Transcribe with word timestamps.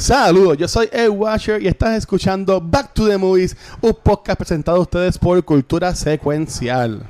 Saludos, 0.00 0.56
yo 0.56 0.66
soy 0.66 0.88
Ed 0.92 1.10
Washer 1.10 1.60
y 1.62 1.68
estás 1.68 1.98
escuchando 1.98 2.58
Back 2.58 2.94
to 2.94 3.06
the 3.06 3.18
Movies, 3.18 3.54
un 3.82 3.94
podcast 4.02 4.38
presentado 4.38 4.78
a 4.78 4.80
ustedes 4.80 5.18
por 5.18 5.44
Cultura 5.44 5.94
Secuencial. 5.94 7.06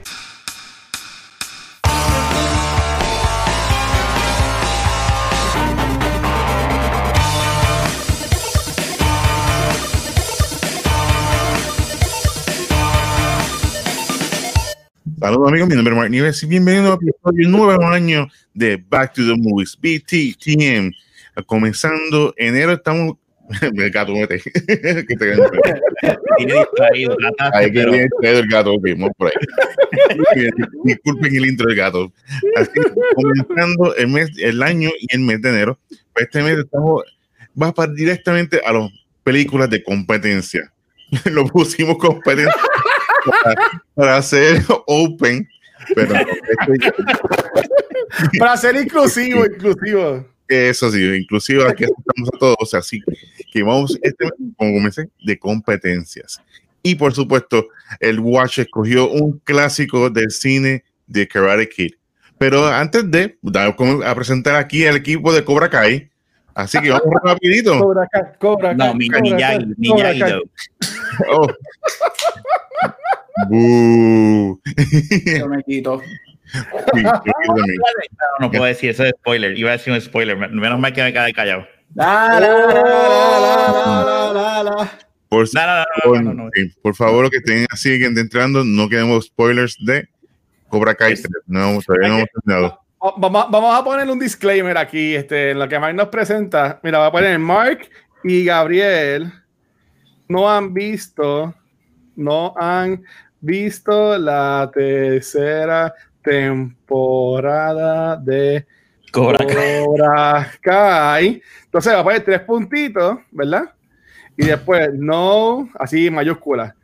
Saludos 15.20 15.48
amigos, 15.48 15.68
mi 15.68 15.76
nombre 15.76 15.94
es 15.94 15.96
Mark 15.96 16.10
Nieves 16.10 16.42
y 16.42 16.46
bienvenidos 16.46 16.90
a 16.90 16.94
episodio 16.94 17.48
nuevo 17.48 17.86
año 17.86 18.26
de 18.52 18.76
Back 18.76 19.14
to 19.14 19.22
the 19.22 19.36
Movies, 19.36 19.78
BTTM. 19.80 20.90
Comenzando 21.46 22.34
enero 22.36 22.72
estamos... 22.72 23.16
el 23.62 23.90
gato 23.90 24.12
mete. 24.12 24.40
que 24.42 25.16
te 25.16 25.36
Tiene 26.36 26.54
distraído, 26.54 27.16
Ahí 27.52 27.72
que 27.72 27.84
viene 27.84 28.08
el 28.22 28.48
gato, 28.48 28.74
ok, 28.74 28.82
vamos 28.96 29.10
por 29.16 29.28
ahí. 29.28 30.50
Disculpen 30.84 31.34
el 31.34 31.46
intro 31.46 31.66
del 31.66 31.76
gato. 31.76 32.12
Así 32.56 32.70
comenzando 33.14 33.94
el 33.96 34.08
mes, 34.08 34.30
el 34.38 34.62
año 34.62 34.90
y 35.00 35.14
el 35.14 35.20
mes 35.20 35.42
de 35.42 35.48
enero, 35.50 35.78
pues 36.12 36.26
este 36.26 36.42
mes 36.42 36.58
estamos, 36.58 37.02
va 37.60 37.72
para 37.72 37.92
directamente 37.92 38.60
a 38.64 38.72
las 38.72 38.90
películas 39.24 39.68
de 39.70 39.82
competencia. 39.82 40.72
Lo 41.24 41.44
pusimos 41.46 41.98
competencia 41.98 42.54
para, 43.96 44.16
hacer 44.16 44.62
open, 44.86 45.48
pero 45.94 46.14
para 48.38 48.56
ser 48.56 48.76
inclusivo, 48.76 49.44
inclusivo. 49.44 50.24
Eso 50.50 50.90
sí, 50.90 51.00
inclusive 51.14 51.62
aquí 51.62 51.84
estamos 51.84 52.28
a 52.34 52.38
todos, 52.38 52.74
así 52.74 53.00
que 53.52 53.62
vamos, 53.62 53.96
este, 54.02 54.28
como 54.56 54.74
comencé, 54.74 55.08
de 55.22 55.38
competencias. 55.38 56.42
Y 56.82 56.96
por 56.96 57.14
supuesto, 57.14 57.68
el 58.00 58.18
Watch 58.18 58.58
escogió 58.58 59.08
un 59.08 59.38
clásico 59.44 60.10
del 60.10 60.32
cine 60.32 60.82
de 61.06 61.28
Karate 61.28 61.68
Kid. 61.68 61.92
Pero 62.36 62.66
antes 62.66 63.08
de 63.08 63.38
dar 63.42 63.76
a 64.04 64.14
presentar 64.16 64.56
aquí 64.56 64.84
al 64.86 64.96
equipo 64.96 65.32
de 65.32 65.44
Cobra 65.44 65.70
Kai, 65.70 66.10
así 66.52 66.80
que 66.80 66.90
vamos 66.90 67.14
rapidito. 67.24 67.78
Cobra 67.78 68.08
Kai, 68.10 68.22
Cobra 68.40 68.76
Kai. 68.76 68.88
No, 68.88 68.94
mi, 68.96 69.08
Miyagi, 69.08 69.66
Miyagi. 69.76 70.42
Oh. 71.30 71.46
Yo 75.38 75.48
me 75.48 75.62
quito. 75.62 76.02
No, 78.40 78.50
puedo 78.50 78.64
decir 78.64 78.90
eso 78.90 79.04
es 79.04 79.12
spoiler. 79.20 79.56
Iba 79.58 79.70
a 79.70 79.72
decir 79.72 79.92
un 79.92 80.00
spoiler. 80.00 80.36
Menos 80.36 80.78
mal 80.78 80.92
que 80.92 81.02
me 81.02 81.12
quedé 81.12 81.32
callado. 81.32 81.66
Por, 85.28 85.48
por 86.82 86.94
favor, 86.94 87.24
lo 87.24 87.30
que 87.30 87.38
estén 87.38 87.66
así 87.70 88.02
entrando, 88.02 88.64
no 88.64 88.88
queremos 88.88 89.26
spoilers 89.26 89.76
de 89.84 90.08
Cobra 90.68 90.94
Kai. 90.94 91.14
No, 91.46 91.80
todavía 91.80 92.08
no 92.08 92.14
hemos 92.18 92.28
terminado. 92.30 92.80
Vamos, 93.16 93.46
vamos, 93.50 93.78
a 93.78 93.82
poner 93.82 94.10
un 94.10 94.18
disclaimer 94.18 94.76
aquí, 94.76 95.14
este, 95.14 95.52
en 95.52 95.58
lo 95.58 95.68
que 95.68 95.78
Mike 95.78 95.94
nos 95.94 96.08
presenta. 96.08 96.80
Mira, 96.82 96.98
va 96.98 97.06
a 97.06 97.12
poner 97.12 97.38
Mark 97.38 97.88
y 98.22 98.44
Gabriel 98.44 99.32
no 100.28 100.50
han 100.50 100.74
visto, 100.74 101.54
no 102.14 102.52
han 102.56 103.02
visto 103.40 104.18
la 104.18 104.70
tercera 104.72 105.94
temporada 106.22 108.16
de 108.16 108.66
Cobra 109.10 110.50
Kai. 110.60 111.42
Entonces 111.64 111.92
va 111.92 112.00
a 112.00 112.04
poner 112.04 112.24
tres 112.24 112.40
puntitos, 112.40 113.18
¿verdad? 113.30 113.74
Y 114.36 114.46
después, 114.46 114.90
no, 114.94 115.68
así 115.78 116.10
mayúscula, 116.10 116.74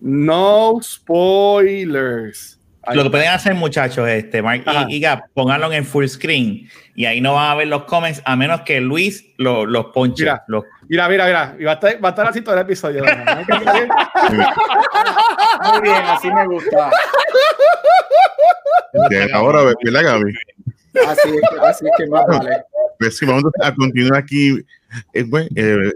no 0.00 0.78
spoilers. 0.82 2.59
Lo 2.94 3.04
que 3.04 3.10
pueden 3.10 3.28
hacer, 3.28 3.54
muchachos, 3.54 4.08
este, 4.08 4.42
Mark 4.42 4.64
y, 4.88 5.00
Gap, 5.00 5.24
pónganlo 5.34 5.72
en 5.72 5.84
full 5.84 6.06
screen 6.06 6.68
y 6.94 7.04
ahí 7.04 7.20
no 7.20 7.34
van 7.34 7.50
a 7.50 7.54
ver 7.54 7.68
los 7.68 7.84
comments 7.84 8.22
a 8.24 8.36
menos 8.36 8.62
que 8.62 8.80
Luis 8.80 9.24
los 9.38 9.86
ponche. 9.94 10.24
Mira, 10.24 10.44
mira, 10.88 11.08
mira, 11.08 11.26
mira. 11.26 11.56
Y 11.58 11.64
va 11.64 11.72
a 11.72 11.74
estar, 11.74 12.04
va 12.04 12.08
a 12.08 12.10
estar 12.10 12.28
así 12.28 12.40
todo 12.42 12.54
el 12.54 12.62
episodio. 12.62 13.04
Muy 15.72 15.80
bien, 15.82 15.96
así 16.04 16.30
me 16.30 16.46
gusta. 16.46 16.90
ahora, 19.32 19.62
¿verdad, 19.82 20.02
Gaby? 20.02 20.34
Así 21.06 21.28
es, 21.28 21.42
así 21.62 21.84
es 21.86 21.92
que 21.96 22.06
más 22.08 22.26
vale. 22.26 22.62
Pues 22.98 23.16
sí, 23.16 23.24
vamos 23.24 23.44
a 23.62 23.74
continuar 23.74 24.20
aquí 24.20 24.58
eh, 25.14 25.24
eh, 25.54 25.92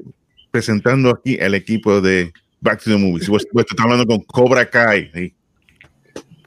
presentando 0.50 1.10
aquí 1.10 1.36
el 1.40 1.54
equipo 1.54 2.00
de 2.00 2.32
Back 2.60 2.82
to 2.82 2.90
the 2.90 2.96
Movies. 2.96 3.28
Pues, 3.28 3.46
pues, 3.52 3.66
estamos 3.68 3.92
hablando 3.92 4.06
con 4.14 4.24
Cobra 4.24 4.64
Kai. 4.64 5.10
¿sí? 5.12 5.34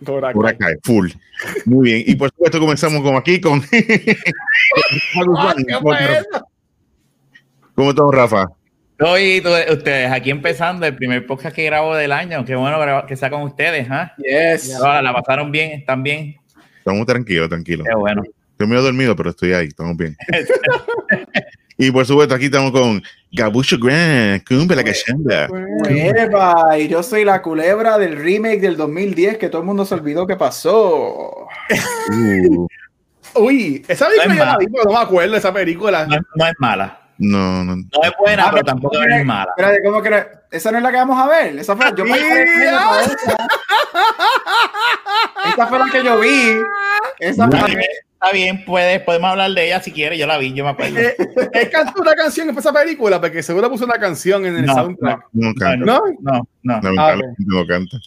Cobra 0.05 0.33
Kai. 0.57 0.75
full. 0.83 1.09
Muy 1.65 1.89
bien. 1.89 2.03
Y 2.05 2.15
por 2.15 2.29
supuesto 2.29 2.59
comenzamos 2.59 3.01
como 3.01 3.17
aquí 3.17 3.41
con... 3.41 3.61
¿Cómo 7.75 7.89
estamos, 7.89 8.13
Rafa? 8.13 8.47
Hoy 8.99 9.43
ustedes 9.71 10.11
aquí 10.11 10.31
empezando 10.31 10.85
el 10.85 10.95
primer 10.95 11.25
podcast 11.27 11.55
que 11.55 11.65
grabo 11.65 11.95
del 11.95 12.11
año. 12.11 12.43
Qué 12.45 12.55
bueno 12.55 13.05
que 13.07 13.15
sea 13.15 13.29
con 13.29 13.43
ustedes, 13.43 13.87
¿ah? 13.91 14.13
Yes. 14.17 14.79
la 14.79 15.13
pasaron 15.13 15.51
bien, 15.51 15.71
están 15.71 16.01
bien. 16.01 16.35
Estamos 16.79 17.05
tranquilos, 17.05 17.49
tranquilos. 17.49 17.85
Qué 17.87 17.95
bueno. 17.95 18.23
Estoy 18.51 18.67
medio 18.67 18.81
dormido, 18.81 19.15
pero 19.15 19.29
estoy 19.29 19.53
ahí, 19.53 19.67
estamos 19.67 19.95
bien. 19.95 20.17
y 21.77 21.91
por 21.91 22.05
supuesto, 22.05 22.33
aquí 22.33 22.45
estamos 22.45 22.71
con 22.71 23.03
Gabucho 23.31 23.77
Grant, 23.79 24.47
cumbe 24.47 24.75
la 24.75 24.83
cachanda. 24.83 25.47
y 26.77 26.87
yo 26.87 27.03
soy 27.03 27.23
la 27.23 27.41
culebra 27.41 27.97
del 27.97 28.15
remake 28.15 28.59
del 28.59 28.77
2010 28.77 29.37
que 29.37 29.49
todo 29.49 29.61
el 29.61 29.67
mundo 29.67 29.85
se 29.85 29.95
olvidó 29.95 30.25
que 30.25 30.35
pasó. 30.35 31.47
Uh. 32.11 32.67
Uy, 33.35 33.85
esa 33.87 34.07
película 34.07 34.33
no, 34.33 34.45
la 34.45 34.57
vi, 34.57 34.65
no 34.65 34.91
me 34.91 34.97
acuerdo 34.97 35.33
de 35.33 35.37
esa 35.37 35.53
película. 35.53 36.07
No, 36.07 36.45
es 36.45 36.53
mala. 36.57 37.01
No, 37.19 37.63
no. 37.63 37.75
No 37.75 37.83
es 38.03 38.11
buena, 38.19 38.45
ah, 38.45 38.49
pero 38.51 38.63
tampoco 38.63 39.01
es 39.01 39.25
mala. 39.25 39.51
Espérate, 39.55 39.83
¿cómo 39.83 40.01
que 40.01 40.25
esa 40.51 40.71
no 40.71 40.77
es 40.77 40.83
la 40.83 40.91
que 40.91 40.97
vamos 40.97 41.19
a 41.19 41.27
ver? 41.27 41.57
Esa 41.59 41.75
fue, 41.75 41.85
yo 41.95 42.05
me 42.05 42.17
esa. 42.17 43.01
esa 45.53 45.67
fue 45.67 45.79
la 45.79 45.85
que 45.91 46.03
yo 46.03 46.19
vi. 46.19 46.57
Esa 47.19 47.47
fue 47.49 47.59
Está 48.19 48.33
bien, 48.33 48.65
puedes, 48.65 48.99
podemos 49.01 49.29
hablar 49.29 49.51
de 49.51 49.67
ella 49.67 49.79
si 49.79 49.91
quieres. 49.91 50.17
Yo 50.17 50.25
la 50.25 50.39
vi, 50.39 50.51
yo 50.51 50.63
me 50.63 50.71
acuerdo. 50.71 50.97
Eh, 50.97 51.15
¿Es 51.53 51.69
cantó 51.69 52.01
una 52.01 52.15
canción 52.15 52.49
en 52.49 52.57
esa 52.57 52.73
película? 52.73 53.21
Porque 53.21 53.43
seguro 53.43 53.69
puso 53.69 53.85
una 53.85 53.99
canción 53.99 54.43
en 54.43 54.57
el 54.57 54.65
soundtrack. 54.65 55.27
No, 55.33 55.53
no, 55.53 55.75
no. 55.77 56.01
No, 56.19 56.47
no. 56.63 56.81
no. 56.81 57.01
Ah, 57.01 57.15
no 57.37 57.67
canta. 57.67 57.97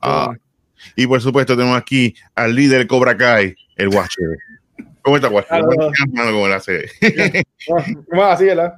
Ah. 0.00 0.32
Y 0.94 1.08
por 1.08 1.20
supuesto, 1.20 1.56
tenemos 1.56 1.76
aquí 1.76 2.14
al 2.36 2.54
líder 2.54 2.86
Cobra 2.86 3.16
Kai, 3.16 3.56
el 3.74 3.88
Watcher. 3.88 4.38
¿Cómo 5.02 5.16
está, 5.16 5.28
Watcher? 5.28 5.60
¿Cómo 6.14 6.46
la 6.46 6.56
hace? 6.56 6.88
¿Cómo 8.10 8.22
así, 8.22 8.44
verdad? 8.44 8.74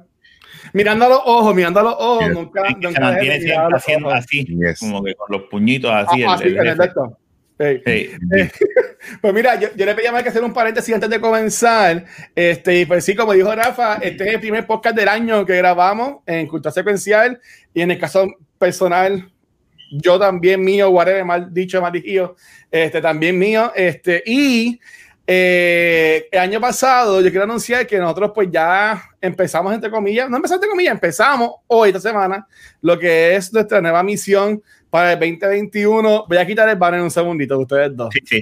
Mirando 0.73 1.05
a 1.05 1.09
los 1.09 1.21
ojos, 1.25 1.53
mirando 1.53 1.79
a 1.79 1.83
los 1.83 1.95
ojos, 1.99 2.29
nunca. 2.31 2.63
nunca 2.71 2.91
se 2.91 2.99
mantiene 2.99 3.39
siempre 3.39 3.77
haciendo 3.77 4.09
así, 4.09 4.47
como 4.79 5.03
que 5.03 5.13
con 5.13 5.27
los 5.29 5.43
puñitos 5.43 5.91
así. 5.93 6.23
Ah, 6.23 6.33
así, 6.33 6.55
el, 7.57 7.81
el, 7.85 8.51
pues 9.21 9.33
mira, 9.33 9.59
yo, 9.59 9.69
le 9.75 9.95
pedí 9.95 10.07
a 10.07 10.23
que 10.23 10.29
hacer 10.29 10.43
un 10.43 10.53
paréntesis 10.53 10.93
antes 10.93 11.09
de 11.09 11.21
comenzar. 11.21 12.05
Este, 12.35 12.81
y 12.81 12.85
pues 12.85 13.05
sí, 13.05 13.15
como 13.15 13.33
dijo 13.33 13.53
Rafa, 13.53 13.95
este 13.95 14.27
es 14.27 14.33
el 14.35 14.39
primer 14.39 14.65
podcast 14.65 14.95
del 14.95 15.07
año 15.07 15.45
que 15.45 15.55
grabamos 15.55 16.17
en 16.25 16.47
Cultura 16.47 16.71
Secuencial. 16.71 17.39
Y 17.73 17.81
en 17.81 17.91
el 17.91 17.99
caso 17.99 18.27
personal, 18.57 19.31
yo 19.91 20.19
también 20.19 20.61
mío, 20.63 20.89
whatever, 20.89 21.23
mal 21.23 21.53
dicho, 21.53 21.81
mal 21.81 21.91
dicho, 21.91 22.35
este, 22.69 23.01
también 23.01 23.37
mío. 23.37 23.71
Este, 23.75 24.21
y 24.25 24.79
eh, 25.27 26.27
el 26.31 26.39
año 26.39 26.61
pasado, 26.61 27.21
yo 27.21 27.29
quiero 27.29 27.45
anunciar 27.45 27.87
que 27.87 27.97
nosotros, 27.97 28.31
pues 28.33 28.49
ya 28.51 29.01
empezamos, 29.19 29.73
entre 29.73 29.89
comillas, 29.89 30.29
no 30.29 30.37
empezamos 30.37 30.57
entre 30.57 30.69
comillas, 30.69 30.93
empezamos 30.93 31.51
hoy, 31.67 31.89
esta 31.89 32.01
semana, 32.01 32.47
lo 32.81 32.99
que 32.99 33.35
es 33.35 33.51
nuestra 33.51 33.81
nueva 33.81 34.03
misión 34.03 34.61
para 34.95 35.11
el 35.11 35.19
2021. 35.19 36.25
Voy 36.25 36.37
a 36.37 36.45
quitar 36.45 36.69
el 36.69 36.77
banner 36.77 37.01
un 37.01 37.11
segundito 37.11 37.57
de 37.57 37.61
ustedes 37.63 37.97
dos. 37.97 38.13
Sí, 38.13 38.19
sí, 38.23 38.39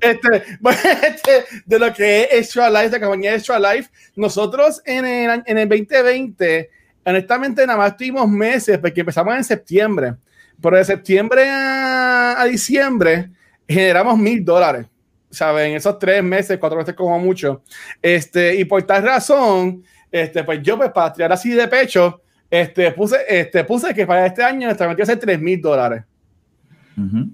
este, 0.00 0.42
este, 1.08 1.44
de 1.66 1.78
lo 1.80 1.92
que 1.92 2.22
es 2.22 2.28
Extra 2.34 2.70
Life, 2.70 2.90
de 2.90 3.00
la 3.00 3.00
compañía 3.00 3.34
Extra 3.34 3.58
Life, 3.58 3.90
nosotros 4.14 4.80
en 4.84 5.04
el, 5.04 5.42
en 5.44 5.58
el 5.58 5.68
2020, 5.68 6.70
honestamente, 7.04 7.66
nada 7.66 7.80
más 7.80 7.96
tuvimos 7.96 8.28
meses, 8.28 8.78
porque 8.78 9.00
empezamos 9.00 9.34
en 9.34 9.42
septiembre. 9.42 10.14
Pero 10.62 10.76
de 10.76 10.84
septiembre 10.84 11.46
a, 11.48 12.44
diciembre 12.48 13.30
generamos 13.66 14.16
mil 14.16 14.44
dólares. 14.44 14.86
¿Saben? 15.30 15.74
Esos 15.74 15.98
tres 15.98 16.22
meses, 16.22 16.58
cuatro 16.58 16.78
meses 16.78 16.94
como 16.94 17.18
mucho. 17.18 17.64
Este, 18.00 18.54
y 18.54 18.64
por 18.66 18.80
tal 18.84 19.02
razón, 19.02 19.82
este, 20.12 20.44
pues 20.44 20.62
yo, 20.62 20.76
pues 20.76 20.92
para 20.92 21.12
tirar 21.12 21.32
así 21.32 21.50
de 21.50 21.66
pecho, 21.66 22.21
este, 22.52 22.92
puse, 22.92 23.16
este, 23.26 23.64
puse 23.64 23.94
que 23.94 24.06
para 24.06 24.26
este 24.26 24.42
año 24.42 24.66
nuestra 24.66 24.86
meta 24.86 25.02
a 25.02 25.06
ser 25.06 25.18
3 25.18 25.40
mil 25.40 25.58
dólares. 25.58 26.04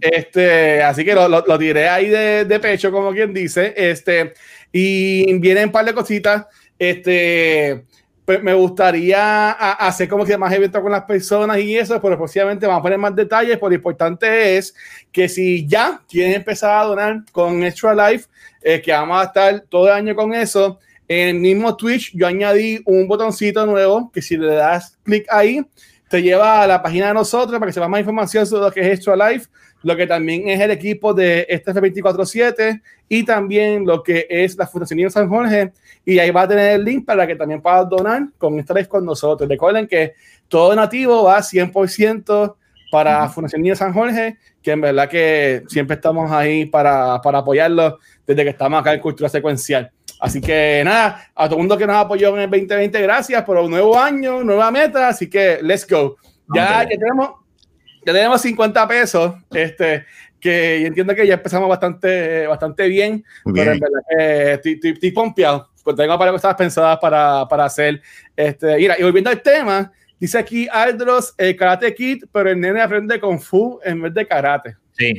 este, 0.01 0.81
así 0.81 1.05
que 1.05 1.13
lo, 1.13 1.29
lo, 1.29 1.59
tiré 1.59 1.89
ahí 1.89 2.09
de, 2.09 2.45
de, 2.45 2.61
pecho, 2.61 2.93
como 2.93 3.11
quien 3.11 3.35
dice. 3.35 3.75
Este, 3.77 4.33
y 4.71 5.37
vienen 5.41 5.65
un 5.65 5.73
par 5.73 5.85
de 5.85 5.93
cositas. 5.93 6.47
Este, 6.79 7.85
pues 8.25 8.41
me 8.45 8.55
gustaría 8.55 9.51
hacer 9.51 10.09
como 10.09 10.25
que 10.25 10.39
más 10.39 10.53
eventos 10.53 10.81
con 10.81 10.93
las 10.93 11.03
personas 11.03 11.59
y 11.59 11.77
eso, 11.77 12.01
pero 12.01 12.17
posiblemente 12.17 12.69
vamos 12.69 12.79
a 12.79 12.83
poner 12.85 12.99
más 12.99 13.17
detalles, 13.17 13.57
pero 13.57 13.71
lo 13.71 13.75
importante 13.75 14.57
es 14.57 14.73
que 15.11 15.29
si 15.29 15.67
ya 15.67 16.01
quieren 16.09 16.35
empezar 16.35 16.79
a 16.79 16.85
donar 16.85 17.25
con 17.33 17.65
Extra 17.65 17.93
Life, 17.93 18.29
eh, 18.63 18.81
que 18.81 18.93
vamos 18.93 19.21
a 19.21 19.25
estar 19.25 19.61
todo 19.69 19.89
el 19.89 19.95
año 19.95 20.15
con 20.15 20.33
eso, 20.33 20.79
en 21.09 21.29
el 21.29 21.35
mismo 21.37 21.75
Twitch 21.77 22.13
yo 22.15 22.27
añadí 22.27 22.81
un 22.85 23.09
botoncito 23.09 23.65
nuevo 23.65 24.11
que 24.13 24.21
si 24.21 24.37
le 24.37 24.55
das 24.55 24.99
clic 25.03 25.27
ahí, 25.31 25.65
te 26.09 26.23
lleva 26.23 26.63
a 26.63 26.67
la 26.67 26.83
página 26.83 27.09
de 27.09 27.15
nosotros 27.15 27.59
para 27.59 27.67
que 27.67 27.73
sepa 27.73 27.89
más 27.89 28.01
información 28.01 28.47
sobre 28.47 28.65
lo 28.65 28.73
que 28.73 28.81
es 28.81 28.87
Extra 28.87 29.17
Life, 29.17 29.49
lo 29.83 29.97
que 29.97 30.07
también 30.07 30.49
es 30.49 30.61
el 30.61 30.71
equipo 30.71 31.15
de 31.15 31.47
este 31.49 31.73
F247 31.73 32.83
y 33.09 33.25
también 33.25 33.87
lo 33.87 34.03
que 34.03 34.27
es 34.29 34.57
la 34.57 34.67
Fundación 34.67 34.97
Niño 34.99 35.11
San 35.11 35.29
Jorge. 35.29 35.73
Y 36.05 36.19
ahí 36.19 36.31
va 36.31 36.43
a 36.43 36.49
tener 36.49 36.73
el 36.73 36.85
link 36.85 37.07
para 37.07 37.27
que 37.27 37.37
también 37.37 37.61
puedas 37.61 37.89
donar 37.89 38.29
con 38.39 38.59
Extra 38.59 38.77
Life 38.77 38.89
con 38.89 39.05
nosotros. 39.05 39.49
Recuerden 39.49 39.87
que 39.87 40.15
todo 40.49 40.75
nativo 40.75 41.25
va 41.25 41.39
100% 41.39 42.55
para 42.91 43.29
Fundación 43.29 43.63
Niño 43.63 43.77
San 43.77 43.93
Jorge, 43.93 44.39
que 44.63 44.73
en 44.73 44.81
verdad 44.81 45.09
que 45.09 45.63
siempre 45.69 45.97
estamos 45.97 46.31
ahí 46.31 46.65
para, 46.67 47.21
para 47.21 47.39
apoyarlo 47.39 47.99
desde 48.27 48.45
que 48.45 48.51
estamos 48.51 48.81
acá 48.81 48.95
en 48.95 49.01
Cultura 49.01 49.29
Secuencial. 49.29 49.93
Así 50.21 50.41
que 50.41 50.83
nada, 50.85 51.31
a 51.35 51.45
todo 51.47 51.57
el 51.57 51.61
mundo 51.61 51.79
que 51.79 51.87
nos 51.87 51.97
apoyó 51.97 52.35
en 52.35 52.41
el 52.41 52.51
2020, 52.51 53.01
gracias 53.03 53.43
por 53.45 53.57
un 53.59 53.71
nuevo 53.71 53.99
año, 53.99 54.43
nueva 54.43 54.71
meta. 54.71 55.09
Así 55.09 55.31
que 55.31 55.61
let's 55.63 55.87
go. 55.89 56.17
Ya, 56.55 56.87
tenemos, 56.87 57.31
ya 58.05 58.13
tenemos 58.13 58.41
50 58.41 58.89
pesos. 58.89 59.35
Este, 59.51 60.05
que 60.41 60.87
entiendo 60.87 61.15
que 61.15 61.27
ya 61.27 61.35
empezamos 61.35 61.69
bastante, 61.69 62.47
bastante 62.47 62.87
bien, 62.89 63.25
pero 63.45 63.73
en 63.73 63.81
verdad 63.81 64.01
que 64.09 64.53
estoy, 64.55 64.93
estoy, 64.93 65.11
pompeado. 65.11 65.71
Pues 65.83 65.97
tengo 65.97 66.19
para 66.19 66.33
cosas 66.33 66.55
pensadas 66.55 66.99
para, 66.99 67.47
para 67.49 67.65
hacer. 67.65 68.01
Este, 68.37 68.77
mira, 68.77 68.97
y 68.99 69.03
volviendo 69.03 69.31
al 69.31 69.41
tema, 69.41 69.91
dice 70.19 70.39
aquí 70.39 70.69
Aldros, 70.71 71.35
el 71.39 71.57
Karate 71.57 71.95
Kid, 71.95 72.25
pero 72.33 72.51
el 72.51 72.61
nene 72.61 72.81
aprende 72.81 73.21
Kung 73.21 73.41
Fu 73.41 73.81
en 73.83 74.03
vez 74.03 74.15
de 74.15 74.27
karate. 74.27 74.77
Sí. 74.97 75.13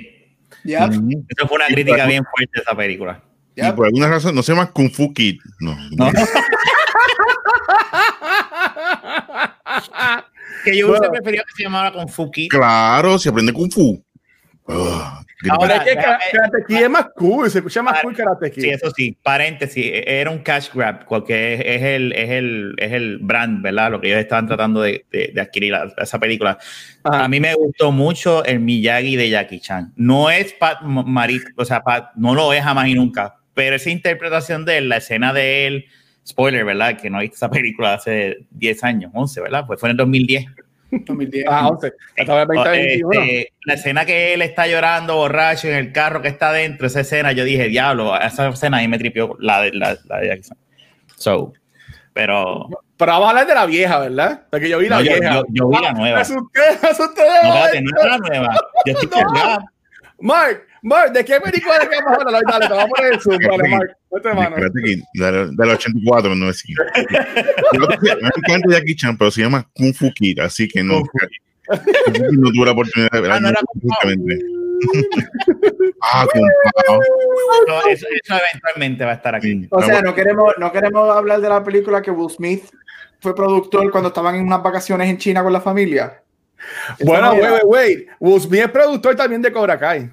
ya 0.63 0.85
Eso 0.85 1.47
fue 1.47 1.55
una 1.55 1.67
crítica 1.67 2.05
bien 2.05 2.23
fuerte 2.23 2.61
esa 2.61 2.75
película. 2.75 3.21
Y 3.61 3.71
por 3.73 3.87
alguna 3.87 4.07
razón 4.07 4.35
no 4.35 4.43
se 4.43 4.53
llama 4.53 4.71
Kung 4.71 4.91
Fu 4.91 5.13
Kid. 5.13 5.39
No. 5.59 5.75
que 10.63 10.77
yo 10.77 10.89
hubiese 10.89 11.09
preferido 11.09 11.43
que 11.45 11.53
se 11.55 11.63
llamara 11.63 11.91
Kung 11.91 12.09
Fu 12.09 12.31
Kid. 12.31 12.49
Claro, 12.49 13.17
se 13.19 13.29
aprende 13.29 13.53
Kung 13.53 13.71
Fu. 13.71 14.03
Ahora 15.49 15.77
es 15.77 15.83
que 15.83 15.95
Karate 15.95 16.63
Kid 16.67 16.83
es 16.83 16.89
más 16.89 17.07
cool, 17.15 17.49
se 17.49 17.59
escucha 17.59 17.81
más 17.81 18.01
cool 18.01 18.15
Karate 18.15 18.51
Kid. 18.51 18.61
Sí, 18.61 18.69
eso 18.69 18.91
sí, 18.91 19.17
paréntesis, 19.23 19.85
e-, 19.85 20.19
era 20.19 20.31
un 20.31 20.39
cash 20.39 20.69
grab, 20.73 21.05
porque 21.05 21.53
es, 21.65 21.81
el, 21.81 22.11
es, 22.11 22.29
el, 22.29 22.75
es 22.77 22.91
el 22.91 23.19
brand, 23.19 23.61
¿verdad? 23.61 23.91
Lo 23.91 24.01
que 24.01 24.07
ellos 24.07 24.19
estaban 24.19 24.47
tratando 24.47 24.81
de, 24.81 25.05
de, 25.11 25.39
adquirir 25.39 25.73
esa 25.97 26.19
película. 26.19 26.57
A 27.03 27.27
mí 27.29 27.39
me 27.39 27.53
gustó 27.53 27.91
mucho 27.91 28.43
el 28.43 28.59
Miyagi 28.59 29.15
de 29.15 29.29
Jackie 29.29 29.61
Chan. 29.61 29.93
No 29.95 30.29
es 30.29 30.51
Pat 30.53 30.81
Marit, 30.81 31.43
o 31.55 31.63
sea, 31.63 31.81
Pat, 31.81 32.11
no 32.15 32.35
lo 32.35 32.51
es 32.51 32.61
jamás 32.61 32.87
y 32.87 32.95
nunca, 32.95 33.38
pero 33.53 33.75
esa 33.75 33.89
interpretación 33.89 34.65
de 34.65 34.77
él, 34.77 34.89
la 34.89 34.97
escena 34.97 35.33
de 35.33 35.67
él, 35.67 35.85
spoiler, 36.25 36.65
¿verdad? 36.65 36.97
Que 36.97 37.09
no 37.09 37.19
he 37.19 37.23
visto 37.23 37.35
esa 37.35 37.49
película 37.49 37.95
hace 37.95 38.37
10 38.51 38.83
años, 38.83 39.11
11, 39.13 39.41
¿verdad? 39.41 39.65
Pues 39.65 39.79
fue 39.79 39.89
en 39.89 39.91
el 39.91 39.97
2010. 39.97 40.45
2010. 40.91 41.45
Ah, 41.47 41.67
11. 41.67 41.93
Este, 42.15 43.53
la 43.65 43.73
escena 43.73 44.05
que 44.05 44.33
él 44.33 44.41
está 44.41 44.67
llorando 44.67 45.15
borracho 45.15 45.67
en 45.67 45.75
el 45.75 45.91
carro 45.91 46.21
que 46.21 46.27
está 46.27 46.51
dentro, 46.51 46.87
esa 46.87 47.01
escena, 47.01 47.31
yo 47.31 47.43
dije, 47.43 47.67
diablo, 47.67 48.19
esa 48.19 48.49
escena 48.49 48.77
ahí 48.77 48.87
me 48.87 48.97
tripió 48.97 49.35
la 49.39 49.61
de, 49.61 49.71
la, 49.73 49.97
la 50.05 50.17
de 50.19 50.41
So, 51.15 51.53
pero. 52.13 52.67
Pero 52.97 53.11
vamos 53.13 53.27
a 53.27 53.29
hablar 53.29 53.47
de 53.47 53.55
la 53.55 53.65
vieja, 53.65 53.99
¿verdad? 53.99 54.43
Porque 54.49 54.67
yo 54.67 54.79
vi 54.79 54.89
la 54.89 54.99
vieja. 54.99 55.35
Yo, 55.35 55.43
yo, 55.49 55.69
vi 55.69 55.77
la 55.81 55.93
nueva. 55.93 56.15
Me 56.15 56.21
asusté, 56.21 56.59
me 56.81 56.89
asusté. 56.89 57.21
No, 57.43 57.65
espérate, 57.65 57.81
no 57.81 58.07
la 58.09 58.17
nueva. 58.17 58.55
Yo 58.85 58.93
estoy 58.93 59.21
no. 59.33 59.59
Mark, 60.19 60.67
Mark, 60.81 61.11
¿de 61.11 61.25
qué 61.25 61.39
película 61.39 61.79
de 61.79 61.89
qué 61.89 61.97
vamos 62.03 62.19
a 62.19 62.21
hablar? 62.21 62.43
Dale, 62.49 62.67
te 62.67 62.73
vamos 62.73 62.85
a 62.85 62.95
poner 62.95 63.13
el 63.13 63.21
zoom. 63.21 63.37
Dale, 63.39 63.69
Mark, 63.69 63.97
vete 64.11 64.33
mano. 64.33 64.55
Del 65.51 65.69
84, 65.69 66.35
no 66.35 66.49
es 66.49 66.63
Me 66.67 68.29
encanta 68.37 68.69
Jackie 68.69 68.95
Chan, 68.95 69.17
pero 69.17 69.31
se 69.31 69.41
llama 69.41 69.67
Kung 69.73 69.93
Fu 69.93 70.11
Kid, 70.13 70.39
así 70.39 70.67
que 70.67 70.83
no. 70.83 71.01
no 71.69 72.51
tuve 72.51 72.65
la 72.65 72.71
oportunidad 72.71 73.11
de 73.11 73.21
verla. 73.21 73.35
Ah, 73.35 73.39
no 73.39 73.49
era 73.49 73.59
ah, 76.01 76.25
no, 77.67 77.79
eso, 77.89 78.07
eso, 78.07 78.33
eventualmente 78.33 79.03
va 79.03 79.11
a 79.11 79.15
estar 79.15 79.35
aquí. 79.35 79.67
O 79.69 79.81
sea, 79.81 80.01
no 80.01 80.15
queremos, 80.15 80.53
no 80.57 80.71
queremos 80.71 81.15
hablar 81.15 81.41
de 81.41 81.49
la 81.49 81.61
película 81.63 82.01
que 82.01 82.11
Will 82.11 82.29
Smith 82.29 82.63
fue 83.19 83.35
productor 83.35 83.91
cuando 83.91 84.07
estaban 84.07 84.35
en 84.35 84.43
unas 84.43 84.63
vacaciones 84.63 85.09
en 85.09 85.17
China 85.17 85.43
con 85.43 85.51
la 85.51 85.59
familia. 85.59 86.23
Bueno, 87.01 87.33
wait, 87.33 87.43
wait, 87.43 87.63
wait. 87.65 88.07
Will 88.19 88.41
Smith 88.41 88.61
es 88.61 88.71
productor 88.71 89.15
también 89.15 89.41
de 89.41 89.51
Cobra 89.51 89.77
Kai. 89.77 90.09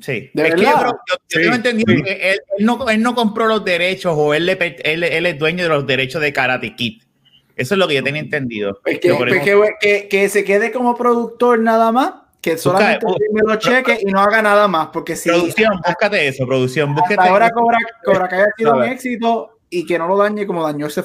Sí, 0.00 0.30
es 0.32 0.54
que 0.54 0.62
yo, 0.62 0.98
tengo 1.28 1.54
entendido 1.54 2.02
que 2.02 2.30
él, 2.32 2.40
no, 2.58 2.88
él, 2.88 3.02
no, 3.02 3.14
compró 3.14 3.46
los 3.46 3.64
derechos 3.64 4.14
o 4.16 4.32
él, 4.32 4.48
él, 4.48 5.02
él, 5.02 5.26
es 5.26 5.38
dueño 5.38 5.64
de 5.64 5.68
los 5.68 5.86
derechos 5.86 6.22
de 6.22 6.32
Karate 6.32 6.74
Kid. 6.74 7.02
Eso 7.54 7.74
es 7.74 7.78
lo 7.78 7.86
que 7.86 7.96
yo 7.96 8.02
tenía 8.02 8.22
entendido. 8.22 8.80
Es 8.86 8.98
que, 8.98 9.14
que, 9.80 10.08
que, 10.08 10.28
se 10.30 10.44
quede 10.44 10.72
como 10.72 10.96
productor 10.96 11.58
nada 11.58 11.92
más, 11.92 12.14
que 12.40 12.56
solamente 12.56 13.04
me 13.32 13.42
los 13.42 13.58
cheques 13.58 14.02
y 14.02 14.06
no 14.06 14.20
haga 14.20 14.40
nada 14.40 14.66
más. 14.66 14.88
Porque 14.88 15.16
si. 15.16 15.28
Producción, 15.28 15.78
búscate 15.86 16.26
eso, 16.26 16.46
producción. 16.46 16.94
Búscate 16.94 17.28
ahora 17.28 17.50
Cobra, 17.50 17.78
Cobra 18.02 18.28
Kai 18.28 18.40
ha 18.40 18.52
sido 18.56 18.76
un 18.76 18.84
éxito 18.84 19.58
y 19.68 19.84
que 19.84 19.98
no 19.98 20.08
lo 20.08 20.16
dañe 20.16 20.46
como 20.46 20.62
dañó 20.62 20.86
ese 20.86 21.04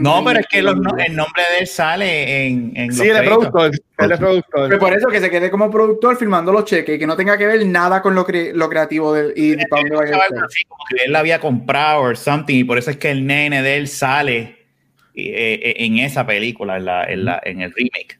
no, 0.00 0.24
pero 0.24 0.40
es 0.40 0.46
que 0.46 0.58
el 0.58 0.64
nombre 0.64 1.42
de 1.52 1.58
él 1.60 1.66
sale 1.66 2.46
en, 2.46 2.72
en 2.74 2.92
Sí, 2.92 3.08
el 3.08 3.24
productor. 3.24 3.70
El 3.98 4.18
productor. 4.18 4.68
Pero 4.68 4.78
por 4.78 4.96
eso 4.96 5.08
que 5.08 5.20
se 5.20 5.30
quede 5.30 5.50
como 5.50 5.70
productor 5.70 6.16
firmando 6.16 6.52
los 6.52 6.64
cheques 6.64 6.96
y 6.96 6.98
que 6.98 7.06
no 7.06 7.16
tenga 7.16 7.36
que 7.36 7.46
ver 7.46 7.64
nada 7.66 8.00
con 8.00 8.14
lo, 8.14 8.26
lo 8.54 8.68
creativo 8.68 9.12
del 9.12 9.32
y 9.36 9.56
para 9.66 9.82
dónde 9.82 9.96
vaya 9.96 10.16
así, 10.44 10.64
como 10.68 10.84
que 10.88 11.04
él 11.04 11.12
la 11.12 11.20
había 11.20 11.40
comprado 11.40 12.02
o 12.02 12.14
something 12.14 12.56
y 12.56 12.64
por 12.64 12.78
eso 12.78 12.90
es 12.90 12.96
que 12.96 13.10
el 13.10 13.26
nene 13.26 13.62
de 13.62 13.76
él 13.76 13.88
sale 13.88 14.36
eh, 15.14 15.60
eh, 15.62 15.74
en 15.78 15.98
esa 15.98 16.26
película, 16.26 16.76
en, 16.76 16.84
la, 16.84 17.04
en, 17.04 17.24
la, 17.24 17.40
en 17.44 17.60
el 17.62 17.72
remake. 17.72 18.18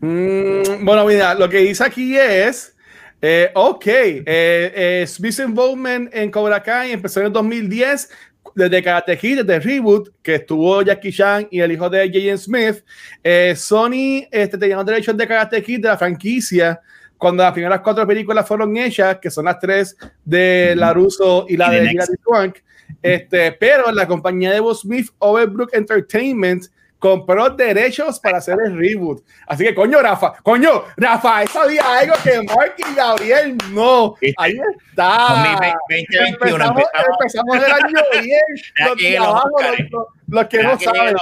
Mm, 0.00 0.84
bueno, 0.84 1.04
mira, 1.04 1.34
lo 1.34 1.48
que 1.48 1.58
dice 1.58 1.84
aquí 1.84 2.16
es. 2.16 2.76
Eh, 3.22 3.50
ok, 3.54 3.86
eh, 3.86 4.22
eh, 4.24 5.04
Smith 5.06 5.38
Involvement 5.40 6.08
en 6.14 6.30
Cobra 6.30 6.62
Kai 6.62 6.92
empezó 6.92 7.20
en 7.20 7.26
el 7.26 7.32
2010 7.32 8.10
desde 8.54 8.82
Karate 8.82 9.16
Kid, 9.16 9.42
desde 9.42 9.60
Reboot, 9.60 10.10
que 10.22 10.36
estuvo 10.36 10.82
Jackie 10.82 11.12
Chan 11.12 11.48
y 11.50 11.60
el 11.60 11.72
hijo 11.72 11.88
de 11.88 12.08
Jaden 12.08 12.38
Smith, 12.38 12.84
eh, 13.22 13.54
Sony 13.56 14.26
este, 14.30 14.58
tenía 14.58 14.76
los 14.76 14.86
derechos 14.86 15.16
de 15.16 15.26
Karate 15.26 15.62
Kid 15.62 15.80
de 15.80 15.88
la 15.88 15.98
franquicia 15.98 16.80
cuando 17.20 17.42
las 17.42 17.52
primeras 17.52 17.80
cuatro 17.82 18.06
películas 18.06 18.48
fueron 18.48 18.74
hechas, 18.78 19.18
que 19.20 19.30
son 19.30 19.44
las 19.44 19.58
tres 19.58 19.94
de 20.24 20.74
LaRusso 20.74 21.44
y 21.48 21.56
la 21.56 21.70
de 21.70 21.90
Hilary 21.90 22.14
Swank, 22.24 22.56
este, 23.02 23.52
pero 23.52 23.92
la 23.92 24.06
compañía 24.06 24.52
de 24.52 24.60
Will 24.60 24.74
Smith, 24.74 25.10
Overbrook 25.18 25.74
Entertainment, 25.74 26.64
compró 27.00 27.50
derechos 27.50 28.20
para 28.20 28.38
hacer 28.38 28.56
el 28.64 28.78
reboot. 28.78 29.24
Así 29.46 29.64
que, 29.64 29.74
coño, 29.74 30.00
Rafa, 30.00 30.34
coño, 30.42 30.84
Rafa, 30.96 31.46
sabía 31.46 31.98
algo 31.98 32.14
que 32.22 32.42
Mark 32.42 32.74
y 32.76 32.94
Gabriel 32.94 33.58
no. 33.72 34.14
Ahí 34.36 34.60
está. 34.90 35.74
2021 35.88 36.64
empezamos, 36.66 36.84
empezamos, 37.12 37.56
el 37.56 37.64
año 37.64 38.00
bien. 38.22 38.86
los 38.86 38.96
que, 38.96 39.18
abajo, 39.18 39.48
los, 39.90 40.06
los, 40.28 40.46
que 40.46 40.62
no 40.62 40.78
saben. 40.78 41.16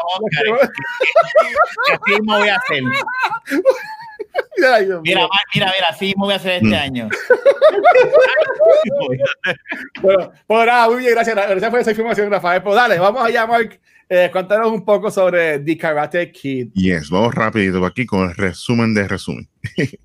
Así 1.93 2.23
me 2.23 2.39
voy 2.39 2.49
a 2.49 2.57
hacer. 2.57 2.83
mira, 4.57 5.01
mira, 5.03 5.29
mira, 5.53 5.73
así 5.89 6.15
me 6.17 6.25
voy 6.25 6.33
a 6.33 6.37
hacer 6.37 6.55
este 6.55 6.69
mm. 6.69 6.75
año. 6.75 7.09
bueno, 10.03 10.33
pues 10.47 10.67
nada, 10.67 10.89
muy 10.89 10.99
bien, 10.99 11.13
gracias. 11.13 11.37
Gracias 11.37 11.71
por 11.71 11.81
esa 11.81 11.91
información, 11.91 12.31
Rafael. 12.31 12.63
Pues 12.63 12.75
dale, 12.75 12.99
vamos 12.99 13.23
allá, 13.23 13.47
Mark. 13.47 13.79
Eh, 14.11 14.31
cuéntanos 14.33 14.73
un 14.73 14.85
poco 14.85 15.11
sobre 15.11 15.59
The 15.59 15.77
Karate 15.77 16.33
Kid. 16.33 16.73
Yes, 16.73 17.11
vamos 17.11 17.35
rapidito 17.35 17.85
aquí 17.85 18.07
con 18.07 18.29
el 18.29 18.35
resumen 18.35 18.95
de 18.95 19.07
resumen. 19.07 19.49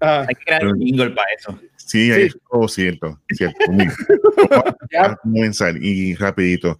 Ah. 0.01 0.25
Hay 0.27 0.35
que 0.35 0.43
crear 0.43 0.67
un 0.67 0.77
jingle 0.77 1.11
para 1.11 1.27
eso. 1.37 1.57
Sí, 1.77 2.13
sí. 2.13 2.21
es 2.21 2.37
todo 2.51 2.67
cierto. 2.67 3.19
cierto 3.29 3.57
a 4.99 5.15
comenzar 5.15 5.77
y 5.77 6.15
rapidito. 6.15 6.79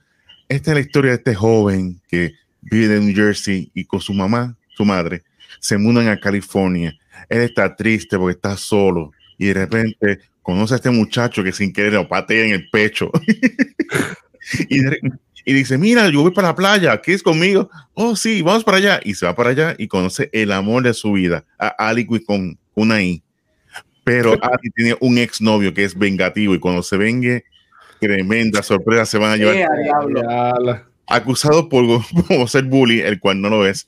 Esta 0.50 0.72
es 0.72 0.76
la 0.76 0.82
historia 0.82 1.12
de 1.12 1.18
este 1.18 1.36
joven 1.36 2.02
que 2.08 2.34
vive 2.62 2.98
en 2.98 3.06
New 3.06 3.16
Jersey 3.16 3.72
y 3.74 3.86
con 3.86 4.02
su 4.02 4.14
mamá, 4.14 4.58
su 4.76 4.84
madre, 4.84 5.24
se 5.60 5.78
mudan 5.78 6.10
a 6.10 6.20
California. 6.20 6.94
Él 7.30 7.42
está 7.42 7.76
triste 7.76 8.18
porque 8.18 8.36
está 8.36 8.58
solo 8.58 9.12
y 9.38 9.48
de 9.48 9.54
repente 9.54 10.20
conoce 10.42 10.74
a 10.74 10.78
este 10.78 10.90
muchacho 10.90 11.44
que 11.44 11.52
sin 11.52 11.74
querer 11.74 11.94
lo 11.94 12.08
patea 12.08 12.46
en 12.46 12.52
el 12.52 12.70
pecho. 12.70 13.12
y 14.70 14.80
de, 14.80 15.00
y 15.46 15.54
dice, 15.54 15.78
mira, 15.78 16.08
yo 16.10 16.22
voy 16.22 16.32
para 16.32 16.50
la 16.50 16.56
playa, 16.56 17.02
¿qué 17.02 17.14
es 17.14 17.22
conmigo? 17.22 17.70
Oh, 17.94 18.16
sí, 18.16 18.42
vamos 18.42 18.64
para 18.64 18.78
allá. 18.78 19.00
Y 19.04 19.16
se 19.16 19.26
va 19.26 19.36
para 19.36 19.50
allá 19.50 19.76
y 19.78 19.88
conoce 19.88 20.30
el 20.32 20.52
amor 20.52 20.84
de 20.84 20.94
su 20.94 21.14
vida, 21.14 21.44
a 21.60 21.68
Ali 21.68 22.06
con 22.06 22.58
una 22.76 23.02
I. 23.02 23.22
Pero 24.04 24.34
Ali 24.42 24.70
tiene 24.74 24.96
un 25.02 25.18
exnovio 25.18 25.74
que 25.74 25.84
es 25.84 25.98
vengativo 25.98 26.56
y 26.56 26.60
cuando 26.60 26.82
se 26.82 26.98
vengue, 26.98 27.44
tremenda 28.00 28.64
sorpresa 28.64 29.06
se 29.06 29.18
van 29.18 29.32
a 29.32 29.38
llevar. 29.38 30.86
acusado 31.08 31.68
por, 31.68 31.86
por 32.28 32.50
ser 32.50 32.64
bully, 32.64 33.02
el 33.02 33.20
cual 33.20 33.42
no 33.42 33.50
lo 33.50 33.68
es. 33.68 33.88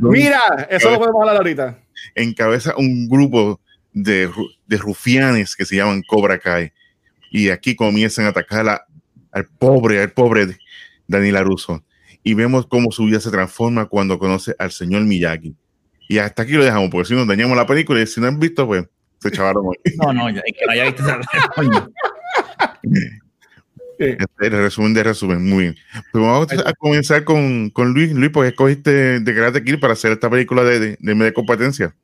Mira, 0.00 0.40
eso 0.70 0.90
lo 0.90 0.98
podemos 0.98 1.20
hablar 1.22 1.36
ahorita. 1.36 1.78
Encabeza 2.14 2.74
un 2.76 3.08
grupo 3.08 3.60
de, 3.92 4.30
de 4.66 4.76
rufianes 4.76 5.56
que 5.56 5.64
se 5.64 5.76
llaman 5.76 6.02
Cobra 6.06 6.38
Kai. 6.38 6.72
Y 7.30 7.50
aquí 7.50 7.74
comienzan 7.74 8.26
a 8.26 8.28
atacar 8.28 8.68
a, 8.68 8.86
al 9.32 9.46
pobre, 9.46 10.00
al 10.00 10.12
pobre 10.12 10.58
Daniel 11.06 11.44
Russo. 11.44 11.84
Y 12.22 12.34
vemos 12.34 12.66
cómo 12.66 12.90
su 12.92 13.04
vida 13.04 13.20
se 13.20 13.30
transforma 13.30 13.86
cuando 13.86 14.18
conoce 14.18 14.54
al 14.58 14.70
señor 14.70 15.02
Miyagi. 15.02 15.54
Y 16.08 16.18
hasta 16.18 16.42
aquí 16.42 16.52
lo 16.52 16.64
dejamos, 16.64 16.90
porque 16.90 17.08
si 17.08 17.14
nos 17.14 17.26
dañamos 17.26 17.56
la 17.56 17.66
película 17.66 18.00
y 18.00 18.06
si 18.06 18.20
no 18.20 18.28
han 18.28 18.38
visto, 18.38 18.66
pues 18.66 18.84
se 19.20 19.30
chavaron 19.30 19.66
hoy. 19.66 19.76
No, 20.02 20.12
no, 20.12 20.26
que 20.26 20.42
no 20.66 20.72
haya 20.72 20.84
visto 20.84 21.02
esa 21.02 21.20
Este, 23.98 24.46
el 24.46 24.50
resumen 24.52 24.94
de 24.94 25.02
resumen, 25.04 25.48
muy 25.48 25.64
bien. 25.64 25.76
Pues 26.12 26.24
vamos 26.24 26.48
a 26.64 26.72
comenzar 26.74 27.24
con, 27.24 27.70
con 27.70 27.92
Luis. 27.92 28.12
Luis, 28.12 28.30
¿por 28.30 28.44
qué 28.44 28.48
escogiste 28.50 29.20
de 29.20 29.34
Karate 29.34 29.62
Kid 29.62 29.78
para 29.80 29.92
hacer 29.92 30.12
esta 30.12 30.28
película 30.30 30.62
de, 30.64 30.78
de, 30.80 30.96
de 30.98 31.14
media 31.14 31.32
competencia? 31.32 31.94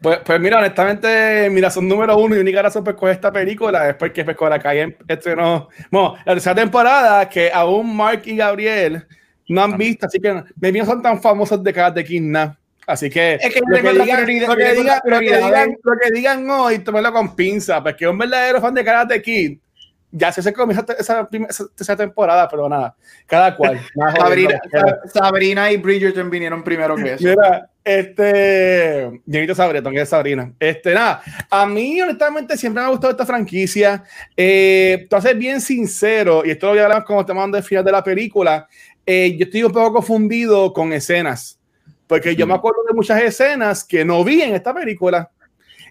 Pues, 0.00 0.20
pues 0.24 0.40
mira, 0.40 0.58
honestamente, 0.58 1.48
mira, 1.50 1.70
son 1.70 1.86
número 1.86 2.16
uno 2.16 2.34
y 2.34 2.38
única 2.38 2.62
razón 2.62 2.82
por 2.82 2.94
escoger 2.94 3.14
esta 3.14 3.30
película 3.30 3.84
después 3.84 4.12
que 4.12 4.24
Pescora 4.24 4.58
cae 4.58 4.96
estrenó, 5.06 5.68
bueno, 5.90 6.14
la 6.24 6.32
tercera 6.32 6.54
temporada 6.54 7.28
que 7.28 7.50
aún 7.52 7.94
Mark 7.94 8.22
y 8.24 8.36
Gabriel 8.36 9.06
no 9.46 9.62
han 9.62 9.76
visto, 9.76 10.06
así 10.06 10.18
que 10.20 10.42
me 10.58 10.72
bien 10.72 10.86
son 10.86 11.02
tan 11.02 11.20
famosos 11.20 11.62
de 11.62 11.72
Karate 11.72 12.02
Kid, 12.02 12.22
nada. 12.22 12.58
Así 12.86 13.10
que, 13.10 13.34
Es 13.34 13.52
que 13.52 13.60
lo, 13.60 13.76
que 13.76 13.82
la 13.82 14.04
digan, 14.04 14.24
prioridad- 14.24 14.48
lo, 14.48 14.56
que 14.56 14.62
la 14.64 14.72
digan, 14.72 15.00
lo, 15.04 15.18
que 15.20 15.26
prioridad 15.26 15.46
digan, 15.48 15.70
de- 15.70 15.78
lo 15.82 15.92
que 15.98 16.10
digan 16.12 16.50
hoy, 16.50 16.78
tómelo 16.78 17.12
con 17.12 17.36
pinza, 17.36 17.82
porque 17.82 18.08
un 18.08 18.16
verdadero 18.16 18.62
fan 18.62 18.72
de 18.72 18.82
Karate 18.84 19.20
Kid 19.20 19.58
ya 20.10 20.32
se 20.32 20.52
comienza 20.52 20.84
esa, 20.98 21.28
esa, 21.48 21.64
esa 21.78 21.96
temporada, 21.96 22.48
pero 22.48 22.68
nada, 22.68 22.94
cada 23.26 23.54
cual. 23.54 23.80
Sabrina, 24.16 24.60
Sabrina 25.12 25.70
y 25.70 25.76
Bridgerton 25.76 26.30
vinieron 26.30 26.62
primero 26.62 26.96
que 26.96 27.14
eso. 27.14 27.24
Mira, 27.24 27.70
este. 27.84 29.20
Jenito 29.30 29.54
Sabreton, 29.54 29.92
que 29.92 30.00
es 30.00 30.08
Sabrina. 30.08 30.52
Este, 30.58 30.94
nada. 30.94 31.22
A 31.50 31.66
mí, 31.66 32.00
honestamente, 32.00 32.56
siempre 32.56 32.82
me 32.82 32.86
ha 32.86 32.90
gustado 32.90 33.10
esta 33.10 33.26
franquicia. 33.26 34.04
Eh, 34.36 35.06
para 35.10 35.22
ser 35.22 35.36
bien 35.36 35.60
sincero, 35.60 36.42
y 36.44 36.50
esto 36.50 36.66
lo 36.66 36.72
voy 36.72 36.80
a 36.80 36.84
hablar 36.84 37.04
como 37.04 37.24
te 37.24 37.34
mando 37.34 37.56
al 37.56 37.64
final 37.64 37.84
de 37.84 37.92
la 37.92 38.02
película, 38.02 38.66
eh, 39.04 39.36
yo 39.36 39.44
estoy 39.44 39.62
un 39.62 39.72
poco 39.72 39.92
confundido 39.92 40.72
con 40.72 40.92
escenas. 40.92 41.58
Porque 42.06 42.34
yo 42.34 42.46
me 42.46 42.54
acuerdo 42.54 42.82
de 42.88 42.94
muchas 42.94 43.20
escenas 43.20 43.84
que 43.84 44.02
no 44.04 44.24
vi 44.24 44.40
en 44.40 44.54
esta 44.54 44.72
película. 44.72 45.30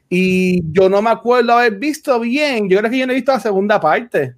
Y 0.10 0.62
yo 0.72 0.90
no 0.90 1.02
me 1.02 1.10
acuerdo 1.10 1.54
haber 1.54 1.76
visto 1.76 2.20
bien. 2.20 2.70
Yo 2.70 2.80
creo 2.80 2.92
que 2.92 2.98
yo 2.98 3.08
no 3.08 3.14
he 3.14 3.16
visto 3.16 3.32
la 3.32 3.40
segunda 3.40 3.80
parte. 3.80 4.36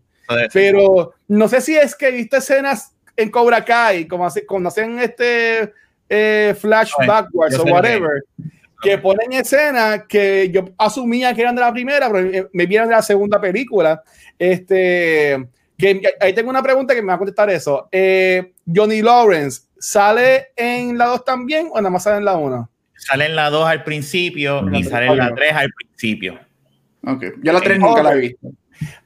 Pero 0.53 1.13
no 1.27 1.47
sé 1.47 1.61
si 1.61 1.75
es 1.75 1.95
que 1.95 2.09
he 2.09 2.11
visto 2.11 2.38
escenas 2.38 2.93
en 3.15 3.29
Cobra 3.29 3.65
Kai, 3.65 4.07
como 4.07 4.25
así, 4.25 4.45
cuando 4.45 4.69
hacen 4.69 4.99
este 4.99 5.73
eh, 6.07 6.55
flash 6.59 6.91
backwards 7.05 7.57
o 7.59 7.65
que 7.65 7.71
whatever, 7.71 8.23
que 8.81 8.97
ponen 8.97 9.33
escenas 9.33 10.03
que 10.07 10.49
yo 10.51 10.69
asumía 10.77 11.33
que 11.33 11.41
eran 11.41 11.55
de 11.55 11.61
la 11.61 11.73
primera, 11.73 12.09
pero 12.11 12.29
eh, 12.29 12.47
me 12.53 12.65
vieron 12.65 12.88
de 12.88 12.95
la 12.95 13.01
segunda 13.01 13.41
película. 13.41 14.01
Este, 14.38 15.49
que 15.77 16.01
ahí 16.19 16.33
tengo 16.33 16.49
una 16.49 16.63
pregunta 16.63 16.93
que 16.93 17.01
me 17.01 17.07
va 17.07 17.15
a 17.15 17.17
contestar 17.17 17.49
eso. 17.49 17.89
Eh, 17.91 18.53
Johnny 18.73 19.01
Lawrence, 19.01 19.63
¿sale 19.77 20.49
en 20.55 20.97
la 20.97 21.07
2 21.07 21.25
también 21.25 21.69
o 21.71 21.77
nada 21.77 21.89
más 21.89 22.03
sale 22.03 22.17
en 22.17 22.25
la 22.25 22.38
1? 22.38 22.69
Sale 23.00 23.25
en 23.25 23.36
la 23.36 23.50
2 23.50 23.68
al 23.68 23.84
principio 23.84 24.63
y 24.72 24.84
sale 24.84 25.08
en 25.08 25.18
la 25.18 25.34
3 25.34 25.53
al 25.53 25.72
principio. 25.72 26.39
Ok. 27.06 27.24
Yo 27.41 27.53
la 27.53 27.62
3 27.62 27.79
nunca 27.79 28.03
la 28.03 28.13
he 28.13 28.20
visto. 28.20 28.51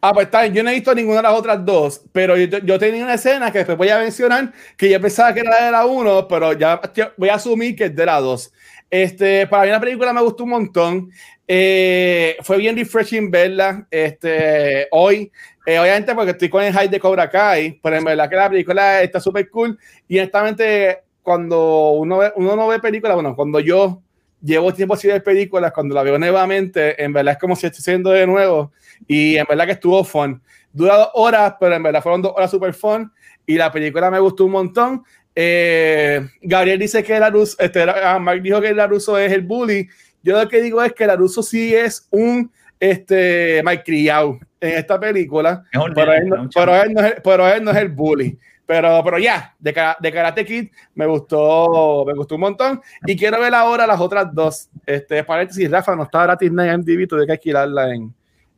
Ah, 0.01 0.13
pues 0.13 0.25
está 0.25 0.41
bien. 0.41 0.53
Yo 0.53 0.63
no 0.63 0.69
he 0.69 0.75
visto 0.75 0.93
ninguna 0.93 1.17
de 1.17 1.23
las 1.23 1.33
otras 1.33 1.65
dos, 1.65 2.01
pero 2.11 2.37
yo, 2.37 2.59
yo 2.59 2.77
tenía 2.77 3.03
una 3.03 3.15
escena 3.15 3.51
que 3.51 3.59
después 3.59 3.77
voy 3.77 3.89
a 3.89 3.99
mencionar 3.99 4.51
que 4.77 4.89
yo 4.89 4.99
pensaba 5.01 5.33
que 5.33 5.41
era 5.41 5.65
de 5.65 5.71
la 5.71 5.85
1, 5.85 6.27
pero 6.27 6.53
ya 6.53 6.79
voy 7.17 7.29
a 7.29 7.35
asumir 7.35 7.75
que 7.75 7.85
es 7.85 7.95
de 7.95 8.05
la 8.05 8.19
2. 8.19 8.53
Este, 8.89 9.47
para 9.47 9.63
mí 9.63 9.69
la 9.69 9.79
película 9.79 10.13
me 10.13 10.21
gustó 10.21 10.43
un 10.43 10.51
montón. 10.51 11.09
Eh, 11.47 12.37
fue 12.41 12.57
bien 12.57 12.75
refreshing 12.75 13.31
verla 13.31 13.87
este, 13.89 14.87
hoy. 14.91 15.31
Eh, 15.65 15.79
obviamente 15.79 16.13
porque 16.13 16.31
estoy 16.31 16.49
con 16.49 16.63
el 16.63 16.73
hype 16.73 16.89
de 16.89 16.99
Cobra 16.99 17.29
Kai, 17.29 17.79
pero 17.81 17.95
en 17.95 18.03
verdad 18.03 18.29
que 18.29 18.35
la 18.35 18.49
película 18.49 19.01
está 19.01 19.19
súper 19.19 19.49
cool. 19.49 19.77
Y 20.07 20.19
honestamente, 20.19 20.99
cuando 21.23 21.91
uno, 21.91 22.19
ve- 22.19 22.33
uno 22.35 22.55
no 22.55 22.67
ve 22.67 22.79
películas, 22.79 23.15
bueno, 23.15 23.35
cuando 23.35 23.59
yo 23.59 24.01
llevo 24.41 24.73
tiempo 24.73 24.95
sin 24.97 25.11
ver 25.11 25.23
películas, 25.23 25.71
cuando 25.71 25.95
la 25.95 26.03
veo 26.03 26.19
nuevamente, 26.19 27.01
en 27.01 27.13
verdad 27.13 27.33
es 27.33 27.39
como 27.39 27.55
si 27.55 27.69
siendo 27.71 28.11
de 28.11 28.27
nuevo. 28.27 28.71
Y 29.07 29.37
en 29.37 29.45
verdad 29.47 29.65
que 29.65 29.71
estuvo 29.71 30.03
fun. 30.03 30.41
Dura 30.71 30.97
dos 30.97 31.09
horas, 31.13 31.55
pero 31.59 31.75
en 31.75 31.81
verdad 31.83 32.03
fueron 32.03 32.21
dos 32.21 32.33
horas 32.35 32.51
super 32.51 32.73
fun. 32.73 33.11
Y 33.45 33.55
la 33.55 33.71
película 33.71 34.11
me 34.11 34.19
gustó 34.19 34.45
un 34.45 34.51
montón. 34.51 35.03
Eh, 35.35 36.27
Gabriel 36.41 36.79
dice 36.79 37.03
que 37.03 37.19
Laruso, 37.19 37.55
este, 37.59 37.83
ah, 37.83 38.19
Mark 38.19 38.41
dijo 38.41 38.61
que 38.61 38.73
Laruso 38.73 39.17
es 39.17 39.31
el 39.31 39.41
bully. 39.41 39.87
Yo 40.21 40.39
lo 40.41 40.47
que 40.47 40.61
digo 40.61 40.81
es 40.83 40.93
que 40.93 41.07
Laruso 41.07 41.41
sí 41.43 41.73
es 41.73 42.07
un 42.11 42.51
este, 42.79 43.61
malcriado 43.63 44.39
en 44.59 44.77
esta 44.77 44.99
película. 44.99 45.63
Pero 45.93 46.13
él, 46.13 46.29
no, 46.29 46.49
pero, 46.53 46.75
él 46.83 46.93
no 46.93 47.01
es, 47.01 47.15
pero 47.23 47.47
él 47.47 47.63
no 47.63 47.71
es 47.71 47.77
el 47.77 47.89
bully. 47.89 48.37
Pero, 48.65 49.01
pero 49.03 49.19
ya, 49.19 49.53
de, 49.59 49.75
de 49.99 50.11
Karate 50.11 50.45
Kid 50.45 50.69
me 50.95 51.05
gustó, 51.05 52.05
me 52.07 52.13
gustó 52.13 52.35
un 52.35 52.41
montón. 52.41 52.81
Y 53.05 53.17
quiero 53.17 53.39
ver 53.39 53.53
ahora 53.53 53.85
las 53.85 53.99
otras 53.99 54.33
dos. 54.33 54.69
Este, 54.85 55.23
paréntesis, 55.23 55.69
Rafa, 55.69 55.95
no 55.95 56.03
está 56.03 56.23
gratis 56.23 56.49
en 56.49 56.55
MDB, 56.55 57.07
tuve 57.07 57.25
que 57.25 57.33
alquilarla 57.33 57.93
en, 57.93 58.13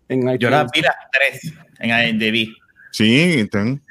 en 0.09 0.19
iTunes. 0.19 0.39
Yo 0.39 0.49
las 0.49 0.71
vi 0.71 0.81
las 0.81 0.95
3 1.41 1.53
en 1.79 1.89
IMDb. 1.89 2.53
Sí, 2.91 3.39
están. 3.41 3.81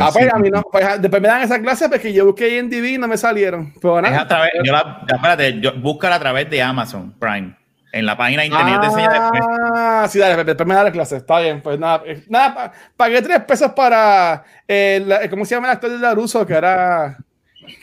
Ah, 0.00 0.10
pues 0.12 0.32
a 0.32 0.38
mí 0.38 0.48
no, 0.50 0.62
pues, 0.62 0.84
ah, 0.84 0.96
después 0.96 1.20
me 1.20 1.28
dan 1.28 1.42
esa 1.42 1.60
clase 1.60 1.88
porque 1.88 2.12
yo 2.12 2.24
busqué 2.24 2.58
en 2.58 2.70
DB 2.70 2.94
y 2.94 2.98
no 2.98 3.08
me 3.08 3.18
salieron. 3.18 3.74
Pero 3.80 3.98
Es 3.98 4.02
nada. 4.04 4.20
a 4.22 4.28
través, 4.28 4.52
yo 4.64 4.72
la, 4.72 5.04
espérate, 5.06 5.60
yo, 5.60 5.74
búscala 5.74 6.16
a 6.16 6.20
través 6.20 6.48
de 6.48 6.62
Amazon 6.62 7.12
Prime. 7.18 7.54
En 7.98 8.04
la 8.06 8.16
página 8.16 8.42
de 8.42 8.48
internet 8.48 8.74
yo 8.74 8.80
te 8.80 8.86
enseño 8.86 9.08
después. 9.10 9.42
Ah, 9.74 10.06
sí, 10.10 10.18
dale, 10.18 10.44
después 10.44 10.66
me 10.68 10.74
da 10.74 10.84
la 10.84 10.92
clase. 10.92 11.16
Está 11.16 11.40
bien, 11.40 11.62
pues 11.62 11.78
nada. 11.78 12.02
eh, 12.06 12.22
nada 12.28 12.54
pa- 12.54 12.72
pagué 12.96 13.22
tres 13.22 13.40
pesos 13.40 13.72
para. 13.72 14.44
eh, 14.68 15.02
la- 15.06 15.28
¿Cómo 15.30 15.44
se 15.44 15.54
llama 15.54 15.68
el 15.68 15.72
actor 15.74 15.90
de 15.90 15.98
Laruso? 15.98 16.44
Que 16.46 16.54
era. 16.54 17.16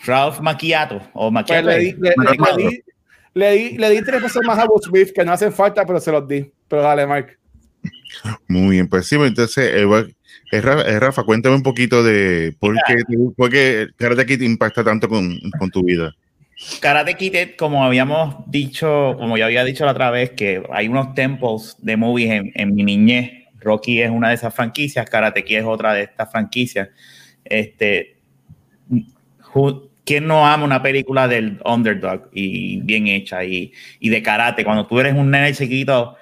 Ralph 0.05 0.39
Macchiato 0.39 0.97
o 1.13 1.23
Pues 1.25 1.33
Macchiato. 1.33 1.67
le, 1.67 1.77
di, 1.79 1.91
le, 1.93 2.13
di, 2.57 2.83
le, 3.33 3.51
di, 3.51 3.77
le 3.77 3.89
di 3.89 4.01
tres 4.03 4.21
pesos 4.21 4.41
más 4.45 4.57
a 4.59 4.65
Will 4.65 4.81
Smith 4.81 5.11
que 5.13 5.25
no 5.25 5.33
hacen 5.33 5.51
falta, 5.51 5.85
pero 5.85 5.99
se 5.99 6.11
los 6.11 6.27
di. 6.27 6.49
Pero 6.67 6.83
dale, 6.83 7.05
Mark. 7.07 7.37
Muy 8.47 8.75
bien, 8.75 8.87
pues 8.87 9.07
sí, 9.07 9.15
entonces, 9.15 9.73
eh, 9.75 9.83
bueno, 9.85 10.07
eh, 10.51 10.61
Rafa, 10.61 10.81
eh, 10.83 10.99
Rafa, 10.99 11.23
cuéntame 11.23 11.55
un 11.55 11.63
poquito 11.63 12.03
de 12.03 12.55
por 12.59 12.75
qué, 12.85 12.95
te- 12.95 13.17
por 13.35 13.49
qué 13.49 13.87
Karate 13.97 14.25
Kid 14.25 14.41
impacta 14.41 14.83
tanto 14.83 15.09
con, 15.09 15.37
con 15.59 15.69
tu 15.71 15.83
vida. 15.83 16.13
Karate 16.79 17.15
Kid, 17.15 17.55
como 17.57 17.83
habíamos 17.83 18.35
dicho, 18.47 19.15
como 19.17 19.37
ya 19.37 19.45
había 19.45 19.63
dicho 19.63 19.85
la 19.85 19.91
otra 19.91 20.11
vez, 20.11 20.31
que 20.31 20.63
hay 20.71 20.87
unos 20.87 21.13
tempos 21.13 21.77
de 21.79 21.97
movies 21.97 22.31
en, 22.31 22.51
en 22.55 22.75
mi 22.75 22.83
niñez. 22.83 23.31
Rocky 23.59 24.01
es 24.01 24.09
una 24.09 24.29
de 24.29 24.35
esas 24.35 24.53
franquicias, 24.53 25.09
Karate 25.09 25.45
Kid 25.45 25.57
es 25.57 25.65
otra 25.65 25.93
de 25.93 26.03
estas 26.03 26.31
franquicias. 26.31 26.89
Este, 27.45 28.17
¿Quién 30.05 30.27
no 30.27 30.45
ama 30.45 30.65
una 30.65 30.81
película 30.81 31.27
del 31.27 31.59
underdog 31.63 32.29
y 32.33 32.81
bien 32.81 33.07
hecha 33.07 33.43
y, 33.45 33.71
y 33.99 34.09
de 34.09 34.21
karate? 34.21 34.65
Cuando 34.65 34.85
tú 34.85 34.99
eres 34.99 35.13
un 35.15 35.31
nene 35.31 35.53
chiquito, 35.53 36.17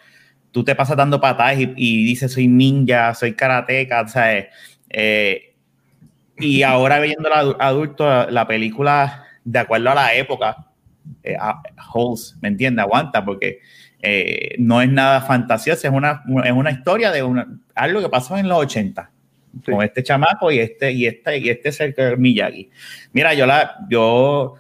tú 0.52 0.64
te 0.64 0.76
pasas 0.76 0.98
dando 0.98 1.20
patadas 1.20 1.60
y, 1.60 1.74
y 1.76 2.06
dices 2.06 2.32
soy 2.34 2.48
ninja, 2.48 3.14
soy 3.16 3.34
karateca, 3.34 4.08
¿sabes? 4.08 4.48
Eh, 4.90 5.56
y 6.38 6.62
ahora 6.64 7.00
viendo 7.00 7.30
la 7.30 7.56
adulto 7.60 8.30
la 8.30 8.48
película 8.48 9.26
de 9.44 9.60
acuerdo 9.60 9.90
a 9.92 9.96
la 9.96 10.14
época, 10.16 10.68
eh, 11.24 11.36
a- 11.40 11.62
holds, 11.94 12.38
¿me 12.42 12.48
entiendes? 12.50 12.84
Aguanta 12.84 13.24
porque 13.26 13.60
eh, 14.02 14.56
no 14.60 14.82
es 14.82 14.90
nada 14.90 15.22
fantasioso, 15.22 15.88
es 15.88 15.94
una, 15.94 16.24
es 16.44 16.52
una 16.52 16.72
historia 16.72 17.12
de 17.12 17.22
una, 17.24 17.48
algo 17.76 18.02
que 18.02 18.10
pasó 18.10 18.38
en 18.38 18.48
los 18.48 18.58
80 18.60 19.10
Sí. 19.66 19.70
con 19.74 19.84
este 19.84 20.02
chamaco 20.02 20.50
y 20.50 20.60
este 20.60 20.94
y 20.94 21.06
este 21.08 21.38
y 21.38 21.50
este 21.50 21.68
es 21.70 21.80
el 21.82 22.18
Miyagi. 22.18 22.70
Mira, 23.12 23.34
yo 23.34 23.46
la 23.46 23.76
yo 23.90 24.56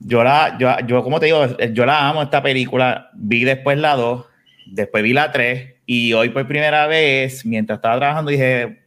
yo 0.00 0.24
la 0.24 0.56
yo, 0.58 0.70
yo 0.86 1.02
como 1.02 1.20
te 1.20 1.26
digo, 1.26 1.46
yo 1.72 1.84
la 1.84 2.08
amo 2.08 2.22
esta 2.22 2.42
película, 2.42 3.10
vi 3.14 3.44
después 3.44 3.76
la 3.78 3.94
2, 3.94 4.24
después 4.66 5.02
vi 5.04 5.12
la 5.12 5.30
3 5.30 5.74
y 5.84 6.14
hoy 6.14 6.30
por 6.30 6.48
primera 6.48 6.86
vez 6.86 7.44
mientras 7.44 7.76
estaba 7.76 7.98
trabajando 7.98 8.30
dije 8.30 8.85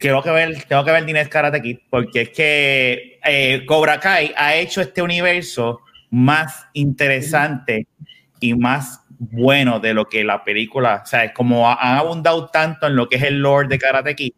Quiero 0.00 0.22
que 0.22 0.30
ver, 0.30 0.64
tengo 0.64 0.82
que 0.84 0.90
ver 0.92 1.04
Dinés 1.04 1.28
Karate 1.28 1.60
Kid, 1.62 1.78
porque 1.90 2.22
es 2.22 2.28
que 2.30 3.20
eh, 3.24 3.64
Cobra 3.66 4.00
Kai 4.00 4.32
ha 4.36 4.56
hecho 4.56 4.80
este 4.80 5.02
universo 5.02 5.80
más 6.10 6.66
interesante 6.72 7.86
y 8.40 8.54
más 8.54 9.02
bueno 9.18 9.78
de 9.78 9.92
lo 9.92 10.06
que 10.06 10.24
la 10.24 10.42
película, 10.42 11.02
o 11.04 11.06
sea, 11.06 11.24
es 11.24 11.32
como 11.32 11.68
ha- 11.70 11.74
han 11.78 11.98
abundado 11.98 12.48
tanto 12.48 12.86
en 12.86 12.96
lo 12.96 13.08
que 13.10 13.16
es 13.16 13.22
el 13.24 13.40
lore 13.40 13.68
de 13.68 13.78
Karate 13.78 14.16
Kid, 14.16 14.32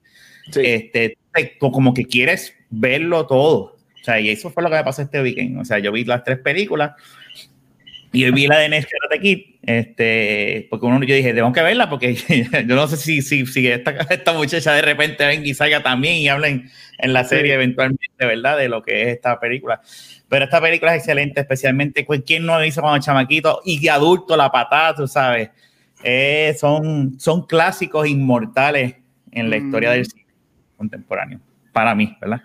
Sí. 0.51 0.61
este, 0.65 1.17
te- 1.33 1.57
como 1.59 1.95
que 1.95 2.05
quieres 2.07 2.55
verlo 2.69 3.25
todo. 3.27 3.77
O 4.01 4.05
sea, 4.05 4.19
y 4.19 4.31
eso 4.31 4.51
fue 4.51 4.65
lo 4.65 4.69
que 4.69 4.75
me 4.77 4.83
pasó 4.85 5.03
este 5.03 5.23
weekend. 5.23 5.61
O 5.61 5.65
sea, 5.65 5.79
yo 5.79 5.93
vi 5.93 6.05
las 6.05 6.25
tres 6.25 6.39
películas 6.39 6.93
Y 8.15 8.21
yo 8.21 8.33
vi 8.33 8.47
la 8.47 8.59
de 8.59 8.69
Next 8.69 8.91
Karate 8.91 9.23
Kid, 9.23 9.39
este, 9.63 10.67
porque 10.69 10.85
uno, 10.85 11.03
yo 11.03 11.15
dije, 11.15 11.33
tengo 11.33 11.51
que 11.51 11.63
verla 11.63 11.89
porque 11.89 12.15
yo 12.67 12.77
no 12.77 12.87
sé 12.87 12.99
si, 12.99 13.23
si, 13.23 13.47
si 13.47 13.67
esta, 13.67 13.93
esta, 14.11 14.35
muchacha 14.35 14.75
de 14.75 14.83
repente 14.83 15.27
venga 15.27 15.47
y 15.47 15.55
salga 15.55 15.83
también 15.83 16.17
y 16.17 16.29
hablen 16.29 16.71
en 16.99 17.13
la 17.15 17.25
serie 17.25 17.55
eventualmente, 17.55 18.07
¿verdad? 18.19 18.59
De 18.59 18.69
lo 18.69 18.83
que 18.83 19.03
es 19.03 19.09
esta 19.09 19.41
película. 19.41 19.81
Pero 20.29 20.45
esta 20.45 20.61
película 20.61 20.95
es 20.95 21.03
excelente, 21.03 21.41
especialmente 21.41 22.07
quien 22.27 22.45
no 22.45 22.59
lo 22.59 22.65
hizo 22.67 22.83
cuando 22.83 23.03
chamaquito 23.03 23.63
y 23.65 23.81
de 23.81 23.91
adulto, 23.91 24.37
la 24.37 24.53
patada, 24.53 24.95
tú 24.95 25.09
sabes. 25.09 25.49
Eh, 26.05 26.55
son, 26.59 27.19
son 27.19 27.47
clásicos 27.47 28.07
inmortales 28.07 28.97
en 29.31 29.49
la 29.49 29.57
historia 29.57 29.93
del 29.93 30.05
cine 30.05 30.27
contemporáneo, 30.77 31.41
para 31.73 31.95
mí, 31.95 32.15
¿verdad? 32.21 32.43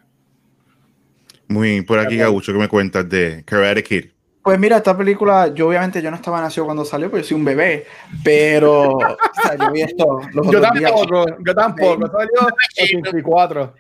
Muy 1.50 1.72
bien, 1.72 1.86
por 1.86 2.00
aquí, 2.00 2.18
Gabucho, 2.18 2.54
¿qué 2.54 2.60
me 2.60 2.68
cuentas 2.68 3.10
de 3.10 3.44
Karate 3.46 3.84
Kid? 3.84 4.06
Pues 4.48 4.58
mira, 4.58 4.77
esta 4.77 4.96
película, 4.96 5.54
yo 5.54 5.68
obviamente 5.68 6.01
yo 6.01 6.10
no 6.10 6.16
estaba 6.16 6.39
nacido 6.39 6.63
cuando 6.63 6.86
salió, 6.86 7.12
porque 7.12 7.25
soy 7.25 7.36
un 7.36 7.44
bebé, 7.44 7.86
pero 8.24 8.92
o 8.96 9.18
sea, 9.42 9.58
yo 9.60 9.74
vi 9.74 9.82
esto. 9.82 10.22
Los 10.32 10.50
yo, 10.50 10.62
tampoco, 10.62 11.25
yo 11.46 11.54
tampoco, 11.54 12.08
salió 12.08 12.48
en 12.77 13.01
24. 13.01 13.74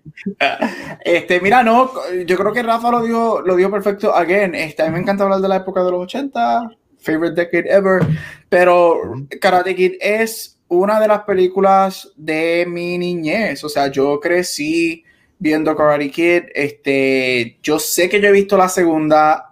Este, 1.05 1.39
mira, 1.39 1.63
no, 1.63 1.89
yo 2.25 2.35
creo 2.35 2.51
que 2.51 2.63
Rafa 2.63 2.91
lo 2.91 3.01
dio, 3.01 3.39
lo 3.43 3.55
dio 3.55 3.71
perfecto. 3.71 4.13
Again, 4.13 4.55
este, 4.55 4.83
a 4.83 4.87
mí 4.87 4.91
me 4.91 4.99
encanta 4.99 5.23
hablar 5.23 5.39
de 5.39 5.47
la 5.47 5.55
época 5.55 5.85
de 5.85 5.91
los 5.91 6.01
80, 6.01 6.69
favorite 6.99 7.41
decade 7.41 7.73
ever, 7.73 8.05
pero 8.49 8.99
Karate 9.39 9.73
Kid 9.73 9.93
es 10.01 10.59
una 10.67 10.99
de 10.99 11.07
las 11.07 11.21
películas 11.21 12.11
de 12.17 12.65
mi 12.67 12.97
niñez, 12.97 13.63
o 13.63 13.69
sea, 13.69 13.87
yo 13.87 14.19
crecí 14.19 15.05
viendo 15.39 15.73
Karate 15.77 16.11
Kid, 16.11 16.43
este, 16.53 17.57
yo 17.63 17.79
sé 17.79 18.09
que 18.09 18.19
yo 18.19 18.27
he 18.27 18.33
visto 18.33 18.57
la 18.57 18.67
segunda, 18.67 19.46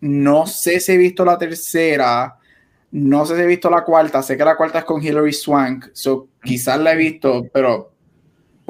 no 0.00 0.46
sé 0.46 0.80
si 0.80 0.92
he 0.92 0.96
visto 0.96 1.24
la 1.24 1.38
tercera. 1.38 2.36
No 2.92 3.24
sé 3.24 3.36
si 3.36 3.42
he 3.42 3.46
visto 3.46 3.70
la 3.70 3.84
cuarta. 3.84 4.22
Sé 4.22 4.36
que 4.36 4.44
la 4.44 4.56
cuarta 4.56 4.80
es 4.80 4.84
con 4.84 5.02
Hilary 5.02 5.32
Swank. 5.32 5.90
So, 5.92 6.28
quizás 6.42 6.78
la 6.80 6.92
he 6.92 6.96
visto, 6.96 7.46
pero 7.52 7.89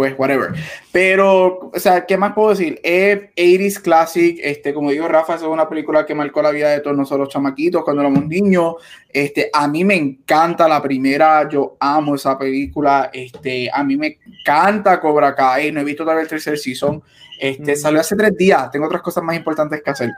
pues 0.01 0.15
whatever. 0.17 0.55
Pero, 0.93 1.71
o 1.75 1.79
sea, 1.79 2.07
¿qué 2.07 2.17
más 2.17 2.33
puedo 2.33 2.49
decir? 2.49 2.81
Es 2.83 3.19
80s 3.37 3.83
Classic, 3.83 4.41
este, 4.43 4.73
como 4.73 4.91
digo, 4.91 5.07
Rafa, 5.09 5.35
es 5.35 5.43
una 5.43 5.69
película 5.69 6.07
que 6.07 6.15
marcó 6.15 6.41
la 6.41 6.53
vida 6.53 6.71
de 6.71 6.81
todos 6.81 6.97
nosotros 6.97 7.29
chamaquitos 7.29 7.85
cuando 7.85 8.01
éramos 8.01 8.25
niños. 8.25 8.77
Este, 9.13 9.51
a 9.53 9.69
mí 9.69 9.85
me 9.85 9.97
encanta 9.97 10.67
la 10.67 10.81
primera, 10.81 11.47
yo 11.51 11.77
amo 11.79 12.15
esa 12.15 12.39
película. 12.39 13.11
Este, 13.13 13.69
a 13.71 13.85
mí 13.85 13.99
me 13.99 14.19
encanta 14.25 14.99
Cobra 14.99 15.35
Kai, 15.35 15.71
no 15.71 15.81
he 15.81 15.85
visto 15.85 16.03
todavía 16.03 16.23
el 16.23 16.29
tercer 16.29 16.57
season. 16.57 17.03
Este, 17.39 17.77
salió 17.77 18.01
hace 18.01 18.17
tres 18.17 18.35
días, 18.39 18.71
tengo 18.71 18.87
otras 18.87 19.03
cosas 19.03 19.23
más 19.23 19.37
importantes 19.37 19.83
que 19.83 19.91
hacer. 19.91 20.11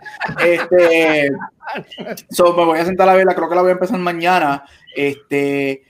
Este, 0.47 1.29
so, 2.31 2.57
me 2.57 2.65
voy 2.67 2.79
a 2.79 2.85
sentar 2.85 3.09
a 3.09 3.17
verla, 3.17 3.35
creo 3.35 3.49
que 3.49 3.57
la 3.57 3.63
voy 3.63 3.71
a 3.71 3.75
empezar 3.75 3.99
mañana. 3.99 4.63
Este, 4.95 5.83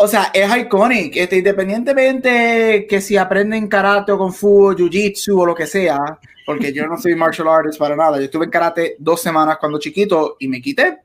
o 0.00 0.06
sea, 0.06 0.30
es 0.32 0.56
iconic, 0.56 1.16
este, 1.16 1.38
independientemente 1.38 2.86
que 2.88 3.00
si 3.00 3.16
aprenden 3.16 3.66
karate 3.66 4.12
o 4.12 4.18
kung 4.18 4.32
fu 4.32 4.68
o 4.68 4.72
jiu-jitsu 4.72 5.40
o 5.40 5.46
lo 5.46 5.54
que 5.54 5.66
sea, 5.66 5.98
porque 6.46 6.72
yo 6.72 6.86
no 6.86 6.96
soy 6.96 7.16
martial 7.16 7.48
artist 7.48 7.78
para 7.78 7.96
nada, 7.96 8.16
yo 8.18 8.24
estuve 8.24 8.44
en 8.44 8.50
karate 8.50 8.94
dos 8.98 9.20
semanas 9.20 9.58
cuando 9.58 9.78
chiquito 9.80 10.36
y 10.38 10.46
me 10.46 10.60
quité, 10.60 10.98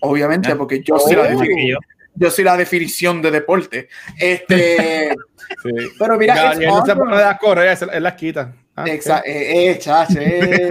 obviamente, 0.00 0.56
porque 0.56 0.82
yo 0.82 0.98
soy 0.98 1.14
la 1.14 1.28
definición, 1.28 1.78
yo 2.14 2.30
soy 2.30 2.44
la 2.44 2.56
definición 2.56 3.22
de 3.22 3.30
deporte. 3.30 3.88
Este, 4.18 5.14
pero 5.98 6.18
mira, 6.18 6.54
no 6.54 6.84
se 6.84 6.96
pone 6.96 7.22
a 7.22 7.38
correr, 7.38 7.78
él 7.92 8.02
las 8.02 8.14
quita. 8.14 8.52
Ah, 8.74 8.84
Exacto, 8.86 9.28
eh, 9.28 9.70
eh, 9.70 9.78
chache. 9.78 10.68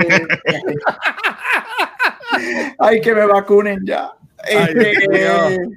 Ay, 2.80 3.00
que 3.00 3.14
me 3.14 3.26
vacunen 3.26 3.86
ya. 3.86 4.12
Este, 4.50 5.70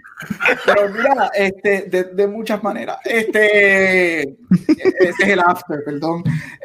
pero 0.64 0.88
mira, 0.88 1.30
este, 1.34 1.82
de, 1.82 2.04
de, 2.04 2.26
muchas 2.26 2.62
maneras. 2.62 2.98
Este, 3.04 4.22
ese 4.22 4.36
es 5.00 5.28
el 5.28 5.40
after, 5.40 5.82
perdón. 5.84 6.22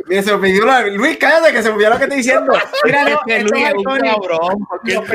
Mira, 0.08 0.22
se 0.22 0.36
me 0.36 0.48
pidió 0.48 0.66
la, 0.66 0.88
Luis, 0.88 1.18
cállate, 1.18 1.52
que 1.52 1.62
se 1.62 1.70
me 1.70 1.76
olvidó 1.76 1.90
lo 1.92 1.98
que 1.98 2.04
estoy 2.04 2.18
diciendo. 2.18 2.54
Mira, 2.86 3.04
no, 3.04 3.20
es 3.28 3.44
Luis 3.44 3.64
es 3.68 3.74
un 3.76 3.84
cabrón. 3.84 4.68
Los, 4.84 5.10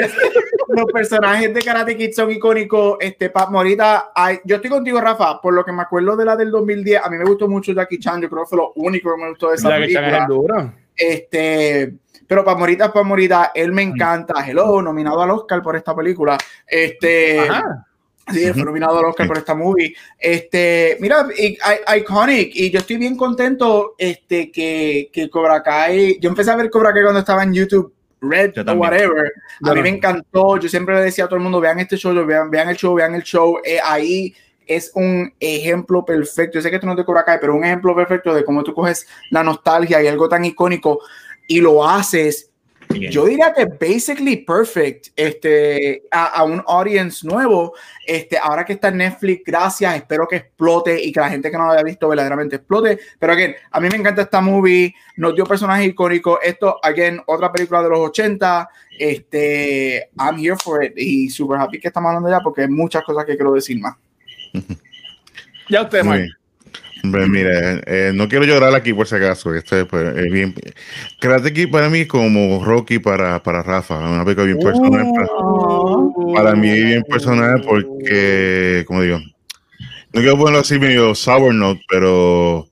los, 0.69 0.93
personajes 0.93 1.55
de 1.55 1.63
Karate 1.63 1.97
Kid 1.97 2.13
son 2.13 2.31
icónicos. 2.31 2.97
Este, 3.01 3.31
pa, 3.31 3.49
Morita, 3.49 4.13
ay, 4.15 4.41
yo 4.45 4.57
estoy 4.57 4.71
contigo, 4.71 5.01
Rafa, 5.01 5.41
por 5.41 5.55
lo 5.55 5.65
que 5.65 5.73
me 5.73 5.83
acuerdo 5.83 6.17
de 6.17 6.25
la 6.25 6.37
del 6.37 6.51
2010. 6.51 7.01
A 7.05 7.11
mí 7.11 7.17
me 7.17 7.25
gustó 7.25 7.49
mucho 7.49 7.73
Jackie 7.73 7.99
Chan. 7.99 8.21
Yo 8.21 8.29
creo 8.29 8.43
que 8.43 8.49
fue 8.51 8.59
lo 8.59 8.73
único 8.77 9.15
que 9.15 9.23
me 9.23 9.31
gustó 9.31 9.51
de 9.51 9.57
esa 9.57 9.71
Jackie 9.71 9.83
película. 9.83 10.11
Chan 10.11 10.23
es 10.23 10.29
duro. 10.29 10.73
Este, 10.95 11.95
pero 12.33 12.47
para 12.47 12.57
Morita, 12.57 12.91
para 12.91 13.05
Morita, 13.05 13.53
él 13.55 13.73
me 13.73 13.83
encanta. 13.83 14.43
Hello, 14.43 14.81
nominado 14.81 15.21
al 15.21 15.33
Oscar 15.33 15.63
por 15.63 15.77
esta 15.77 15.95
película. 15.95 16.39
Este. 16.67 17.41
Ajá. 17.41 17.87
Sí, 18.33 18.51
fue 18.55 18.65
nominado 18.65 18.99
al 19.01 19.05
Oscar 19.05 19.27
por 19.27 19.37
esta 19.37 19.55
movie. 19.55 19.95
Este, 20.19 20.97
mira, 20.99 21.27
iconic. 21.95 22.53
Y 22.55 22.71
yo 22.71 22.79
estoy 22.79 22.97
bien 22.97 23.19
contento 23.19 23.97
este, 23.99 24.51
que, 24.51 25.11
que 25.13 25.29
Cobra 25.29 25.63
Kai. 25.63 26.19
Yo 26.23 26.31
empecé 26.31 26.53
a 26.53 26.57
ver 26.57 26.71
Cobra 26.71 26.95
Kai 26.95 27.03
cuando 27.03 27.21
estaba 27.21 27.43
en 27.43 27.53
YouTube 27.53 27.93
Red 28.23 28.67
o 28.67 28.73
whatever. 28.77 29.31
A 29.65 29.75
mí 29.75 29.83
me 29.83 29.91
encantó. 29.91 30.57
Yo 30.57 30.71
siempre 30.71 30.95
le 30.95 31.03
decía 31.03 31.25
a 31.25 31.29
todo 31.29 31.37
el 31.37 31.43
mundo: 31.43 31.61
vean 31.61 31.81
este 31.81 31.99
show, 31.99 32.15
vean, 32.25 32.51
vean 32.51 32.71
el 32.71 32.77
show, 32.77 32.95
vean 32.95 33.15
el 33.15 33.25
show. 33.25 33.59
Eh, 33.63 33.79
ahí 33.85 34.35
es 34.67 34.91
un 34.95 35.35
ejemplo 35.39 36.03
perfecto. 36.03 36.55
Yo 36.57 36.63
sé 36.63 36.71
que 36.71 36.77
esto 36.77 36.87
no 36.87 36.97
te 36.97 37.05
Cobra 37.05 37.25
Kai, 37.25 37.37
pero 37.39 37.55
un 37.55 37.65
ejemplo 37.65 37.95
perfecto 37.95 38.33
de 38.33 38.43
cómo 38.43 38.65
tú 38.65 38.73
coges 38.73 39.07
la 39.29 39.43
nostalgia 39.43 40.03
y 40.03 40.07
algo 40.07 40.31
tan 40.31 40.47
icónico 40.47 41.01
y 41.47 41.61
lo 41.61 41.87
haces, 41.87 42.53
yo 43.01 43.27
diría 43.27 43.53
que 43.55 43.67
basically 43.67 44.37
perfect 44.45 45.09
este, 45.17 46.03
a, 46.11 46.45
un 46.45 46.63
audience 46.67 47.27
nuevo. 47.27 47.75
Este, 48.07 48.39
ahora 48.39 48.65
que 48.65 48.75
está 48.75 48.89
en 48.89 48.99
Netflix, 48.99 49.43
gracias. 49.45 49.97
Espero 49.97 50.27
que 50.29 50.37
explote 50.37 51.03
y 51.03 51.13
que 51.13 51.21
la 51.21 51.31
gente 51.31 51.51
que 51.51 51.57
no 51.57 51.67
lo 51.67 51.73
haya 51.73 51.83
visto 51.83 52.09
verdaderamente 52.09 52.57
explote. 52.57 52.99
Pero 53.19 53.33
again, 53.33 53.55
a 53.71 53.81
mí 53.81 53.89
me 53.89 53.97
encanta 53.97 54.23
esta 54.23 54.41
movie. 54.41 54.95
Nos 55.17 55.35
dio 55.35 55.45
personajes 55.45 55.87
icónicos. 55.87 56.39
Esto, 56.43 56.79
again, 56.83 57.21
otra 57.27 57.51
película 57.53 57.83
de 57.83 57.89
los 57.89 57.99
80. 57.99 58.69
Este, 58.99 60.11
I'm 60.19 60.39
here 60.39 60.57
for 60.57 60.85
it. 60.85 60.93
Y 60.97 61.31
super 61.31 61.59
happy 61.59 61.79
que 61.79 61.89
estamos 61.89 62.09
hablando 62.09 62.31
ya 62.31 62.41
porque 62.41 62.63
hay 62.63 62.69
muchas 62.69 63.05
cosas 63.05 63.25
que 63.25 63.37
quiero 63.37 63.53
decir 63.53 63.79
más. 63.81 63.97
ya 65.69 65.83
usted, 65.83 66.05
Mike. 66.05 66.42
Hombre, 67.05 67.27
mira, 67.29 67.81
eh, 67.87 68.13
no 68.15 68.29
quiero 68.29 68.45
llorar 68.45 68.75
aquí 68.75 68.93
por 68.93 69.09
si 69.09 69.17
acaso. 69.17 69.55
Esto 69.55 69.77
es, 69.77 69.87
pues, 69.87 70.17
es 70.17 70.33
bien. 70.33 70.55
Karate 71.21 71.53
Kid 71.53 71.71
para 71.71 71.89
mí 71.89 72.07
como 72.07 72.65
Rocky 72.65 73.01
para, 73.01 73.43
para 73.43 73.63
Rafa. 73.63 73.99
Una 73.99 74.25
película 74.25 74.47
bien 74.47 74.59
personal. 74.59 75.13
Para, 75.13 76.35
para 76.35 76.55
mí 76.55 76.71
bien 76.71 77.03
personal 77.03 77.61
porque, 77.67 78.85
como 78.87 79.03
digo, 79.03 79.19
no 79.19 80.21
quiero 80.21 80.39
ponerlo 80.39 80.61
así 80.61 80.79
medio 80.79 81.15
sour 81.15 81.53
note, 81.53 81.83
pero 81.89 82.69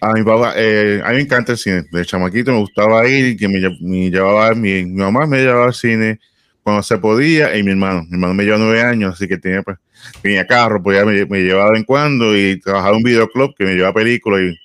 a 0.00 0.12
mi 0.14 0.24
papá, 0.24 0.54
eh, 0.56 1.00
a 1.04 1.10
mí 1.10 1.16
me 1.16 1.20
encanta 1.22 1.52
el 1.52 1.58
cine. 1.58 1.84
De 1.92 2.04
chamaquito 2.04 2.50
me 2.52 2.58
gustaba 2.58 3.06
ir, 3.06 3.36
que 3.36 3.46
me, 3.46 3.60
me 3.80 4.10
llevaba, 4.10 4.52
mi, 4.54 4.84
mi 4.84 5.00
mamá 5.00 5.26
me 5.26 5.38
llevaba 5.38 5.66
al 5.66 5.74
cine 5.74 6.18
cuando 6.62 6.82
se 6.82 6.98
podía, 6.98 7.56
y 7.56 7.62
mi 7.62 7.70
hermano. 7.70 8.02
Mi 8.08 8.14
hermano 8.14 8.34
me 8.34 8.44
lleva 8.44 8.58
nueve 8.58 8.82
años, 8.82 9.14
así 9.14 9.28
que 9.28 9.38
tenía 9.38 9.62
pues 9.62 9.78
tenía 10.22 10.46
carro, 10.46 10.82
pues 10.82 10.98
ya 10.98 11.04
me, 11.04 11.24
me, 11.26 11.42
llevaba 11.42 11.66
de 11.66 11.70
vez 11.72 11.80
en 11.80 11.84
cuando 11.84 12.36
y 12.36 12.58
trabajaba 12.60 12.90
en 12.90 12.96
un 12.96 13.02
videoclub 13.02 13.54
que 13.54 13.64
me 13.64 13.74
llevaba 13.74 13.94
películas. 13.94 14.40
Y, 14.42 14.58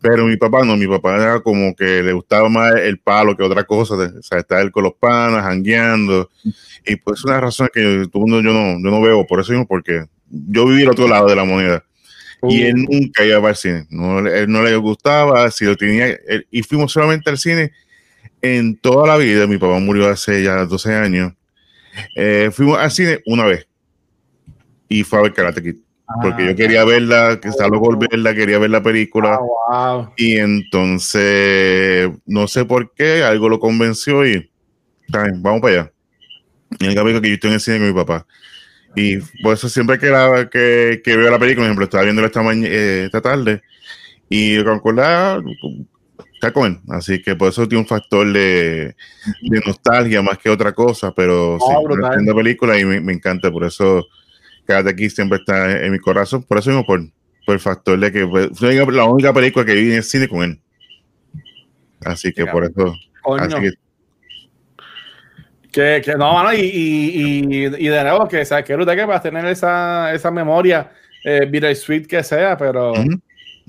pero 0.00 0.26
mi 0.26 0.36
papá 0.36 0.64
no, 0.64 0.76
mi 0.76 0.86
papá 0.86 1.16
era 1.16 1.40
como 1.40 1.74
que 1.74 2.02
le 2.02 2.12
gustaba 2.12 2.48
más 2.48 2.74
el 2.76 2.98
palo 2.98 3.36
que 3.36 3.42
otra 3.42 3.64
cosa, 3.64 3.94
o 3.94 4.22
sea, 4.22 4.38
estar 4.38 4.70
con 4.70 4.84
los 4.84 4.94
panas, 4.94 5.42
jangueando. 5.42 6.30
Y 6.86 6.96
pues 6.96 7.20
es 7.20 7.24
una 7.24 7.40
razón 7.40 7.68
que 7.72 7.82
yo, 7.82 8.02
yo, 8.04 8.26
no, 8.26 8.42
yo 8.42 8.90
no 8.90 9.00
veo, 9.00 9.26
por 9.26 9.40
eso 9.40 9.52
mismo, 9.52 9.66
porque 9.66 10.04
yo 10.28 10.66
viví 10.66 10.82
el 10.82 10.90
otro 10.90 11.08
lado 11.08 11.28
de 11.28 11.36
la 11.36 11.44
moneda. 11.44 11.84
Y 12.42 12.62
él 12.62 12.86
uh. 12.88 12.92
nunca 12.92 13.24
iba 13.24 13.48
al 13.48 13.56
cine, 13.56 13.86
no, 13.90 14.20
él 14.20 14.48
no 14.48 14.62
le 14.62 14.76
gustaba, 14.76 15.50
si 15.50 15.64
lo 15.64 15.76
tenía, 15.76 16.16
y 16.50 16.62
fuimos 16.62 16.92
solamente 16.92 17.30
al 17.30 17.38
cine 17.38 17.72
en 18.40 18.76
toda 18.76 19.08
la 19.08 19.16
vida. 19.16 19.46
Mi 19.48 19.58
papá 19.58 19.78
murió 19.80 20.08
hace 20.08 20.42
ya 20.44 20.64
12 20.64 20.94
años. 20.94 21.32
Eh, 22.14 22.50
fuimos 22.52 22.78
al 22.78 22.92
cine 22.92 23.20
una 23.26 23.44
vez 23.44 23.67
y 24.88 25.04
fue 25.04 25.18
a 25.18 25.22
ver 25.22 25.34
Karate 25.34 25.62
Kid. 25.62 25.76
porque 26.22 26.46
yo 26.46 26.52
ah, 26.52 26.54
quería 26.54 26.84
verla, 26.84 27.38
que 27.40 27.48
estaba 27.48 27.78
por 27.78 27.98
verla, 27.98 28.34
quería 28.34 28.58
ver 28.58 28.70
la 28.70 28.82
película. 28.82 29.38
Ah, 29.70 30.10
y 30.16 30.38
entonces, 30.38 32.10
no 32.26 32.48
sé 32.48 32.64
por 32.64 32.92
qué, 32.94 33.22
algo 33.22 33.48
lo 33.48 33.60
convenció 33.60 34.26
y 34.26 34.50
vamos 35.08 35.60
para 35.60 35.74
allá. 35.74 35.92
Y 36.80 36.86
el 36.86 36.94
capítulo 36.94 37.22
que 37.22 37.28
yo 37.28 37.34
estoy 37.34 37.48
en 37.48 37.54
el 37.54 37.60
cine 37.60 37.78
con 37.78 37.88
mi 37.88 37.94
papá. 37.94 38.26
Y 38.96 39.18
por 39.42 39.54
eso 39.54 39.68
siempre 39.68 39.98
que, 39.98 40.08
que, 40.50 41.02
que, 41.04 41.16
veo 41.16 41.30
la 41.30 41.38
película, 41.38 41.64
por 41.64 41.66
ejemplo, 41.66 41.84
estaba 41.84 42.04
viendo 42.04 42.24
esta, 42.24 42.42
eh, 42.52 43.04
esta 43.06 43.20
tarde 43.20 43.62
y 44.28 44.62
con 44.64 44.98
está 46.34 46.52
con 46.52 46.66
él. 46.66 46.80
Así 46.88 47.20
que 47.22 47.36
por 47.36 47.48
eso 47.48 47.66
tiene 47.68 47.82
un 47.82 47.88
factor 47.88 48.30
de, 48.32 48.94
de 49.42 49.60
nostalgia 49.66 50.22
más 50.22 50.38
que 50.38 50.50
otra 50.50 50.72
cosa, 50.72 51.12
pero 51.12 51.58
sí, 51.58 52.24
la 52.24 52.34
película 52.34 52.78
y 52.78 52.84
me, 52.84 53.00
me 53.00 53.12
encanta, 53.12 53.50
por 53.50 53.64
eso 53.64 54.06
Karate 54.68 54.90
aquí 54.90 55.08
siempre 55.08 55.38
está 55.38 55.82
en 55.82 55.90
mi 55.90 55.98
corazón, 55.98 56.42
por 56.42 56.58
eso 56.58 56.68
mismo, 56.68 56.84
por, 56.84 57.00
por 57.46 57.54
el 57.54 57.60
factor 57.60 57.98
de 57.98 58.12
que 58.12 58.28
fue 58.52 58.74
la 58.92 59.04
única 59.06 59.32
película 59.32 59.64
que 59.64 59.72
vi 59.72 59.92
en 59.92 59.96
el 59.96 60.02
cine 60.02 60.28
con 60.28 60.42
él. 60.42 60.60
Así 62.04 62.34
que 62.34 62.44
por 62.44 62.66
eso. 62.66 62.94
Así 63.38 63.54
que, 63.62 63.72
Que, 65.72 66.02
que 66.04 66.14
no, 66.16 66.34
mano, 66.34 66.52
y, 66.52 66.60
y, 66.60 67.44
y, 67.48 67.64
y, 67.64 67.88
de 67.88 68.02
nuevo, 68.02 68.28
que, 68.28 68.44
¿sabes? 68.44 68.66
que 68.66 68.74
brutal 68.74 68.94
que 68.94 69.06
para 69.06 69.22
tener 69.22 69.46
esa, 69.46 70.12
esa 70.12 70.30
memoria, 70.30 70.90
eh, 71.24 71.74
sweet 71.74 72.06
que 72.06 72.22
sea, 72.22 72.54
pero 72.58 72.92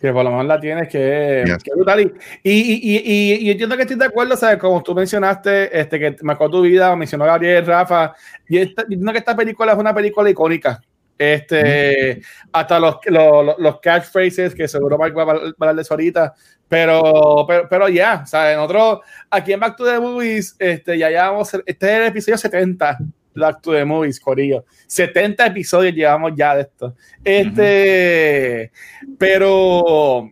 que 0.02 0.12
por 0.12 0.26
lo 0.26 0.32
menos 0.32 0.48
la 0.48 0.60
tienes, 0.60 0.90
que, 0.90 1.46
que 1.64 1.72
brutal. 1.76 2.14
Y, 2.44 2.52
y, 2.52 3.38
y, 3.40 3.52
entiendo 3.52 3.78
que 3.78 3.84
estoy 3.84 3.98
de 3.98 4.06
acuerdo, 4.06 4.36
¿sabes? 4.36 4.58
Como 4.58 4.84
tú 4.84 4.94
mencionaste, 4.94 5.80
este, 5.80 5.98
que 5.98 6.18
marcó 6.24 6.50
tu 6.50 6.62
vida, 6.62 6.94
mencionó 6.98 7.24
Gabriel, 7.24 7.66
Rafa, 7.66 8.14
y 8.50 8.58
entiendo 8.58 9.14
que 9.14 9.20
esta 9.20 9.34
película 9.34 9.72
es 9.72 9.78
una 9.78 9.96
película 9.96 10.30
icónica. 10.30 10.82
Este, 11.20 12.22
hasta 12.54 12.80
los, 12.80 12.96
los, 13.08 13.60
los, 13.60 13.80
catchphrases, 13.82 14.56
que 14.56 14.70
seguro 14.70 14.98
va 14.98 15.08
a 15.08 15.10
hablar 15.10 15.76
de 15.76 15.82
eso 15.82 15.94
ahorita, 15.94 16.34
pero, 16.70 17.44
pero, 17.46 17.68
pero 17.70 17.90
ya, 17.90 18.26
¿sabes? 18.26 18.56
Nosotros 18.56 19.00
aquí 19.30 19.52
en 19.52 19.60
Back 19.60 19.76
to 19.76 19.84
the 19.84 20.00
Movies, 20.00 20.56
este, 20.58 20.98
ya 20.98 21.10
llevamos, 21.10 21.54
este 21.66 21.88
es 21.88 22.00
el 22.00 22.06
episodio 22.06 22.38
70 22.38 22.98
de 23.34 23.42
Back 23.42 23.62
to 23.62 23.74
the 23.74 23.84
Movies, 23.84 24.18
Corillo. 24.18 24.64
70 24.88 25.48
episodios 25.48 25.94
llevamos 25.94 26.32
ya 26.38 26.56
de 26.56 26.62
esto. 26.62 26.96
Este, 27.22 28.72
pero 29.18 30.32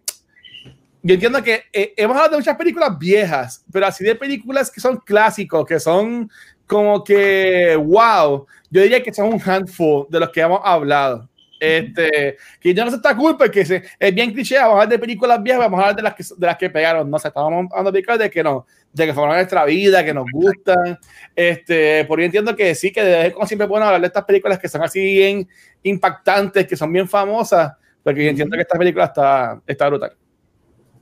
yo 1.02 1.13
entiendo 1.13 1.43
que 1.43 1.65
eh, 1.73 1.93
hemos 1.97 2.15
hablado 2.15 2.32
de 2.32 2.38
muchas 2.38 2.56
películas 2.56 2.97
viejas, 2.97 3.65
pero 3.73 3.88
así 3.88 4.06
de 4.06 4.15
películas 4.15 4.71
que 4.71 4.80
son 4.80 4.97
clásicos, 4.97 5.65
que 5.65 5.82
son 5.82 6.32
como 6.67 7.03
que, 7.03 7.75
wow, 7.75 8.45
yo 8.69 8.82
diría 8.82 9.01
que 9.01 9.13
son 9.13 9.34
un 9.34 9.41
handful 9.41 10.06
de 10.10 10.19
los 10.19 10.30
que 10.30 10.41
hemos 10.41 10.60
hablado. 10.63 11.27
Este, 11.60 12.38
que 12.60 12.71
ya 12.71 12.86
no 12.86 12.91
se 12.91 12.97
está 12.97 13.17
cool 13.17 13.36
porque 13.36 13.62
es 13.62 14.13
bien 14.13 14.32
cliché, 14.32 14.58
vamos 14.58 14.69
a 14.69 14.73
hablar 14.73 14.89
de 14.89 14.99
películas 14.99 15.41
viejas, 15.41 15.63
vamos 15.63 15.80
a 15.80 15.84
hablar 15.84 15.95
de 15.95 16.01
las 16.03 16.13
que, 16.13 16.23
de 16.38 16.45
las 16.45 16.56
que 16.56 16.69
pegaron, 16.69 17.10
no 17.10 17.17
sé, 17.17 17.30
estábamos 17.30 17.67
hablando 17.71 17.91
de 17.91 18.30
que 18.30 18.43
no, 18.43 18.67
de 18.93 19.06
que 19.08 19.13
forman 19.13 19.38
nuestra 19.38 19.65
vida, 19.65 20.06
que 20.06 20.13
nos 20.13 20.25
gustan, 20.32 20.99
este, 21.36 22.06
por 22.06 22.19
yo 22.19 22.25
entiendo 22.25 22.56
que 22.56 22.75
sí, 22.75 22.91
que 22.91 23.27
es 23.27 23.34
como 23.34 23.47
siempre 23.47 23.67
bueno 23.67 23.88
hablar 23.88 24.01
de 24.01 24.08
estas 24.08 24.25
películas 24.25 24.60
que 24.60 24.69
son 24.69 24.84
así 24.84 25.01
bien 25.01 25.47
impactantes, 25.82 26.67
que 26.67 26.75
son 26.75 26.93
bien 26.93 27.10
famosas, 27.10 27.73
porque 28.03 28.23
yo 28.23 28.30
entiendo 28.30 28.56
que 28.56 28.62
esta 28.62 28.77
película 28.77 29.06
está, 29.06 29.60
está 29.65 29.88
brutal. 29.88 30.15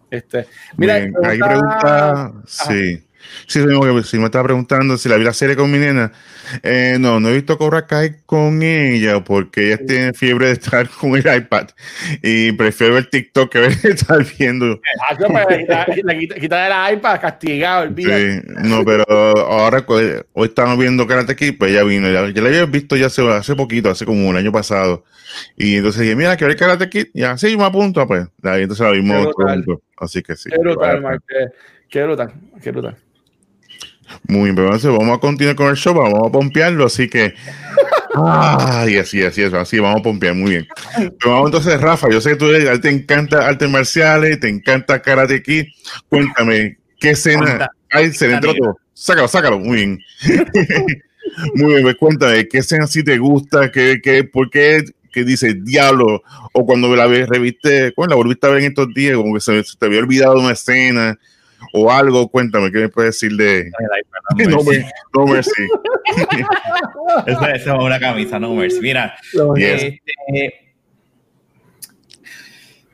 Este, 0.10 0.46
mira, 0.78 1.00
bien, 1.00 1.14
hay 1.22 1.38
pregunta, 1.38 2.34
sí. 2.46 3.05
Sí, 3.48 3.60
si 4.04 4.18
me 4.18 4.26
estaba 4.26 4.46
preguntando 4.46 4.98
si 4.98 5.08
la 5.10 5.18
vi 5.18 5.24
la 5.24 5.34
serie 5.34 5.56
con 5.56 5.72
mi 5.72 5.78
nena. 5.78 6.12
Eh, 6.64 6.98
no, 7.00 7.20
no 7.20 7.30
he 7.30 7.34
visto 7.34 7.58
Cobra 7.58 7.86
Kai 7.86 8.18
con 8.26 8.62
ella 8.62 9.24
porque 9.24 9.68
ella 9.68 9.86
tiene 9.86 10.14
fiebre 10.14 10.48
de 10.48 10.54
estar 10.54 10.88
con 10.90 11.16
el 11.16 11.38
iPad 11.38 11.70
y 12.22 12.52
prefiero 12.52 12.98
el 12.98 13.10
TikTok 13.10 13.52
que 13.52 13.60
ver 13.62 13.78
estar 13.84 14.26
viendo. 14.38 14.80
Ah, 15.10 15.16
quita 16.40 16.90
el 16.90 16.98
iPad, 16.98 17.22
castigado, 17.22 17.92
Sí, 17.96 18.42
no, 18.64 18.84
pero 18.84 19.04
ahora 19.08 19.86
hoy 19.88 20.48
estamos 20.48 20.78
viendo 20.78 21.08
Karate 21.08 21.36
Kid, 21.36 21.58
pues 21.58 21.72
ella 21.72 21.84
vino. 21.84 22.10
Ya, 22.10 22.22
la 22.22 22.48
había 22.48 22.66
visto 22.66 22.96
ya 22.96 23.08
hace, 23.08 23.28
hace 23.30 23.56
poquito, 23.56 23.90
hace 23.90 24.06
como 24.06 24.28
un 24.28 24.36
año 24.36 24.52
pasado. 24.52 25.04
Y 25.58 25.78
entonces 25.78 26.02
dije, 26.02 26.16
mira, 26.16 26.38
que 26.38 26.46
ver 26.46 26.56
Karate 26.56 26.90
Kid. 26.90 27.08
Ya, 27.14 27.38
sí, 27.38 27.58
me 27.58 27.66
apunto, 27.66 28.06
pues. 28.08 28.28
Y 28.44 28.62
entonces 28.62 28.86
la 28.86 28.92
vimos. 28.92 29.28
Así 29.98 30.22
que 30.22 30.36
sí. 30.36 30.50
Qué 30.50 30.58
brutal, 30.58 31.22
Qué 31.90 32.04
brutal, 32.04 32.34
qué 32.62 32.72
brutal. 32.72 32.98
Muy 34.28 34.52
bien, 34.52 34.56
pero 34.56 34.98
vamos 34.98 35.18
a 35.18 35.20
continuar 35.20 35.56
con 35.56 35.68
el 35.68 35.76
show, 35.76 35.94
vamos 35.94 36.28
a 36.28 36.32
pompearlo, 36.32 36.86
así 36.86 37.10
que. 37.10 37.34
Ay, 38.16 38.98
así, 38.98 39.22
así, 39.24 39.44
así, 39.44 39.80
vamos 39.80 40.00
a 40.00 40.04
pompear, 40.04 40.36
muy 40.36 40.52
bien. 40.52 40.68
Pero 40.96 41.32
vamos 41.32 41.48
entonces, 41.48 41.80
Rafa, 41.82 42.10
yo 42.10 42.22
sé 42.22 42.32
que 42.32 42.36
tú 42.38 42.48
te 42.82 42.90
encanta 42.90 43.46
artes 43.46 43.70
marciales, 43.70 44.40
te 44.40 44.48
encanta 44.48 45.02
karate 45.02 45.36
aquí. 45.36 45.68
Cuéntame, 46.10 46.78
¿qué 47.00 47.12
escena? 47.12 47.70
Ay, 47.92 48.14
se 48.14 48.28
le 48.28 48.36
entró 48.36 48.54
todo. 48.54 48.78
Sácalo, 48.94 49.28
sácalo, 49.28 49.60
muy 49.60 49.76
bien. 49.78 50.00
muy 51.56 51.74
bien, 51.74 51.84
pues 51.84 51.96
cuéntame, 51.96 52.48
¿qué 52.48 52.60
escena 52.60 52.88
sí 52.88 53.04
te 53.04 53.18
gusta? 53.18 53.72
¿Qué, 53.72 54.00
qué, 54.02 54.24
¿Por 54.24 54.50
qué 54.50 54.84
que 55.12 55.24
dice 55.24 55.54
diablo? 55.54 56.24
O 56.54 56.66
cuando 56.66 56.94
la 56.96 57.08
reviste, 57.08 57.94
cuando 57.94 58.14
la 58.14 58.18
volviste 58.18 58.48
a 58.48 58.50
ver 58.52 58.62
en 58.62 58.68
estos 58.70 58.94
días, 58.94 59.16
como 59.16 59.34
que 59.34 59.42
se, 59.42 59.64
se 59.64 59.78
te 59.78 59.86
había 59.86 60.00
olvidado 60.00 60.40
una 60.40 60.54
escena 60.54 61.18
o 61.74 61.92
algo, 61.92 62.28
cuéntame, 62.30 62.72
¿qué 62.72 62.80
me 62.80 62.90
puedes 62.90 63.20
decir 63.20 63.36
de 63.38 63.72
No 64.38 64.64
Mercy? 64.64 64.86
No, 65.14 65.26
Mercy. 65.26 65.68
esa, 67.28 67.52
es 67.52 67.68
una 67.68 68.00
camisa, 68.00 68.40
No 68.40 68.54
Mercy. 68.54 68.80
Mira, 68.82 69.16
este, 69.58 70.02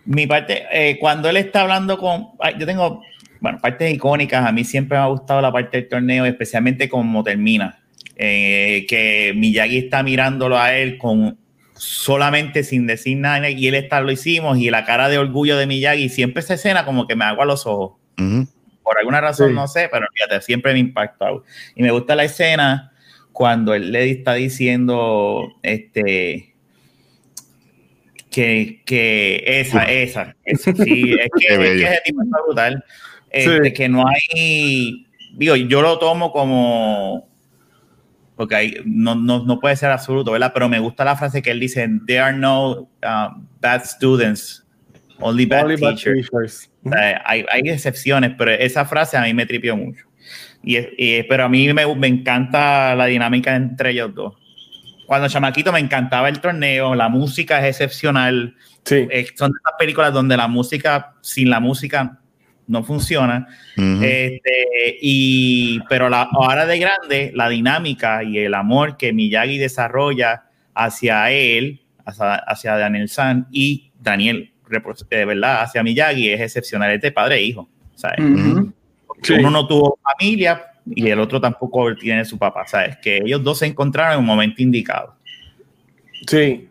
mi 0.05 0.27
parte, 0.27 0.63
eh, 0.71 0.97
cuando 0.99 1.29
él 1.29 1.37
está 1.37 1.61
hablando 1.61 1.97
con, 1.97 2.29
yo 2.57 2.65
tengo, 2.65 3.03
bueno, 3.39 3.59
partes 3.61 3.93
icónicas, 3.93 4.45
a 4.45 4.51
mí 4.51 4.63
siempre 4.63 4.97
me 4.97 5.03
ha 5.03 5.07
gustado 5.07 5.41
la 5.41 5.51
parte 5.51 5.77
del 5.77 5.89
torneo, 5.89 6.25
especialmente 6.25 6.89
como 6.89 7.23
termina, 7.23 7.83
eh, 8.15 8.85
que 8.89 9.33
Miyagi 9.35 9.77
está 9.77 10.03
mirándolo 10.03 10.57
a 10.57 10.75
él 10.75 10.97
con 10.97 11.37
solamente 11.75 12.63
sin 12.63 12.85
decir 12.85 13.17
nada 13.17 13.49
y 13.49 13.67
él 13.67 13.73
está, 13.73 14.01
lo 14.01 14.11
hicimos 14.11 14.59
y 14.59 14.69
la 14.69 14.85
cara 14.85 15.09
de 15.09 15.17
orgullo 15.17 15.57
de 15.57 15.65
Miyagi, 15.65 16.09
siempre 16.09 16.41
esa 16.41 16.53
escena 16.53 16.85
como 16.85 17.07
que 17.07 17.15
me 17.15 17.25
hago 17.25 17.41
a 17.41 17.45
los 17.45 17.65
ojos. 17.65 18.00
Por 18.83 18.97
alguna 18.97 19.21
razón, 19.21 19.53
no 19.53 19.67
sé, 19.67 19.89
pero 19.91 20.07
fíjate, 20.13 20.41
siempre 20.41 20.73
me 20.73 20.79
impacta. 20.79 21.27
Y 21.75 21.83
me 21.83 21.91
gusta 21.91 22.15
la 22.15 22.23
escena 22.23 22.91
cuando 23.31 23.73
el 23.73 23.91
Lady 23.91 24.11
está 24.11 24.33
diciendo, 24.33 25.47
este, 25.63 26.55
que, 28.29 28.81
que 28.85 29.43
esa, 29.45 29.83
esa, 29.83 30.35
sí, 30.45 31.13
es 31.19 31.29
que, 31.37 31.83
ese 31.83 32.01
tipo 32.05 32.23
está 32.23 32.37
brutal. 32.45 32.83
Este, 33.29 33.71
que 33.71 33.87
no 33.87 34.03
hay, 34.07 35.07
digo, 35.33 35.55
yo 35.55 35.81
lo 35.81 35.99
tomo 35.99 36.31
como, 36.31 37.29
porque 38.35 38.55
hay, 38.55 38.77
no, 38.85 39.15
no, 39.15 39.45
no, 39.45 39.59
puede 39.59 39.75
ser 39.75 39.91
absoluto, 39.91 40.31
¿verdad? 40.31 40.51
Pero 40.53 40.67
me 40.67 40.79
gusta 40.79 41.05
la 41.05 41.15
frase 41.15 41.41
que 41.41 41.51
él 41.51 41.59
dice, 41.59 41.87
there 42.07 42.19
are 42.19 42.37
no 42.37 42.89
uh, 43.03 43.29
bad 43.61 43.83
students, 43.85 44.65
only 45.19 45.45
bad 45.45 45.67
teachers 45.75 46.70
hay, 47.25 47.45
hay, 47.49 47.61
excepciones, 47.65 48.31
pero 48.37 48.51
esa 48.51 48.85
frase 48.85 49.17
a 49.17 49.21
mí 49.21 49.33
me 49.33 49.45
tripió 49.45 49.75
mucho. 49.75 50.05
Y, 50.63 51.23
pero 51.23 51.45
a 51.45 51.49
mí 51.49 51.73
me, 51.73 51.95
me, 51.95 52.07
encanta 52.07 52.95
la 52.95 53.05
dinámica 53.05 53.55
entre 53.55 53.91
ellos 53.91 54.13
dos. 54.13 54.35
Cuando 55.05 55.27
chamaquito 55.27 55.71
me 55.71 55.79
encantaba 55.79 56.29
el 56.29 56.39
torneo, 56.39 56.95
la 56.95 57.09
música 57.09 57.59
es 57.59 57.75
excepcional. 57.75 58.55
Sí. 58.83 59.07
Eh, 59.09 59.27
son 59.35 59.51
esas 59.59 59.73
películas 59.77 60.13
donde 60.13 60.37
la 60.37 60.47
música, 60.47 61.15
sin 61.21 61.49
la 61.49 61.59
música, 61.59 62.19
no 62.67 62.83
funciona. 62.83 63.47
este, 63.75 64.97
y, 65.01 65.79
pero 65.89 66.09
la, 66.09 66.29
ahora 66.31 66.65
de 66.65 66.79
grande, 66.79 67.31
la 67.35 67.49
dinámica 67.49 68.23
y 68.23 68.37
el 68.37 68.53
amor 68.53 68.97
que 68.97 69.11
Miyagi 69.11 69.57
desarrolla 69.57 70.45
hacia 70.73 71.29
él, 71.31 71.81
hacia, 72.05 72.35
hacia 72.35 72.77
Daniel 72.77 73.09
San 73.09 73.47
y 73.51 73.91
Daniel 73.99 74.53
de 74.71 75.25
verdad 75.25 75.61
hacia 75.61 75.83
Miyagi 75.83 76.29
es 76.29 76.41
excepcional, 76.41 76.91
es 76.91 77.01
de 77.01 77.11
padre 77.11 77.35
e 77.35 77.43
hijo. 77.43 77.67
¿sabes? 78.01 78.19
Uno 78.19 79.49
no 79.51 79.67
tuvo 79.67 79.99
familia 80.01 80.63
y 80.85 81.07
el 81.09 81.19
otro 81.19 81.39
tampoco 81.39 81.95
tiene 81.95 82.25
su 82.25 82.37
papá. 82.37 82.65
¿Sabes? 82.67 82.97
Que 82.97 83.17
ellos 83.17 83.43
dos 83.43 83.59
se 83.59 83.67
encontraron 83.67 84.13
en 84.13 84.19
un 84.19 84.25
momento 84.25 84.61
indicado. 84.61 85.15
Sí. 86.27 86.67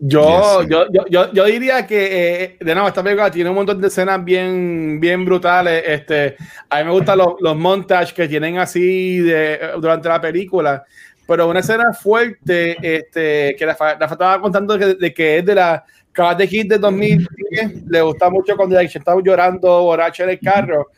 Yo, 0.00 0.62
yo, 0.68 0.86
yo, 1.08 1.32
yo, 1.32 1.44
diría 1.44 1.86
que, 1.86 2.42
eh, 2.42 2.56
de 2.60 2.74
nuevo, 2.74 2.88
esta 2.88 3.02
película 3.02 3.30
tiene 3.30 3.50
un 3.50 3.56
montón 3.56 3.80
de 3.80 3.86
escenas 3.86 4.22
bien, 4.24 4.98
bien 5.00 5.24
brutales. 5.24 5.82
Este, 5.86 6.36
a 6.68 6.78
mí 6.78 6.84
me 6.84 6.90
gustan 6.90 7.18
los, 7.18 7.34
los 7.40 7.56
montages 7.56 8.12
que 8.12 8.28
tienen 8.28 8.58
así 8.58 9.18
de, 9.18 9.60
durante 9.80 10.08
la 10.08 10.20
película. 10.20 10.84
Pero 11.26 11.48
una 11.48 11.60
escena 11.60 11.92
fuerte 11.94 12.76
este, 12.82 13.56
que 13.56 13.64
la, 13.64 13.76
la 13.98 14.06
estaba 14.06 14.40
contando 14.40 14.76
de 14.76 15.14
que 15.14 15.38
es 15.38 15.44
de 15.44 15.54
la 15.54 15.84
Karate 16.14 16.48
Kid 16.48 16.68
de 16.68 16.78
2010 16.78 17.86
le 17.88 18.00
gusta 18.00 18.30
mucho 18.30 18.56
cuando 18.56 18.80
Jackie 18.80 18.98
estaba 18.98 19.20
llorando 19.20 19.82
borracho 19.82 20.22
en 20.22 20.30
el 20.30 20.40
carro. 20.40 20.90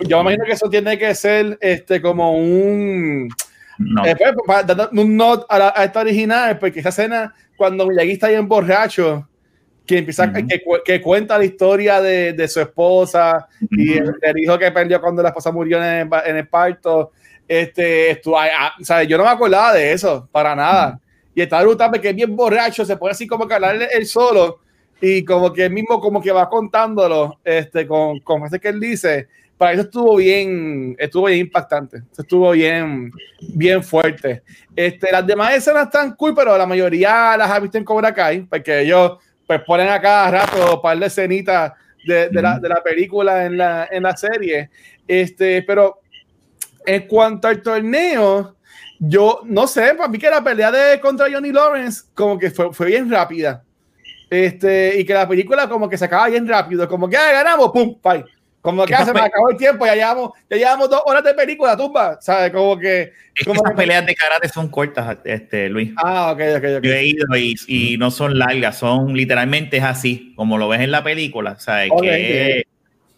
Yo 0.00 0.18
me 0.18 0.32
imagino 0.32 0.44
que 0.44 0.52
eso 0.52 0.68
tiene 0.68 0.98
que 0.98 1.14
ser 1.14 1.56
este 1.60 2.02
como 2.02 2.36
un 2.36 3.28
no. 3.78 4.04
Eh, 4.04 4.16
pues, 4.16 4.66
un 4.92 5.16
not 5.16 5.46
a, 5.48 5.84
esta 5.84 6.00
original, 6.00 6.58
porque 6.58 6.80
esa 6.80 6.90
escena 6.90 7.34
cuando 7.56 7.86
Miyagi 7.86 8.12
está 8.12 8.26
ahí 8.28 8.34
en 8.34 8.48
borracho, 8.48 9.28
que 9.86 9.98
empieza 9.98 10.32
que, 10.32 10.46
que, 10.84 11.00
cuenta 11.00 11.36
la 11.36 11.44
historia 11.44 12.00
de, 12.00 12.32
de 12.32 12.48
su 12.48 12.60
esposa 12.60 13.46
y 13.70 13.92
el, 13.92 14.38
hijo 14.38 14.58
que 14.58 14.72
perdió 14.72 15.00
cuando 15.00 15.22
la 15.22 15.28
esposa 15.28 15.52
murió 15.52 15.76
en 15.78 15.84
el, 15.84 16.08
en 16.24 16.36
el 16.36 16.48
parto. 16.48 17.12
Este, 17.46 18.10
esto, 18.10 18.38
ah, 18.38 18.72
o 18.80 18.84
sea, 18.84 19.02
yo 19.02 19.18
no 19.18 19.24
me 19.24 19.30
acordaba 19.30 19.74
de 19.74 19.92
eso 19.92 20.26
para 20.32 20.56
nada. 20.56 20.98
Y 21.34 21.42
está 21.42 21.60
brutal 21.62 21.90
porque 21.90 22.10
es 22.10 22.16
bien 22.16 22.34
borracho, 22.34 22.84
se 22.84 22.96
puede 22.96 23.12
así 23.12 23.26
como 23.26 23.46
que 23.46 23.54
hablar 23.54 23.76
él 23.92 24.06
solo 24.06 24.63
y 25.00 25.24
como 25.24 25.52
que 25.52 25.64
él 25.64 25.72
mismo 25.72 26.00
como 26.00 26.20
que 26.20 26.32
va 26.32 26.48
contándolo 26.48 27.38
este, 27.44 27.86
con, 27.86 28.20
con 28.20 28.44
ese 28.44 28.58
que 28.58 28.68
él 28.68 28.80
dice, 28.80 29.28
para 29.56 29.72
eso 29.72 29.82
estuvo 29.82 30.16
bien, 30.16 30.96
estuvo 30.98 31.26
bien 31.26 31.40
impactante, 31.40 32.02
estuvo 32.16 32.50
bien, 32.50 33.12
bien 33.40 33.82
fuerte. 33.82 34.42
Este, 34.74 35.12
las 35.12 35.26
demás 35.26 35.54
escenas 35.54 35.84
están 35.84 36.14
cool, 36.16 36.34
pero 36.34 36.58
la 36.58 36.66
mayoría 36.66 37.36
las 37.36 37.50
ha 37.50 37.60
visto 37.60 37.78
en 37.78 37.84
Cobra 37.84 38.12
Kai, 38.12 38.42
porque 38.42 38.80
ellos 38.80 39.18
pues 39.46 39.60
ponen 39.62 39.88
a 39.88 40.00
cada 40.00 40.30
rato 40.30 40.76
un 40.76 40.82
par 40.82 40.98
de 40.98 41.06
escenitas 41.06 41.72
de, 42.04 42.28
de, 42.28 42.42
la, 42.42 42.58
de 42.58 42.68
la, 42.68 42.82
película 42.82 43.44
en 43.44 43.56
la, 43.56 43.88
en 43.90 44.02
la 44.02 44.16
serie. 44.16 44.70
Este, 45.06 45.62
pero 45.62 46.00
en 46.86 47.06
cuanto 47.06 47.48
al 47.48 47.62
torneo, 47.62 48.56
yo 48.98 49.40
no 49.44 49.66
sé, 49.66 49.94
para 49.94 50.08
mí 50.08 50.18
que 50.18 50.30
la 50.30 50.42
pelea 50.42 50.70
de 50.70 51.00
contra 51.00 51.30
Johnny 51.30 51.52
Lawrence 51.52 52.02
como 52.14 52.38
que 52.38 52.50
fue, 52.50 52.72
fue 52.72 52.86
bien 52.86 53.10
rápida. 53.10 53.62
Este, 54.34 54.98
y 54.98 55.04
que 55.04 55.14
la 55.14 55.28
película 55.28 55.68
como 55.68 55.88
que 55.88 55.96
se 55.96 56.06
acaba 56.06 56.28
bien 56.28 56.48
rápido, 56.48 56.88
como 56.88 57.08
que 57.08 57.16
ah, 57.16 57.32
ganamos, 57.32 57.70
pum, 57.70 57.96
bye. 58.02 58.24
Como 58.60 58.86
que 58.86 58.94
ah, 58.94 59.04
se 59.04 59.12
me 59.12 59.20
acabó 59.20 59.50
el 59.50 59.58
tiempo, 59.58 59.84
ya 59.84 59.94
llevamos, 59.94 60.30
ya 60.48 60.56
llevamos 60.56 60.88
dos 60.88 61.02
horas 61.04 61.22
de 61.22 61.34
película, 61.34 61.76
tumba, 61.76 62.18
¿sabes? 62.20 62.50
Como 62.50 62.78
que. 62.78 63.12
como 63.44 63.62
esas 63.62 63.74
peleas 63.74 64.06
de 64.06 64.14
karate 64.14 64.48
son 64.48 64.68
cortas, 64.68 65.18
este, 65.24 65.68
Luis. 65.68 65.92
Ah, 65.96 66.32
ok, 66.32 66.40
ok, 66.56 66.64
ok. 66.78 66.82
Yo 66.82 66.92
he 66.94 67.06
ido 67.06 67.26
y, 67.36 67.54
y, 67.68 67.98
no 67.98 68.10
son 68.10 68.38
largas, 68.38 68.78
son 68.78 69.12
literalmente 69.12 69.76
es 69.76 69.84
así, 69.84 70.32
como 70.34 70.56
lo 70.56 70.68
ves 70.68 70.80
en 70.80 70.90
la 70.90 71.04
película, 71.04 71.60
¿sabes? 71.60 71.90
Okay, 71.92 72.08
que 72.08 72.66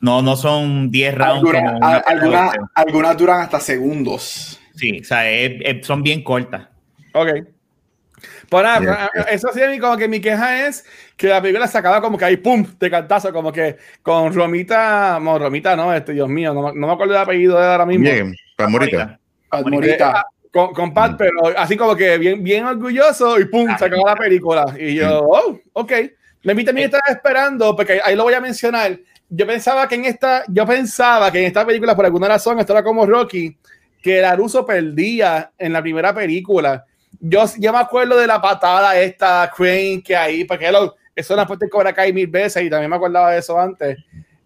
no, 0.01 0.21
no 0.21 0.37
son 0.37 0.91
10 0.91 1.15
rounds. 1.15 1.55
Algunas 1.55 2.03
alguna, 2.07 2.53
alguna 2.75 3.15
duran 3.15 3.41
hasta 3.41 3.61
segundos. 3.61 4.61
Sí, 4.75 5.01
o 5.01 5.05
sea, 5.05 5.31
es, 5.31 5.53
es, 5.61 5.87
son 5.87 6.03
bien 6.03 6.23
cortas. 6.25 6.69
Ok. 7.15 7.29
Pues 8.49 8.63
nada, 8.63 9.11
eso 9.31 9.49
sí, 9.53 9.61
como 9.81 9.97
que 9.97 10.09
mi 10.09 10.21
queja 10.21 10.67
es 10.67 10.85
que 11.17 11.29
la 11.29 11.43
película 11.43 11.67
se 11.67 11.79
acaba 11.79 12.01
como 12.01 12.17
que 12.17 12.25
ahí, 12.25 12.37
pum, 12.37 12.65
de 12.79 12.91
cantazo, 12.91 13.33
como 13.33 13.53
que 13.53 13.77
con 14.03 14.33
Romita, 14.33 15.19
no, 15.21 15.39
Romita 15.39 15.75
no, 15.75 15.93
este, 15.93 16.13
Dios 16.13 16.29
mío, 16.29 16.55
no, 16.55 16.73
no 16.73 16.87
me 16.87 16.93
acuerdo 16.93 17.15
el 17.15 17.21
apellido 17.21 17.59
de 17.59 17.67
ahora 17.67 17.87
mismo. 17.87 18.05
Bien, 18.05 18.35
Palmorita. 18.57 19.19
Palmorita. 19.49 20.27
Con, 20.53 20.73
con 20.73 20.95
Pat, 20.95 21.13
mm. 21.13 21.17
pero 21.17 21.59
así 21.59 21.77
como 21.77 21.97
que 21.97 22.17
bien, 22.19 22.43
bien 22.43 22.65
orgulloso 22.65 23.39
y 23.39 23.47
pum, 23.47 23.69
se 23.77 23.85
acaba 23.85 24.11
la 24.11 24.17
película. 24.17 24.65
Y 24.79 24.95
yo, 24.95 25.23
mm. 25.23 25.27
oh, 25.29 25.61
ok. 25.75 25.93
Me 26.45 26.55
también 26.63 26.87
estaba 26.87 27.03
esperando, 27.09 27.75
porque 27.75 28.01
ahí 28.05 28.15
lo 28.15 28.23
voy 28.23 28.35
a 28.35 28.41
mencionar. 28.41 28.97
Yo 29.29 29.47
pensaba 29.49 29.89
que 29.89 29.97
en 29.97 30.05
esta, 30.05 30.45
yo 30.47 30.65
pensaba 30.65 31.33
que 31.33 31.41
en 31.41 31.47
esta 31.47 31.67
película, 31.67 31.97
por 31.97 32.05
alguna 32.05 32.29
razón, 32.29 32.61
esto 32.61 32.73
era 32.73 32.85
como 32.85 33.05
Rocky, 33.05 33.57
que 34.01 34.21
Laruso 34.21 34.65
perdía 34.65 35.51
en 35.59 35.73
la 35.73 35.83
primera 35.83 36.15
película 36.15 36.85
yo, 37.21 37.45
yo 37.59 37.73
me 37.73 37.79
acuerdo 37.79 38.19
de 38.19 38.27
la 38.27 38.41
patada 38.41 38.99
esta 38.99 39.51
Crane 39.55 40.03
que 40.05 40.17
ahí, 40.17 40.45
porque 40.45 40.71
lo, 40.71 40.97
eso 41.15 41.35
la 41.35 41.47
puesto 41.47 41.67
Cobra 41.71 41.93
Kai 41.93 42.13
mil 42.13 42.27
veces 42.27 42.63
y 42.63 42.71
también 42.71 42.91
me 42.91 42.97
acordaba 42.97 43.33
de 43.33 43.39
eso 43.39 43.59
antes. 43.59 43.99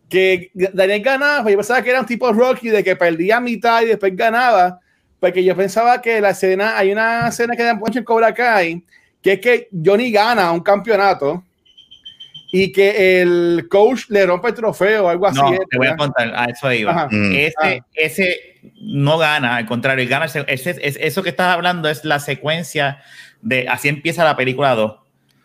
Que 0.09 0.51
Daniel 0.55 1.03
ganaba, 1.03 1.43
pues 1.43 1.53
yo 1.53 1.59
pensaba 1.59 1.83
que 1.83 1.91
era 1.91 2.01
un 2.01 2.07
tipo 2.07 2.33
Rocky 2.33 2.69
de 2.69 2.83
que 2.83 2.97
perdía 2.97 3.41
mitad 3.41 3.83
y 3.83 3.87
después 3.87 4.15
ganaba, 4.17 4.81
porque 5.19 5.45
yo 5.45 5.57
pensaba 5.57 6.01
que 6.01 6.21
la 6.21 6.31
escena, 6.31 6.77
hay 6.77 6.93
una 6.93 7.29
escena 7.29 7.55
que 7.57 7.63
dan 7.63 7.79
mucho 7.79 7.99
en 7.99 8.05
Cobra 8.05 8.33
Kai, 8.33 8.83
que 9.23 9.33
es 9.35 9.41
que 9.41 9.69
Johnny 9.85 10.11
gana 10.11 10.51
un 10.53 10.61
campeonato 10.61 11.45
y 12.53 12.73
que 12.73 13.21
el 13.21 13.69
coach 13.69 14.07
le 14.09 14.27
rompe 14.27 14.49
el 14.49 14.55
trofeo 14.55 15.07
o 15.07 15.09
algo 15.09 15.27
así. 15.27 15.41
No, 15.41 15.57
te 15.71 15.79
voy 15.79 15.87
a 15.87 15.97
contar, 15.97 16.33
a 16.35 16.47
eso 16.47 16.73
iba. 16.73 17.09
Mm. 17.11 17.33
Ese, 17.35 17.55
ah. 17.63 17.87
ese 17.95 18.41
no 18.81 19.19
gana, 19.19 19.57
al 19.57 19.67
contrario, 19.67 20.07
gana, 20.09 20.27
ese, 20.27 20.45
es, 20.81 20.99
eso 21.01 21.23
que 21.23 21.31
estás 21.31 21.55
hablando 21.55 21.89
es 21.89 22.05
la 22.05 22.19
secuencia 22.19 23.03
de, 23.41 23.69
así 23.69 23.89
empieza 23.89 24.25
la 24.25 24.37
película 24.37 24.75
2. 24.75 25.00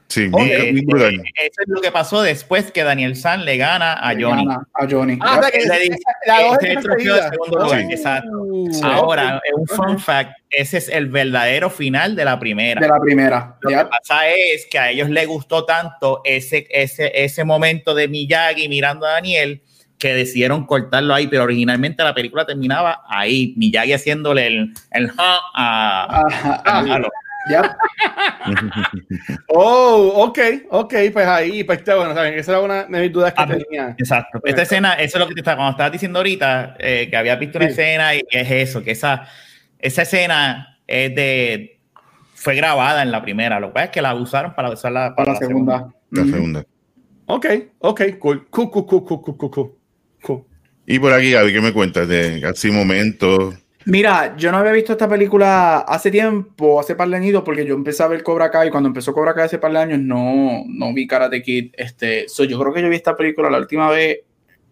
Sí, 0.07 0.29
eh, 0.37 0.69
eh, 0.69 0.73
eso 0.77 1.61
es 1.61 1.67
lo 1.67 1.81
que 1.81 1.91
pasó 1.91 2.21
después 2.21 2.71
que 2.71 2.83
Daniel 2.83 3.15
San 3.15 3.43
le 3.43 3.57
gana 3.57 3.93
a 3.93 4.13
Johnny. 4.13 4.45
a 4.47 4.87
Johnny. 4.89 5.17
Ah, 5.19 5.41
que 5.51 5.59
le 5.59 5.79
dice, 5.79 5.97
este 6.51 6.71
es 6.71 6.77
el 6.77 6.83
trofeo 6.83 7.15
de 7.15 7.21
segundo 7.23 7.63
lugar. 7.63 7.81
Exacto. 7.81 8.29
Ahora, 8.83 9.41
un 9.55 9.67
fun 9.67 9.99
fact, 9.99 10.37
ese 10.49 10.77
es 10.77 10.89
el 10.89 11.07
verdadero 11.07 11.69
final 11.69 12.15
de 12.15 12.23
la 12.23 12.39
primera. 12.39 12.79
De 12.79 12.87
la 12.87 12.99
primera. 12.99 13.57
Lo 13.61 13.69
que 13.69 13.85
pasa 13.85 14.29
es 14.29 14.67
que 14.69 14.77
a 14.77 14.91
ellos 14.91 15.09
les 15.09 15.27
gustó 15.27 15.65
tanto 15.65 16.21
ese, 16.23 16.67
ese, 16.69 17.11
ese 17.15 17.43
momento 17.43 17.95
de 17.95 18.07
Miyagi 18.07 18.69
mirando 18.69 19.07
a 19.07 19.13
Daniel 19.13 19.63
que 19.97 20.13
decidieron 20.13 20.65
cortarlo 20.65 21.15
ahí, 21.15 21.27
pero 21.27 21.43
originalmente 21.43 22.03
la 22.03 22.13
película 22.13 22.45
terminaba 22.45 23.01
ahí, 23.07 23.53
Miyagi 23.57 23.93
haciéndole 23.93 24.47
el, 24.47 24.73
el 24.91 25.11
a, 25.17 25.39
a, 25.55 26.21
a, 26.63 26.99
ya. 27.49 27.77
oh, 29.49 30.27
ok, 30.27 30.39
ok, 30.69 30.93
pues 31.13 31.27
ahí, 31.27 31.63
pues 31.63 31.83
bueno, 31.85 32.13
¿saben? 32.13 32.33
esa 32.33 32.51
era 32.51 32.61
una 32.61 32.83
de 32.83 33.01
mis 33.01 33.11
dudas 33.11 33.33
que 33.33 33.41
ah, 33.41 33.47
tenía. 33.47 33.95
Exacto. 33.97 34.41
Esta 34.43 34.61
escena, 34.63 34.93
eso 34.93 35.17
es 35.17 35.19
lo 35.19 35.27
que 35.27 35.33
te 35.33 35.41
estaba, 35.41 35.57
cuando 35.57 35.71
estabas 35.71 35.91
diciendo 35.91 36.19
ahorita, 36.19 36.75
eh, 36.79 37.07
que 37.09 37.17
había 37.17 37.35
visto 37.35 37.57
una 37.57 37.67
escena 37.67 38.15
y 38.15 38.21
es 38.29 38.51
eso, 38.51 38.83
que 38.83 38.91
esa, 38.91 39.27
esa 39.79 40.01
escena 40.03 40.79
es 40.87 41.15
de, 41.15 41.79
fue 42.33 42.55
grabada 42.55 43.01
en 43.01 43.11
la 43.11 43.21
primera, 43.21 43.59
lo 43.59 43.67
que 43.67 43.73
pasa 43.73 43.85
es 43.85 43.91
que 43.91 44.01
la 44.01 44.15
usaron 44.15 44.53
para 44.53 44.69
usarla 44.69 45.15
para, 45.15 45.33
para 45.33 45.33
la, 45.33 45.39
segunda. 45.39 45.93
La 46.11 46.23
segunda. 46.25 46.65
Ok, 47.27 47.45
ok, 47.79 48.01
cool, 48.19 48.47
cool, 48.49 48.69
cool, 48.69 48.85
cool, 48.85 49.05
cool, 49.05 49.21
cool, 49.23 49.37
cool. 49.37 49.71
cool. 50.21 50.45
Y 50.85 50.99
por 50.99 51.11
aquí, 51.11 51.31
Gaby, 51.31 51.51
¿qué 51.51 51.61
me 51.61 51.73
cuentas 51.73 52.07
de 52.07 52.45
así 52.45 52.69
momentos? 52.69 53.55
Mira, 53.85 54.35
yo 54.35 54.51
no 54.51 54.57
había 54.57 54.71
visto 54.71 54.93
esta 54.93 55.07
película 55.07 55.77
hace 55.79 56.09
tiempo, 56.09 56.79
hace 56.79 56.95
par 56.95 57.07
de 57.07 57.17
años, 57.17 57.43
porque 57.45 57.65
yo 57.65 57.75
empecé 57.75 58.01
a 58.01 58.07
ver 58.07 58.23
Cobra 58.23 58.49
Kai 58.49 58.69
y 58.69 58.71
cuando 58.71 58.87
empezó 58.87 59.13
Cobra 59.13 59.35
Kai 59.35 59.45
hace 59.45 59.59
par 59.59 59.71
de 59.71 59.77
años 59.77 59.99
no, 59.99 60.63
no 60.67 60.91
vi 60.93 61.05
Karate 61.05 61.43
Kid. 61.43 61.71
Este, 61.73 62.27
so 62.27 62.43
yo 62.45 62.59
creo 62.59 62.73
que 62.73 62.81
yo 62.81 62.89
vi 62.89 62.95
esta 62.95 63.15
película 63.15 63.49
la 63.49 63.59
última 63.59 63.91
vez 63.91 64.21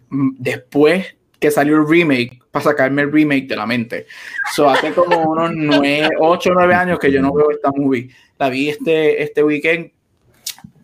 mm, 0.09 0.29
después 0.39 1.15
que 1.39 1.51
salió 1.51 1.75
el 1.75 1.87
remake, 1.87 2.39
para 2.49 2.63
sacarme 2.63 3.03
el 3.03 3.11
remake 3.11 3.47
de 3.47 3.55
la 3.55 3.67
mente. 3.67 4.07
So 4.55 4.67
hace 4.67 4.93
como 4.93 5.29
unos 5.29 5.51
9, 5.53 6.09
8 6.19 6.49
o 6.49 6.53
9 6.53 6.73
años 6.73 6.97
que 6.97 7.11
yo 7.11 7.21
no 7.21 7.33
veo 7.33 7.51
esta 7.51 7.69
movie. 7.71 8.09
La 8.39 8.49
vi 8.49 8.69
este, 8.69 9.21
este 9.21 9.43
weekend 9.43 9.91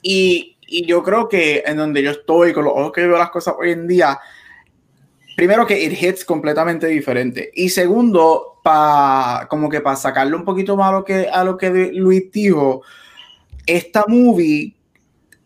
y, 0.03 0.57
y 0.67 0.85
yo 0.85 1.01
creo 1.01 1.27
que 1.27 1.63
en 1.65 1.77
donde 1.77 2.03
yo 2.03 2.11
estoy, 2.11 2.53
con 2.53 2.65
los 2.65 2.73
ojos 2.73 2.91
que 2.91 3.07
veo 3.07 3.17
las 3.17 3.31
cosas 3.31 3.55
hoy 3.57 3.71
en 3.71 3.87
día, 3.87 4.19
primero 5.39 5.65
que 5.65 5.81
it 5.81 5.93
hits 6.03 6.25
completamente 6.25 6.85
diferente. 6.87 7.49
Y 7.53 7.69
segundo, 7.69 8.59
para 8.61 9.47
como 9.49 9.69
que 9.69 9.79
para 9.79 9.95
sacarle 9.95 10.35
un 10.35 10.43
poquito 10.43 10.75
más 10.75 10.89
a 10.89 10.91
lo 10.91 11.05
que, 11.05 11.29
a 11.29 11.45
lo 11.45 11.55
que 11.55 11.91
Luis 11.93 12.29
dijo, 12.29 12.81
esta 13.65 14.03
movie 14.05 14.75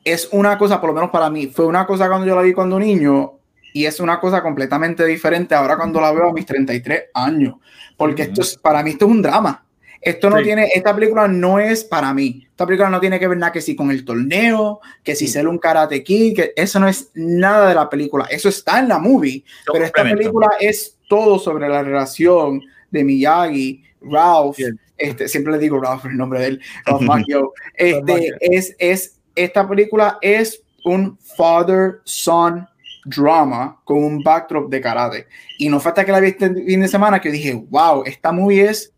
es 0.03 0.29
una 0.31 0.57
cosa, 0.57 0.81
por 0.81 0.89
lo 0.89 0.95
menos 0.95 1.11
para 1.11 1.29
mí, 1.29 1.45
fue 1.45 1.67
una 1.67 1.85
cosa 1.85 2.07
cuando 2.07 2.25
yo 2.25 2.35
la 2.35 2.41
vi 2.41 2.53
cuando 2.53 2.79
niño 2.79 3.33
y 3.71 3.85
es 3.85 3.99
una 3.99 4.19
cosa 4.19 4.41
completamente 4.41 5.05
diferente 5.05 5.53
ahora 5.53 5.77
cuando 5.77 6.01
la 6.01 6.11
veo 6.11 6.29
a 6.31 6.33
mis 6.33 6.47
33 6.47 7.11
años. 7.13 7.57
Porque 7.95 8.23
esto 8.23 8.41
es, 8.41 8.57
para 8.57 8.81
mí 8.81 8.89
esto 8.89 9.05
es 9.05 9.11
un 9.11 9.21
drama. 9.21 9.63
Esto 10.03 10.29
no 10.29 10.41
tiene, 10.41 10.69
esta 10.73 10.93
película 10.93 11.27
no 11.27 11.59
es 11.59 11.83
para 11.83 12.13
mí. 12.13 12.45
Esta 12.49 12.65
película 12.65 12.89
no 12.89 12.99
tiene 12.99 13.19
que 13.19 13.27
ver 13.27 13.37
nada 13.37 13.51
que 13.51 13.61
si 13.61 13.75
con 13.75 13.89
el 13.89 14.03
torneo, 14.03 14.81
que 15.03 15.15
si 15.15 15.27
ser 15.27 15.47
un 15.47 15.57
karate 15.57 16.03
kid, 16.03 16.35
que 16.35 16.53
eso 16.55 16.79
no 16.79 16.87
es 16.87 17.11
nada 17.13 17.69
de 17.69 17.75
la 17.75 17.89
película. 17.89 18.25
Eso 18.29 18.49
está 18.49 18.79
en 18.79 18.89
la 18.89 18.99
movie, 18.99 19.43
pero 19.71 19.85
esta 19.85 20.03
película 20.03 20.49
es 20.59 20.97
todo 21.07 21.39
sobre 21.39 21.69
la 21.69 21.83
relación 21.83 22.61
de 22.91 23.03
Miyagi, 23.03 23.83
Ralph, 24.01 24.57
este, 24.97 25.27
siempre 25.27 25.53
le 25.53 25.59
digo 25.59 25.81
Ralph 25.81 26.05
el 26.05 26.17
nombre 26.17 26.39
de 26.39 26.47
él, 26.47 26.61
Ralph 26.85 27.01
Macchio. 27.01 27.53
Este, 27.75 28.31
es, 28.39 28.75
es, 28.79 29.19
esta 29.35 29.67
película 29.67 30.17
es 30.21 30.61
un 30.85 31.17
father-son 31.37 32.67
drama 33.05 33.81
con 33.83 34.03
un 34.03 34.23
backdrop 34.23 34.69
de 34.69 34.81
karate. 34.81 35.27
Y 35.57 35.69
no 35.69 35.79
fue 35.79 35.89
hasta 35.89 36.05
que 36.05 36.11
la 36.11 36.19
vi 36.19 36.29
este 36.29 36.53
fin 36.53 36.81
de 36.81 36.87
semana 36.87 37.19
que 37.19 37.31
dije, 37.31 37.53
wow, 37.69 38.03
esta 38.05 38.31
movie 38.31 38.69
es 38.69 38.92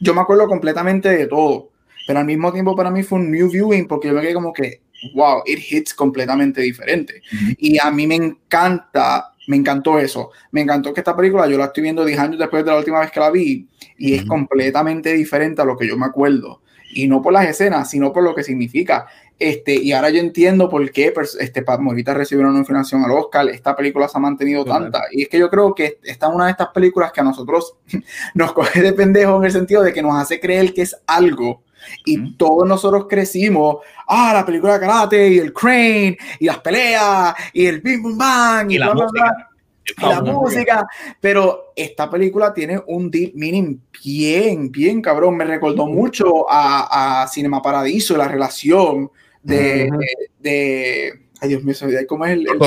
yo 0.00 0.14
me 0.14 0.20
acuerdo 0.20 0.46
completamente 0.46 1.08
de 1.08 1.26
todo, 1.26 1.70
pero 2.06 2.20
al 2.20 2.26
mismo 2.26 2.52
tiempo 2.52 2.74
para 2.74 2.90
mí 2.90 3.02
fue 3.02 3.18
un 3.18 3.30
new 3.30 3.50
viewing 3.50 3.86
porque 3.86 4.08
yo 4.08 4.14
me 4.14 4.20
quedé 4.20 4.34
como 4.34 4.52
que, 4.52 4.82
wow, 5.14 5.42
it 5.46 5.60
hits 5.70 5.94
completamente 5.94 6.60
diferente. 6.60 7.22
Y 7.58 7.78
a 7.78 7.90
mí 7.90 8.06
me 8.06 8.16
encanta, 8.16 9.34
me 9.46 9.56
encantó 9.56 9.98
eso. 9.98 10.30
Me 10.50 10.60
encantó 10.60 10.92
que 10.92 11.00
esta 11.00 11.16
película 11.16 11.46
yo 11.48 11.58
la 11.58 11.66
estoy 11.66 11.82
viendo 11.82 12.04
10 12.04 12.18
años 12.18 12.38
después 12.38 12.64
de 12.64 12.70
la 12.70 12.78
última 12.78 13.00
vez 13.00 13.10
que 13.10 13.20
la 13.20 13.30
vi 13.30 13.66
y 13.96 14.14
es 14.14 14.24
completamente 14.24 15.12
diferente 15.14 15.62
a 15.62 15.64
lo 15.64 15.76
que 15.76 15.86
yo 15.86 15.96
me 15.96 16.06
acuerdo. 16.06 16.62
Y 16.94 17.06
no 17.06 17.20
por 17.20 17.32
las 17.32 17.46
escenas, 17.46 17.90
sino 17.90 18.12
por 18.12 18.22
lo 18.22 18.34
que 18.34 18.42
significa. 18.42 19.06
Este, 19.38 19.74
y 19.74 19.92
ahora 19.92 20.10
yo 20.10 20.18
entiendo 20.18 20.68
por 20.68 20.90
qué 20.90 21.14
este, 21.38 21.62
Pat 21.62 21.78
Morita 21.78 22.12
recibió 22.12 22.44
una 22.44 22.58
nominación 22.58 23.04
al 23.04 23.12
Oscar. 23.12 23.48
Esta 23.48 23.76
película 23.76 24.08
se 24.08 24.18
ha 24.18 24.20
mantenido 24.20 24.64
tanta. 24.64 25.02
Y 25.12 25.22
es 25.22 25.28
que 25.28 25.38
yo 25.38 25.48
creo 25.48 25.74
que 25.74 25.98
esta 26.02 26.26
es 26.26 26.34
una 26.34 26.46
de 26.46 26.50
estas 26.52 26.68
películas 26.68 27.12
que 27.12 27.20
a 27.20 27.24
nosotros 27.24 27.76
nos 28.34 28.52
coge 28.52 28.82
de 28.82 28.92
pendejo 28.92 29.36
en 29.36 29.44
el 29.44 29.52
sentido 29.52 29.82
de 29.82 29.92
que 29.92 30.02
nos 30.02 30.16
hace 30.16 30.40
creer 30.40 30.74
que 30.74 30.82
es 30.82 30.96
algo. 31.06 31.62
Y 32.04 32.36
todos 32.36 32.66
nosotros 32.66 33.06
crecimos, 33.08 33.76
ah, 34.08 34.32
la 34.34 34.44
película 34.44 34.74
de 34.74 34.80
karate 34.80 35.28
y 35.28 35.38
el 35.38 35.52
crane 35.52 36.18
y 36.40 36.46
las 36.46 36.58
peleas 36.58 37.34
y 37.52 37.66
el 37.66 37.80
bim 37.80 38.02
bum 38.02 38.18
bang 38.18 38.72
y, 38.72 38.78
la 38.78 38.92
música. 38.92 39.48
Y 39.96 40.02
la 40.02 40.20
música, 40.20 40.86
pero 41.20 41.72
esta 41.76 42.10
película 42.10 42.52
tiene 42.52 42.82
un 42.88 43.08
deep 43.08 43.34
meaning 43.36 43.80
bien, 44.04 44.72
bien 44.72 45.00
cabrón. 45.00 45.36
Me 45.36 45.44
recordó 45.44 45.86
mucho 45.86 46.50
a, 46.50 47.22
a 47.22 47.28
Cinema 47.28 47.62
Paradiso, 47.62 48.16
la 48.16 48.26
relación 48.26 49.10
de, 49.42 49.90
de, 50.38 51.12
ay 51.40 51.48
Dios 51.48 51.64
mío, 51.64 51.74
¿cómo 52.06 52.26
es 52.26 52.32
el, 52.32 52.46
el 52.48 52.58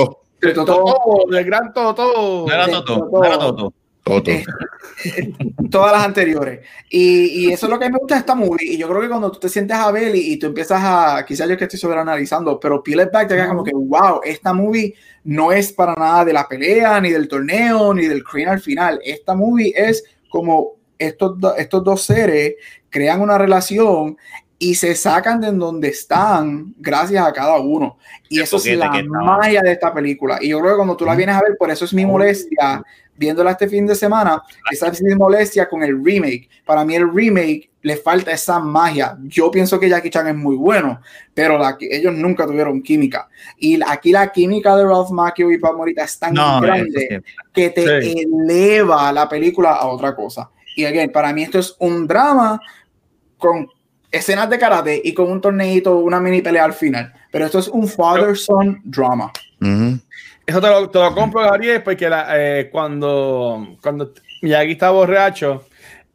de 0.41 0.53
Toto, 0.53 1.25
del 1.29 1.45
gran 1.45 1.71
Toto, 1.73 2.47
era 2.51 2.67
Toto, 2.67 3.23
era 3.23 3.37
Toto. 3.37 3.73
Toto. 4.03 4.31
Eh, 4.31 4.43
todas 5.69 5.91
las 5.91 6.03
anteriores. 6.03 6.65
Y, 6.89 7.45
y, 7.45 7.51
eso 7.51 7.67
es 7.67 7.69
lo 7.69 7.77
que 7.77 7.89
me 7.89 7.99
gusta 7.99 8.15
de 8.15 8.21
esta 8.21 8.33
movie. 8.33 8.73
Y 8.73 8.77
yo 8.77 8.89
creo 8.89 9.01
que 9.01 9.09
cuando 9.09 9.31
tú 9.31 9.39
te 9.39 9.49
sientes 9.49 9.77
a 9.77 9.91
ver 9.91 10.15
y, 10.15 10.33
y 10.33 10.39
tú 10.39 10.47
empiezas 10.47 10.81
a, 10.83 11.23
quizás 11.25 11.47
yo 11.47 11.55
que 11.55 11.65
estoy 11.65 11.79
sobreanalizando, 11.79 12.59
pero 12.59 12.81
peel 12.81 13.01
it 13.01 13.11
back, 13.11 13.27
te 13.27 13.47
como 13.47 13.63
que, 13.63 13.71
wow, 13.73 14.21
esta 14.23 14.53
movie 14.53 14.95
no 15.23 15.51
es 15.51 15.71
para 15.71 15.93
nada 15.93 16.25
de 16.25 16.33
la 16.33 16.47
pelea, 16.47 16.99
ni 16.99 17.11
del 17.11 17.27
torneo, 17.27 17.93
ni 17.93 18.07
del 18.07 18.23
crane 18.23 18.49
al 18.49 18.59
final. 18.59 18.99
Esta 19.03 19.35
movie 19.35 19.73
es 19.75 20.03
como 20.29 20.77
estos, 20.97 21.37
estos 21.57 21.83
dos 21.83 22.01
seres 22.01 22.55
crean 22.89 23.21
una 23.21 23.37
relación 23.37 24.17
y 24.61 24.75
se 24.75 24.93
sacan 24.93 25.41
de 25.41 25.51
donde 25.51 25.87
están 25.87 26.75
gracias 26.77 27.25
a 27.25 27.33
cada 27.33 27.59
uno. 27.59 27.97
Y 28.29 28.41
eso 28.41 28.57
es 28.57 28.77
la 28.77 28.91
magia 29.03 29.59
de 29.59 29.71
esta 29.71 29.91
película. 29.91 30.37
Y 30.39 30.49
yo 30.49 30.59
creo 30.59 30.73
que 30.73 30.75
cuando 30.75 30.95
tú 30.95 31.03
la 31.03 31.15
vienes 31.15 31.35
a 31.35 31.41
ver, 31.41 31.57
por 31.57 31.71
eso 31.71 31.83
es 31.83 31.91
mi 31.95 32.05
molestia 32.05 32.83
viéndola 33.15 33.51
este 33.51 33.67
fin 33.67 33.87
de 33.87 33.95
semana, 33.95 34.39
esa 34.69 34.89
es 34.89 35.01
mi 35.01 35.15
molestia 35.15 35.67
con 35.67 35.81
el 35.81 36.05
remake. 36.05 36.47
Para 36.63 36.85
mí 36.85 36.93
el 36.93 37.11
remake 37.11 37.71
le 37.81 37.97
falta 37.97 38.31
esa 38.31 38.59
magia. 38.59 39.17
Yo 39.23 39.49
pienso 39.49 39.79
que 39.79 39.89
Jackie 39.89 40.11
Chan 40.11 40.27
es 40.27 40.35
muy 40.35 40.55
bueno, 40.55 41.01
pero 41.33 41.59
ellos 41.79 42.13
nunca 42.13 42.45
tuvieron 42.45 42.83
química. 42.83 43.29
Y 43.57 43.79
aquí 43.83 44.11
la 44.11 44.31
química 44.31 44.75
de 44.75 44.83
Ralph 44.83 45.09
Macchio 45.09 45.49
y 45.51 45.57
Pam 45.57 45.75
Morita 45.75 46.03
es 46.03 46.19
tan 46.19 46.35
grande 46.35 47.23
que 47.51 47.71
te 47.71 48.21
eleva 48.21 49.11
la 49.11 49.27
película 49.27 49.71
a 49.71 49.87
otra 49.87 50.15
cosa. 50.15 50.51
Y 50.75 50.85
again, 50.85 51.11
para 51.11 51.33
mí 51.33 51.41
esto 51.41 51.57
es 51.57 51.75
un 51.79 52.05
drama 52.05 52.61
con 53.39 53.67
escenas 54.11 54.49
de 54.49 54.59
karate 54.59 55.01
y 55.03 55.13
con 55.13 55.31
un 55.31 55.39
torneito, 55.41 55.97
una 55.97 56.19
mini 56.19 56.41
pelea 56.41 56.65
al 56.65 56.73
final. 56.73 57.13
Pero 57.31 57.45
esto 57.45 57.59
es 57.59 57.67
un 57.67 57.87
father-son 57.87 58.81
drama. 58.83 59.31
Eso 60.45 60.59
te 60.59 60.67
lo, 60.67 60.89
te 60.89 60.99
lo 60.99 61.13
compro, 61.15 61.41
Gabriel, 61.41 61.81
porque 61.83 62.09
la, 62.09 62.27
eh, 62.31 62.69
cuando, 62.71 63.77
cuando 63.81 64.11
Miyagi 64.41 64.73
está 64.73 64.89
borracho, 64.89 65.65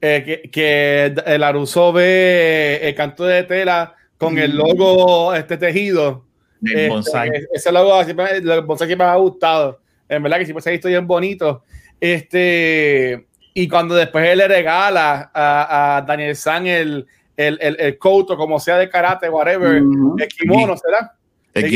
eh, 0.01 0.23
que, 0.25 0.51
que 0.51 1.15
el 1.27 1.43
Aruso 1.43 1.93
ve 1.93 2.81
el 2.83 2.95
canto 2.95 3.25
de 3.25 3.45
tela 3.45 3.95
con 4.19 4.37
el 4.39 4.57
logo 4.57 5.35
este 5.35 5.57
tejido. 5.57 6.25
El 6.63 6.71
este, 6.71 6.89
bonsai. 6.89 7.31
Ese 7.53 7.73
logo 7.73 8.05
siempre, 8.05 8.37
el 8.37 8.61
bonsai 8.63 8.89
siempre 8.89 9.07
me 9.07 9.13
ha 9.13 9.17
gustado. 9.17 9.81
En 10.09 10.23
verdad 10.23 10.39
que 10.39 10.45
siempre 10.45 10.63
se 10.63 10.71
ha 10.71 10.73
visto 10.73 10.89
bien 10.89 11.07
bonito. 11.07 11.65
Este, 12.01 13.27
y 13.55 13.69
cuando 13.69 13.95
después 13.95 14.29
él 14.29 14.39
le 14.39 14.49
regala 14.49 15.31
a, 15.33 15.97
a 15.97 16.03
Daniel 16.03 16.37
San 16.37 16.67
el, 16.67 17.07
el, 17.37 17.59
el, 17.61 17.77
el 17.79 17.99
couto, 17.99 18.37
como 18.37 18.59
sea 18.59 18.79
de 18.79 18.89
karate, 18.89 19.29
whatever, 19.29 19.77
el 19.77 20.29
kimono, 20.29 20.77
¿será? 20.77 21.13
El 21.57 21.71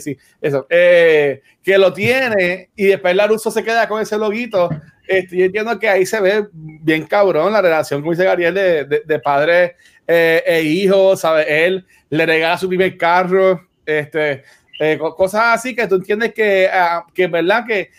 sí, 0.00 0.16
eso. 0.40 0.66
Eh, 0.70 1.42
que 1.62 1.78
lo 1.78 1.92
tiene 1.92 2.70
y 2.76 2.86
después 2.86 3.16
Laruso 3.16 3.50
se 3.50 3.64
queda 3.64 3.88
con 3.88 4.00
ese 4.00 4.16
loguito. 4.16 4.70
Estoy 5.08 5.42
entiendo 5.42 5.76
que 5.80 5.88
ahí 5.88 6.06
se 6.06 6.20
ve 6.20 6.46
bien 6.52 7.06
cabrón 7.06 7.52
la 7.52 7.60
relación, 7.60 8.00
como 8.00 8.12
dice 8.12 8.24
Gabriel, 8.24 8.54
de, 8.54 9.02
de, 9.04 9.18
padre 9.18 9.74
eh, 10.06 10.44
e 10.46 10.62
hijo, 10.62 11.16
¿sabes? 11.16 11.46
Él 11.48 11.84
le 12.10 12.26
regala 12.26 12.56
su 12.56 12.68
primer 12.68 12.96
carro, 12.96 13.68
este, 13.84 14.44
eh, 14.78 14.96
cosas 15.16 15.58
así 15.58 15.74
que 15.74 15.88
tú 15.88 15.96
entiendes 15.96 16.32
que, 16.32 16.70
uh, 16.72 17.12
que 17.12 17.26
verdad 17.26 17.64
que 17.66 17.90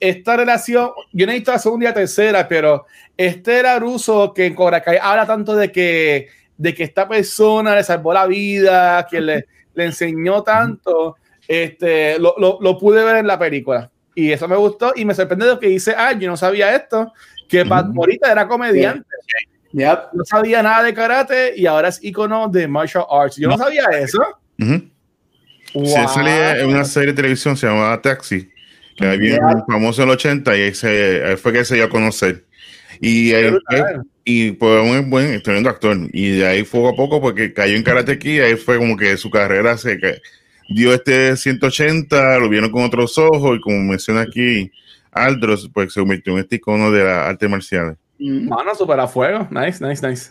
esta 0.00 0.36
relación, 0.36 0.90
yo 1.12 1.26
no 1.26 1.32
he 1.32 1.36
visto 1.36 1.52
la 1.52 1.58
segunda 1.58 1.84
y 1.84 1.88
la 1.88 1.94
tercera, 1.94 2.48
pero 2.48 2.86
este 3.16 3.58
era 3.58 3.78
ruso 3.78 4.32
que 4.32 4.46
en 4.46 4.54
Cobra 4.54 4.82
Kai 4.82 4.98
habla 5.00 5.26
tanto 5.26 5.54
de 5.54 5.70
que, 5.70 6.28
de 6.56 6.74
que 6.74 6.84
esta 6.84 7.06
persona 7.06 7.74
le 7.74 7.84
salvó 7.84 8.14
la 8.14 8.26
vida, 8.26 9.06
que 9.08 9.20
le, 9.20 9.46
le 9.74 9.84
enseñó 9.84 10.42
tanto, 10.42 11.16
este, 11.46 12.18
lo, 12.18 12.34
lo, 12.38 12.58
lo, 12.60 12.78
pude 12.78 13.04
ver 13.04 13.16
en 13.16 13.26
la 13.26 13.38
película. 13.38 13.90
Y 14.14 14.32
eso 14.32 14.48
me 14.48 14.56
gustó 14.56 14.92
y 14.96 15.04
me 15.04 15.14
sorprende 15.14 15.46
lo 15.46 15.60
que 15.60 15.68
dice, 15.68 15.94
ah, 15.96 16.12
yo 16.12 16.28
no 16.28 16.36
sabía 16.36 16.74
esto, 16.74 17.12
que 17.46 17.64
Pat 17.66 17.86
Morita 17.86 18.32
era 18.32 18.48
comediante. 18.48 19.06
No 19.72 20.24
sabía 20.24 20.62
nada 20.62 20.82
de 20.82 20.94
karate 20.94 21.52
y 21.56 21.66
ahora 21.66 21.88
es 21.88 22.02
icono 22.02 22.48
de 22.48 22.66
martial 22.66 23.04
arts. 23.08 23.36
Yo 23.36 23.48
no, 23.48 23.56
sabía 23.56 23.84
eso. 23.92 24.20
Sí, 24.58 25.94
salía 26.08 26.58
en 26.58 26.68
una 26.68 26.84
serie 26.84 27.08
de 27.08 27.14
televisión, 27.14 27.56
se 27.56 27.66
llamaba 27.66 28.00
Taxi 28.00 28.50
había 29.06 29.38
famoso 29.66 30.02
en 30.02 30.08
el 30.08 30.14
80 30.14 30.56
y 30.56 30.60
ahí, 30.60 31.36
fue 31.36 31.52
que 31.52 31.64
se 31.64 31.76
dio 31.76 31.84
a 31.84 31.88
conocer. 31.88 32.44
Y, 33.00 33.32
y 34.24 34.52
pues 34.52 34.82
un 34.82 35.10
buen, 35.10 35.42
tremendo 35.42 35.70
actor. 35.70 35.96
Y 36.12 36.38
de 36.38 36.46
ahí 36.46 36.62
poco 36.62 36.90
a 36.90 36.96
poco, 36.96 37.20
porque 37.20 37.52
cayó 37.52 37.76
en 37.76 37.82
Karate 37.82 38.18
Kid, 38.18 38.42
ahí 38.42 38.56
fue 38.56 38.78
como 38.78 38.96
que 38.96 39.16
su 39.16 39.30
carrera 39.30 39.76
se 39.76 39.98
dio 40.68 40.94
este 40.94 41.36
180, 41.36 42.38
lo 42.38 42.48
vieron 42.48 42.70
con 42.70 42.84
otros 42.84 43.16
ojos, 43.18 43.56
y 43.56 43.60
como 43.60 43.78
menciona 43.82 44.22
aquí 44.22 44.70
Aldros, 45.12 45.68
pues 45.72 45.92
se 45.92 46.00
convirtió 46.00 46.34
en 46.34 46.40
este 46.40 46.56
icono 46.56 46.90
de 46.90 47.04
la 47.04 47.28
arte 47.28 47.48
marcial. 47.48 47.96
Mano, 48.18 48.74
super 48.74 49.00
a 49.00 49.08
fuego. 49.08 49.48
Nice, 49.50 49.84
nice, 49.84 50.06
nice. 50.06 50.30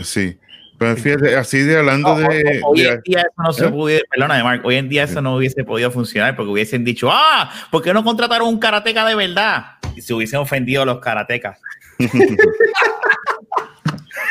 Sí. 0.00 0.38
Pero 0.82 0.96
fíjate, 0.96 1.36
así 1.36 1.60
de 1.60 1.78
hablando 1.78 2.16
de. 2.16 2.60
Hoy 2.64 2.80
en 2.80 3.00
día 3.02 3.20
eso 3.20 3.30
no 3.36 3.52
se 3.52 3.66
¿Eh? 3.66 3.70
pudiera, 3.70 4.02
perdona, 4.10 4.42
Mark, 4.42 4.62
hoy 4.64 4.74
en 4.74 4.88
día 4.88 5.04
eso 5.04 5.22
no 5.22 5.36
hubiese 5.36 5.62
podido 5.62 5.92
funcionar 5.92 6.34
porque 6.34 6.50
hubiesen 6.50 6.84
dicho, 6.84 7.08
ah, 7.08 7.52
¿por 7.70 7.82
qué 7.82 7.94
no 7.94 8.02
contrataron 8.02 8.48
un 8.48 8.58
karateca 8.58 9.06
de 9.06 9.14
verdad? 9.14 9.76
Y 9.94 10.00
se 10.00 10.12
hubiesen 10.12 10.40
ofendido 10.40 10.84
los 10.84 10.98
karatecas. 10.98 11.60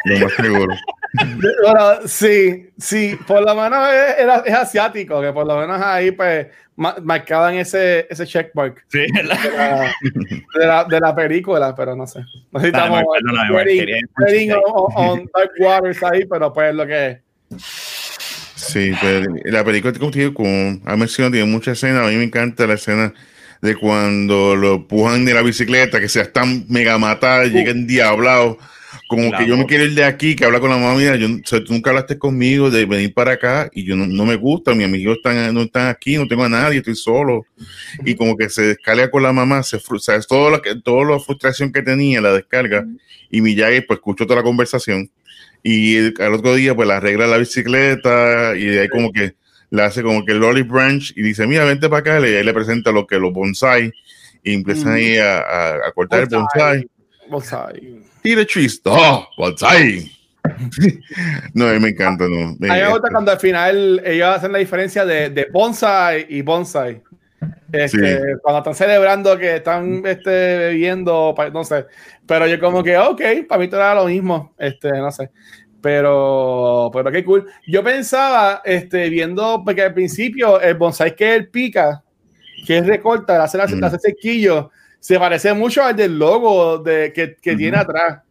lo 0.06 0.20
más 0.20 0.34
seguro. 0.34 0.76
Bueno, 1.64 2.08
sí, 2.08 2.70
sí, 2.78 3.18
por 3.28 3.42
lo 3.42 3.56
menos 3.56 3.90
es, 3.90 4.26
es, 4.46 4.54
asiático, 4.54 5.22
que 5.22 5.32
por 5.34 5.46
lo 5.46 5.58
menos 5.58 5.82
ahí 5.82 6.12
pues 6.12 6.48
marcaban 6.76 7.56
ese, 7.56 8.08
ese 8.10 8.26
checkmark 8.26 8.84
sí, 8.88 9.00
de, 9.00 9.24
la, 9.24 9.36
de, 9.36 10.66
la, 10.66 10.84
de, 10.86 11.00
la, 11.00 11.16
película, 11.16 11.76
pero 11.76 11.96
no 11.96 12.08
sé. 12.08 12.22
No 12.52 12.62
estamos 12.62 13.04
on, 14.96 15.30
dark 15.34 15.52
waters 15.60 16.04
ahí, 16.04 16.26
pero 16.26 16.54
pues 16.54 16.74
lo 16.74 16.88
que 16.88 17.22
Sí, 18.56 18.94
pues 19.00 19.28
la 19.46 19.64
película 19.64 19.94
contigo 19.94 20.34
con 20.34 20.82
ha 20.86 20.96
mencionado 20.96 21.34
tiene 21.34 21.52
muchas 21.52 21.78
escenas. 21.78 22.08
A 22.08 22.10
mí 22.10 22.16
me 22.16 22.24
encanta 22.24 22.66
la 22.68 22.76
escena 22.76 23.14
de 23.62 23.76
cuando 23.76 24.56
lo 24.56 24.76
empujan 24.76 25.26
de 25.26 25.34
la 25.34 25.42
bicicleta, 25.42 26.00
que 26.00 26.10
se 26.10 26.22
están 26.22 26.66
mega 26.70 26.98
matados, 26.98 27.50
uh. 27.50 27.52
llegan 27.52 27.86
diablados 27.86 28.58
como 29.08 29.32
que 29.38 29.48
yo 29.48 29.58
me 29.58 29.66
quiero 29.66 29.86
ir 29.86 29.94
de 29.94 30.04
aquí, 30.04 30.36
que 30.36 30.46
habla 30.46 30.60
con 30.60 30.70
la 30.70 30.78
mamá 30.78 30.96
mía, 30.96 31.16
yo, 31.16 31.28
tú 31.42 31.74
nunca 31.74 31.90
hablaste 31.92 32.18
conmigo 32.18 32.70
de 32.70 32.86
venir 32.86 33.14
para 33.14 33.34
acá 33.34 33.70
y 33.74 33.84
yo 33.84 33.96
no, 33.96 34.26
me 34.26 34.36
gusta, 34.36 34.74
mis 34.74 34.86
amigos 34.86 35.18
están, 35.18 35.54
no 35.54 35.62
están 35.62 35.88
aquí, 35.88 36.18
no 36.18 36.28
tengo 36.28 36.44
a 36.44 36.50
nadie, 36.50 36.80
estoy 36.80 36.96
solo. 36.96 37.46
Y 38.06 38.16
como 38.16 38.36
que 38.38 38.50
se 38.50 38.62
descarga 38.64 39.10
con 39.10 39.24
la 39.24 39.34
mamá, 39.34 39.64
se 39.64 39.80
frustra, 39.80 40.16
es 40.16 40.28
todo 40.28 40.50
lo 40.50 40.62
que, 40.62 40.76
toda 40.76 41.06
la 41.06 41.20
frustración 41.20 41.72
que 41.72 41.82
tenía, 41.82 42.22
la 42.22 42.34
descarga. 42.34 42.86
Y 43.30 43.42
Miyagi 43.42 43.82
pues 43.82 43.98
escuchó 43.98 44.26
toda 44.26 44.38
la 44.38 44.44
conversación. 44.44 45.10
Y 45.64 45.98
al 46.22 46.34
otro 46.34 46.56
día 46.56 46.76
pues 46.76 46.88
la 46.88 46.98
arregla 46.98 47.28
la 47.28 47.38
bicicleta 47.38 48.56
y 48.56 48.66
de 48.66 48.82
ahí 48.82 48.90
como 48.90 49.12
que 49.12 49.36
le 49.70 49.84
hace 49.84 50.04
como 50.04 50.26
que 50.26 50.34
el 50.34 50.40
Lolly 50.40 50.64
Branch 50.64 51.14
y 51.16 51.22
dice, 51.22 51.48
mira, 51.48 51.64
vente 51.64 51.88
para 51.88 52.00
acá, 52.00 52.28
y 52.28 52.34
ahí 52.34 52.44
le 52.44 52.54
presenta 52.54 52.92
lo 52.92 53.08
que 53.08 53.18
los 53.18 53.32
bonsai. 53.32 53.92
Y 54.44 54.54
empiezan 54.56 54.94
ahí 54.94 55.18
a, 55.18 55.86
a, 55.86 55.92
cortar 55.94 56.22
el 56.22 56.28
bonsai. 56.28 56.88
Bonsai 57.30 58.11
y 58.24 58.36
the 58.36 58.46
trees. 58.46 58.82
¡Oh! 58.86 59.28
Bonsai. 59.38 60.12
no, 61.54 61.68
a 61.68 61.74
mí 61.74 61.80
me 61.80 61.90
encanta, 61.90 62.26
no. 62.28 62.56
Me, 62.60 62.70
a 62.70 62.74
mí 62.74 62.80
me 62.82 62.90
gusta 62.90 63.10
cuando 63.12 63.32
al 63.32 63.40
final 63.40 64.02
ellos 64.06 64.36
hacen 64.36 64.52
la 64.52 64.60
diferencia 64.60 65.06
de, 65.06 65.30
de 65.30 65.48
bonsai 65.52 66.26
y 66.30 66.42
bonsai. 66.42 67.02
Este, 67.72 68.18
sí. 68.18 68.24
Cuando 68.42 68.60
están 68.60 68.76
celebrando 68.76 69.38
que 69.38 69.58
están 69.58 70.04
este, 70.06 70.30
bebiendo, 70.30 71.36
no 71.54 71.64
sé. 71.64 71.86
Pero 72.26 72.48
yo 72.48 72.60
como 72.60 72.84
que, 72.84 72.98
ok, 72.98 73.22
para 73.48 73.60
mí 73.60 73.68
todo 73.68 73.80
era 73.82 73.96
lo 73.96 74.06
mismo. 74.06 74.54
Este, 74.58 74.90
no 74.92 75.12
sé. 75.12 75.32
Pero, 75.82 76.92
pero 76.94 77.12
qué 77.12 77.24
cool. 77.24 77.48
Yo 77.68 77.84
pensaba, 77.84 78.62
este, 78.64 79.10
viendo, 79.10 79.64
porque 79.64 79.82
al 79.84 79.94
principio 79.94 80.62
el 80.62 80.76
bonsai 80.76 81.16
que 81.16 81.36
él 81.36 81.50
pica, 81.50 82.04
que 82.66 82.78
es 82.78 82.86
recorta, 82.86 83.42
hace, 83.42 83.60
hace, 83.60 83.76
mm. 83.76 83.84
hace 83.84 84.00
sequillo, 84.00 84.72
se 85.02 85.20
parece 85.20 85.54
mucho 85.54 85.84
al 85.84 85.96
del 85.96 86.18
logo 86.18 86.78
de, 86.78 87.12
que, 87.12 87.36
que 87.36 87.56
tiene 87.56 87.78
atrás. 87.78 88.22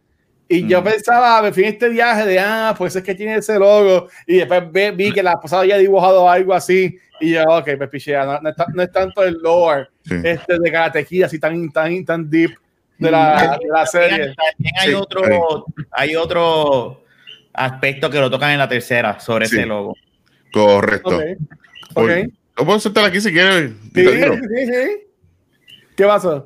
Y 0.47 0.67
yo 0.67 0.83
pensaba, 0.83 1.41
me 1.41 1.53
fui 1.53 1.63
en 1.63 1.73
este 1.73 1.89
viaje 1.89 2.25
de, 2.25 2.39
ah, 2.39 2.73
pues 2.77 2.95
es 2.95 3.03
que 3.03 3.13
tiene 3.13 3.35
ese 3.35 3.59
logo. 3.59 4.07
Y 4.25 4.37
después 4.37 4.95
vi, 4.95 5.11
que 5.11 5.21
la 5.21 5.39
pasada 5.39 5.61
había 5.61 5.77
dibujado 5.77 6.29
algo 6.29 6.53
así. 6.53 6.97
Y 7.19 7.31
yo, 7.31 7.43
ok, 7.43 7.67
me 7.77 7.87
piché, 7.87 8.13
no, 8.17 8.39
no, 8.41 8.51
no, 8.73 8.83
es 8.83 8.91
tanto 8.91 9.23
el 9.23 9.37
lore 9.41 9.89
este 10.23 10.59
de 10.59 10.71
Karate 10.71 11.07
así 11.23 11.39
tan, 11.39 11.71
tan, 11.71 12.03
tan 12.03 12.29
deep 12.29 12.51
de 12.97 13.11
la, 13.11 13.59
de 13.61 13.67
la 13.67 13.85
serie. 13.85 14.33
También 14.33 14.75
hay, 14.79 14.93
otro, 14.93 15.65
hay 15.91 16.15
otro 16.15 17.03
aspecto 17.53 18.09
que 18.09 18.19
lo 18.19 18.31
tocan 18.31 18.51
en 18.51 18.59
la 18.59 18.67
tercera 18.67 19.19
sobre 19.19 19.45
ese 19.45 19.65
logo. 19.65 19.95
Correcto. 20.51 21.17
Ok. 21.17 21.23
okay. 21.93 22.25
Lo 22.57 22.65
puedo 22.65 22.79
soltar 22.79 23.05
aquí 23.05 23.21
si 23.21 23.31
quieres. 23.31 23.71
Sí, 23.93 24.05
sí, 24.05 24.65
sí. 24.65 25.07
¿Qué 25.95 26.05
pasa? 26.05 26.45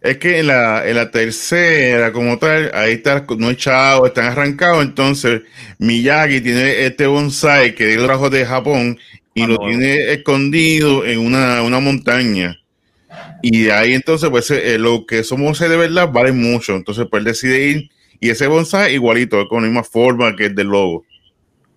Es 0.00 0.18
que 0.18 0.40
en 0.40 0.48
la, 0.48 0.88
en 0.88 0.96
la 0.96 1.10
tercera, 1.10 2.12
como 2.12 2.38
tal, 2.38 2.70
ahí 2.74 2.94
está, 2.94 3.26
no 3.36 3.50
echado, 3.50 4.06
están 4.06 4.26
arrancados. 4.26 4.84
Entonces, 4.84 5.42
Miyagi 5.78 6.40
tiene 6.40 6.86
este 6.86 7.06
bonsai 7.06 7.74
que 7.74 7.94
él 7.94 8.04
trajo 8.04 8.30
de 8.30 8.46
Japón 8.46 8.98
y 9.34 9.46
lo 9.46 9.58
tiene 9.58 10.12
escondido 10.12 11.04
en 11.04 11.18
una, 11.18 11.62
una, 11.62 11.80
montaña. 11.80 12.58
Y 13.42 13.64
de 13.64 13.72
ahí 13.72 13.94
entonces, 13.94 14.28
pues 14.30 14.50
eh, 14.50 14.78
lo 14.78 15.06
que 15.06 15.24
somos 15.24 15.58
de 15.58 15.76
verdad 15.76 16.10
vale 16.10 16.32
mucho. 16.32 16.76
Entonces, 16.76 17.06
pues 17.10 17.20
él 17.20 17.24
decide 17.24 17.66
ir 17.66 17.90
y 18.20 18.30
ese 18.30 18.46
bonsai 18.46 18.94
igualito, 18.94 19.48
con 19.48 19.62
la 19.62 19.68
misma 19.68 19.84
forma 19.84 20.36
que 20.36 20.46
el 20.46 20.54
del 20.54 20.68
logo. 20.68 21.04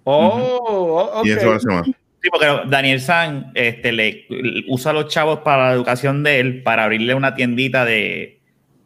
Oh, 0.04 1.22
Y 1.24 1.32
eso 1.32 1.54
hace 1.54 1.68
más. 1.68 1.88
Sí, 2.24 2.30
porque 2.32 2.48
Daniel 2.68 3.02
San 3.02 3.52
este, 3.54 3.92
le, 3.92 4.26
usa 4.70 4.92
a 4.92 4.94
los 4.94 5.10
chavos 5.10 5.40
para 5.40 5.68
la 5.68 5.74
educación 5.74 6.24
de 6.24 6.40
él 6.40 6.64
para 6.64 6.86
abrirle 6.86 7.14
una 7.16 7.36
tiendita 7.36 7.84
de, 7.84 8.40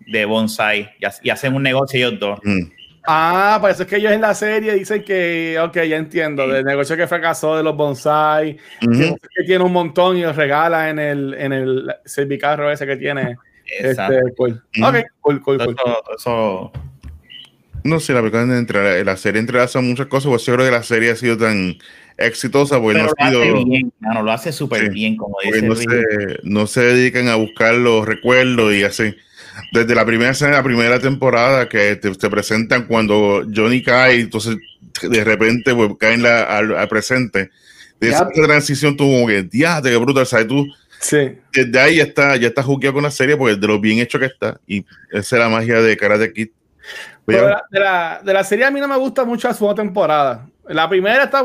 de 0.07 0.25
bonsai 0.25 0.89
y, 1.21 1.29
hacen 1.29 1.53
un 1.53 1.61
negocio 1.61 1.99
ellos 1.99 2.19
dos. 2.19 2.39
Mm. 2.43 2.63
Ah, 3.05 3.59
por 3.61 3.69
eso 3.69 3.83
es 3.83 3.89
que 3.89 3.97
ellos 3.97 4.11
en 4.11 4.21
la 4.21 4.33
serie 4.33 4.73
dicen 4.73 5.03
que, 5.03 5.57
ok, 5.61 5.75
ya 5.83 5.97
entiendo, 5.97 6.47
del 6.47 6.65
negocio 6.65 6.97
que 6.97 7.05
fracasó 7.05 7.55
de 7.55 7.61
los 7.61 7.77
bonsai, 7.77 8.57
que, 8.81 9.43
tiene 9.45 9.63
un 9.63 9.71
montón 9.71 10.17
y 10.17 10.23
los 10.23 10.35
regala 10.35 10.89
en 10.89 10.97
el, 10.97 11.35
en 11.35 11.53
el 11.53 11.95
servicarro 12.05 12.71
ese 12.71 12.87
que 12.87 12.97
tiene. 12.97 13.37
Exacto. 13.67 14.17
Este, 14.17 14.35
cool. 14.35 14.63
Ok, 14.83 14.95
cool, 15.21 15.41
cool, 15.41 15.57
cool. 15.57 15.75
Eso, 16.17 16.71
No 17.83 17.99
sé, 17.99 18.13
la 18.13 18.21
verdad, 18.21 18.57
entre 18.57 19.05
la, 19.05 19.15
serie 19.15 19.39
entrelaza 19.39 19.79
muchas 19.79 20.07
cosas, 20.07 20.29
pues 20.29 20.45
yo 20.45 20.55
creo 20.55 20.65
que 20.65 20.71
la 20.71 20.83
serie 20.83 21.11
ha 21.11 21.15
sido 21.15 21.37
tan 21.37 21.77
exitosa, 22.17 22.81
pues 22.81 22.97
no 22.97 23.05
ha 23.05 23.27
sido. 23.27 23.65
Bien, 23.65 23.91
no, 23.99 24.23
lo 24.23 24.31
hace 24.31 24.51
súper 24.51 24.89
bien, 24.91 25.15
como 25.17 25.37
dice. 25.43 25.61
No 25.61 25.75
se, 25.75 25.87
no 26.43 26.67
se 26.67 26.81
dedican 26.81 27.27
a 27.27 27.35
buscar 27.35 27.75
los 27.75 28.05
recuerdos 28.05 28.73
y 28.73 28.83
así 28.83 29.15
desde 29.71 29.95
la 29.95 30.05
primera 30.05 30.31
escena 30.31 30.51
la 30.51 30.63
primera 30.63 30.99
temporada 30.99 31.67
que 31.67 31.95
te, 31.95 32.29
presentan 32.29 32.85
cuando 32.85 33.45
Johnny 33.53 33.83
cae, 33.83 34.21
entonces 34.21 34.57
de 35.01 35.23
repente 35.23 35.73
pues, 35.73 35.91
caen 35.99 36.25
al, 36.25 36.87
presente. 36.87 37.49
De 37.99 38.09
esa 38.09 38.29
transición 38.29 38.95
tuvo 38.95 39.11
como 39.11 39.27
que, 39.27 39.41
diate, 39.41 39.89
qué 39.89 39.97
brutal, 39.97 40.27
¿sabes? 40.27 40.47
Tú, 40.47 40.67
sí. 40.99 41.33
desde 41.51 41.79
ahí 41.79 41.95
ya 41.97 42.03
está, 42.03 42.35
ya 42.35 42.49
está 42.49 42.61
jugueado 42.61 42.93
con 42.93 43.03
la 43.03 43.09
serie 43.09 43.35
porque 43.35 43.55
de 43.55 43.67
lo 43.67 43.79
bien 43.79 43.97
hecho 43.97 44.19
que 44.19 44.25
está. 44.25 44.59
Y 44.67 44.85
esa 45.11 45.35
es 45.35 45.39
la 45.39 45.49
magia 45.49 45.81
de 45.81 45.97
Karate 45.97 46.31
Kid. 46.31 46.49
De, 47.27 47.79
la, 47.79 48.21
de, 48.23 48.33
la, 48.33 48.43
serie 48.43 48.65
a 48.65 48.71
mí 48.71 48.79
no 48.79 48.87
me 48.87 48.97
gusta 48.97 49.25
mucho 49.25 49.47
la 49.47 49.53
segunda 49.53 49.75
temporada. 49.75 50.47
La 50.67 50.87
primera 50.87 51.25
está, 51.25 51.43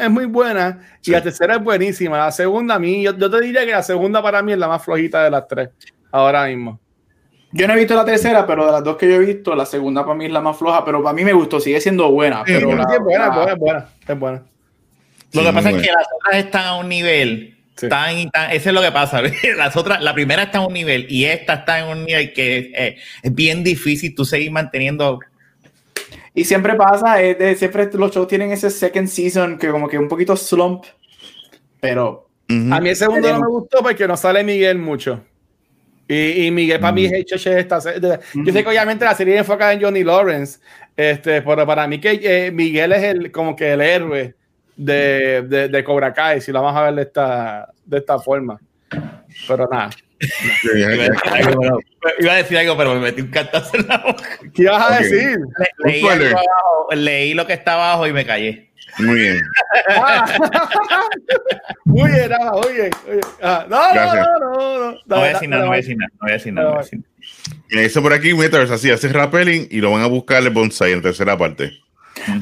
es 0.00 0.10
muy 0.10 0.26
buena 0.26 0.80
y 1.04 1.10
la 1.10 1.22
tercera 1.22 1.56
es 1.56 1.62
buenísima. 1.62 2.18
La 2.18 2.32
segunda, 2.32 2.76
a 2.76 2.78
mí, 2.78 3.02
yo, 3.02 3.16
yo, 3.16 3.30
te 3.30 3.40
diría 3.40 3.64
que 3.64 3.72
la 3.72 3.82
segunda 3.82 4.22
para 4.22 4.42
mí 4.42 4.52
es 4.52 4.58
la 4.58 4.68
más 4.68 4.84
flojita 4.84 5.24
de 5.24 5.30
las 5.30 5.46
tres, 5.46 5.70
ahora 6.10 6.46
mismo. 6.46 6.80
Yo 7.52 7.68
no 7.68 7.74
he 7.74 7.76
visto 7.76 7.94
la 7.94 8.04
tercera, 8.04 8.46
pero 8.46 8.66
de 8.66 8.72
las 8.72 8.82
dos 8.82 8.96
que 8.96 9.08
yo 9.08 9.14
he 9.14 9.18
visto, 9.20 9.54
la 9.54 9.66
segunda 9.66 10.02
para 10.02 10.16
mí 10.16 10.26
es 10.26 10.32
la 10.32 10.40
más 10.40 10.56
floja, 10.56 10.84
pero 10.84 11.02
para 11.02 11.14
mí 11.14 11.24
me 11.24 11.32
gustó, 11.32 11.60
sigue 11.60 11.80
siendo 11.80 12.10
buena. 12.10 12.42
pero 12.44 12.70
es 12.70 12.76
buena, 12.76 13.28
buena, 13.30 13.54
buena, 13.54 13.88
es 14.06 14.18
buena. 14.18 14.42
Lo 15.32 15.42
que 15.42 15.52
pasa 15.52 15.70
es 15.70 15.82
que 15.82 15.92
las 15.92 16.06
otras 16.16 16.44
están 16.44 16.66
a 16.66 16.76
un 16.76 16.88
nivel 16.88 17.56
Tan, 17.74 18.30
tan, 18.30 18.52
eso 18.52 18.68
es 18.68 18.74
lo 18.74 18.80
que 18.80 18.92
pasa. 18.92 19.22
Las 19.56 19.76
otras, 19.76 20.02
la 20.02 20.14
primera 20.14 20.44
está 20.44 20.58
a 20.58 20.66
un 20.66 20.72
nivel 20.72 21.06
y 21.08 21.24
esta 21.24 21.54
está 21.54 21.80
en 21.80 21.86
un 21.88 22.04
nivel 22.04 22.32
que 22.32 22.72
es, 22.72 22.94
es 23.22 23.34
bien 23.34 23.64
difícil 23.64 24.14
tú 24.14 24.24
seguir 24.24 24.50
manteniendo. 24.50 25.18
Y 26.34 26.44
siempre 26.44 26.74
pasa, 26.74 27.16
siempre 27.56 27.90
los 27.92 28.12
shows 28.12 28.26
tienen 28.26 28.50
ese 28.50 28.70
second 28.70 29.08
season 29.08 29.58
que 29.58 29.68
como 29.68 29.88
que 29.88 29.98
un 29.98 30.08
poquito 30.08 30.36
slump, 30.36 30.84
pero... 31.80 32.28
A 32.48 32.78
mí 32.78 32.90
el 32.90 32.96
segundo 32.96 33.32
no 33.32 33.40
me 33.40 33.46
gustó 33.46 33.78
porque 33.82 34.06
no 34.06 34.16
sale 34.16 34.44
Miguel 34.44 34.78
mucho. 34.78 35.22
Y, 36.06 36.46
y 36.46 36.50
Miguel 36.50 36.80
para 36.80 36.92
mí 36.92 37.06
es 37.06 37.46
esta 37.46 37.78
Yo 37.78 38.52
sé 38.52 38.62
que 38.62 38.68
obviamente 38.68 39.04
la 39.06 39.14
serie 39.14 39.38
enfocada 39.38 39.72
en 39.72 39.80
Johnny 39.80 40.04
Lawrence, 40.04 40.58
este, 40.96 41.40
pero 41.40 41.66
para 41.66 41.86
mí 41.88 41.98
que 41.98 42.20
eh, 42.22 42.50
Miguel 42.50 42.92
es 42.92 43.02
el 43.04 43.32
como 43.32 43.56
que 43.56 43.72
el 43.72 43.80
héroe 43.80 44.34
de, 44.76 45.42
de, 45.42 45.68
de, 45.68 45.84
Cobra 45.84 46.12
Kai, 46.12 46.40
si 46.40 46.52
lo 46.52 46.62
vamos 46.62 46.80
a 46.80 46.84
ver 46.84 46.94
de 46.94 47.02
esta, 47.02 47.68
de 47.84 47.98
esta 47.98 48.18
forma. 48.18 48.58
Pero 49.48 49.68
nada. 49.70 49.90
Iba 52.18 52.32
a 52.32 52.36
decir 52.36 52.58
algo, 52.58 52.76
pero 52.76 52.94
me 52.94 53.00
metí 53.00 53.20
un 53.20 53.30
cantazo 53.30 53.76
en 53.76 53.88
la 53.88 53.98
boca. 53.98 54.24
¿Qué 54.54 54.62
ibas 54.62 54.90
a 54.90 54.98
decir? 54.98 55.38
leí, 55.84 56.02
leí, 56.92 57.34
lo 57.34 57.46
que 57.46 57.52
estaba 57.54 57.92
abajo 57.92 58.06
y 58.06 58.12
me 58.12 58.24
callé. 58.24 58.70
Muy 58.98 59.18
bien. 59.18 59.40
muy 61.84 62.10
bien, 62.10 62.30
nada, 62.30 62.52
muy 62.52 62.72
bien. 62.72 62.90
Ah, 63.42 63.66
no, 63.68 63.94
no, 63.94 64.14
no, 64.14 64.38
no, 64.38 64.78
no, 64.78 64.92
no. 64.92 65.16
voy 65.16 65.28
a 65.28 65.32
decir 65.32 65.48
nada, 65.48 65.62
no 65.62 65.68
voy 65.68 65.74
a 65.74 65.80
decir 65.80 65.96
nada, 65.96 66.10
no 66.12 66.20
voy 66.20 66.30
a 66.30 66.34
decir 66.34 66.52
nada. 66.52 66.80
Eso 67.70 68.02
por 68.02 68.12
aquí, 68.12 68.34
Metaverse 68.34 68.74
así, 68.74 68.90
hace 68.90 69.08
rappelling 69.08 69.66
y 69.70 69.80
lo 69.80 69.90
van 69.90 70.02
a 70.02 70.06
buscar 70.06 70.42
el 70.42 70.50
bonsai 70.50 70.92
en 70.92 71.02
tercera 71.02 71.36
parte. 71.36 71.72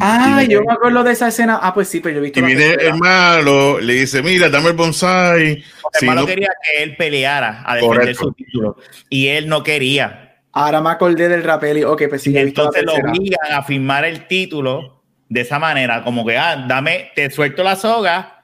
Ah, 0.00 0.42
yo 0.42 0.62
me 0.62 0.72
acuerdo 0.72 1.02
de 1.02 1.12
esa 1.12 1.28
escena. 1.28 1.58
Ah, 1.62 1.72
pues 1.72 1.88
sí, 1.88 2.00
pero 2.00 2.14
yo 2.14 2.18
he 2.20 2.22
visto. 2.24 2.40
Y 2.40 2.42
viene 2.42 2.74
el 2.74 2.94
malo, 2.94 3.80
le 3.80 3.94
dice: 3.94 4.22
Mira, 4.22 4.48
dame 4.48 4.68
el 4.68 4.76
bonsai. 4.76 5.52
El 5.52 5.64
si 5.92 6.06
malo 6.06 6.26
quería 6.26 6.48
que 6.62 6.82
él 6.82 6.96
peleara 6.96 7.62
a 7.66 7.76
defender 7.76 8.14
su 8.14 8.32
título 8.32 8.76
y 9.08 9.28
él 9.28 9.48
no 9.48 9.62
quería. 9.62 10.40
Ahora 10.52 10.80
me 10.80 10.90
acordé 10.90 11.28
del 11.28 11.42
rappelling. 11.42 11.84
Ok, 11.84 12.04
pues 12.08 12.22
sí, 12.22 12.32
y 12.32 12.38
entonces 12.38 12.82
lo 12.84 12.94
obligan 12.94 13.52
a 13.52 13.62
firmar 13.62 14.04
el 14.04 14.26
título 14.26 15.02
de 15.28 15.40
esa 15.40 15.58
manera, 15.58 16.04
como 16.04 16.26
que, 16.26 16.36
ah, 16.36 16.66
dame, 16.68 17.10
te 17.14 17.30
suelto 17.30 17.62
la 17.62 17.74
soga 17.74 18.41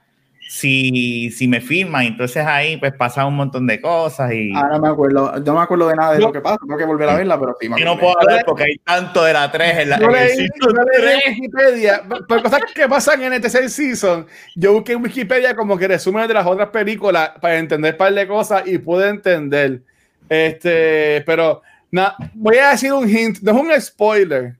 si, 0.49 1.29
si 1.29 1.47
me 1.47 1.61
firman. 1.61 2.05
Entonces 2.05 2.43
ahí 2.43 2.77
pues 2.77 2.91
pasa 2.93 3.23
un 3.25 3.35
montón 3.35 3.67
de 3.67 3.79
cosas 3.79 4.31
y... 4.33 4.51
Ahora 4.55 4.79
me 4.79 4.87
acuerdo, 4.87 5.31
no 5.45 5.53
me 5.53 5.61
acuerdo 5.61 5.87
de 5.89 5.95
nada 5.95 6.13
de 6.13 6.19
lo 6.21 6.31
que 6.31 6.41
pasa, 6.41 6.57
tengo 6.57 6.75
que 6.75 6.85
volver 6.85 7.07
a 7.07 7.17
verla, 7.17 7.39
pero 7.39 7.55
sí 7.61 7.69
no 7.69 7.99
puedo 7.99 8.19
hablar 8.19 8.43
porque 8.45 8.63
hay 8.63 8.77
tanto 8.77 9.23
de 9.23 9.33
la 9.33 9.51
3 9.51 9.77
en 9.77 9.89
la... 9.89 9.99
Yo 9.99 10.09
leí, 10.09 10.47
en 10.49 11.43
Wikipedia, 11.43 12.03
por 12.27 12.41
cosas 12.41 12.61
que 12.73 12.89
pasan 12.89 13.21
en 13.21 13.33
este 13.33 13.69
season, 13.69 14.25
yo 14.55 14.73
busqué 14.73 14.93
en 14.93 15.03
Wikipedia 15.03 15.55
como 15.55 15.77
que 15.77 15.87
resumen 15.87 16.27
de 16.27 16.33
las 16.33 16.47
otras 16.47 16.69
películas 16.69 17.31
para 17.39 17.59
entender 17.59 17.93
un 17.93 17.97
par 17.99 18.11
de 18.11 18.27
cosas 18.27 18.63
y 18.65 18.79
pude 18.79 19.07
entender. 19.07 19.81
Este, 20.27 21.21
pero, 21.27 21.61
nada, 21.91 22.15
voy 22.33 22.57
a 22.57 22.71
decir 22.71 22.91
un 22.91 23.07
hint, 23.07 23.37
no 23.41 23.51
es 23.51 23.57
un 23.57 23.81
spoiler, 23.81 24.55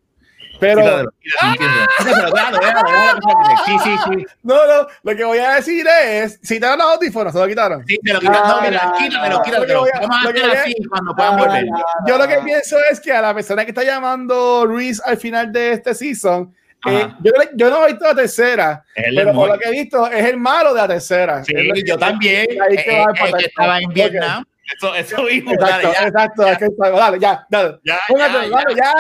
pero. 0.60 1.12
Sí, 3.66 3.78
sí, 3.84 3.96
sí. 4.08 4.26
No, 4.44 4.56
no, 4.68 4.88
lo 5.04 5.16
que 5.16 5.24
voy 5.24 5.38
a 5.40 5.56
decir 5.56 5.86
es: 5.88 6.40
si 6.42 6.60
te 6.60 6.66
dan 6.66 6.78
los 6.78 6.88
audífonos, 6.96 7.34
se 7.34 7.40
lo 7.40 7.48
quitaron. 7.48 7.86
Sí, 7.88 7.98
te 8.04 8.14
lo 8.14 8.20
quitan. 8.20 8.48
No, 8.48 8.62
mira, 8.62 8.94
quítamelo, 8.98 9.42
quítamelo. 9.42 9.86
Vamos 10.02 10.18
a 10.26 10.30
hacer 10.30 10.58
así 10.58 10.76
cuando 10.90 11.16
puedan 11.16 11.38
volver. 11.38 11.66
Yo 12.08 12.18
lo 12.18 12.28
que 12.28 12.38
pienso 12.44 12.78
es 12.92 13.00
que 13.00 13.12
a 13.12 13.22
la 13.22 13.34
persona 13.34 13.64
que 13.64 13.72
está 13.72 13.84
llamando 13.84 14.66
Luis 14.66 15.02
al 15.04 15.18
final 15.18 15.52
de 15.52 15.74
este 15.74 15.94
season, 15.94 16.54
eh, 16.88 17.08
yo, 17.22 17.32
yo, 17.56 17.70
no 17.70 17.86
he 17.86 17.92
visto 17.92 18.06
la 18.06 18.16
tercera, 18.16 18.86
pero 18.96 19.34
por 19.34 19.50
lo 19.50 19.58
que 19.58 19.68
he 19.68 19.72
visto 19.72 20.08
es 20.08 20.26
el 20.26 20.38
malo 20.38 20.74
de 20.74 20.82
la 20.82 20.88
tercera. 20.88 21.44
Sí, 21.44 21.54
yo 21.86 21.98
también. 21.98 22.48
Ahí 22.62 22.78
que, 22.78 22.92
eh, 22.92 23.04
eh, 23.04 23.32
que 23.38 23.46
estaba 23.46 23.80
en 23.80 23.90
Vietnam. 23.90 24.46
Eso, 24.76 24.96
eso 24.96 25.24
mismo. 25.24 25.54
Exacto, 25.54 25.88
dale, 25.88 25.94
ya, 25.94 26.08
exacto. 26.08 26.46
Ya. 26.46 26.58
Dale, 26.92 27.20
ya, 27.20 27.46
dale. 27.50 27.80
Ya, 27.84 28.00
Póngate, 28.08 28.50
ya, 28.50 28.58
dale, 28.58 28.76
ya. 28.76 28.94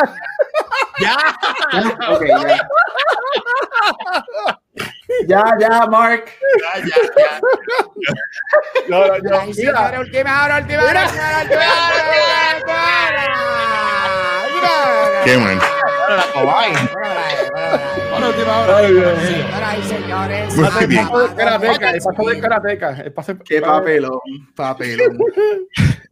Ya. 0.99 1.15
Ya. 1.73 1.97
Okay, 2.15 2.29
ya. 2.29 2.67
ya, 5.27 5.43
ya, 5.59 5.85
Mark. 5.87 6.25
Ya, 6.61 6.79
ya, 6.79 6.95
ya. 7.17 7.39
No, 8.87 9.07
no, 9.07 9.17
no. 9.17 9.45
Mira. 9.45 9.45
Última 9.45 9.85
hora, 9.85 9.99
última 9.99 10.43
hora, 10.43 10.57
última 10.59 10.83
hora, 10.83 11.03
última 11.03 11.23
hora. 11.23 11.49
Qué 15.23 15.37
bueno. 15.37 15.61
Señores. 19.87 20.55
Muy 20.55 20.85
bien. 20.87 21.07
El 21.07 22.01
paso 22.01 22.29
de 22.29 22.39
karateca. 22.41 23.01
El 23.01 23.13
paso 23.13 23.33
de 23.33 23.43
Qué 23.43 23.61
papelón. 23.61 24.19
Papelón. 24.55 25.17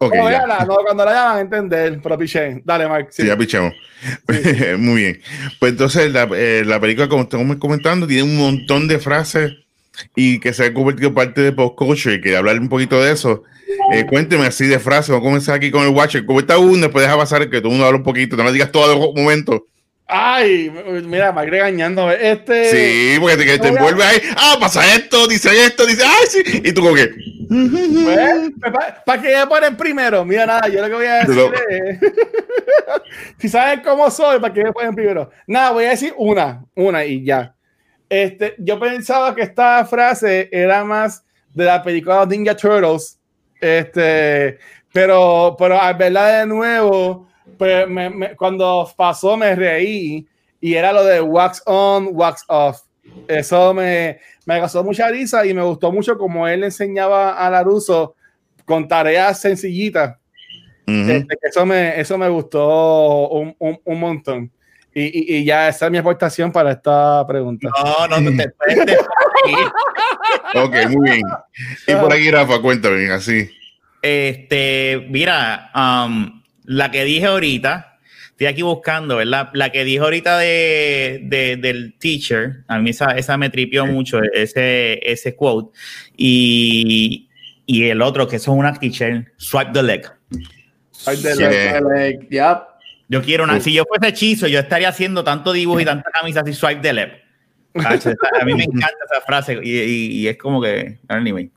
Okay, 0.00 0.20
no, 0.20 0.76
cuando 0.84 1.04
la 1.04 1.12
llaman 1.12 1.36
a 1.38 1.40
entender, 1.40 1.98
pero 2.00 2.16
piché. 2.16 2.62
Dale, 2.64 2.86
Mark. 2.86 3.08
Sí, 3.10 3.26
ya 3.26 3.36
pichemos. 3.36 3.74
Muy 4.78 4.94
bien. 4.94 5.20
Pues 5.58 5.72
entonces, 5.72 6.12
la, 6.12 6.28
eh, 6.36 6.62
la 6.64 6.78
película, 6.78 7.08
como 7.08 7.24
estamos 7.24 7.56
comentando, 7.56 8.06
tiene 8.06 8.22
un 8.22 8.36
montón 8.36 8.86
de 8.88 8.98
frases 8.98 9.52
y 10.14 10.40
que 10.40 10.52
se 10.52 10.66
ha 10.66 10.74
convertido 10.74 11.14
parte 11.14 11.40
de 11.40 11.52
post 11.52 11.76
culture 11.76 12.14
y 12.14 12.20
quería 12.20 12.38
hablar 12.38 12.58
un 12.58 12.68
poquito 12.68 13.02
de 13.02 13.12
eso. 13.12 13.44
Eh, 13.92 14.06
cuénteme 14.06 14.46
así 14.46 14.66
de 14.66 14.78
frases. 14.78 15.10
Vamos 15.10 15.26
a 15.26 15.28
comenzar 15.28 15.54
aquí 15.56 15.70
con 15.70 15.84
el 15.84 15.90
Watcher. 15.90 16.24
¿Cómo 16.24 16.40
está 16.40 16.58
uno? 16.58 16.82
Después 16.82 17.04
deja 17.04 17.16
pasar 17.16 17.48
que 17.48 17.58
todo 17.58 17.68
el 17.68 17.72
mundo 17.72 17.86
habla 17.86 17.98
un 17.98 18.04
poquito. 18.04 18.36
No 18.36 18.44
me 18.44 18.52
digas 18.52 18.72
todo 18.72 18.88
de 18.88 19.22
momento. 19.22 19.66
Ay, 20.10 20.72
mira, 21.04 21.32
me 21.32 21.44
regañando. 21.44 22.10
Este. 22.10 22.70
Sí, 22.70 23.20
porque 23.20 23.36
te, 23.36 23.58
te 23.58 23.68
envuelve 23.68 24.02
ahí. 24.02 24.18
Ah, 24.36 24.56
pasa 24.58 24.94
esto, 24.94 25.26
dice 25.26 25.50
esto, 25.66 25.84
dice, 25.84 26.02
ay, 26.02 26.26
sí. 26.28 26.62
Y 26.64 26.72
tú, 26.72 26.80
como 26.80 26.94
que. 26.94 27.10
Pues, 27.48 28.72
¿Para 29.04 29.22
qué 29.22 29.34
ponen 29.46 29.76
primero? 29.76 30.24
Mira, 30.24 30.46
nada, 30.46 30.68
yo 30.68 30.80
lo 30.80 30.88
que 30.88 30.94
voy 30.94 31.06
a 31.06 31.24
decir 31.24 31.52
es. 31.68 31.98
si 33.38 33.48
sabes 33.50 33.80
cómo 33.84 34.10
soy, 34.10 34.40
¿para 34.40 34.52
qué 34.54 34.64
me 34.64 34.72
ponen 34.72 34.94
primero? 34.94 35.30
Nada, 35.46 35.72
voy 35.72 35.84
a 35.84 35.90
decir 35.90 36.14
una, 36.16 36.64
una 36.74 37.04
y 37.04 37.24
ya. 37.24 37.54
Este, 38.08 38.54
yo 38.58 38.78
pensaba 38.80 39.34
que 39.34 39.42
esta 39.42 39.84
frase 39.84 40.48
era 40.50 40.84
más 40.84 41.24
de 41.52 41.64
la 41.64 41.82
película 41.82 42.24
Ninja 42.26 42.56
Turtles. 42.56 43.18
Este, 43.60 44.58
pero, 44.92 45.56
pero 45.58 45.80
al 45.80 45.96
verla 45.96 46.40
de 46.40 46.46
nuevo 46.46 47.28
pues 47.58 47.86
cuando 48.36 48.88
pasó 48.96 49.36
me 49.36 49.54
reí 49.54 50.26
y 50.60 50.74
era 50.74 50.92
lo 50.92 51.04
de 51.04 51.20
wax 51.20 51.62
on, 51.66 52.10
wax 52.12 52.44
off. 52.48 52.82
Eso 53.26 53.74
me, 53.74 54.18
me 54.46 54.60
causó 54.60 54.84
mucha 54.84 55.08
risa 55.08 55.44
y 55.44 55.54
me 55.54 55.62
gustó 55.62 55.90
mucho 55.90 56.16
como 56.16 56.46
él 56.46 56.64
enseñaba 56.64 57.32
a 57.32 57.50
Laruso 57.50 58.14
con 58.64 58.86
tareas 58.86 59.40
sencillitas. 59.40 60.16
Este, 60.86 61.36
eso, 61.42 61.66
me, 61.66 62.00
eso 62.00 62.16
me 62.16 62.28
gustó 62.30 63.28
un, 63.28 63.54
un, 63.58 63.78
un 63.84 64.00
montón. 64.00 64.50
Y, 64.94 65.02
y, 65.04 65.36
y, 65.36 65.44
ya 65.44 65.68
esa 65.68 65.86
es 65.86 65.92
mi 65.92 65.98
aportación 65.98 66.50
para 66.50 66.72
esta 66.72 67.24
pregunta. 67.26 67.68
No, 67.84 68.20
no, 68.20 68.36
te, 68.36 68.48
te, 68.84 68.98
ok, 70.58 70.76
muy 70.90 71.10
bien. 71.10 71.26
Y 71.86 71.94
por 71.94 72.12
aquí, 72.12 72.30
Rafa, 72.30 72.60
cuéntame, 72.60 73.10
así. 73.10 73.50
Este, 74.02 75.06
mira, 75.10 75.70
um, 75.74 76.42
la 76.64 76.90
que 76.90 77.04
dije 77.04 77.26
ahorita, 77.26 77.98
estoy 78.30 78.46
aquí 78.46 78.62
buscando, 78.62 79.16
¿verdad? 79.16 79.50
La 79.52 79.70
que 79.70 79.84
dije 79.84 79.98
ahorita 79.98 80.38
de, 80.38 81.20
de 81.24 81.56
del 81.56 81.98
teacher, 81.98 82.64
a 82.68 82.78
mí 82.78 82.90
esa, 82.90 83.12
esa 83.12 83.36
me 83.36 83.50
tripió 83.50 83.86
mucho, 83.86 84.20
ese, 84.32 85.00
ese 85.02 85.36
quote. 85.36 85.76
Y, 86.16 87.28
y 87.66 87.88
el 87.88 88.00
otro, 88.02 88.26
que 88.26 88.36
es 88.36 88.48
una 88.48 88.72
teacher, 88.74 89.32
swipe 89.36 89.72
the 89.72 89.82
leg. 89.82 90.06
Swipe 90.92 91.22
the 91.22 91.80
leg, 91.80 92.28
yep. 92.30 92.77
Yo 93.08 93.22
quiero 93.22 93.44
una. 93.44 93.60
Si 93.60 93.72
yo 93.72 93.84
fuese 93.88 94.08
hechizo, 94.08 94.46
yo 94.46 94.60
estaría 94.60 94.88
haciendo 94.88 95.24
tanto 95.24 95.52
dibujo 95.52 95.80
y 95.80 95.84
tanta 95.84 96.10
camisa 96.10 96.40
así, 96.40 96.52
swipe 96.52 96.80
the 96.82 96.92
leg. 96.92 97.12
A 97.74 98.44
mí 98.44 98.54
me 98.54 98.64
encanta 98.64 98.96
esa 99.10 99.20
frase 99.24 99.58
y, 99.62 99.78
y, 99.78 100.06
y 100.20 100.28
es 100.28 100.36
como 100.36 100.60
que. 100.60 100.98
Anyway. 101.08 101.50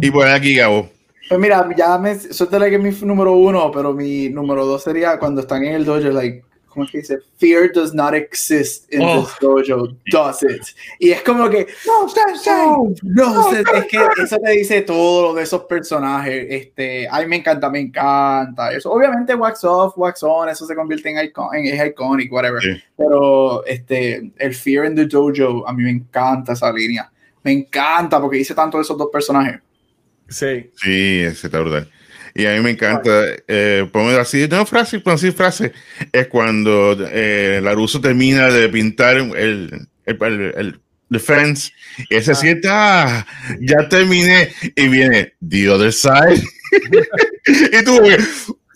Y 0.00 0.10
por 0.10 0.28
aquí, 0.28 0.54
Gabo. 0.54 0.90
Pues 1.28 1.40
mira, 1.40 1.66
ya 1.76 1.98
me 1.98 2.18
suéltale 2.18 2.68
que 2.68 2.76
es 2.76 2.82
mi 2.82 3.06
número 3.06 3.32
uno, 3.32 3.70
pero 3.72 3.94
mi 3.94 4.28
número 4.28 4.66
dos 4.66 4.82
sería 4.82 5.18
cuando 5.18 5.40
están 5.40 5.64
en 5.64 5.74
el 5.74 5.84
dojo, 5.84 6.00
like, 6.10 6.44
¿cómo 6.74 6.84
es 6.84 6.90
que 6.90 6.98
dice? 6.98 7.18
Fear 7.38 7.70
does 7.72 7.94
not 7.94 8.12
exist 8.12 8.92
in 8.92 9.00
oh. 9.00 9.22
this 9.22 9.34
dojo, 9.40 9.96
does 10.10 10.42
it? 10.42 10.62
Y 10.98 11.10
es 11.10 11.22
como 11.22 11.48
que, 11.48 11.66
no, 11.86 12.06
no, 12.06 12.94
no, 13.02 13.50
no, 13.50 13.56
es 13.56 13.86
que 13.86 13.98
eso 14.22 14.36
te 14.38 14.50
dice 14.50 14.82
todo 14.82 15.28
lo 15.28 15.34
de 15.34 15.44
esos 15.44 15.62
personajes. 15.62 16.46
Este, 16.50 17.08
a 17.08 17.20
mí 17.20 17.26
me 17.26 17.36
encanta, 17.36 17.70
me 17.70 17.80
encanta. 17.80 18.72
Eso, 18.72 18.90
obviamente, 18.90 19.34
wax 19.34 19.64
off, 19.64 19.96
wax 19.96 20.22
on, 20.22 20.48
eso 20.48 20.66
se 20.66 20.74
convierte 20.74 21.08
en, 21.10 21.24
icon, 21.24 21.54
en 21.54 21.66
es 21.66 21.86
iconic, 21.86 22.32
whatever. 22.32 22.60
Sí. 22.60 22.82
Pero 22.96 23.64
este, 23.64 24.32
el 24.36 24.54
Fear 24.54 24.86
in 24.86 24.96
the 24.96 25.06
Dojo, 25.06 25.66
a 25.66 25.72
mí 25.72 25.84
me 25.84 25.90
encanta 25.90 26.52
esa 26.52 26.72
línea. 26.72 27.10
Me 27.42 27.52
encanta 27.52 28.20
porque 28.20 28.38
dice 28.38 28.54
tanto 28.54 28.78
de 28.78 28.82
esos 28.82 28.98
dos 28.98 29.08
personajes. 29.12 29.60
Sí. 30.28 30.70
Sí, 30.76 31.20
ese 31.20 31.46
está 31.46 31.60
brutal. 31.60 31.88
Y 32.34 32.46
a 32.46 32.54
mí 32.54 32.60
me 32.60 32.70
encanta, 32.70 33.10
eh, 33.46 33.88
poner 33.92 34.18
así, 34.18 34.48
no 34.48 34.66
frase, 34.66 35.00
así 35.04 35.30
frase, 35.30 35.72
es 36.12 36.26
cuando 36.26 36.96
eh, 37.12 37.60
Laruso 37.62 38.00
termina 38.00 38.50
de 38.50 38.68
pintar 38.68 39.16
el, 39.18 39.36
el, 39.36 39.88
el, 40.04 40.54
el 40.56 40.80
defense 41.08 41.70
y 42.10 42.20
se 42.20 42.34
sienta, 42.34 43.20
ah, 43.20 43.26
ya 43.60 43.88
terminé, 43.88 44.48
y 44.74 44.88
viene 44.88 45.34
The 45.48 45.70
Other 45.70 45.92
Side. 45.92 46.42
y 47.72 47.84
tú, 47.84 48.00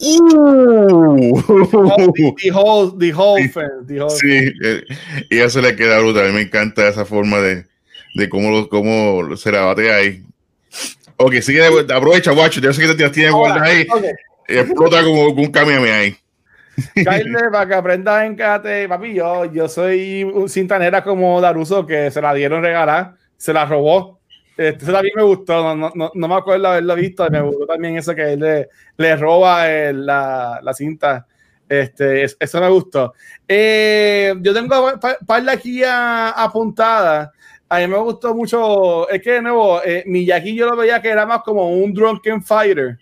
uh, 0.00 1.42
the 2.36 2.50
whole, 2.52 2.92
the 2.96 3.12
whole, 3.12 3.42
sí, 3.42 3.48
fence, 3.48 3.86
the 3.88 4.00
whole 4.00 4.10
sí 4.10 4.52
eh, 4.62 4.84
y 5.30 5.38
eso 5.38 5.60
le 5.60 5.74
queda 5.74 5.98
brutal. 5.98 6.26
A 6.26 6.28
mí 6.28 6.34
me 6.34 6.42
encanta 6.42 6.88
esa 6.88 7.04
forma 7.04 7.38
de, 7.40 7.66
de 8.14 8.28
cómo, 8.28 8.68
cómo 8.68 9.36
se 9.36 9.50
la 9.50 9.62
bate 9.62 9.92
ahí. 9.92 10.22
Ok, 11.18 11.34
sigue, 11.40 11.66
aprovecha, 11.66 12.32
guacho. 12.32 12.60
Yo 12.60 12.72
sé 12.72 12.86
que 12.86 12.94
te 12.94 13.10
tienes 13.10 13.32
guardas 13.32 13.62
ahí. 13.62 13.86
Okay. 13.90 14.12
Explota 14.46 15.02
como 15.02 15.26
un 15.26 15.50
camión 15.50 15.84
ahí. 15.84 16.16
Kyle, 16.94 17.50
para 17.50 17.66
que 17.66 17.74
aprendas 17.74 18.24
en 18.24 18.36
kate, 18.36 18.88
papi, 18.88 19.14
yo, 19.14 19.44
yo 19.46 19.68
soy 19.68 20.22
un 20.22 20.48
cintanera 20.48 21.02
como 21.02 21.40
Daruso 21.40 21.84
que 21.84 22.10
se 22.12 22.22
la 22.22 22.32
dieron 22.34 22.62
regalar, 22.62 23.14
se 23.36 23.52
la 23.52 23.66
robó. 23.66 24.20
Este, 24.56 24.84
eso 24.84 24.92
también 24.92 25.14
me 25.16 25.22
gustó, 25.22 25.74
no, 25.76 25.90
no, 25.94 26.10
no, 26.14 26.28
me 26.28 26.34
acuerdo 26.34 26.68
haberlo 26.68 26.94
visto, 26.96 27.28
me 27.30 27.40
gustó 27.40 27.66
también 27.66 27.96
eso 27.96 28.14
que 28.14 28.32
él 28.32 28.40
le, 28.40 28.68
le 28.96 29.16
roba 29.16 29.70
el, 29.70 30.06
la, 30.06 30.60
la, 30.62 30.74
cinta. 30.74 31.26
Este, 31.68 32.24
eso 32.24 32.60
me 32.60 32.68
gustó. 32.68 33.14
Eh, 33.46 34.34
yo 34.40 34.54
tengo 34.54 34.98
par 35.26 35.42
de 35.44 35.50
aquí 35.50 35.82
apuntadas 35.84 37.30
a 37.68 37.78
mí 37.78 37.86
me 37.86 37.98
gustó 37.98 38.34
mucho, 38.34 39.08
es 39.10 39.20
que 39.22 39.32
de 39.32 39.42
nuevo, 39.42 39.82
eh, 39.84 40.02
Miyagi 40.06 40.54
yo 40.54 40.66
lo 40.66 40.76
veía 40.76 41.02
que 41.02 41.08
era 41.10 41.26
más 41.26 41.42
como 41.42 41.70
un 41.70 41.92
drunken 41.92 42.42
fighter, 42.42 42.98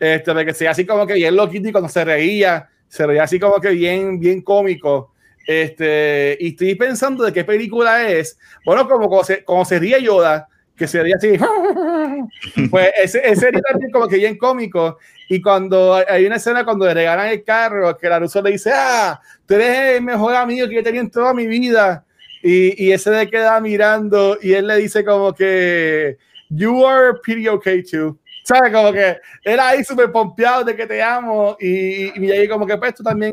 este, 0.00 0.34
de 0.34 0.44
que 0.44 0.54
sea 0.54 0.72
así 0.72 0.84
como 0.84 1.06
que 1.06 1.14
bien 1.14 1.36
loquito 1.36 1.68
y 1.68 1.72
cuando 1.72 1.88
se 1.88 2.04
reía, 2.04 2.68
se 2.88 3.06
reía 3.06 3.22
así 3.22 3.38
como 3.38 3.60
que 3.60 3.70
bien, 3.70 4.18
bien 4.18 4.42
cómico. 4.42 5.12
Este, 5.46 6.36
y 6.40 6.48
estoy 6.48 6.74
pensando 6.74 7.24
de 7.24 7.32
qué 7.32 7.44
película 7.44 8.10
es. 8.10 8.38
Bueno, 8.64 8.88
como, 8.88 9.08
como, 9.08 9.22
se, 9.22 9.44
como 9.44 9.64
se 9.64 9.78
ríe 9.78 10.02
Yoda, 10.02 10.48
que 10.76 10.88
se 10.88 11.02
ríe 11.02 11.14
así. 11.14 11.38
pues 12.70 12.90
ese, 12.96 13.20
ese 13.24 13.40
sería 13.42 13.60
también 13.60 13.92
como 13.92 14.08
que 14.08 14.16
bien 14.16 14.36
cómico. 14.36 14.98
Y 15.28 15.40
cuando 15.40 15.94
hay 15.94 16.26
una 16.26 16.36
escena 16.36 16.64
cuando 16.64 16.86
le 16.86 16.94
regalan 16.94 17.28
el 17.28 17.44
carro, 17.44 17.96
que 17.96 18.08
la 18.08 18.18
Russo 18.18 18.42
le 18.42 18.52
dice, 18.52 18.72
ah, 18.74 19.20
tú 19.46 19.54
eres 19.54 19.96
el 19.96 20.02
mejor 20.02 20.34
amigo 20.34 20.68
que 20.68 20.74
yo 20.74 20.82
tenido 20.82 21.04
en 21.04 21.10
toda 21.10 21.32
mi 21.32 21.46
vida. 21.46 22.05
Y, 22.46 22.84
y 22.86 22.92
ese 22.92 23.10
le 23.10 23.28
queda 23.28 23.60
mirando 23.60 24.38
y 24.40 24.52
él 24.52 24.68
le 24.68 24.76
dice 24.76 25.04
como 25.04 25.34
que, 25.34 26.16
you 26.48 26.86
are 26.86 27.18
pretty 27.20 27.48
okay 27.48 27.82
too. 27.82 28.16
¿Sabes? 28.44 28.72
Como 28.72 28.92
que 28.92 29.16
era 29.42 29.70
ahí 29.70 29.82
súper 29.82 30.12
pompeado 30.12 30.62
de 30.62 30.76
que 30.76 30.86
te 30.86 31.02
amo 31.02 31.56
y, 31.58 32.24
y, 32.24 32.30
ahí 32.30 32.46
como 32.46 32.64
que 32.64 32.76
pues 32.76 32.94
tú 32.94 33.02
también 33.02 33.32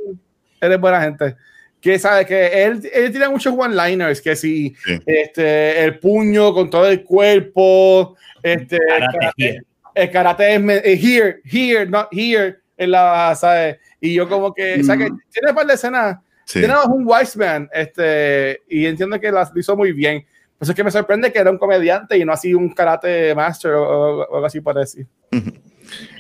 eres 0.60 0.80
buena 0.80 1.00
gente. 1.00 1.36
Que 1.80 2.00
sabe 2.00 2.26
que 2.26 2.64
él, 2.64 2.90
él 2.92 3.12
tiene 3.12 3.30
muchos 3.30 3.54
one-liners, 3.56 4.20
que 4.20 4.36
si 4.36 4.76
sí. 4.84 5.00
este, 5.06 5.84
el 5.84 6.00
puño 6.00 6.52
con 6.52 6.72
todo 6.72 6.88
el 6.90 7.04
cuerpo, 7.04 8.18
este, 8.42 8.80
karate, 8.80 9.62
el 9.94 10.10
karate 10.10 10.56
es 10.56 11.04
here, 11.04 11.40
here, 11.46 11.86
not 11.86 12.08
here, 12.12 12.56
en 12.78 12.90
la, 12.90 13.36
¿sabes? 13.36 13.78
Y 14.02 14.16
yo 14.16 14.28
como 14.28 14.52
que, 14.52 14.78
mm. 14.80 14.84
¿sabes? 14.86 15.12
Que 15.12 15.16
tiene 15.32 15.50
un 15.50 15.56
par 15.56 15.68
de 15.68 15.76
escenas 15.76 16.18
Sí. 16.46 16.62
Tenemos 16.62 16.86
un 16.88 17.04
wise 17.06 17.38
man, 17.38 17.70
este, 17.74 18.62
y 18.70 18.86
entiendo 18.86 19.20
que 19.20 19.32
lo 19.32 19.42
hizo 19.56 19.76
muy 19.76 19.92
bien. 19.92 20.26
Pues 20.58 20.70
es 20.70 20.76
que 20.76 20.84
me 20.84 20.92
sorprende 20.92 21.32
que 21.32 21.40
era 21.40 21.52
un 21.52 21.58
comediante 21.58 22.18
y 22.18 22.24
no 22.24 22.32
así 22.32 22.54
un 22.54 22.74
karate 22.74 23.36
master 23.36 23.72
o, 23.72 24.20
o 24.20 24.36
algo 24.36 24.46
así 24.46 24.62
para 24.62 24.82
decir. 24.82 25.06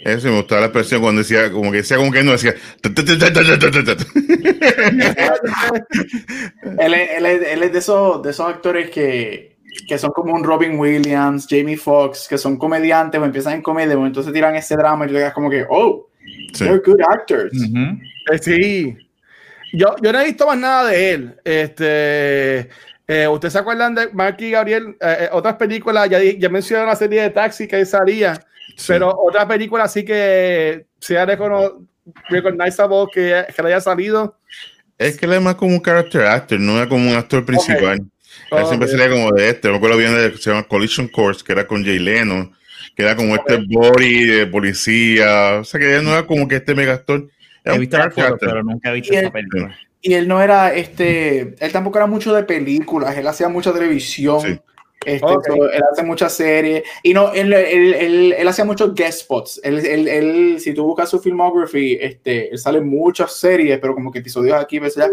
Eso 0.04 0.28
me 0.28 0.38
gustaba 0.38 0.62
la 0.62 0.68
expresión 0.68 1.02
cuando 1.02 1.20
decía, 1.20 1.52
como 1.52 1.72
que 1.72 1.78
decía 1.78 1.98
como 1.98 2.12
que 2.12 2.24
no 2.24 2.32
decía. 2.34 2.54
él, 6.80 6.94
él, 6.94 7.26
él, 7.26 7.64
es 7.64 7.72
de 7.72 7.80
esos, 7.80 8.22
de 8.22 8.32
esos 8.32 8.48
actores 8.48 8.90
que, 8.90 9.58
que 9.88 9.98
son 9.98 10.12
como 10.12 10.34
un 10.34 10.44
Robin 10.44 10.78
Williams, 10.78 11.48
Jamie 11.50 11.78
Foxx, 11.78 12.28
que 12.28 12.38
son 12.38 12.58
comediantes 12.58 13.20
o 13.20 13.26
empiezan 13.26 13.54
en 13.54 13.62
comedia, 13.62 13.94
entonces 13.94 14.34
tiran 14.34 14.56
ese 14.56 14.76
drama 14.76 15.06
y 15.06 15.08
tú 15.08 15.14
digas 15.14 15.34
como 15.34 15.50
que, 15.50 15.66
oh, 15.70 16.10
sí. 16.54 16.66
they're 16.66 16.82
good 16.86 17.00
actors. 17.10 17.54
Uh 17.54 17.74
-huh. 17.74 18.00
Sí, 18.42 18.98
yo, 19.74 19.96
yo 20.02 20.14
no 20.14 20.22
he 20.22 20.26
visto 20.26 20.46
más 20.46 20.58
nada 20.58 20.90
de 20.90 21.12
él. 21.12 21.36
Este, 21.44 22.70
eh, 23.08 23.28
¿Ustedes 23.28 23.54
se 23.54 23.60
acuerdan 23.60 23.96
de 23.96 24.10
Mark 24.14 24.38
y 24.40 24.52
Gabriel? 24.52 24.96
Eh, 25.02 25.18
eh 25.22 25.30
otras 25.32 25.56
películas, 25.56 26.10
ya, 26.10 26.22
ya 26.22 26.50
mencioné 26.50 26.84
una 26.84 26.96
serie 26.96 27.24
de 27.24 27.30
Taxi 27.32 27.68
que 27.68 27.84
salía, 27.86 28.36
sí. 28.78 28.86
pero 28.88 29.14
otra 29.18 29.48
película 29.48 29.88
sí 29.88 30.06
que 30.06 30.86
sea 31.00 31.26
recognizable 31.26 33.08
que, 33.12 33.46
que 33.54 33.62
le 33.64 33.68
haya 33.70 33.82
salido. 33.82 34.38
Es 34.98 35.18
que 35.18 35.26
él 35.26 35.34
es 35.34 35.42
más 35.42 35.56
como 35.56 35.74
un 35.74 35.82
character 35.82 36.22
actor, 36.22 36.60
no 36.60 36.82
es 36.82 36.88
como 36.88 37.10
un 37.10 37.18
actor 37.18 37.44
principal. 37.44 38.00
Okay. 38.52 38.60
Él 38.60 38.66
siempre 38.68 38.88
sería 38.88 39.10
como 39.10 39.32
de 39.32 39.50
este. 39.50 39.70
Me 39.70 39.78
acuerdo 39.78 39.98
bien 39.98 40.16
de 40.16 40.38
se 40.38 40.52
llama 40.52 40.68
Collision 40.68 41.08
Course, 41.08 41.44
que 41.44 41.52
era 41.52 41.66
con 41.66 41.84
Jay 41.84 41.98
Leno, 41.98 42.52
que 42.96 43.02
era 43.02 43.16
como 43.16 43.34
okay. 43.34 43.56
este 43.56 43.68
body 43.68 44.26
de 44.26 44.48
policía. 44.48 45.58
O 45.62 45.64
sea, 45.64 45.80
que 45.80 45.96
él 45.96 46.04
no 46.04 46.12
era 46.12 46.28
como 46.28 46.48
que 46.48 46.58
este 46.58 46.76
megastor 46.76 47.28
He 47.66 47.78
visto 47.78 47.98
la 47.98 48.12
foto, 48.12 48.38
pero 48.40 48.64
nunca 48.64 48.92
he 48.92 48.96
visto 48.96 49.14
esa 49.14 49.32
película. 49.32 49.78
Y 50.02 50.14
él 50.16 50.28
no 50.28 50.42
era, 50.42 50.74
este, 50.74 51.56
él 51.60 51.72
tampoco 51.72 51.98
era 51.98 52.08
mucho 52.08 52.34
de 52.34 52.44
películas, 52.44 53.18
él 53.18 53.26
hacía 53.26 53.48
mucha 53.48 53.72
televisión. 53.72 54.42
Sí. 54.42 54.60
Este, 55.06 55.26
okay. 55.26 55.56
todo, 55.56 55.70
él 55.70 55.82
hace 55.92 56.04
muchas 56.04 56.34
series 56.34 56.84
y 57.02 57.14
no, 57.14 57.34
él, 57.34 57.52
él, 57.52 57.94
él, 57.94 58.36
él 58.38 58.48
hacía 58.48 58.66
muchos 58.66 58.94
guest 58.96 59.22
spots. 59.22 59.60
Él, 59.64 60.60
si 60.60 60.74
tú 60.74 60.86
buscas 60.86 61.10
su 61.10 61.20
filmography, 61.20 61.98
este, 62.00 62.52
él 62.52 62.58
sale 62.58 62.80
en 62.80 62.90
muchas 62.90 63.34
series, 63.36 63.80
pero 63.80 63.94
como 63.94 64.12
que 64.12 64.20
episodios 64.20 64.58
aquí, 64.58 64.80
pues 64.80 64.96
ya. 64.96 65.08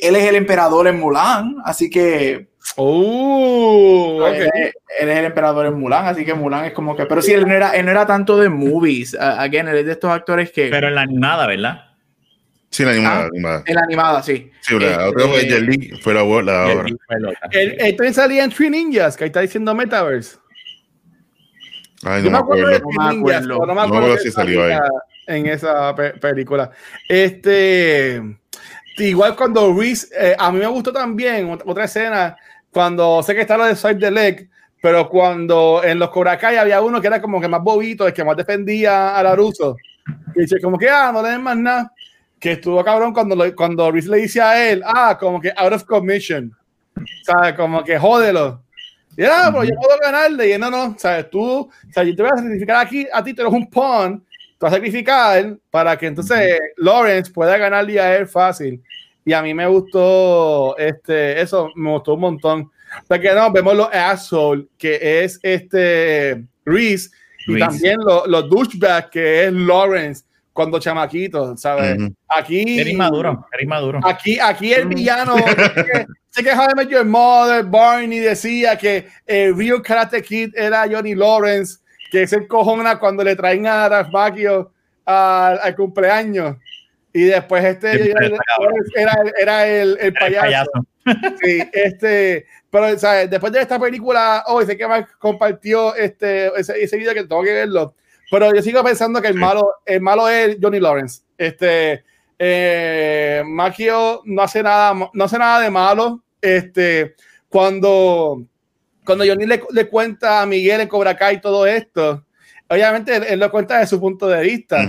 Él 0.00 0.16
es 0.16 0.24
el 0.24 0.36
emperador 0.36 0.86
en 0.86 1.00
Mulan, 1.00 1.56
así 1.64 1.90
que. 1.90 2.48
Oh, 2.76 4.20
okay. 4.22 4.48
él, 4.54 4.72
él, 5.00 5.08
es 5.08 5.18
el 5.18 5.24
emperador 5.26 5.66
en 5.66 5.78
Mulan, 5.78 6.06
así 6.06 6.24
que 6.24 6.34
Mulan 6.34 6.66
es 6.66 6.72
como 6.72 6.96
que. 6.96 7.06
Pero 7.06 7.22
sí, 7.22 7.32
él 7.32 7.46
no 7.46 7.54
era, 7.54 7.72
él 7.72 7.84
no 7.84 7.90
era 7.90 8.06
tanto 8.06 8.36
de 8.36 8.48
movies. 8.48 9.16
Again, 9.18 9.68
él 9.68 9.78
es 9.78 9.86
de 9.86 9.92
estos 9.92 10.10
actores 10.10 10.52
que. 10.52 10.68
Pero 10.68 10.88
en 10.88 10.94
la 10.94 11.02
animada, 11.02 11.46
¿verdad? 11.46 11.83
Sí, 12.74 12.84
la 12.84 12.90
animada, 12.90 13.20
ah, 13.20 13.28
animada. 13.32 13.62
En 13.66 13.74
la 13.76 13.82
animada, 13.82 14.22
sí. 14.24 14.50
Sí, 14.60 14.76
la 14.80 14.90
este, 14.90 15.04
otra 15.04 15.28
fue 15.28 15.40
Jelly, 15.42 15.90
fue 16.02 16.12
la, 16.12 16.24
la 16.24 16.24
obra. 16.24 16.86
Él, 17.52 17.96
también 17.96 18.14
salía 18.14 18.42
en 18.42 18.50
Three 18.50 18.68
Ninjas, 18.68 19.16
que 19.16 19.22
ahí 19.22 19.28
está 19.28 19.42
diciendo 19.42 19.72
Metaverse. 19.76 20.38
Ay, 22.02 22.24
no, 22.24 22.32
me 22.32 22.38
acuerdo. 22.38 22.66
acuerdo. 22.66 22.88
No 22.90 23.12
me 23.12 23.18
acuerdo. 23.20 23.66
No 23.66 23.66
me 23.66 23.72
acuerdo, 23.72 23.74
no 23.74 23.74
me 23.74 23.80
acuerdo 23.80 24.18
si 24.18 24.32
salió 24.32 24.64
ahí. 24.64 24.76
En 25.28 25.46
esa 25.46 25.94
pe 25.94 26.14
película. 26.14 26.72
Este. 27.08 28.20
Igual 28.98 29.36
cuando 29.36 29.72
Reese, 29.72 30.08
eh, 30.18 30.34
a 30.36 30.50
mí 30.50 30.58
me 30.58 30.66
gustó 30.66 30.92
también 30.92 31.56
otra 31.64 31.84
escena, 31.84 32.36
cuando 32.72 33.22
sé 33.22 33.36
que 33.36 33.42
está 33.42 33.56
lo 33.56 33.66
de 33.66 33.76
Side 33.76 34.00
the 34.00 34.10
Leg, 34.10 34.50
pero 34.82 35.08
cuando 35.08 35.80
en 35.84 36.00
los 36.00 36.10
Cobra 36.10 36.36
Kai 36.36 36.56
había 36.56 36.80
uno 36.80 37.00
que 37.00 37.06
era 37.06 37.22
como 37.22 37.40
que 37.40 37.46
más 37.46 37.62
bobito, 37.62 38.04
el 38.04 38.12
que 38.12 38.24
más 38.24 38.36
defendía 38.36 39.16
a 39.16 39.22
Laruso. 39.22 39.76
Y 40.34 40.40
dice, 40.40 40.60
como 40.60 40.76
que, 40.76 40.88
ah, 40.88 41.12
no 41.12 41.22
le 41.22 41.28
den 41.28 41.42
más 41.42 41.56
nada 41.56 41.93
que 42.38 42.52
estuvo 42.52 42.84
cabrón 42.84 43.12
cuando, 43.12 43.34
lo, 43.34 43.54
cuando 43.54 43.90
Reese 43.90 44.10
le 44.10 44.18
dice 44.18 44.40
a 44.40 44.70
él, 44.70 44.82
ah, 44.84 45.16
como 45.18 45.40
que 45.40 45.52
out 45.56 45.72
of 45.72 45.84
commission. 45.84 46.54
¿sabes? 47.22 47.54
Como 47.54 47.82
que 47.84 47.98
jódelo. 47.98 48.62
Y 49.16 49.22
era, 49.22 49.50
pero 49.52 49.64
yo 49.64 49.74
puedo 49.80 49.98
ganarle. 50.00 50.54
Y 50.54 50.58
no, 50.58 50.70
no, 50.70 50.96
¿sabes? 50.98 51.30
Tú, 51.30 51.60
o 51.60 51.70
sea, 51.92 52.02
yo 52.02 52.14
te 52.14 52.22
voy 52.22 52.32
a 52.32 52.36
sacrificar 52.36 52.84
aquí, 52.84 53.06
a 53.12 53.22
ti 53.22 53.32
te 53.32 53.42
eres 53.42 53.52
un 53.52 53.68
pawn, 53.70 54.20
te 54.20 54.56
vas 54.60 54.72
a 54.72 54.76
sacrificar 54.76 55.56
para 55.70 55.96
que 55.96 56.06
entonces 56.06 56.58
Lawrence 56.76 57.30
pueda 57.30 57.56
ganarle 57.56 58.00
a 58.00 58.16
él 58.16 58.26
fácil. 58.26 58.82
Y 59.24 59.32
a 59.32 59.40
mí 59.40 59.54
me 59.54 59.66
gustó 59.66 60.76
este, 60.76 61.40
eso, 61.40 61.70
me 61.74 61.90
gustó 61.92 62.14
un 62.14 62.20
montón. 62.20 62.70
Porque 63.08 63.32
no, 63.34 63.50
vemos 63.50 63.74
los 63.74 63.88
assholes, 63.92 64.66
que 64.78 65.24
es 65.24 65.40
este 65.42 66.44
Reese, 66.64 67.10
y 67.46 67.58
también 67.58 67.98
los, 68.00 68.26
los 68.26 68.48
douchebags, 68.48 69.10
que 69.10 69.44
es 69.44 69.52
Lawrence 69.52 70.24
cuando 70.54 70.78
chamaquito, 70.78 71.56
¿sabes? 71.56 71.98
Aquí. 72.28 72.78
Eres 72.78 72.94
maduro, 72.94 73.44
eres 73.52 73.66
maduro. 73.66 74.00
Aquí, 74.04 74.38
aquí 74.38 74.72
el 74.72 74.86
villano. 74.86 75.34
sé 76.30 76.44
que 76.44 76.50
Jaime 76.50 76.86
Your 76.86 77.04
Mother, 77.04 77.64
Barney 77.64 78.20
decía 78.20 78.78
que 78.78 79.08
el 79.26 79.56
real 79.56 79.82
Karate 79.82 80.22
Kid 80.22 80.54
era 80.56 80.86
Johnny 80.88 81.16
Lawrence, 81.16 81.78
que 82.10 82.22
es 82.22 82.32
el 82.32 82.46
cojona 82.46 83.00
cuando 83.00 83.24
le 83.24 83.34
traen 83.34 83.66
a 83.66 83.88
Ralph 83.88 84.10
Macchio 84.12 84.72
al, 85.04 85.74
cumpleaños. 85.74 86.56
Y 87.12 87.24
después 87.24 87.64
este 87.64 88.12
era, 88.94 89.16
era, 89.38 89.66
el, 89.66 89.98
el, 90.00 90.14
payaso. 90.14 90.70
Sí, 91.42 91.62
este, 91.72 92.46
pero 92.70 92.98
¿sabes? 92.98 93.28
después 93.28 93.52
de 93.52 93.60
esta 93.60 93.78
película, 93.78 94.44
hoy 94.46 94.64
sé 94.66 94.76
que 94.76 94.86
más 94.86 95.04
compartió 95.18 95.94
este, 95.94 96.46
ese, 96.58 96.82
ese 96.82 96.96
video 96.96 97.12
que 97.12 97.24
tengo 97.24 97.42
que 97.42 97.52
verlo 97.52 97.94
pero 98.34 98.52
yo 98.52 98.62
sigo 98.62 98.82
pensando 98.82 99.22
que 99.22 99.28
el 99.28 99.36
malo, 99.36 99.74
el 99.86 100.00
malo 100.00 100.28
es 100.28 100.58
Johnny 100.60 100.80
Lawrence. 100.80 101.22
Este, 101.38 102.02
eh, 102.36 103.44
no 103.46 104.42
hace 104.42 104.60
nada, 104.60 104.92
no 105.12 105.24
hace 105.24 105.38
nada 105.38 105.60
de 105.60 105.70
malo. 105.70 106.20
Este, 106.40 107.14
cuando, 107.48 108.42
cuando 109.04 109.24
Johnny 109.24 109.46
le, 109.46 109.62
le 109.70 109.88
cuenta 109.88 110.42
a 110.42 110.46
Miguel 110.46 110.80
en 110.80 110.88
Cobra 110.88 111.16
Kai 111.16 111.40
todo 111.40 111.64
esto, 111.64 112.24
obviamente 112.66 113.32
él, 113.32 113.38
lo 113.38 113.52
cuenta 113.52 113.78
desde 113.78 113.90
su 113.90 114.00
punto 114.00 114.26
de 114.26 114.42
vista. 114.42 114.84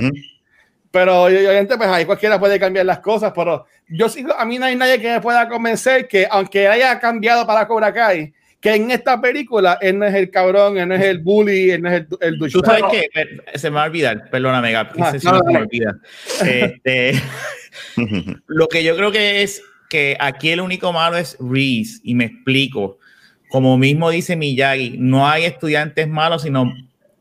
Pero 0.89 1.25
obviamente, 1.25 1.77
pues 1.77 1.87
ahí 1.87 2.03
cualquiera 2.03 2.39
puede 2.39 2.59
cambiar 2.59 2.87
las 2.87 2.99
cosas, 2.99 3.31
pero 3.35 3.67
yo 3.87 4.09
sigo, 4.09 4.33
a 4.33 4.43
mí 4.45 4.57
no 4.57 4.65
hay 4.65 4.75
nadie 4.75 4.99
que 4.99 5.11
me 5.11 5.21
pueda 5.21 5.47
convencer 5.47 6.07
que 6.07 6.27
aunque 6.31 6.67
haya 6.67 6.99
cambiado 6.99 7.45
para 7.45 7.67
Cobra 7.67 7.93
Kai, 7.93 8.33
que 8.65 8.73
en 8.73 8.89
esta 8.89 9.21
película 9.21 9.77
él 9.79 9.99
no 9.99 10.07
es 10.07 10.15
el 10.15 10.31
cabrón, 10.31 10.79
él 10.79 10.87
no 10.87 10.95
es 10.95 11.03
el 11.03 11.19
bully, 11.19 11.69
él 11.69 11.83
no 11.83 11.91
es 11.91 12.01
el, 12.01 12.07
el 12.19 12.51
Tú 12.51 12.61
sabes 12.65 12.81
que 12.91 13.59
se 13.59 13.69
me 13.69 13.75
va 13.75 13.83
a 13.83 13.85
olvidar, 13.85 14.27
perdóname, 14.31 14.75
ah, 14.75 14.89
se, 15.19 15.29
me 15.29 15.57
olvida. 15.59 15.95
Este, 16.43 17.13
lo 18.47 18.67
que 18.67 18.83
yo 18.83 18.97
creo 18.97 19.11
que 19.11 19.43
es 19.43 19.61
que 19.87 20.17
aquí 20.19 20.49
el 20.49 20.61
único 20.61 20.91
malo 20.91 21.15
es 21.15 21.37
Reese, 21.39 21.99
y 22.03 22.15
me 22.15 22.25
explico. 22.25 22.97
Como 23.49 23.77
mismo 23.77 24.09
dice 24.09 24.35
Miyagi, 24.35 24.95
no 24.97 25.29
hay 25.29 25.45
estudiantes 25.45 26.07
malos, 26.07 26.41
sino 26.41 26.73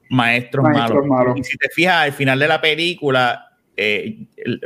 maestros, 0.09 0.64
malos. 0.64 1.36
Y 1.36 1.45
si 1.45 1.59
te 1.59 1.68
fijas, 1.68 2.07
al 2.07 2.12
final 2.14 2.38
de 2.38 2.49
la 2.49 2.59
película, 2.62 3.51
eh, 3.76 4.16
eh, 4.34 4.59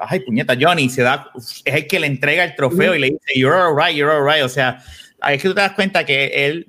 ay, 0.00 0.20
puñeta, 0.20 0.54
Johnny 0.60 0.88
se 0.88 1.02
da, 1.02 1.28
es 1.34 1.64
el 1.64 1.88
que 1.88 1.98
le 1.98 2.06
entrega 2.06 2.44
el 2.44 2.54
trofeo 2.54 2.94
y 2.94 3.00
le 3.00 3.06
dice, 3.08 3.32
You're 3.34 3.56
alright, 3.56 3.96
you're 3.96 4.12
alright. 4.12 4.44
O 4.44 4.48
sea, 4.48 4.80
es 5.28 5.42
que 5.42 5.48
tú 5.48 5.54
te 5.54 5.60
das 5.60 5.72
cuenta 5.72 6.04
que 6.04 6.46
él 6.46 6.66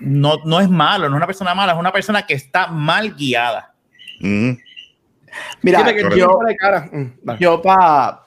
no, 0.00 0.36
no 0.44 0.60
es 0.60 0.68
malo, 0.68 1.08
no 1.08 1.16
es 1.16 1.18
una 1.18 1.26
persona 1.26 1.54
mala, 1.54 1.72
es 1.72 1.78
una 1.78 1.92
persona 1.92 2.26
que 2.26 2.34
está 2.34 2.68
mal 2.68 3.14
guiada. 3.14 3.74
Mira, 5.62 5.92
yo, 6.16 6.40
mm, 6.92 7.30
yo 7.38 7.62
para 7.62 8.22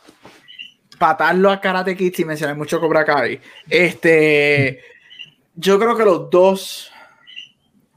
patarlo 0.97 1.51
a 1.51 1.59
Karate 1.59 1.95
Kid 1.95 2.13
y 2.17 2.25
mencionar 2.25 2.55
mucho 2.55 2.79
Cobra 2.79 3.03
Kai, 3.03 3.39
este, 3.69 4.81
yo 5.55 5.79
creo 5.79 5.97
que 5.97 6.05
los 6.05 6.29
dos, 6.29 6.91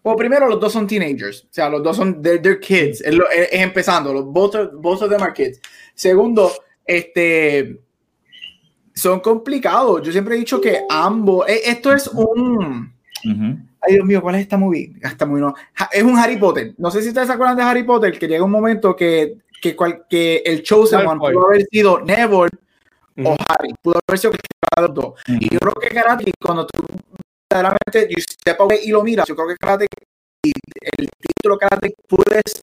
bueno, 0.03 0.17
primero 0.17 0.49
los 0.49 0.61
dos 0.61 0.73
son 0.73 0.87
teenagers, 0.87 1.45
o 1.45 1.49
sea, 1.53 1.69
los 1.69 1.83
dos 1.83 1.97
son, 1.97 2.21
they're, 2.21 2.59
kids, 2.61 3.01
es, 3.03 3.15
empezando, 3.53 4.13
los 4.13 4.25
both, 4.25 4.73
both 4.75 5.03
of 5.03 5.11
them 5.11 5.23
are 5.23 5.33
kids. 5.33 5.61
Segundo, 5.95 6.51
este, 6.85 7.81
son 8.97 9.21
complicados. 9.21 10.03
Yo 10.03 10.11
siempre 10.11 10.35
he 10.35 10.39
dicho 10.39 10.61
que 10.61 10.85
ambos, 10.89 11.47
eh, 11.49 11.61
esto 11.67 11.93
es 11.93 12.09
un... 12.09 12.93
Ay, 13.81 13.95
Dios 13.95 14.07
mío, 14.07 14.23
¿cuál 14.23 14.37
es 14.37 14.43
esta 14.43 14.57
movie? 14.57 14.93
Esta 15.03 15.27
movie 15.27 15.43
no. 15.43 15.55
Es 15.93 16.03
un 16.03 16.19
Harry 16.19 16.39
Potter. 16.39 16.75
No 16.79 16.91
sé 16.91 17.03
si 17.03 17.09
ustedes 17.09 17.29
se 17.29 17.35
acuerdan 17.35 17.57
de 17.57 17.63
Harry 17.63 17.85
Potter, 17.85 18.19
que 18.19 18.27
llega 18.27 18.45
un 18.45 18.51
momento 18.51 18.97
que, 18.97 19.37
que, 19.61 19.77
que 20.09 20.43
el 20.45 20.63
Chosen 20.63 21.07
One 21.07 21.21
pudo 21.21 21.47
haber 21.47 21.67
sido 21.71 22.01
Neville 22.01 22.49
o 23.23 23.37
Harry. 23.49 23.75
Pudo 23.83 24.01
haber 24.09 24.19
sido 24.19 24.33
cada 24.75 24.89
dos. 24.89 25.21
Y 25.29 25.53
yo 25.53 25.59
creo 25.59 25.75
que 25.75 25.89
Karate, 25.89 26.33
cuando 26.41 26.67
tú 26.67 26.83
verdaderamente 27.51 28.09
you 28.15 28.23
step 28.23 28.61
away 28.61 28.81
y 28.85 28.91
lo 28.91 29.03
miras, 29.03 29.29
yo 29.29 29.37
creo 29.37 29.49
que 29.49 29.57
Karate, 29.57 29.87
el 30.43 31.09
título 31.21 31.59
Karate 31.59 31.95
puede 32.09 32.41
ser 32.47 32.63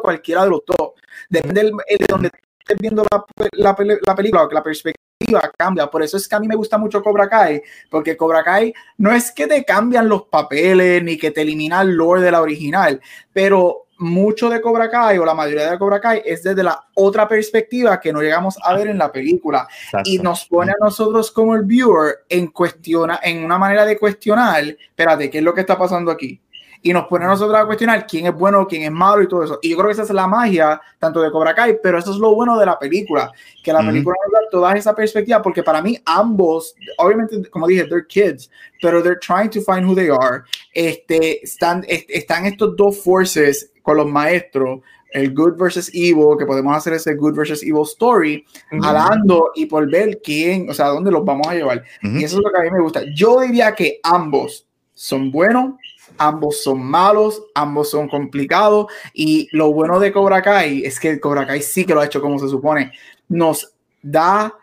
cualquiera 0.00 0.44
de 0.44 0.50
los 0.50 0.60
dos. 0.66 0.92
Depende 1.28 1.64
de 1.64 2.06
donde 2.08 2.30
estés 2.66 2.78
viendo 2.78 3.04
la, 3.10 3.24
la, 3.52 3.76
la 4.04 4.14
película, 4.14 4.48
la 4.50 4.62
perspectiva 4.62 5.50
cambia. 5.56 5.86
Por 5.86 6.02
eso 6.02 6.16
es 6.16 6.28
que 6.28 6.34
a 6.34 6.40
mí 6.40 6.48
me 6.48 6.56
gusta 6.56 6.78
mucho 6.78 7.02
Cobra 7.02 7.28
Kai, 7.28 7.62
porque 7.90 8.16
Cobra 8.16 8.42
Kai 8.42 8.72
no 8.98 9.12
es 9.12 9.32
que 9.32 9.46
te 9.46 9.64
cambian 9.64 10.08
los 10.08 10.24
papeles 10.24 11.02
ni 11.02 11.16
que 11.16 11.30
te 11.30 11.42
elimina 11.42 11.80
el 11.82 11.94
lore 11.94 12.20
de 12.20 12.30
la 12.30 12.42
original, 12.42 13.00
pero 13.32 13.84
mucho 13.98 14.50
de 14.50 14.60
Cobra 14.60 14.90
Kai 14.90 15.16
o 15.16 15.24
la 15.24 15.32
mayoría 15.32 15.70
de 15.70 15.78
Cobra 15.78 16.00
Kai 16.00 16.22
es 16.24 16.42
desde 16.42 16.62
la 16.62 16.86
otra 16.94 17.26
perspectiva 17.26 17.98
que 17.98 18.12
no 18.12 18.20
llegamos 18.20 18.58
a 18.62 18.74
ver 18.74 18.88
en 18.88 18.98
la 18.98 19.10
película 19.10 19.66
y 20.04 20.18
nos 20.18 20.44
pone 20.44 20.72
a 20.72 20.84
nosotros 20.84 21.30
como 21.30 21.54
el 21.54 21.62
viewer 21.62 22.24
en 22.28 22.48
cuestiona 22.48 23.20
en 23.22 23.42
una 23.42 23.56
manera 23.56 23.86
de 23.86 23.98
cuestionar, 23.98 24.64
espérate, 24.64 25.30
¿qué 25.30 25.38
es 25.38 25.44
lo 25.44 25.54
que 25.54 25.62
está 25.62 25.78
pasando 25.78 26.10
aquí? 26.10 26.38
Y 26.82 26.92
nos 26.92 27.06
pone 27.06 27.24
a 27.24 27.28
nosotros 27.28 27.58
a 27.58 27.66
cuestionar 27.66 28.06
quién 28.06 28.26
es 28.26 28.34
bueno, 28.34 28.66
quién 28.66 28.82
es 28.82 28.90
malo 28.90 29.22
y 29.22 29.28
todo 29.28 29.44
eso. 29.44 29.58
Y 29.62 29.70
yo 29.70 29.76
creo 29.76 29.88
que 29.88 29.92
esa 29.92 30.02
es 30.02 30.10
la 30.10 30.26
magia 30.26 30.80
tanto 30.98 31.20
de 31.20 31.30
Cobra 31.30 31.54
Kai, 31.54 31.78
pero 31.82 31.98
eso 31.98 32.10
es 32.12 32.18
lo 32.18 32.34
bueno 32.34 32.58
de 32.58 32.66
la 32.66 32.78
película, 32.78 33.30
que 33.62 33.72
la 33.72 33.80
película 33.80 34.16
nos 34.24 34.32
da 34.32 34.50
toda 34.50 34.74
esa 34.74 34.94
perspectiva, 34.94 35.42
porque 35.42 35.62
para 35.62 35.82
mí 35.82 35.98
ambos, 36.04 36.74
obviamente, 36.98 37.48
como 37.50 37.66
dije, 37.66 37.84
they're 37.84 38.06
kids, 38.06 38.50
pero 38.80 39.02
they're 39.02 39.18
trying 39.18 39.50
to 39.50 39.60
find 39.60 39.86
who 39.86 39.94
they 39.94 40.08
are. 40.08 40.42
Este, 40.72 41.42
están, 41.44 41.84
están 41.88 42.46
estos 42.46 42.76
dos 42.76 43.02
forces 43.02 43.72
con 43.82 43.96
los 43.96 44.06
maestros, 44.06 44.80
el 45.12 45.32
good 45.34 45.56
versus 45.56 45.88
evil, 45.94 46.36
que 46.38 46.44
podemos 46.44 46.76
hacer 46.76 46.92
ese 46.92 47.14
good 47.14 47.34
versus 47.34 47.62
evil 47.62 47.82
story, 47.84 48.44
hablando 48.82 49.52
y 49.54 49.66
por 49.66 49.88
ver 49.90 50.20
quién, 50.22 50.68
o 50.68 50.74
sea, 50.74 50.88
dónde 50.88 51.10
los 51.10 51.24
vamos 51.24 51.46
a 51.48 51.54
llevar. 51.54 51.82
Y 52.02 52.22
eso 52.24 52.38
es 52.38 52.44
lo 52.44 52.50
que 52.52 52.60
a 52.60 52.62
mí 52.62 52.70
me 52.70 52.82
gusta. 52.82 53.02
Yo 53.14 53.40
diría 53.40 53.74
que 53.74 53.98
ambos 54.02 54.66
son 54.92 55.30
buenos 55.30 55.74
ambos 56.18 56.62
son 56.62 56.82
malos, 56.82 57.42
ambos 57.54 57.90
son 57.90 58.08
complicados 58.08 58.86
y 59.12 59.48
lo 59.52 59.72
bueno 59.72 60.00
de 60.00 60.12
Cobra 60.12 60.42
Kai 60.42 60.84
es 60.84 61.00
que 61.00 61.20
Cobra 61.20 61.46
Kai 61.46 61.62
sí 61.62 61.84
que 61.84 61.94
lo 61.94 62.00
ha 62.00 62.06
hecho 62.06 62.20
como 62.20 62.38
se 62.38 62.48
supone, 62.48 62.92
nos 63.28 63.72
da 64.02 64.54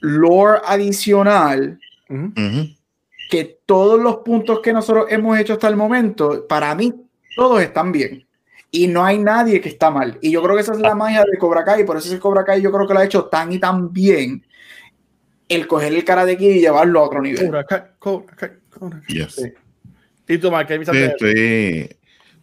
lore 0.00 0.60
adicional 0.64 1.78
que 3.30 3.58
todos 3.66 4.00
los 4.00 4.16
puntos 4.18 4.60
que 4.60 4.72
nosotros 4.72 5.06
hemos 5.08 5.38
hecho 5.38 5.54
hasta 5.54 5.68
el 5.68 5.76
momento, 5.76 6.46
para 6.46 6.74
mí 6.74 6.92
todos 7.34 7.62
están 7.62 7.90
bien. 7.90 8.26
Y 8.70 8.88
no 8.88 9.04
hay 9.04 9.18
nadie 9.18 9.60
que 9.60 9.68
está 9.68 9.88
mal. 9.88 10.18
Y 10.20 10.32
yo 10.32 10.42
creo 10.42 10.56
que 10.56 10.62
esa 10.62 10.72
es 10.72 10.80
la 10.80 10.96
magia 10.96 11.22
de 11.22 11.38
Cobra 11.38 11.64
Kai, 11.64 11.84
por 11.84 11.96
eso 11.96 12.08
es 12.08 12.14
que 12.14 12.20
Cobra 12.20 12.44
Kai 12.44 12.60
yo 12.60 12.72
creo 12.72 12.86
que 12.86 12.94
lo 12.94 13.00
ha 13.00 13.04
hecho 13.04 13.26
tan 13.26 13.52
y 13.52 13.58
tan 13.58 13.92
bien 13.92 14.44
el 15.48 15.66
coger 15.66 15.92
el 15.92 16.04
cara 16.04 16.24
de 16.24 16.32
aquí 16.32 16.48
y 16.48 16.60
llevarlo 16.60 17.00
a 17.00 17.04
otro 17.04 17.22
nivel. 17.22 17.46
Cobra 17.46 17.64
Kai, 17.64 17.82
Cobra 17.98 18.36
Kai, 18.36 18.50
Cobra 18.70 19.00
Kai. 19.06 19.16
¿Y 19.16 19.20
Mark, 20.50 20.68
sí, 21.20 21.88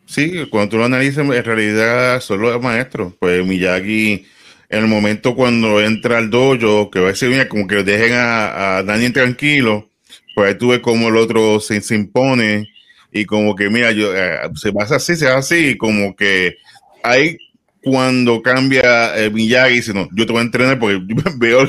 sí, 0.05 0.45
cuando 0.49 0.69
tú 0.69 0.77
lo 0.77 0.85
analizas, 0.85 1.25
en 1.25 1.43
realidad 1.43 2.21
son 2.21 2.41
los 2.41 2.61
maestros. 2.61 3.13
Pues 3.19 3.45
Miyagi, 3.45 4.25
en 4.69 4.79
el 4.79 4.87
momento 4.87 5.35
cuando 5.35 5.81
entra 5.81 6.19
al 6.19 6.29
dojo, 6.29 6.91
que 6.91 6.99
va 6.99 7.07
a 7.07 7.11
decir, 7.11 7.47
como 7.47 7.67
que 7.67 7.83
dejen 7.83 8.13
a, 8.13 8.77
a 8.77 8.83
Daniel 8.83 9.13
tranquilo, 9.13 9.89
pues 10.35 10.49
ahí 10.49 10.57
tú 10.57 10.69
ves 10.69 10.79
como 10.79 11.09
el 11.09 11.17
otro 11.17 11.59
se, 11.59 11.81
impone 11.95 12.69
y 13.11 13.25
como 13.25 13.55
que, 13.55 13.69
mira, 13.69 13.91
yo, 13.91 14.15
eh, 14.15 14.37
se 14.55 14.71
pasa 14.71 14.97
así, 14.97 15.15
se 15.15 15.27
hace 15.27 15.69
así, 15.69 15.77
como 15.77 16.15
que 16.15 16.57
ahí 17.03 17.37
cuando 17.83 18.43
cambia 18.43 19.17
eh, 19.17 19.31
Miyagi, 19.31 19.75
dice, 19.75 19.93
no, 19.93 20.07
yo 20.13 20.27
te 20.27 20.33
voy 20.33 20.41
a 20.41 20.45
entrenar 20.45 20.77
porque 20.77 20.99
veo 21.37 21.67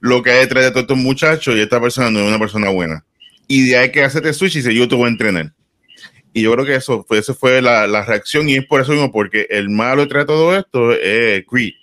lo 0.00 0.22
que 0.22 0.30
hay 0.30 0.40
detrás 0.40 0.64
de 0.64 0.70
todos 0.70 0.84
estos 0.84 0.96
muchachos 0.96 1.54
y 1.56 1.60
esta 1.60 1.78
persona 1.78 2.10
no 2.10 2.20
es 2.20 2.28
una 2.28 2.38
persona 2.38 2.70
buena 2.70 3.04
y 3.52 3.68
de 3.68 3.76
ahí 3.76 3.92
que 3.92 4.02
hacerte 4.02 4.32
switch 4.32 4.56
y 4.56 4.58
dice, 4.60 4.74
yo 4.74 4.88
te 4.88 4.94
voy 4.94 5.04
a 5.04 5.08
entrenar. 5.08 5.52
Y 6.32 6.40
yo 6.40 6.52
creo 6.54 6.64
que 6.64 6.74
eso 6.74 7.04
fue, 7.06 7.18
eso 7.18 7.34
fue 7.34 7.60
la, 7.60 7.86
la 7.86 8.02
reacción 8.02 8.48
y 8.48 8.54
es 8.54 8.64
por 8.64 8.80
eso 8.80 8.92
mismo, 8.92 9.12
porque 9.12 9.46
el 9.50 9.68
malo 9.68 10.00
detrás 10.00 10.22
de 10.22 10.26
todo 10.28 10.56
esto 10.56 10.92
es 10.92 11.44
Creed. 11.46 11.74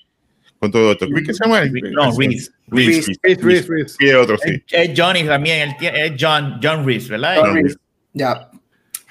Con 0.57 0.71
todo 0.71 0.91
esto. 0.93 1.07
¿Creed 1.07 1.27
qué 1.27 1.33
se 1.35 1.45
llama? 1.45 1.61
No, 1.91 2.17
Reese. 2.17 2.51
Reese. 2.69 3.13
Reese. 3.21 3.67
Reese. 3.69 3.95
Y 3.99 4.09
otro, 4.13 4.35
sí. 4.39 4.63
Es 4.71 4.99
Johnny 4.99 5.25
también, 5.25 5.75
es 5.79 6.13
John, 6.19 6.59
John 6.61 6.87
Reese, 6.87 7.09
¿verdad? 7.09 7.35
John 7.39 7.53
Reese. 7.53 7.77
Ya. 8.13 8.49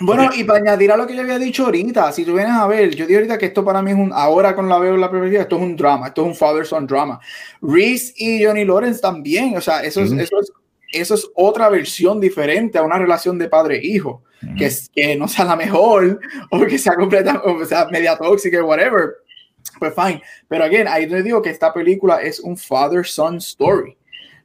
Bueno, 0.00 0.28
y 0.34 0.42
para 0.42 0.59
añadir 0.59 0.90
a 0.90 0.96
lo 0.96 1.06
que 1.06 1.14
yo 1.14 1.22
había 1.22 1.38
dicho 1.38 1.64
ahorita, 1.64 2.11
si 2.11 2.24
tú 2.24 2.34
vienes 2.34 2.54
a 2.54 2.66
ver, 2.66 2.92
yo 2.92 3.06
digo 3.06 3.18
ahorita 3.18 3.38
que 3.38 3.46
esto 3.46 3.64
para 3.64 3.82
mí 3.82 3.92
es 3.92 3.96
un, 3.96 4.12
ahora 4.12 4.56
con 4.56 4.68
la 4.68 4.80
veo 4.80 4.96
la 4.96 5.11
perspectiva, 5.11 5.42
esto 5.42 5.56
es 5.56 5.62
un 5.62 5.76
drama, 5.76 6.09
esto 6.09 6.22
es 6.22 6.26
un 6.28 6.34
father-son 6.34 6.88
drama. 6.88 7.20
Reese 7.62 8.14
y 8.16 8.44
Johnny 8.44 8.64
Lawrence 8.64 9.00
también, 9.00 9.56
o 9.56 9.61
sea, 9.61 9.80
eso, 9.82 10.00
es, 10.02 10.12
eso, 10.12 10.40
es, 10.40 10.52
eso 10.93 11.14
es 11.14 11.28
otra 11.34 11.68
versión 11.68 12.20
diferente 12.20 12.78
a 12.78 12.82
una 12.82 12.99
relación 12.99 13.39
de 13.39 13.49
padre-hijo, 13.49 14.22
que, 14.57 14.66
es, 14.66 14.89
que 14.89 15.16
no 15.16 15.28
sea 15.28 15.45
la 15.45 15.57
mejor, 15.57 16.20
o 16.51 16.61
que 16.61 16.78
sea 16.78 16.95
completa, 16.95 17.43
o 17.45 17.64
sea, 17.64 17.86
media 17.86 18.16
tóxica, 18.16 18.62
whatever, 18.62 19.16
pues 19.78 19.95
fine. 19.95 20.22
Pero 20.49 20.64
again, 20.64 20.89
ahí 20.89 21.07
te 21.07 21.22
digo 21.22 21.43
que 21.43 21.51
esta 21.51 21.72
película 21.72 22.22
es 22.22 22.41
un 22.41 22.57
father-son 22.57 23.36
story. 23.36 23.97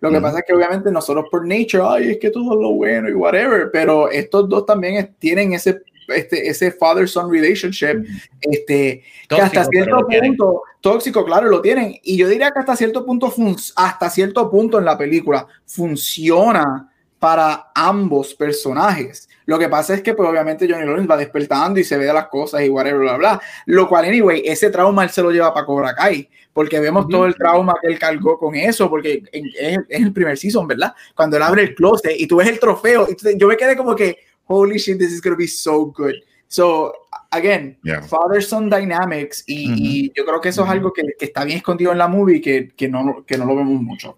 Lo 0.02 0.12
que 0.12 0.20
pasa 0.20 0.40
es 0.40 0.44
que 0.46 0.54
obviamente 0.54 0.92
nosotros 0.92 1.28
por 1.32 1.48
nature, 1.48 1.82
ay, 1.82 2.12
es 2.12 2.18
que 2.20 2.30
todo 2.30 2.56
es 2.56 2.60
lo 2.60 2.72
bueno 2.74 3.08
y 3.08 3.14
whatever, 3.14 3.70
pero 3.72 4.12
estos 4.12 4.50
dos 4.50 4.66
también 4.66 5.16
tienen 5.18 5.54
ese, 5.54 5.82
este, 6.08 6.48
ese 6.48 6.72
father-son 6.72 7.32
relationship, 7.32 8.06
este, 8.42 9.04
tóxico, 9.28 9.52
que 9.52 9.60
hasta 9.60 9.66
cierto 9.66 10.08
punto, 10.08 10.62
tóxico, 10.82 11.26
claro, 11.26 11.48
lo 11.48 11.62
tienen. 11.62 12.00
Y 12.04 12.18
yo 12.18 12.28
diría 12.28 12.52
que 12.52 12.60
hasta 12.60 12.76
cierto 12.76 13.06
punto, 13.06 13.34
hasta 13.76 14.10
cierto 14.10 14.50
punto 14.50 14.80
en 14.80 14.86
la 14.86 14.98
película 14.98 15.48
funciona 15.66 16.90
para 17.24 17.72
ambos 17.74 18.34
personajes. 18.34 19.30
Lo 19.46 19.58
que 19.58 19.70
pasa 19.70 19.94
es 19.94 20.02
que, 20.02 20.14
pues, 20.14 20.28
obviamente, 20.28 20.68
Johnny 20.70 20.86
Lawrence 20.86 21.08
va 21.08 21.16
despertando 21.16 21.80
y 21.80 21.86
se 21.86 21.98
ve 21.98 22.06
de 22.06 22.12
las 22.14 22.28
cosas 22.28 22.64
y 22.64 22.70
whatever, 22.70 23.00
bla, 23.00 23.16
bla. 23.16 23.42
Lo 23.66 23.88
cual, 23.88 24.04
anyway, 24.04 24.44
ese 24.46 24.70
trauma 24.70 25.06
él 25.06 25.10
se 25.10 25.22
lo 25.22 25.32
lleva 25.32 25.54
para 25.54 25.66
Cobra 25.66 25.96
Kai, 25.96 26.30
porque 26.52 26.82
vemos 26.82 27.08
todo 27.08 27.26
el 27.26 27.36
trauma 27.36 27.76
que 27.82 27.88
él 27.88 27.98
cargó 27.98 28.38
con 28.38 28.56
eso, 28.56 28.90
porque 28.90 29.24
es, 29.32 29.80
el 29.88 30.12
primer 30.14 30.38
season, 30.38 30.68
¿verdad? 30.68 30.94
Cuando 31.16 31.38
él 31.38 31.44
abre 31.44 31.64
el 31.64 31.76
closet 31.76 32.14
y 32.18 32.28
tú 32.28 32.38
ves 32.38 32.50
el 32.50 32.60
trofeo, 32.60 33.08
y 33.10 33.38
yo 33.38 33.48
me 33.48 33.56
quedé 33.56 33.78
como 33.78 33.96
que, 33.96 34.18
holy 34.46 34.80
shit, 34.80 35.00
this 35.00 35.12
is 35.12 35.22
going 35.22 35.34
to 35.34 35.38
be 35.38 35.48
so 35.48 35.86
good. 35.86 36.16
So, 36.48 36.94
again, 37.32 37.78
father-son 38.08 38.70
dynamics, 38.70 39.44
y, 39.48 40.12
yo 40.16 40.24
creo 40.24 40.40
que 40.40 40.50
eso 40.50 40.64
es 40.64 40.70
algo 40.70 40.94
que, 40.94 41.02
que, 41.18 41.26
está 41.26 41.44
bien 41.46 41.58
escondido 41.58 41.92
en 41.92 41.98
la 41.98 42.08
movie, 42.08 42.42
que, 42.42 42.70
que, 42.76 42.88
no, 42.88 43.26
que 43.26 43.38
no 43.38 43.46
lo 43.46 43.56
vemos 43.56 43.82
mucho. 43.82 44.18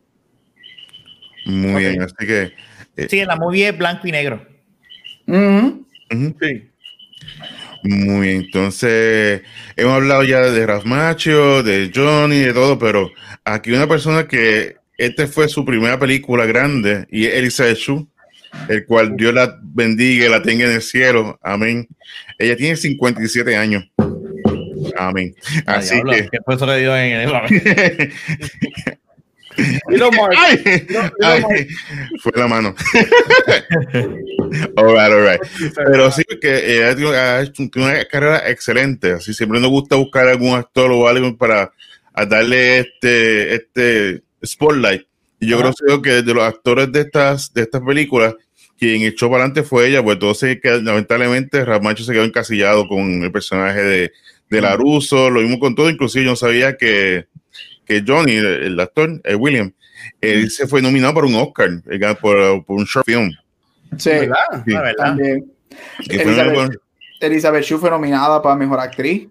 Muy 1.46 1.82
bien, 1.82 2.02
así 2.02 2.28
que... 2.28 2.52
Eh, 2.98 3.08
sí, 3.10 3.20
en 3.20 3.28
la 3.28 3.36
movie 3.36 3.70
es 3.70 3.78
blanco 3.78 4.08
y 4.08 4.12
negro. 4.12 4.46
Sí. 5.28 6.70
Muy 7.84 8.28
bien, 8.28 8.42
entonces 8.46 9.44
hemos 9.76 9.94
hablado 9.94 10.24
ya 10.24 10.40
de 10.42 10.66
Rasmacho, 10.66 11.62
de 11.62 11.92
Johnny, 11.94 12.40
de 12.40 12.54
todo, 12.54 12.80
pero 12.80 13.12
aquí 13.44 13.72
una 13.72 13.88
persona 13.88 14.28
que 14.28 14.78
esta 14.98 15.28
fue 15.28 15.48
su 15.48 15.64
primera 15.64 16.00
película 16.00 16.46
grande 16.46 17.06
y 17.12 17.26
es 17.26 17.36
Elisa 17.36 17.76
Chu, 17.76 18.08
el 18.70 18.86
cual 18.86 19.16
Dios 19.16 19.34
la 19.34 19.60
bendiga 19.62 20.26
y 20.26 20.30
la 20.30 20.41
tenga 20.41 20.66
en 20.66 20.72
el 20.72 20.82
cielo. 20.82 21.39
Amén. 21.41 21.88
Ella 22.38 22.56
tiene 22.56 22.76
57 22.76 23.56
años. 23.56 23.89
Amén. 24.97 25.36
Así 25.66 26.01
que. 26.03 26.30
¿Qué 26.32 26.38
fue 26.43 26.56
eso 26.56 26.66
que 26.66 26.78
dio 26.78 26.95
en 26.95 27.14
el 27.14 27.30
fue 32.22 32.32
la 32.36 32.47
mano. 32.47 32.76
all 34.76 34.88
right, 34.88 35.12
all 35.12 35.26
right. 35.26 35.41
Pero 35.74 36.12
sí, 36.12 36.24
que 36.41 36.78
ella 36.78 37.38
ha 37.38 37.41
hecho 37.41 37.64
una 37.76 38.03
carrera 38.06 38.49
excelente. 38.49 39.14
Así 39.14 39.34
siempre 39.34 39.60
nos 39.60 39.70
gusta 39.70 39.95
buscar 39.95 40.28
algún 40.28 40.56
actor 40.56 40.91
o 40.91 41.08
algo 41.08 41.38
para 41.38 41.72
darle 42.28 42.80
este, 42.80 43.56
este 43.56 44.24
spotlight. 44.43 45.08
Y 45.40 45.48
yo 45.48 45.60
creo 45.60 46.02
que 46.02 46.22
de 46.22 46.34
los 46.34 46.44
actores 46.44 46.92
de 46.92 47.02
estas, 47.02 47.54
de 47.54 47.64
estas 47.64 47.82
películas, 47.82 48.36
quien 48.78 49.04
echó 49.04 49.30
para 49.30 49.44
adelante 49.44 49.64
fue 49.64 49.88
ella, 49.88 50.04
pues 50.04 50.16
entonces 50.16 50.60
que 50.62 50.82
lamentablemente 50.82 51.64
Ramacho 51.64 52.04
se 52.04 52.14
quedó 52.14 52.24
encasillado 52.24 52.88
con 52.88 53.24
el 53.24 53.32
personaje 53.32 53.82
de, 53.82 54.12
de 54.50 54.62
Laruso, 54.62 55.30
lo 55.30 55.42
mismo 55.42 55.60
con 55.60 55.76
todo, 55.76 55.90
inclusive 55.90 56.26
yo 56.26 56.32
no 56.32 56.36
sabía 56.36 56.78
que 56.78 57.28
que 57.86 58.04
Johnny, 58.06 58.34
el, 58.34 58.80
actor, 58.80 59.22
el 59.24 59.36
William, 59.36 59.72
él 60.20 60.50
se 60.50 60.68
fue 60.68 60.82
nominado 60.82 61.14
por 61.14 61.26
un 61.26 61.36
Oscar 61.36 61.70
por, 62.20 62.66
por 62.66 62.78
un 62.78 62.86
short 62.86 63.06
film. 63.06 63.32
Sí, 63.98 64.10
¿verdad? 64.10 64.64
Sí. 64.66 64.74
Ah, 64.76 64.92
También. 64.98 65.52
Elizabeth, 66.10 66.80
Elizabeth 67.22 67.64
Shue 67.64 67.78
fue 67.78 67.90
nominada 67.90 68.42
para 68.42 68.56
Mejor 68.56 68.80
Actriz. 68.80 69.28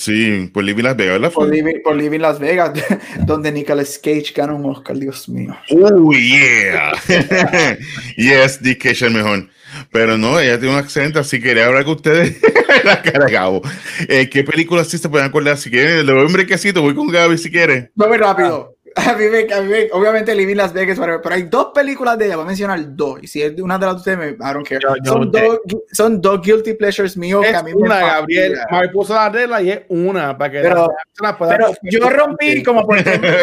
Sí, 0.00 0.50
por 0.54 0.64
Living 0.64 0.84
Las 0.84 0.96
Vegas, 0.96 1.20
¿verdad? 1.20 1.32
Por 1.34 1.50
Living, 1.50 1.82
por 1.84 1.94
Living 1.94 2.20
Las 2.20 2.38
Vegas, 2.40 2.72
donde 3.26 3.52
Nicolas 3.52 4.00
Cage 4.02 4.32
ganó 4.34 4.56
un 4.56 4.64
Oscar, 4.64 4.96
Dios 4.96 5.28
mío. 5.28 5.54
Oh, 5.68 6.12
yeah. 6.14 6.92
yes, 8.16 8.62
Dick 8.62 8.82
Cage 8.82 9.04
el 9.04 9.12
mejor. 9.12 9.50
Pero 9.92 10.16
no, 10.16 10.40
ella 10.40 10.58
tiene 10.58 10.74
un 10.74 10.80
acento, 10.82 11.20
así 11.20 11.38
quería 11.38 11.66
hablar 11.66 11.84
con 11.84 11.96
ustedes. 11.96 12.40
la 12.84 13.02
cara 13.02 13.26
de 13.26 13.32
Gabo. 13.32 13.60
Eh, 14.08 14.30
¿Qué 14.30 14.42
películas 14.42 14.88
sí 14.88 14.96
se 14.96 15.10
pueden 15.10 15.26
acordar? 15.26 15.58
Si 15.58 15.68
quieren, 15.68 15.98
el 15.98 16.06
de 16.06 16.12
hombre 16.14 16.46
quesito, 16.46 16.80
voy 16.80 16.94
con 16.94 17.08
Gaby 17.08 17.36
si 17.36 17.50
quiere. 17.50 17.92
Muy 17.94 18.16
rápido. 18.16 18.78
A 18.96 19.14
mí, 19.14 19.24
me, 19.28 19.52
a 19.52 19.60
mí 19.60 19.68
me, 19.68 19.88
obviamente 19.92 20.34
Living 20.34 20.56
Las 20.56 20.72
Vegas, 20.72 20.98
pero 20.98 21.34
hay 21.34 21.44
dos 21.44 21.68
películas 21.74 22.18
de 22.18 22.26
ella, 22.26 22.36
voy 22.36 22.44
a 22.44 22.48
mencionar 22.48 22.96
dos. 22.96 23.22
Y 23.22 23.26
si 23.26 23.42
es 23.42 23.58
una 23.60 23.78
de 23.78 23.86
las 23.86 23.94
de 23.94 23.98
ustedes, 23.98 24.18
me, 24.18 24.28
I 24.30 24.52
don't 24.52 24.66
care. 24.66 24.80
Yo, 24.82 24.94
yo 25.02 25.12
son, 25.12 25.30
dos, 25.30 25.58
son, 25.92 26.20
dos 26.20 26.40
guilty 26.42 26.74
pleasures 26.74 27.16
míos 27.16 27.44
es 27.44 27.52
que 27.52 27.56
a 27.56 27.62
mí 27.62 27.72
una, 27.72 27.96
me 27.96 28.06
Gabriel. 28.06 28.58
Me 28.70 28.88
puso 28.88 29.14
la 29.14 29.28
regla 29.28 29.62
y 29.62 29.70
es 29.70 29.82
una. 29.88 30.36
Para 30.36 30.50
que 30.50 30.60
pero, 30.60 30.88
la, 31.20 31.38
pero 31.38 31.72
yo 31.82 32.10
rompí 32.10 32.62
como 32.62 32.84
por 32.86 33.02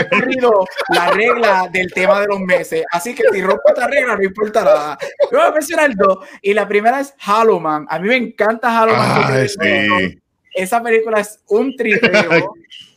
corrido 0.10 0.66
la 0.90 1.12
regla 1.12 1.70
del 1.72 1.92
tema 1.94 2.22
de 2.22 2.28
los 2.28 2.40
meses. 2.40 2.84
Así 2.92 3.16
que 3.16 3.24
si 3.32 3.42
rompo 3.42 3.70
esta 3.70 3.88
regla, 3.88 4.16
no 4.16 4.24
importa 4.24 4.64
nada. 4.64 4.98
Yo 5.32 5.38
voy 5.38 5.48
a 5.48 5.52
mencionar 5.52 5.96
dos. 5.96 6.20
Y 6.42 6.54
la 6.54 6.68
primera 6.68 7.00
es 7.00 7.14
Halloween. 7.20 7.86
A 7.90 8.00
mí 8.00 8.08
me 8.08 8.18
encanta 8.18 8.72
Halloween. 8.72 9.48
sí. 9.48 10.20
Esa 10.54 10.82
película 10.82 11.20
es 11.20 11.40
un 11.48 11.76
tripeo. 11.76 12.54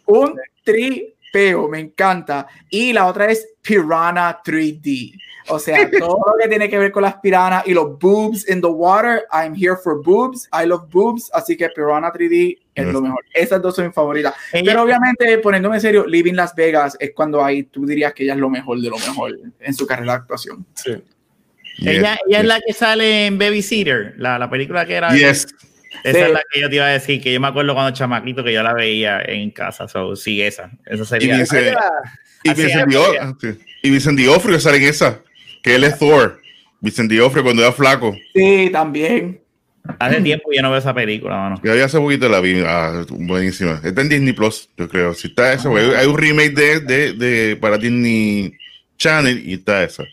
un 0.07 0.35
tripeo 0.65 1.10
peo, 1.33 1.69
me 1.69 1.81
encanta. 1.81 2.47
Y 2.69 2.93
la 2.93 3.07
otra 3.07 3.31
es 3.31 3.47
Piranha 3.63 4.41
3D. 4.45 5.19
O 5.49 5.59
sea, 5.59 5.91
todo 5.99 6.19
lo 6.33 6.43
que 6.43 6.49
tiene 6.49 6.69
que 6.69 6.79
ver 6.79 6.93
con 6.93 7.03
las 7.03 7.17
piranhas 7.17 7.67
y 7.67 7.75
los 7.75 7.99
boobs 7.99 8.49
in 8.49 8.61
the 8.61 8.69
water. 8.69 9.25
I'm 9.33 9.55
here 9.55 9.77
for 9.83 10.03
boobs. 10.03 10.49
I 10.53 10.67
love 10.67 10.89
boobs. 10.91 11.31
Así 11.33 11.57
que 11.57 11.69
Piranha 11.69 12.13
3D 12.13 12.59
es 12.75 12.87
lo 12.87 13.01
mejor. 13.01 13.25
Esas 13.35 13.61
dos 13.61 13.75
son 13.75 13.87
mis 13.87 13.95
favoritas. 13.95 14.35
Pero 14.53 14.83
obviamente, 14.83 15.39
poniéndome 15.39 15.77
en 15.77 15.81
serio, 15.81 16.07
Living 16.07 16.35
Las 16.35 16.55
Vegas 16.55 16.97
es 16.99 17.13
cuando 17.15 17.45
ahí 17.45 17.65
tú 17.65 17.85
dirías 17.87 18.13
que 18.15 18.25
ella 18.25 18.35
es 18.35 18.41
lo 18.41 18.51
mejor 18.51 18.81
de 18.81 18.89
lo 18.89 18.99
mejor 18.99 19.39
en 19.59 19.75
su 19.75 19.87
carrera 19.87 20.13
de 20.13 20.19
actuación. 20.19 20.67
Sí. 20.75 21.03
ella, 21.79 22.19
ella 22.27 22.41
es 22.41 22.45
la 22.45 22.61
que 22.61 22.73
sale 22.73 23.27
en 23.27 23.39
Babysitter, 23.39 24.15
la, 24.19 24.39
la 24.39 24.49
película 24.49 24.87
que 24.87 24.95
era. 24.95 25.15
Yes. 25.15 25.47
Esa 26.05 26.27
es 26.27 26.33
la 26.33 26.43
que 26.51 26.61
yo 26.61 26.69
te 26.69 26.77
iba 26.77 26.87
a 26.87 26.91
decir, 26.91 27.21
que 27.21 27.33
yo 27.33 27.41
me 27.41 27.49
acuerdo 27.49 27.75
cuando 27.75 27.93
chamaquito 27.93 28.45
que 28.45 28.53
yo 28.53 28.63
la 28.63 28.75
veía 28.75 29.21
en 29.21 29.51
casa. 29.51 29.89
So, 29.89 30.17
sí, 30.17 30.41
esa. 30.43 30.71
Esa 30.87 31.05
sería. 31.05 31.35
Y 31.35 31.39
Vincent, 31.39 31.77
y 33.83 33.91
Vincent, 33.91 34.19
Diofrio 34.19 34.61
sale 34.61 34.79
en 34.79 34.85
esa, 34.85 35.21
que 35.63 35.75
él 35.75 35.85
es 35.85 35.99
Thor. 35.99 36.41
Vicente 36.81 37.15
Diofrio 37.15 37.43
cuando 37.43 37.63
era 37.63 37.73
flaco. 37.73 38.17
Sí, 38.35 38.71
también. 38.73 39.41
Hace 39.99 40.21
tiempo 40.21 40.51
yo 40.53 40.63
no 40.63 40.71
veo 40.71 40.79
esa 40.79 40.95
película, 40.95 41.37
mano. 41.37 41.61
Yo 41.63 41.75
ya 41.75 41.87
hace 41.87 41.99
poquito 41.99 42.29
la 42.29 42.41
vi, 42.41 42.63
ah, 42.67 43.05
buenísima. 43.11 43.81
Está 43.83 44.03
en 44.03 44.09
Disney 44.09 44.33
Plus, 44.33 44.69
yo 44.77 44.89
creo. 44.89 45.15
Si 45.15 45.29
está 45.29 45.53
eso, 45.53 45.75
hay 45.77 46.07
un 46.07 46.17
remake 46.17 46.55
de, 46.55 46.81
de, 46.81 47.13
de, 47.15 47.57
para 47.57 47.77
Disney 47.77 48.55
Channel 48.97 49.43
y 49.47 49.55
está 49.55 49.83
esa. 49.83 50.05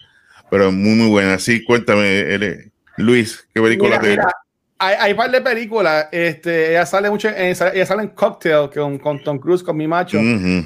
Pero 0.50 0.72
muy, 0.72 0.96
muy 0.96 1.08
buena. 1.08 1.38
Sí, 1.38 1.64
cuéntame, 1.64 2.70
Luis, 2.98 3.48
¿qué 3.54 3.62
película 3.62 4.00
te 4.00 4.18
hay, 4.80 4.96
hay 5.00 5.12
un 5.12 5.18
par 5.18 5.32
de 5.32 5.42
películas. 5.42 6.08
Este, 6.12 6.72
ella 6.72 6.86
sale 6.86 7.10
mucho. 7.10 7.30
En, 7.30 7.56
ella 7.74 7.86
sale 7.86 8.04
en 8.04 8.10
Cocktail 8.10 8.70
con, 8.74 8.98
con 9.00 9.24
Tom 9.24 9.40
Cruise, 9.40 9.64
con 9.64 9.76
mi 9.76 9.88
macho. 9.88 10.20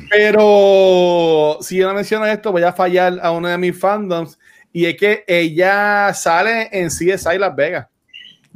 Pero 0.09 1.57
si 1.62 1.78
yo 1.78 1.88
no 1.88 1.93
menciono 1.93 2.26
esto, 2.26 2.51
voy 2.51 2.64
a 2.64 2.74
fallar 2.74 3.20
a 3.22 3.32
uno 3.32 3.47
de 3.47 3.57
mis 3.57 3.78
fandoms. 3.78 4.38
Y 4.74 4.86
es 4.86 4.97
que 4.97 5.24
ella 5.28 6.14
sale 6.14 6.70
en 6.72 6.88
CSI 6.88 7.38
Las 7.38 7.55
Vegas. 7.55 7.88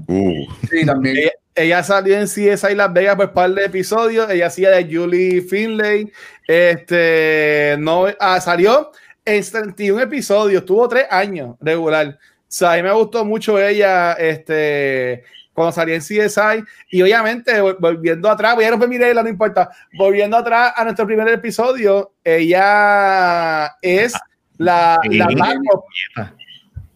Uh. 0.07 0.45
Sí, 0.69 0.85
también. 0.85 1.29
Ella, 1.53 1.83
salió 1.83 2.17
en 2.17 2.25
CSI 2.25 2.75
Las 2.75 2.91
Vegas 2.91 3.15
por 3.15 3.27
un 3.27 3.33
par 3.33 3.51
de 3.51 3.65
episodios. 3.65 4.29
Ella 4.29 4.47
hacía 4.47 4.71
de 4.71 4.93
Julie 4.93 5.41
Finlay. 5.41 6.11
Este, 6.47 7.75
no, 7.79 8.07
ah, 8.19 8.41
salió 8.41 8.91
en 9.23 9.43
31 9.43 10.01
episodios. 10.01 10.65
Tuvo 10.65 10.87
tres 10.89 11.05
años 11.09 11.55
regular. 11.61 12.17
O 12.17 12.57
sea, 12.57 12.73
a 12.73 12.75
mí 12.75 12.83
me 12.83 12.91
gustó 12.91 13.23
mucho 13.23 13.59
ella. 13.59 14.13
Este, 14.13 15.23
cuando 15.55 15.71
salí 15.71 15.93
en 15.93 16.01
CSI. 16.01 16.63
Y 16.91 17.01
obviamente, 17.01 17.59
volviendo 17.61 18.29
atrás, 18.29 18.55
voy 18.55 18.65
a 18.65 18.71
romper 18.71 18.89
mi 18.89 18.97
regla, 18.97 19.23
no 19.23 19.29
importa. 19.29 19.69
Volviendo 19.93 20.37
atrás 20.37 20.73
a 20.75 20.83
nuestro 20.83 21.07
primer 21.07 21.27
episodio, 21.29 22.11
ella 22.23 23.75
es 23.81 24.13
la, 24.57 24.99
la 25.09 25.27
backup. 25.27 25.85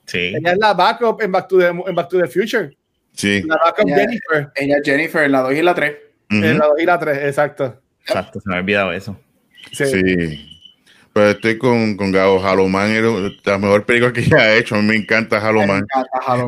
Sí. 0.05 0.33
Ella 0.35 0.51
es 0.51 0.57
la 0.59 0.73
backup 0.73 1.21
en 1.21 1.31
Back 1.31 1.47
to 1.47 1.57
the, 1.57 1.67
en 1.67 1.95
Back 1.95 2.09
to 2.09 2.19
the 2.19 2.27
Future. 2.27 2.75
Sí. 3.13 3.41
La 3.43 3.57
backup 3.63 3.87
ella, 3.87 3.97
Jennifer. 3.97 4.51
Ella 4.55 4.75
es 4.77 4.81
Jennifer 4.83 5.23
en 5.23 5.31
la 5.31 5.41
2 5.41 5.53
y 5.53 5.61
la 5.61 5.73
3. 5.73 5.97
En 6.31 6.59
la 6.59 6.67
2 6.67 6.79
y 6.79 6.85
la 6.85 6.99
3, 6.99 7.17
exacto. 7.25 7.81
Exacto, 8.01 8.39
se 8.41 8.49
me 8.49 8.55
ha 8.55 8.59
olvidado 8.59 8.91
eso. 8.91 9.17
Sí. 9.71 9.85
sí. 9.85 10.48
Pero 11.13 11.29
estoy 11.31 11.57
con, 11.57 11.97
con 11.97 12.11
Gabo. 12.11 12.43
Haloman 12.43 12.91
era 12.91 13.07
la 13.43 13.57
mejor 13.57 13.85
película 13.85 14.13
que 14.13 14.21
ha 14.35 14.55
hecho. 14.55 14.75
A 14.75 14.81
mí 14.81 14.87
me 14.87 14.95
encanta 14.95 15.39
Haloman. 15.39 15.85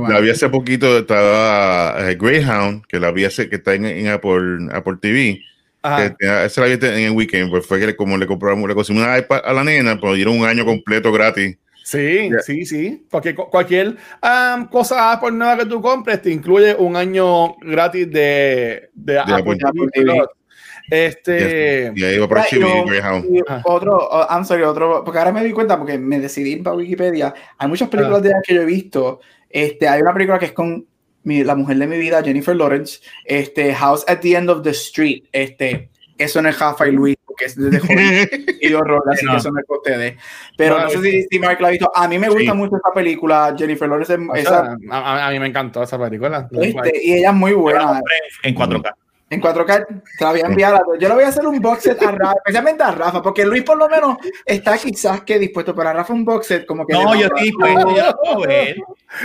La 0.08 0.20
vi 0.20 0.30
hace 0.30 0.50
poquito, 0.50 1.00
estaba 1.00 2.10
eh, 2.10 2.18
Greyhound, 2.20 2.86
que 2.88 3.00
la 3.00 3.12
vi 3.12 3.26
hace, 3.26 3.50
que 3.50 3.56
está 3.58 3.74
en, 3.74 3.86
en 3.86 4.08
Apple, 4.08 4.68
Apple 4.72 4.96
TV. 5.02 5.42
esa 6.20 6.62
la 6.62 6.68
vi 6.68 6.74
en 6.74 7.00
el 7.00 7.12
weekend, 7.12 7.50
pues 7.50 7.66
fue 7.66 7.80
que 7.80 7.96
como 7.96 8.18
le 8.18 8.28
compramos, 8.28 8.68
le 8.70 8.76
conseguimos 8.76 9.08
una 9.08 9.18
iPad 9.18 9.42
a 9.44 9.54
la 9.54 9.64
nena, 9.64 10.00
pues 10.00 10.16
dieron 10.16 10.38
un 10.38 10.46
año 10.46 10.66
completo 10.66 11.12
gratis. 11.12 11.58
Sí, 11.84 12.30
sí, 12.46 12.66
sí. 12.66 13.06
Porque 13.10 13.36
cualquier 13.36 13.98
um, 14.22 14.68
cosa 14.68 15.20
por 15.20 15.34
nueva 15.34 15.58
que 15.58 15.66
tú 15.66 15.82
compres 15.82 16.22
te 16.22 16.32
incluye 16.32 16.76
un 16.76 16.96
año 16.96 17.56
gratis 17.56 18.10
de, 18.10 18.90
de, 18.94 19.14
de 19.14 19.20
Apple, 19.20 19.58
TV. 19.92 20.22
Este. 20.92 21.94
Y 21.96 22.04
ahí 22.04 22.18
va 22.18 22.28
por 22.28 22.40
Otro, 23.64 24.10
oh, 24.12 24.28
I'm 24.30 24.44
sorry, 24.44 24.64
otro. 24.64 25.04
Porque 25.06 25.20
ahora 25.20 25.32
me 25.32 25.42
di 25.42 25.54
cuenta, 25.54 25.78
porque 25.78 25.98
me 25.98 26.20
decidí 26.20 26.58
para 26.58 26.76
Wikipedia. 26.76 27.34
Hay 27.58 27.68
muchas 27.70 27.88
películas 27.88 28.20
ah. 28.20 28.24
de 28.24 28.30
las 28.32 28.42
que 28.46 28.56
yo 28.56 28.62
he 28.64 28.66
visto. 28.66 29.22
Este, 29.50 29.88
hay 29.88 30.02
una 30.02 30.14
película 30.14 30.38
que 30.38 30.48
es 30.48 30.52
con 30.52 30.86
mi, 31.24 31.46
la 31.46 31.56
mujer 31.56 31.78
de 31.78 31.88
mi 31.88 31.98
vida, 31.98 32.22
Jennifer 32.22 32.54
Lawrence. 32.54 33.00
Este, 33.24 33.74
House 33.74 34.04
at 34.06 34.20
the 34.20 34.36
End 34.36 34.50
of 34.50 34.64
the 34.64 34.72
Street. 34.72 35.24
Este, 35.32 35.90
eso 36.18 36.42
no 36.42 36.50
es 36.50 36.58
Jafa 36.58 36.90
y 36.90 36.92
Luis, 36.92 37.16
porque 37.26 37.46
es 37.46 37.56
de 37.56 37.70
y 38.62 38.74
horror, 38.74 39.02
así 39.14 39.26
que 39.26 39.38
eso 39.38 39.50
no 39.50 39.60
es 39.62 39.66
con 39.66 39.78
ustedes. 39.78 40.16
Pero 40.58 40.78
no, 40.78 40.90
sé 40.90 41.02
si, 41.02 41.24
si, 41.24 41.40
Mark 41.40 41.62
la 41.62 41.70
ha 41.70 41.72
visto. 41.72 41.90
A 41.96 42.06
mí 42.10 42.20
me 42.20 42.28
gusta 42.28 42.54
mucho 42.54 42.76
esta 42.76 42.92
película, 42.94 43.56
Jennifer 43.58 43.88
Lawrence. 43.88 44.18
Esa, 44.36 44.76
a, 44.90 45.28
a, 45.28 45.32
mí 45.32 45.40
me 45.40 45.48
encantó 45.48 45.82
esa 45.84 45.98
película. 45.98 46.50
Este, 46.52 47.02
y 47.02 47.14
ella 47.14 47.30
es 47.30 47.36
muy 47.36 47.54
buena. 47.54 48.02
En 48.44 48.56
4K. 48.56 48.94
En 49.32 49.42
4K 49.42 49.88
te 50.18 50.26
la 50.26 50.32
voy 50.32 50.42
a 50.42 50.46
enviar. 50.46 50.82
Yo 51.00 51.08
le 51.08 51.16
voy 51.16 51.24
a 51.24 51.30
hacer 51.30 51.48
un 51.48 51.58
box 51.62 51.84
set 51.84 52.04
a 52.04 52.12
Rafa, 52.12 52.34
especialmente 52.34 52.84
a 52.84 52.92
Rafa, 52.92 53.22
porque 53.22 53.46
Luis 53.46 53.64
por 53.64 53.78
lo 53.78 53.88
menos 53.88 54.18
está 54.46 54.78
quizás 54.78 55.22
que 55.22 55.40
dispuesto 55.40 55.74
para 55.74 55.94
Rafa 55.94 56.12
un 56.12 56.26
box 56.26 56.48
set 56.48 56.66
como 56.66 56.86
que. 56.86 56.94
No, 56.94 57.16
yo 57.16 57.28
estoy 57.28 57.44
dispuesto, 57.44 57.96
yo 57.96 58.14
lo 58.26 58.42
ver. 58.42 58.76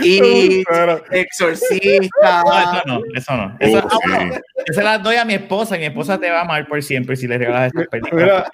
Y 0.01 0.63
Exorcista. 1.11 2.41
No, 2.45 2.53
eso 2.53 2.83
no, 2.85 3.01
eso 3.13 3.35
no. 3.35 3.57
Eso, 3.59 3.87
ah, 4.05 4.29
se 4.71 4.81
las 4.81 5.03
doy 5.03 5.17
a 5.17 5.25
mi 5.25 5.33
esposa 5.33 5.75
y 5.75 5.79
mi 5.79 5.85
esposa 5.87 6.17
te 6.17 6.31
va 6.31 6.39
a 6.39 6.41
amar 6.43 6.65
por 6.69 6.81
siempre 6.81 7.17
si 7.17 7.27
le 7.27 7.37
regalas 7.37 7.67
estas 7.67 7.87
películas. 7.87 8.49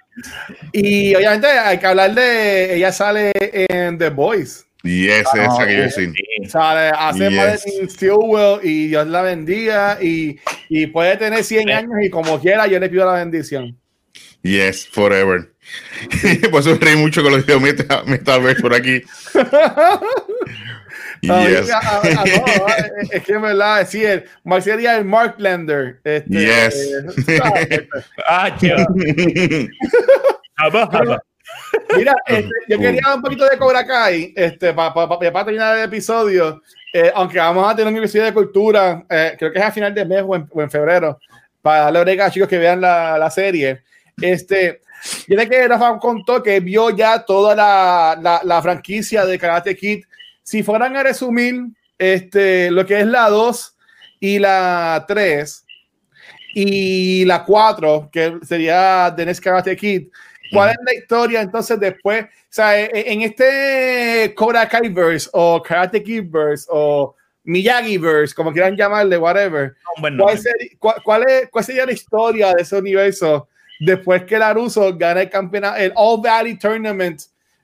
Y 0.72 1.14
obviamente 1.14 1.46
hay 1.46 1.78
que 1.78 1.86
hablar 1.86 2.16
de. 2.16 2.78
Ella 2.78 2.92
sale 2.92 3.32
en 3.36 4.00
The 4.00 4.10
Boys. 4.10 4.66
Y 4.84 5.08
es 5.08 5.26
ah, 5.34 5.46
esa 5.46 5.66
que 5.66 5.78
yo 5.78 5.90
sí. 5.90 6.14
Sale, 6.50 6.92
hace 6.98 7.30
yes. 7.30 7.64
de 7.64 7.90
Stillwell 7.90 8.60
y 8.64 8.88
Dios 8.88 9.08
la 9.08 9.22
bendiga 9.22 9.98
y, 10.02 10.38
y 10.68 10.88
puede 10.88 11.16
tener 11.16 11.42
100 11.44 11.72
años 11.72 11.94
y 12.02 12.10
como 12.10 12.40
quiera 12.42 12.68
yo 12.68 12.80
le 12.80 12.90
pido 12.90 13.06
la 13.06 13.14
bendición. 13.14 13.80
Yes, 14.42 14.86
forever. 14.90 15.54
por 16.52 16.60
eso 16.60 16.78
reí 16.80 16.98
mucho 16.98 17.24
con 17.24 17.32
los 17.32 17.46
videos 17.46 17.62
meta, 17.62 18.38
ver 18.40 18.58
por 18.58 18.74
aquí. 18.74 19.02
yes. 21.22 21.70
Ah, 21.72 22.02
ah, 22.04 22.24
es 23.12 23.24
que 23.24 23.32
en 23.32 23.42
verdad, 23.42 23.88
sí, 23.90 24.04
el, 24.04 24.26
sería 24.62 24.98
el 24.98 25.06
Mark 25.06 25.38
Blender. 25.38 26.02
Este, 26.04 26.30
yes. 26.30 26.76
Eh, 27.30 27.88
ah, 28.28 28.54
Mira, 31.96 32.16
este, 32.26 32.50
yo 32.68 32.80
quería 32.80 33.16
un 33.16 33.22
poquito 33.22 33.46
de 33.46 33.58
Cobra 33.58 33.86
Kai 33.86 34.34
este, 34.36 34.74
para 34.74 34.94
pa, 34.94 35.08
pa, 35.08 35.46
terminar 35.46 35.78
el 35.78 35.86
episodio. 35.86 36.62
Eh, 36.94 37.12
aunque 37.16 37.40
vamos 37.40 37.72
a 37.72 37.76
tener 37.76 37.92
un 37.92 38.00
episodio 38.00 38.26
de 38.26 38.34
cultura, 38.34 39.04
eh, 39.10 39.36
creo 39.38 39.52
que 39.52 39.60
es 39.60 39.66
a 39.66 39.72
final 39.72 39.94
de 39.94 40.06
mes 40.06 40.24
o 40.26 40.36
en, 40.36 40.48
o 40.50 40.62
en 40.62 40.70
febrero, 40.70 41.20
para 41.62 41.86
darle 41.86 42.02
brega 42.02 42.26
a 42.26 42.32
chicos 42.32 42.48
que 42.48 42.60
vean 42.60 42.80
la, 42.82 43.18
la 43.18 43.30
serie. 43.30 43.82
Este, 44.22 44.82
yo 45.28 45.38
que 45.50 45.68
Rafa 45.68 45.98
contó 46.00 46.42
que 46.42 46.60
vio 46.60 46.90
ya 46.92 47.24
toda 47.26 47.56
la, 47.56 48.18
la, 48.22 48.42
la, 48.44 48.62
franquicia 48.62 49.26
de 49.26 49.38
Karate 49.38 49.76
Kid. 49.76 50.04
Si 50.44 50.64
fueran 50.64 50.96
a 50.96 51.04
resumir 51.04 51.56
este, 51.98 52.72
lo 52.72 52.86
que 52.86 53.02
es 53.02 53.08
la 53.08 53.30
2 53.30 53.76
y 54.20 54.40
la 54.40 55.04
3 55.08 55.66
y 56.56 57.26
la 57.26 57.44
4, 57.44 58.10
que 58.12 58.40
sería 58.44 59.14
The 59.16 59.26
Next 59.26 59.44
Karate 59.44 59.76
Kid, 59.76 60.08
¿Cuál 60.52 60.72
es 60.72 60.78
la 60.86 60.94
historia 60.94 61.42
entonces 61.42 61.80
después? 61.80 62.26
O 62.26 62.28
sea, 62.50 62.80
e, 62.80 62.86
e, 62.86 63.14
en 63.14 63.22
este 63.22 64.34
Cobra 64.36 64.68
Kai 64.68 64.90
verse 64.90 65.30
o 65.34 65.62
Karate 65.62 66.04
Kid 66.04 66.26
verse 66.30 66.68
o 66.70 67.16
Miyagi 67.44 67.98
verse, 67.98 68.34
como 68.34 68.52
quieran 68.52 68.76
llamarle, 68.76 69.18
whatever. 69.18 69.76
¿Cuál, 70.00 70.38
sería, 70.38 70.70
cuál, 70.80 71.24
es, 71.28 71.50
¿Cuál, 71.50 71.66
sería 71.66 71.86
la 71.86 71.92
historia 71.92 72.54
de 72.54 72.62
ese 72.62 72.78
universo 72.78 73.48
después 73.80 74.24
que 74.24 74.38
Laruso 74.38 74.96
gana 74.96 75.22
el 75.22 75.30
campeonato, 75.30 75.78
el 75.78 75.92
All 75.96 76.22
Valley 76.22 76.58
Tournament 76.58 77.22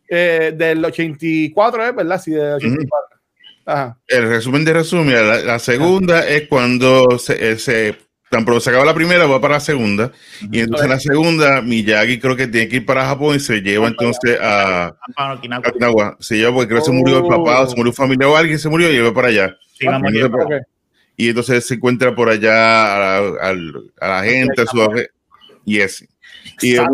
eh, 0.07 0.53
del 0.55 0.83
84, 0.83 1.87
¿eh? 1.87 1.91
¿verdad? 1.91 2.21
Sí, 2.21 2.31
del 2.31 2.53
84. 2.53 3.19
Ajá. 3.65 3.97
El 4.07 4.27
resumen 4.27 4.65
de 4.65 4.73
resumen, 4.73 5.45
la, 5.45 5.59
segunda 5.59 6.27
es 6.27 6.47
cuando 6.47 7.19
se, 7.19 7.51
eh, 7.51 7.59
se 7.59 7.95
tan 8.29 8.45
pronto 8.45 8.61
se 8.61 8.69
acaba 8.69 8.85
la 8.85 8.93
primera, 8.93 9.25
va 9.25 9.41
para 9.41 9.55
la 9.55 9.59
segunda. 9.59 10.11
Y 10.51 10.59
entonces 10.59 10.85
en 10.85 10.91
la 10.91 10.99
segunda, 10.99 11.61
Miyagi 11.61 12.19
creo 12.19 12.35
que 12.35 12.47
tiene 12.47 12.67
que 12.67 12.77
ir 12.77 12.85
para 12.85 13.05
Japón 13.05 13.35
y 13.35 13.39
se 13.39 13.61
lleva 13.61 13.87
entonces 13.87 14.37
a, 14.41 14.95
Okinawa. 15.35 16.17
Se 16.19 16.37
lleva 16.37 16.53
porque 16.53 16.67
creo 16.69 16.79
que 16.79 16.85
se 16.85 16.91
murió 16.91 17.17
el 17.17 17.27
papá, 17.27 17.67
se 17.67 17.75
murió 17.75 17.91
familia 17.91 18.27
o 18.27 18.35
alguien 18.35 18.59
se 18.59 18.69
murió 18.69 18.89
y 18.89 18.93
lleva 18.93 19.13
para 19.13 19.29
allá. 19.29 19.57
y, 21.17 21.29
entonces, 21.29 21.65
se 21.65 21.73
encuentra 21.73 22.13
por 22.15 22.29
allá 22.29 23.17
a, 23.17 23.53
la 23.53 24.23
gente, 24.23 24.61
a 24.61 24.65
su 24.65 24.79
y 25.65 25.79
ese. 25.79 26.07
Y 26.61 26.75
Sato, 26.75 26.91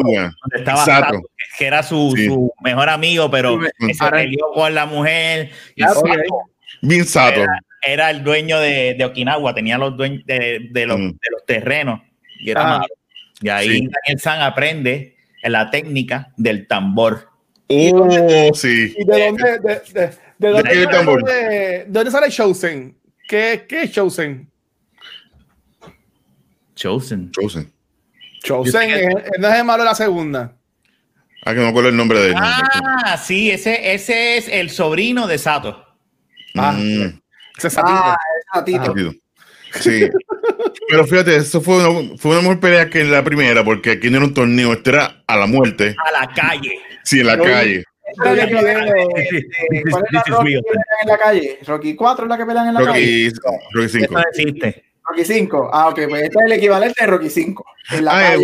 estaba 0.56 0.86
Sato, 0.86 1.22
que 1.58 1.66
era 1.66 1.84
su, 1.84 2.14
su, 2.16 2.52
mejor 2.62 2.90
amigo, 2.90 3.30
pero 3.30 3.60
se 3.80 4.12
peleó 4.12 4.52
con 4.54 4.74
la 4.74 4.86
mujer. 4.86 5.52
Y 5.76 5.84
Bien 6.82 7.06
Sato. 7.06 7.42
Era 7.42 7.60
el 7.86 8.24
dueño 8.24 8.60
de, 8.60 8.96
de 8.98 9.06
Okinawa, 9.06 9.54
tenía 9.54 9.78
los 9.78 9.96
dueños 9.96 10.24
de, 10.26 10.68
de, 10.72 10.86
los, 10.86 11.00
mm. 11.00 11.10
de 11.10 11.30
los, 11.32 11.46
terrenos 11.46 12.02
y 12.40 12.52
era 12.52 12.78
ah. 12.78 12.86
Y 13.42 13.50
ahí 13.50 13.68
Daniel 13.68 14.20
San 14.20 14.42
aprende 14.42 15.18
la 15.44 15.70
técnica 15.70 16.32
del 16.38 16.68
tambor. 16.68 17.30
Oh, 17.68 18.54
sí. 18.54 18.96
¿Y 18.98 19.06
de 19.06 19.26
dónde, 19.26 19.60
de, 19.60 19.82
de, 19.94 20.10
de 20.38 20.50
dónde, 20.50 20.76
¿De 20.76 20.88
tambor? 20.88 21.24
De, 21.24 21.86
dónde 21.88 22.12
sale 22.12 22.30
Chosen? 22.30 22.98
¿Qué, 23.28 23.66
qué 23.68 23.84
es 23.84 23.92
Chosen? 23.92 24.50
Chosen. 26.76 27.32
Chosen. 27.32 27.72
Chosen 28.44 28.90
no 29.40 29.48
es 29.48 29.56
el 29.56 29.66
malo 29.66 29.84
de 29.84 29.90
la 29.90 29.96
segunda. 29.96 30.56
Ah, 31.44 31.52
que 31.52 31.58
no 31.58 31.64
me 31.64 31.70
acuerdo 31.70 31.90
el 31.90 31.98
nombre 31.98 32.20
de 32.20 32.30
él. 32.30 32.36
Ah, 32.38 33.18
sí, 33.24 33.52
ese, 33.52 33.94
ese 33.94 34.38
es 34.38 34.48
el 34.48 34.70
sobrino 34.70 35.28
de 35.28 35.38
Sato. 35.38 35.86
Ah, 36.56 36.72
mm. 36.72 37.22
Ese 37.58 37.80
ah, 37.82 38.16
Sí. 39.80 40.10
Pero 40.89 41.06
fíjate, 41.06 41.36
eso 41.36 41.62
fue 41.62 41.76
una, 41.76 42.18
fue 42.18 42.32
una 42.32 42.41
mejor 42.41 42.60
pelea 42.60 42.89
que 42.89 43.01
en 43.01 43.12
la 43.12 43.24
primera, 43.24 43.64
porque 43.64 43.91
aquí 43.91 44.10
no 44.10 44.18
era 44.18 44.26
un 44.26 44.34
torneo, 44.34 44.74
esto 44.74 44.91
era 44.91 45.24
a 45.28 45.36
la 45.36 45.47
muerte. 45.47 45.95
A 45.97 46.12
la 46.22 46.34
calle. 46.34 46.80
Sí, 47.03 47.20
en 47.20 47.28
la 47.28 47.38
calle. 47.38 47.84
¿Cuál 48.18 48.39
es 48.39 48.51
la 48.51 48.62
Rocky 50.28 50.53
en 50.53 51.08
la 51.08 51.18
calle? 51.18 51.60
¿Rocky 51.66 51.95
4 51.95 52.26
es 52.26 52.30
la 52.30 52.38
que 52.38 52.45
pelean 52.45 52.68
en 52.68 52.74
la 52.76 52.84
calle? 52.84 53.32
Rocky 53.74 53.89
5. 53.89 54.22
Rocky 55.08 55.26
5. 55.26 55.70
Ah, 55.74 55.89
ok, 55.89 55.99
pues 56.10 56.24
este 56.24 56.39
es 56.39 56.45
el 56.45 56.51
equivalente 56.53 57.03
de 57.03 57.08
Rocky 57.08 57.30
5. 57.30 57.66
En 57.91 58.06
la 58.06 58.12
ah, 58.12 58.36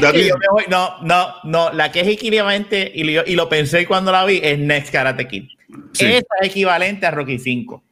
calle. 0.00 0.32
no, 0.68 1.00
no, 1.02 1.34
no, 1.44 1.72
la 1.72 1.90
que 1.90 2.00
es 2.00 2.08
equivalente, 2.08 2.90
y 2.94 3.04
lo, 3.04 3.24
y 3.26 3.34
lo 3.34 3.48
pensé 3.48 3.86
cuando 3.86 4.12
la 4.12 4.24
vi, 4.24 4.40
es 4.42 4.58
Next 4.58 4.92
Karate 4.92 5.26
Kid. 5.26 5.44
Sí. 5.92 6.06
Esa 6.06 6.26
es 6.40 6.48
equivalente 6.48 7.06
a 7.06 7.10
Rocky 7.10 7.38
5. 7.38 7.82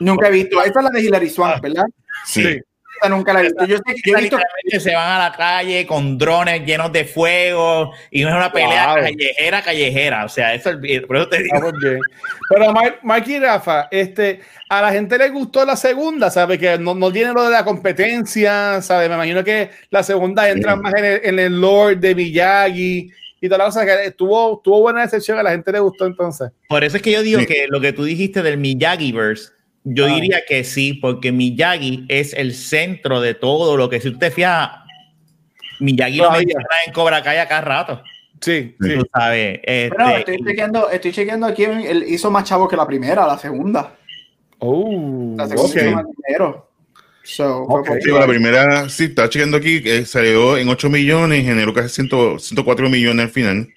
Nunca 0.00 0.28
he 0.28 0.32
visto. 0.32 0.62
Esta 0.62 0.80
es 0.80 0.84
la 0.84 0.90
de 0.90 1.02
Hilary 1.02 1.30
Swank, 1.30 1.54
ah, 1.56 1.60
¿verdad? 1.62 1.86
Sí. 2.26 2.60
nunca 3.08 3.32
la 3.32 3.40
he 3.40 3.42
visto. 3.44 3.64
Yo 3.66 3.76
sé 3.76 3.94
que 4.02 4.10
yo 4.10 4.16
he 4.16 4.20
visto 4.22 4.38
que 4.70 4.80
se 4.80 4.94
van 4.94 5.20
a 5.20 5.30
la 5.30 5.36
calle 5.36 5.86
con 5.86 6.16
drones 6.16 6.64
llenos 6.64 6.92
de 6.92 7.04
fuego 7.04 7.92
y 8.10 8.22
no 8.22 8.28
es 8.28 8.34
una 8.34 8.52
pelea 8.52 8.94
callejera, 8.94 9.62
callejera. 9.62 10.24
O 10.24 10.28
sea, 10.28 10.54
eso 10.54 10.70
es 10.70 11.02
por 11.02 11.16
eso 11.16 11.28
te 11.28 11.42
digo. 11.42 11.72
Pero 12.48 12.74
Mike 13.02 13.32
y 13.32 13.38
Rafa, 13.40 13.88
este, 13.90 14.40
a 14.68 14.82
la 14.82 14.92
gente 14.92 15.18
le 15.18 15.28
gustó 15.30 15.64
la 15.64 15.76
segunda, 15.76 16.30
¿sabe? 16.30 16.58
Que 16.58 16.78
no, 16.78 16.94
no 16.94 17.12
tiene 17.12 17.32
lo 17.32 17.44
de 17.44 17.50
la 17.50 17.64
competencia, 17.64 18.80
¿sabe? 18.80 19.08
Me 19.08 19.14
imagino 19.14 19.44
que 19.44 19.70
la 19.90 20.02
segunda 20.02 20.48
entra 20.48 20.76
más 20.76 20.94
en 20.94 21.04
el, 21.04 21.20
en 21.24 21.38
el 21.38 21.60
Lord 21.60 21.98
de 21.98 22.14
Miyagi 22.14 23.10
y 23.44 23.48
toda 23.48 23.58
la 23.58 23.64
cosa 23.66 23.84
que 23.84 24.10
tuvo, 24.12 24.58
tuvo 24.64 24.80
buena 24.80 25.02
decepción, 25.02 25.38
a 25.38 25.42
la 25.42 25.50
gente 25.50 25.70
le 25.70 25.78
gustó 25.78 26.06
entonces. 26.06 26.50
Por 26.66 26.82
eso 26.82 26.96
es 26.96 27.02
que 27.02 27.12
yo 27.12 27.22
digo 27.22 27.40
que 27.46 27.66
lo 27.68 27.78
que 27.78 27.92
tú 27.92 28.04
dijiste 28.04 28.42
del 28.42 28.56
Miyagi-verse 28.56 29.53
yo 29.84 30.06
ah. 30.06 30.14
diría 30.14 30.42
que 30.46 30.64
sí, 30.64 30.94
porque 30.94 31.30
Miyagi 31.30 32.06
es 32.08 32.32
el 32.32 32.54
centro 32.54 33.20
de 33.20 33.34
todo 33.34 33.76
lo 33.76 33.88
que 33.88 34.00
si 34.00 34.08
usted 34.08 34.32
fija, 34.32 34.84
Miyagi 35.78 36.16
lo 36.16 36.30
menciona 36.30 36.66
en 36.86 36.92
Cobra 36.92 37.22
Kai 37.22 37.38
acá 37.38 37.60
rato. 37.60 38.02
Sí, 38.40 38.76
sí. 38.80 38.94
Tú 38.96 39.06
sabes. 39.14 39.60
Este, 39.62 40.18
estoy, 40.18 40.44
chequeando, 40.44 40.90
estoy 40.90 41.12
chequeando 41.12 41.46
aquí, 41.46 41.64
él 41.64 42.04
hizo 42.08 42.30
más 42.30 42.44
chavo 42.44 42.66
que 42.66 42.76
la 42.76 42.86
primera, 42.86 43.26
la 43.26 43.38
segunda. 43.38 43.94
Oh, 44.58 45.34
la 45.36 45.46
segunda 45.46 45.70
okay. 45.70 45.94
más 45.94 46.04
dinero. 46.26 46.70
So, 47.22 47.62
okay. 47.62 48.02
sí, 48.02 48.10
la 48.10 48.26
primera, 48.26 48.88
sí, 48.88 49.04
está 49.04 49.28
chequeando 49.28 49.56
aquí, 49.56 49.82
que 49.82 50.04
salió 50.04 50.58
en 50.58 50.68
8 50.68 50.90
millones 50.90 51.40
y 51.40 51.44
generó 51.44 51.72
casi 51.72 51.88
100, 51.88 52.38
104 52.38 52.90
millones 52.90 53.24
al 53.24 53.30
final. 53.30 53.68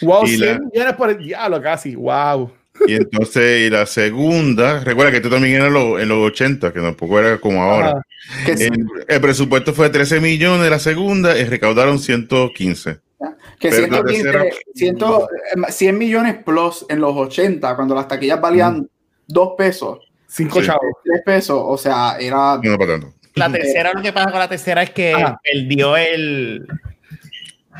Wow, 0.00 0.26
100 0.26 0.70
millones 0.72 0.94
por 0.94 1.10
el 1.10 1.18
diablo, 1.18 1.60
casi. 1.60 1.94
Wow. 1.94 2.50
Y 2.86 2.94
entonces, 2.94 3.66
y 3.66 3.70
la 3.70 3.86
segunda, 3.86 4.80
recuerda 4.84 5.10
que 5.10 5.18
esto 5.18 5.30
también 5.30 5.56
era 5.56 5.66
en 5.66 5.74
los, 5.74 6.00
en 6.00 6.08
los 6.08 6.18
80, 6.18 6.72
que 6.72 6.80
tampoco 6.80 7.18
era 7.18 7.38
como 7.38 7.62
ahora. 7.62 8.02
El, 8.46 8.86
el, 9.08 9.20
presupuesto 9.20 9.72
fue 9.72 9.90
13 9.90 10.20
millones, 10.20 10.70
la 10.70 10.78
segunda, 10.78 11.36
y 11.38 11.44
recaudaron 11.44 11.98
115. 11.98 13.00
Que 13.58 13.72
115, 13.72 14.50
100, 14.74 14.98
100, 15.68 15.98
millones 15.98 16.36
plus 16.44 16.86
en 16.88 17.00
los 17.00 17.16
80, 17.16 17.74
cuando 17.74 17.94
las 17.94 18.06
taquillas 18.06 18.40
valían 18.40 18.80
mm. 18.80 18.88
2 19.26 19.48
pesos. 19.58 19.98
5 20.28 20.60
sí. 20.60 20.66
chavos. 20.66 20.92
3 21.04 21.22
pesos, 21.24 21.60
o 21.60 21.76
sea, 21.76 22.16
era... 22.20 22.60
No, 22.62 22.78
para 22.78 22.92
tanto. 22.92 23.14
La 23.34 23.50
tercera, 23.50 23.92
lo 23.92 24.02
que 24.02 24.12
pasa 24.12 24.30
con 24.30 24.40
la 24.40 24.48
tercera 24.48 24.82
es 24.82 24.90
que 24.90 25.12
Ajá. 25.12 25.40
dio 25.66 25.96
el... 25.96 26.66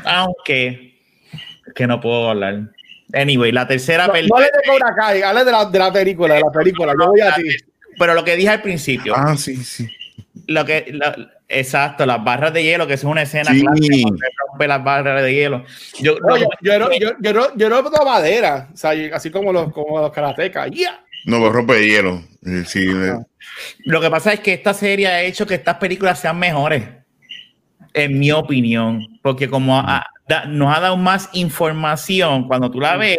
Aunque... 0.03 0.89
Que 1.75 1.87
no 1.87 2.01
puedo 2.01 2.29
hablar. 2.29 2.71
Anyway, 3.13 3.51
la 3.51 3.67
tercera 3.67 4.07
no, 4.07 4.13
película. 4.13 4.45
No 4.45 4.45
le 4.45 4.51
de 4.51 4.67
Cobra 4.67 4.95
Kai, 4.95 5.21
hable 5.21 5.45
de 5.45 5.51
la, 5.51 5.65
de 5.65 5.79
la 5.79 5.91
película, 5.91 6.35
de 6.35 6.41
la 6.41 6.51
película. 6.51 6.93
Yo 6.99 7.07
voy 7.07 7.21
a 7.21 7.33
ti. 7.35 7.43
Pero 7.97 8.13
lo 8.13 8.23
que 8.23 8.35
dije 8.35 8.49
al 8.49 8.61
principio. 8.61 9.13
Ah, 9.15 9.35
sí, 9.35 9.57
sí. 9.57 9.89
Lo 10.47 10.63
que, 10.65 10.85
lo, 10.91 11.05
exacto, 11.47 12.05
las 12.05 12.23
barras 12.23 12.53
de 12.53 12.63
hielo, 12.63 12.87
que 12.87 12.93
es 12.93 13.03
una 13.03 13.23
escena 13.23 13.51
sí. 13.51 13.61
clásica 13.61 14.27
rompe 14.47 14.67
las 14.67 14.83
barras 14.83 15.23
de 15.23 15.33
hielo. 15.33 15.65
Yo, 15.99 16.17
no, 16.19 16.37
yo, 16.37 16.47
yo, 16.61 16.77
yo, 16.77 16.89
yo, 17.19 17.33
yo, 17.33 17.55
yo 17.55 17.69
no 17.69 17.81
de 17.81 18.05
madera, 18.05 18.69
o 18.73 18.77
sea, 18.77 18.91
así 19.13 19.31
como 19.31 19.51
los, 19.51 19.71
como 19.73 19.99
los 19.99 20.11
karatecas. 20.11 20.69
Yeah. 20.71 21.03
No, 21.25 21.39
pues 21.39 21.51
rompe 21.51 21.73
de 21.73 21.87
hielo. 21.87 22.21
Sí, 22.65 22.87
ah. 22.89 23.19
Lo 23.85 23.99
que 23.99 24.09
pasa 24.09 24.33
es 24.33 24.39
que 24.39 24.53
esta 24.53 24.73
serie 24.73 25.07
ha 25.07 25.21
hecho 25.23 25.45
que 25.45 25.55
estas 25.55 25.75
películas 25.75 26.19
sean 26.19 26.39
mejores, 26.39 26.83
en 27.93 28.19
mi 28.19 28.31
opinión, 28.31 29.19
porque 29.21 29.49
como 29.49 29.77
a, 29.77 30.05
da, 30.29 30.45
nos 30.45 30.75
ha 30.75 30.79
dado 30.79 30.95
más 30.95 31.27
información 31.33 32.47
cuando 32.47 32.69
tú 32.69 32.79
la 32.79 32.95
ves, 32.95 33.17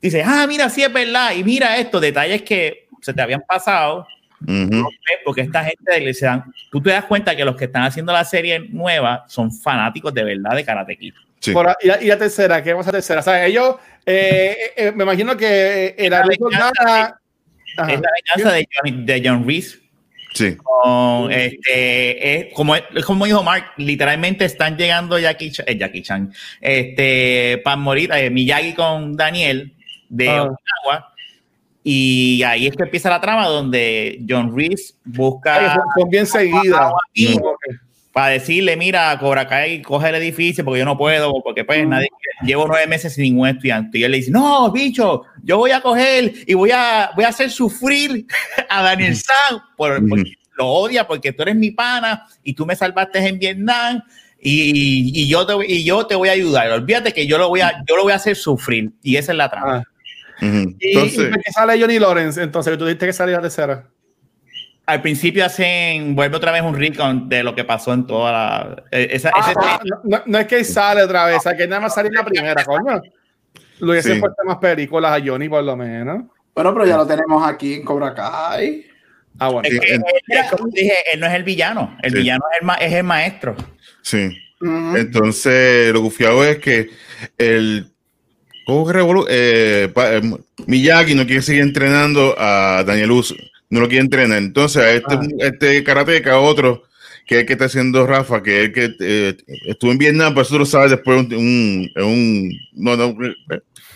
dices, 0.00 0.24
ah, 0.24 0.46
mira, 0.46 0.70
sí 0.70 0.82
es 0.82 0.92
verdad, 0.92 1.32
y 1.34 1.42
mira 1.42 1.76
esto, 1.76 1.98
detalles 1.98 2.42
que 2.42 2.86
se 3.00 3.12
te 3.12 3.20
habían 3.20 3.42
pasado, 3.42 4.06
uh 4.40 4.46
-huh. 4.46 4.88
porque 5.24 5.40
esta 5.40 5.64
gente 5.64 6.14
se 6.14 6.24
dan, 6.24 6.44
tú 6.70 6.80
te 6.80 6.90
das 6.90 7.04
cuenta 7.04 7.34
que 7.34 7.44
los 7.44 7.56
que 7.56 7.64
están 7.64 7.82
haciendo 7.82 8.12
la 8.12 8.24
serie 8.24 8.60
nueva 8.60 9.24
son 9.26 9.52
fanáticos 9.52 10.14
de 10.14 10.22
verdad 10.22 10.54
de 10.54 10.64
Karate 10.64 10.96
Kid. 10.96 11.14
Sí. 11.40 11.50
Por, 11.50 11.76
y, 11.82 11.88
la, 11.88 12.00
y, 12.00 12.06
la, 12.06 12.16
tercera, 12.16 12.62
¿qué 12.62 12.72
vamos 12.72 12.86
a 12.86 12.92
tercera? 12.92 13.18
O 13.18 13.22
sea, 13.24 13.44
ellos, 13.44 13.74
eh, 14.06 14.56
eh, 14.76 14.92
me 14.92 15.02
imagino 15.02 15.36
que 15.36 15.96
el 15.98 16.10
la 16.10 16.22
venganza, 16.24 17.20
es 17.66 17.76
la 17.76 17.84
venganza 17.88 18.52
de 18.52 18.68
John, 18.72 19.04
de 19.06 19.22
John 19.24 19.44
Reese. 19.44 19.81
Sí. 20.34 20.56
Con, 20.56 21.30
este, 21.30 22.48
es, 22.48 22.54
como, 22.54 22.74
es 22.74 23.04
como 23.04 23.26
dijo 23.26 23.42
Mark, 23.42 23.72
literalmente 23.76 24.44
están 24.44 24.76
llegando 24.76 25.18
Jackie, 25.18 25.50
Ch 25.50 25.60
eh, 25.66 25.76
Jackie 25.76 26.02
Chan, 26.02 26.32
este, 26.60 27.60
para 27.64 27.76
morir, 27.76 28.10
eh, 28.12 28.30
Miyagi 28.30 28.74
con 28.74 29.16
Daniel 29.16 29.74
de 30.08 30.28
ah. 30.28 30.42
Okinawa. 30.42 31.12
Y 31.84 32.42
ahí 32.44 32.68
es 32.68 32.76
que 32.76 32.84
empieza 32.84 33.10
la 33.10 33.20
trama 33.20 33.48
donde 33.48 34.20
John 34.28 34.56
Reese 34.56 34.94
busca. 35.04 35.72
Ay, 35.72 35.78
son 35.98 36.08
bien 36.08 36.26
seguidas. 36.26 36.92
Para 38.12 38.28
decirle, 38.28 38.76
mira, 38.76 39.16
Cobra 39.18 39.48
Kai, 39.48 39.80
coge 39.80 40.10
el 40.10 40.16
edificio 40.16 40.64
porque 40.64 40.80
yo 40.80 40.84
no 40.84 40.98
puedo, 40.98 41.32
porque 41.42 41.64
pues 41.64 41.86
mm. 41.86 41.88
nadie, 41.88 42.08
llevo 42.42 42.66
nueve 42.68 42.86
meses 42.86 43.14
sin 43.14 43.24
ningún 43.24 43.48
estudiante. 43.48 43.98
Y 43.98 44.04
él 44.04 44.10
le 44.10 44.18
dice, 44.18 44.30
no, 44.30 44.70
bicho, 44.70 45.22
yo 45.42 45.56
voy 45.56 45.70
a 45.70 45.80
coger 45.80 46.32
y 46.46 46.52
voy 46.52 46.70
a, 46.72 47.10
voy 47.16 47.24
a 47.24 47.28
hacer 47.28 47.50
sufrir 47.50 48.26
a 48.68 48.82
Daniel 48.82 49.16
San 49.16 49.62
por, 49.76 50.06
porque 50.06 50.34
lo 50.58 50.66
odia, 50.68 51.06
porque 51.06 51.32
tú 51.32 51.42
eres 51.42 51.56
mi 51.56 51.70
pana 51.70 52.26
y 52.42 52.52
tú 52.52 52.66
me 52.66 52.76
salvaste 52.76 53.26
en 53.26 53.38
Vietnam. 53.38 54.02
Y, 54.44 55.22
y, 55.22 55.28
yo 55.28 55.46
te, 55.46 55.54
y 55.66 55.84
yo 55.84 56.04
te 56.06 56.16
voy 56.16 56.28
a 56.28 56.32
ayudar. 56.32 56.70
Olvídate 56.70 57.12
que 57.12 57.26
yo 57.26 57.38
lo 57.38 57.48
voy 57.48 57.60
a, 57.60 57.82
yo 57.88 57.96
lo 57.96 58.02
voy 58.02 58.12
a 58.12 58.16
hacer 58.16 58.36
sufrir. 58.36 58.90
Y 59.02 59.16
esa 59.16 59.32
es 59.32 59.38
la 59.38 59.48
trama. 59.48 59.84
Ah. 59.86 59.92
Uh 60.42 60.44
-huh. 60.44 60.76
y, 60.80 60.88
entonces, 60.98 61.30
y 61.30 61.40
que 61.40 61.52
sale 61.52 61.80
Johnny 61.80 62.00
Lawrence, 62.00 62.42
entonces 62.42 62.76
tú 62.76 62.84
dijiste 62.84 63.06
que 63.06 63.12
salía 63.12 63.36
la 63.36 63.42
tercera. 63.42 63.91
Al 64.84 65.00
principio 65.00 65.44
hacen, 65.44 66.14
vuelve 66.14 66.36
otra 66.36 66.50
vez 66.50 66.62
un 66.62 66.76
recon 66.76 67.28
de 67.28 67.42
lo 67.42 67.54
que 67.54 67.64
pasó 67.64 67.92
en 67.92 68.06
toda 68.06 68.32
la. 68.32 68.84
Esa, 68.90 69.30
ah, 69.34 69.40
ese, 69.40 69.54
ah, 69.62 69.80
no, 70.04 70.22
no, 70.26 70.38
es 70.38 70.46
que 70.46 70.64
sale 70.64 71.02
otra 71.02 71.26
vez, 71.26 71.44
es 71.46 71.54
que 71.56 71.68
nada 71.68 71.82
más 71.82 71.94
sale 71.94 72.08
en 72.08 72.14
la 72.14 72.24
primera, 72.24 72.64
coño. 72.64 73.00
Lo 73.78 73.92
hubiese 73.92 74.14
sí. 74.14 74.20
puesto 74.20 74.42
más 74.44 74.58
películas 74.58 75.20
a 75.20 75.24
Johnny, 75.24 75.48
por 75.48 75.62
lo 75.62 75.76
menos. 75.76 76.24
Bueno, 76.54 76.74
pero 76.74 76.86
ya 76.86 76.96
lo 76.96 77.06
tenemos 77.06 77.48
aquí 77.48 77.74
en 77.74 77.84
Cobra 77.84 78.14
Kai. 78.14 78.86
Ah, 79.38 79.48
bueno. 79.48 79.68
Es 79.68 79.80
que, 79.80 79.94
él, 79.94 80.02
como 80.50 80.68
dije, 80.68 80.94
él 81.12 81.20
no 81.20 81.26
es 81.26 81.34
el 81.34 81.44
villano, 81.44 81.96
el 82.02 82.12
sí. 82.12 82.18
villano 82.18 82.44
es 82.52 82.60
el, 82.60 82.66
ma 82.66 82.74
es 82.74 82.92
el, 82.92 83.04
maestro. 83.04 83.56
Sí. 84.02 84.30
Uh 84.60 84.66
-huh. 84.66 84.98
Entonces, 84.98 85.92
lo 85.92 86.00
gufiado 86.00 86.44
es 86.44 86.58
que 86.58 86.90
el 87.38 87.92
¿Cómo 88.64 88.86
que 88.86 89.26
eh, 89.28 89.92
eh, 89.94 90.22
Miyagi 90.66 91.14
no 91.14 91.26
quiere 91.26 91.42
seguir 91.42 91.62
entrenando 91.62 92.34
a 92.38 92.84
Daniel 92.86 93.10
Uso, 93.10 93.34
no 93.72 93.80
lo 93.80 93.88
quiere 93.88 94.04
entrenar. 94.04 94.36
Entonces, 94.36 94.82
a 94.82 94.92
este, 94.92 95.14
ah. 95.14 95.26
este 95.38 95.82
karateca, 95.82 96.38
otro, 96.38 96.82
que 97.26 97.36
es 97.36 97.40
el 97.40 97.46
que 97.46 97.54
está 97.54 97.64
haciendo 97.64 98.06
Rafa, 98.06 98.42
que 98.42 98.58
es 98.58 98.64
el 98.66 98.72
que 98.72 98.94
eh, 99.00 99.36
estuvo 99.66 99.90
en 99.90 99.96
Vietnam, 99.96 100.34
pero 100.34 100.42
eso 100.42 100.58
lo 100.58 100.66
sabe 100.66 100.90
después 100.90 101.20
un, 101.20 101.34
un, 101.34 101.90
un 101.96 102.52
no, 102.74 102.96
no, 102.98 103.16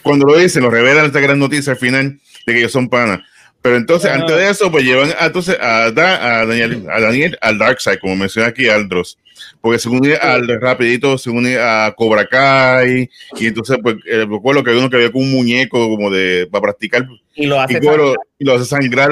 cuando 0.03 0.25
lo 0.25 0.39
dicen, 0.39 0.63
lo 0.63 0.71
revelan 0.71 1.05
esta 1.05 1.21
gran 1.21 1.39
noticia 1.39 1.75
al 1.75 1.79
final 1.79 2.19
de 2.47 2.53
que 2.53 2.59
ellos 2.59 2.73
son 2.73 2.89
panas. 2.89 3.21
Pero 3.67 3.79
entonces, 3.79 4.09
antes 4.09 4.37
de 4.37 4.49
eso, 4.49 4.71
pues 4.71 4.85
llevan 4.85 5.11
a, 5.19 5.27
entonces, 5.27 5.59
a, 5.61 5.91
da, 5.91 6.39
a, 6.39 6.47
Daniel, 6.47 6.87
a 6.89 7.01
Daniel 7.01 7.37
al 7.41 7.59
Dark 7.59 7.81
Side, 7.81 7.99
como 7.99 8.15
menciona 8.15 8.47
aquí 8.47 8.69
Aldros. 8.69 9.19
Porque 9.61 9.81
se 9.81 9.89
une 9.89 10.15
al 10.15 10.47
rapidito, 10.61 11.19
se 11.19 11.31
une 11.31 11.59
a 11.59 11.93
Cobra 11.97 12.29
Kai, 12.29 13.11
y 13.35 13.47
entonces, 13.49 13.77
pues, 13.83 13.97
eh, 14.07 14.25
recuerdo 14.25 14.63
que 14.63 14.71
hay 14.71 14.79
uno 14.79 14.89
que 14.89 14.95
había 14.95 15.11
con 15.11 15.23
un 15.23 15.33
muñeco 15.33 15.89
como 15.89 16.13
de 16.13 16.47
para 16.49 16.63
practicar. 16.63 17.09
Y 17.35 17.47
lo 17.47 17.61
hace, 17.61 17.79
y 17.79 17.81
lo, 17.81 18.15
y 18.39 18.45
lo 18.45 18.55
hace 18.55 18.67
sangrar. 18.67 19.11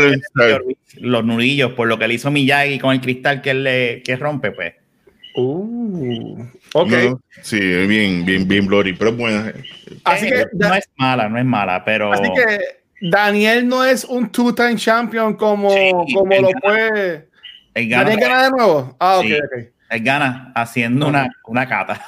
Los 1.01 1.25
nudillos, 1.25 1.73
por 1.73 1.89
lo 1.89 1.99
que 1.99 2.07
le 2.07 2.15
hizo 2.15 2.31
Miyagi 2.31 2.79
con 2.79 2.93
el 2.93 3.01
cristal 3.01 3.43
que 3.43 3.51
él 3.51 3.65
le 3.65 4.03
que 4.05 4.15
rompe, 4.15 4.53
pues. 4.53 4.75
Uh, 5.35 6.45
ok. 6.75 6.91
No, 6.93 7.21
sí, 7.43 7.59
bien, 7.59 8.25
bien, 8.25 8.47
bien 8.47 8.69
bloody, 8.69 8.93
pero 8.93 9.11
es 9.11 9.17
buena. 9.17 9.53
Así 10.05 10.29
que 10.29 10.45
no 10.53 10.75
es 10.77 10.89
mala, 10.97 11.29
no 11.29 11.41
es 11.41 11.45
mala, 11.45 11.85
pero. 11.85 12.13
Así 12.13 12.31
que 12.37 12.84
Daniel 13.01 13.67
no 13.69 13.85
es 13.85 14.05
un 14.05 14.31
two-time 14.31 14.77
champion 14.77 15.35
como, 15.35 15.71
sí, 15.71 15.91
como 16.15 16.35
lo 16.35 16.51
fue. 16.63 17.29
¿Daniel 17.75 18.21
gana 18.21 18.45
de 18.45 18.51
nuevo? 18.51 18.97
Ah, 18.99 19.19
ok, 19.19 19.25
sí, 19.25 19.35
ok. 19.35 19.75
Él 19.91 20.03
gana 20.03 20.53
haciendo 20.55 21.07
una, 21.07 21.29
una 21.47 21.69
cata. 21.69 22.01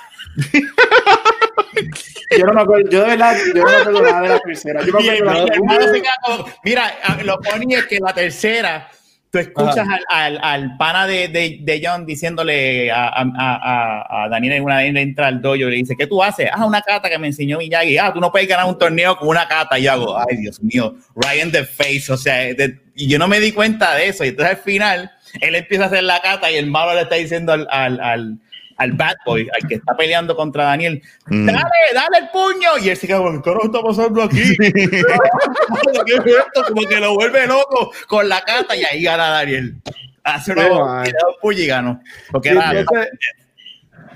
yo 2.39 2.47
no 2.47 2.53
me 2.55 2.63
acuerdo, 2.63 2.91
yo 2.91 3.03
de 3.03 3.09
verdad, 3.09 3.37
yo 3.55 3.63
no 3.63 3.71
me 3.71 3.77
acuerdo 3.77 4.03
nada 4.03 4.21
de 4.23 4.29
la 4.29 4.39
tercera. 4.41 4.83
Yo 4.85 4.93
me 4.93 4.99
acuerdo 5.19 5.95
el, 5.95 6.03
como, 6.25 6.47
mira, 6.65 6.95
lo 7.25 7.39
funny 7.43 7.75
es 7.75 7.87
que 7.87 7.99
la 8.01 8.15
tercera, 8.15 8.89
tú 9.31 9.39
escuchas 9.39 9.87
al, 9.89 10.05
al, 10.09 10.39
al, 10.43 10.77
pana 10.77 11.07
de, 11.07 11.29
de, 11.29 11.59
de, 11.61 11.83
John 11.85 12.07
diciéndole 12.07 12.91
a, 12.91 13.09
a, 13.09 13.25
a, 13.37 14.25
a 14.25 14.29
Daniel 14.29 14.55
en 14.55 14.65
una 14.65 14.79
vez 14.79 14.95
entra 14.97 15.27
al 15.27 15.43
dojo 15.43 15.57
y 15.57 15.65
le 15.65 15.77
dice, 15.77 15.97
¿qué 15.97 16.07
tú 16.07 16.23
haces? 16.23 16.49
Ah, 16.53 16.65
una 16.65 16.83
cata 16.83 17.11
que 17.11 17.19
me 17.19 17.27
enseñó 17.29 17.59
Miyagi. 17.59 17.99
Ah, 17.99 18.13
tú 18.13 18.21
no 18.21 18.31
puedes 18.31 18.49
ganar 18.49 18.67
un 18.67 18.79
torneo 18.79 19.17
con 19.17 19.29
una 19.29 19.47
cata. 19.47 19.79
Y 19.79 19.85
yo 19.85 19.93
hago, 19.93 20.19
ay, 20.19 20.37
Dios 20.37 20.63
mío, 20.63 20.97
Ryan 21.15 21.53
the 21.53 21.65
face. 21.65 22.11
O 22.11 22.17
sea, 22.17 22.37
de, 22.55 22.79
y 22.95 23.09
yo 23.09 23.19
no 23.19 23.29
me 23.29 23.41
di 23.41 23.53
cuenta 23.53 23.95
de 23.95 24.09
eso. 24.09 24.25
Y 24.25 24.29
entonces 24.29 24.57
al 24.57 24.63
final, 24.63 25.11
él 25.41 25.55
empieza 25.55 25.85
a 25.85 25.87
hacer 25.89 26.03
la 26.03 26.21
cata 26.21 26.51
y 26.51 26.57
el 26.57 26.67
malo 26.67 26.95
le 26.95 27.03
está 27.03 27.17
diciendo 27.17 27.53
al, 27.53 27.67
al, 27.71 28.01
al 28.01 28.39
al 28.77 28.93
bad 28.93 29.17
boy, 29.25 29.49
al 29.61 29.69
que 29.69 29.77
está 29.77 29.97
peleando 29.97 30.37
contra 30.37 30.65
Daniel, 30.65 31.03
mm. 31.27 31.47
dale, 31.47 31.61
dale 31.95 32.19
el 32.19 32.29
puño. 32.31 32.79
Y 32.83 32.91
él 32.91 32.97
se 32.97 33.07
queda, 33.07 33.21
¿qué 33.43 33.51
no 33.51 33.63
está 33.65 33.83
pasando 33.83 34.23
aquí? 34.23 34.57
¿Qué 34.59 34.69
es 34.69 36.27
esto? 36.27 36.65
Como 36.69 36.83
que 36.83 37.01
lo 37.01 37.15
vuelve 37.15 37.47
loco 37.47 37.93
con 38.07 38.29
la 38.29 38.41
cata 38.43 38.77
y 38.77 38.85
ahí 38.85 39.03
gana 39.03 39.29
Daniel. 39.29 39.77
Hace 40.25 40.53
una 40.53 40.67
oh, 40.71 41.05
puño 41.41 41.61
y 41.61 41.67
ganó. 41.67 42.01
Porque 42.31 42.51
sí, 42.51 42.57
era 42.57 42.81
entonces, 42.81 43.11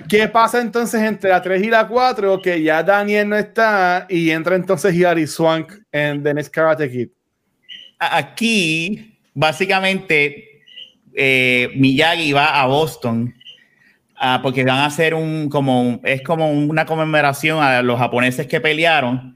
¿Qué 0.08 0.26
pasa 0.26 0.61
entonces 0.61 1.00
entre 1.02 1.30
la 1.30 1.40
3 1.40 1.62
y 1.62 1.70
la 1.70 1.86
4? 1.86 2.42
Que 2.42 2.61
ya 2.61 2.82
Daniel 2.82 3.28
no 3.28 3.36
está 3.36 4.06
y 4.08 4.30
entra 4.30 4.56
entonces 4.56 4.92
Hilary 4.92 5.26
Swank 5.26 5.72
en 5.92 6.22
The 6.22 6.34
Next 6.34 6.52
Karate 6.52 6.90
Kid. 6.90 7.08
Aquí, 7.96 9.16
básicamente, 9.34 10.62
eh, 11.14 11.70
Miyagi 11.76 12.32
va 12.32 12.61
a 12.61 12.66
Boston 12.66 13.32
Uh, 14.23 14.43
porque 14.43 14.64
van 14.64 14.77
a 14.77 14.85
hacer 14.85 15.14
un 15.14 15.49
como 15.49 15.99
es 16.05 16.21
como 16.21 16.53
una 16.53 16.85
conmemoración 16.85 17.62
a 17.62 17.81
los 17.81 17.99
japoneses 17.99 18.47
que 18.47 18.61
pelearon 18.61 19.35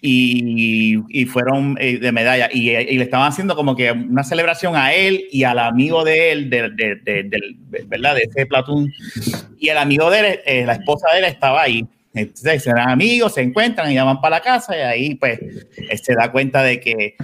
y, 0.00 0.98
y 1.10 1.26
fueron 1.26 1.76
eh, 1.78 1.98
de 1.98 2.12
medalla. 2.12 2.48
Y, 2.52 2.70
y, 2.70 2.96
le 2.96 3.04
estaban 3.04 3.28
haciendo 3.28 3.54
como 3.54 3.76
que 3.76 3.92
una 3.92 4.24
celebración 4.24 4.74
a 4.74 4.94
él 4.94 5.26
y 5.30 5.44
al 5.44 5.58
amigo 5.58 6.02
de 6.02 6.32
él 6.32 6.50
de, 6.50 6.70
de, 6.70 6.96
de, 6.96 7.22
de 7.24 7.84
verdad 7.86 8.14
de 8.14 8.22
ese 8.22 8.46
platón 8.46 8.90
y 9.58 9.68
el 9.68 9.78
amigo 9.78 10.10
de 10.10 10.20
él 10.20 10.40
eh, 10.44 10.64
la 10.66 10.72
esposa 10.72 11.08
de 11.12 11.18
él 11.18 11.24
estaba 11.26 11.62
ahí. 11.62 11.86
Entonces 12.14 12.66
eran 12.66 12.90
amigos 12.90 13.34
se 13.34 13.42
encuentran 13.42 13.92
y 13.92 13.96
van 13.96 14.20
para 14.20 14.36
la 14.36 14.42
casa 14.42 14.76
y 14.76 14.80
ahí 14.80 15.14
pues 15.14 15.40
se 16.02 16.14
da 16.14 16.32
cuenta 16.32 16.62
de 16.62 16.80
que 16.80 17.16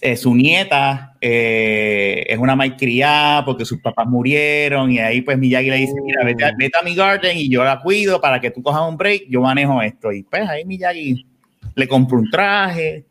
eh, 0.00 0.16
su 0.16 0.34
nieta 0.34 1.16
eh, 1.20 2.24
es 2.28 2.38
una 2.38 2.56
malcriada 2.56 3.44
porque 3.44 3.64
sus 3.64 3.80
papás 3.80 4.06
murieron 4.06 4.90
y 4.90 4.98
ahí 4.98 5.20
pues 5.20 5.38
Miyagi 5.38 5.70
le 5.70 5.76
dice, 5.76 5.94
mira, 6.02 6.24
vete 6.24 6.44
a, 6.44 6.52
vete 6.56 6.78
a, 6.78 6.82
mi 6.82 6.94
garden 6.94 7.36
y 7.36 7.48
yo 7.48 7.64
la 7.64 7.80
cuido 7.80 8.20
para 8.20 8.40
que 8.40 8.50
tú 8.50 8.62
cojas 8.62 8.82
un 8.88 8.96
break, 8.96 9.24
yo 9.28 9.40
manejo 9.40 9.80
esto. 9.82 10.12
Y 10.12 10.22
pues 10.22 10.48
ahí 10.48 10.64
Miyagi 10.64 11.26
le 11.74 11.88
compro 11.88 12.18
un 12.18 12.30
traje. 12.30 13.06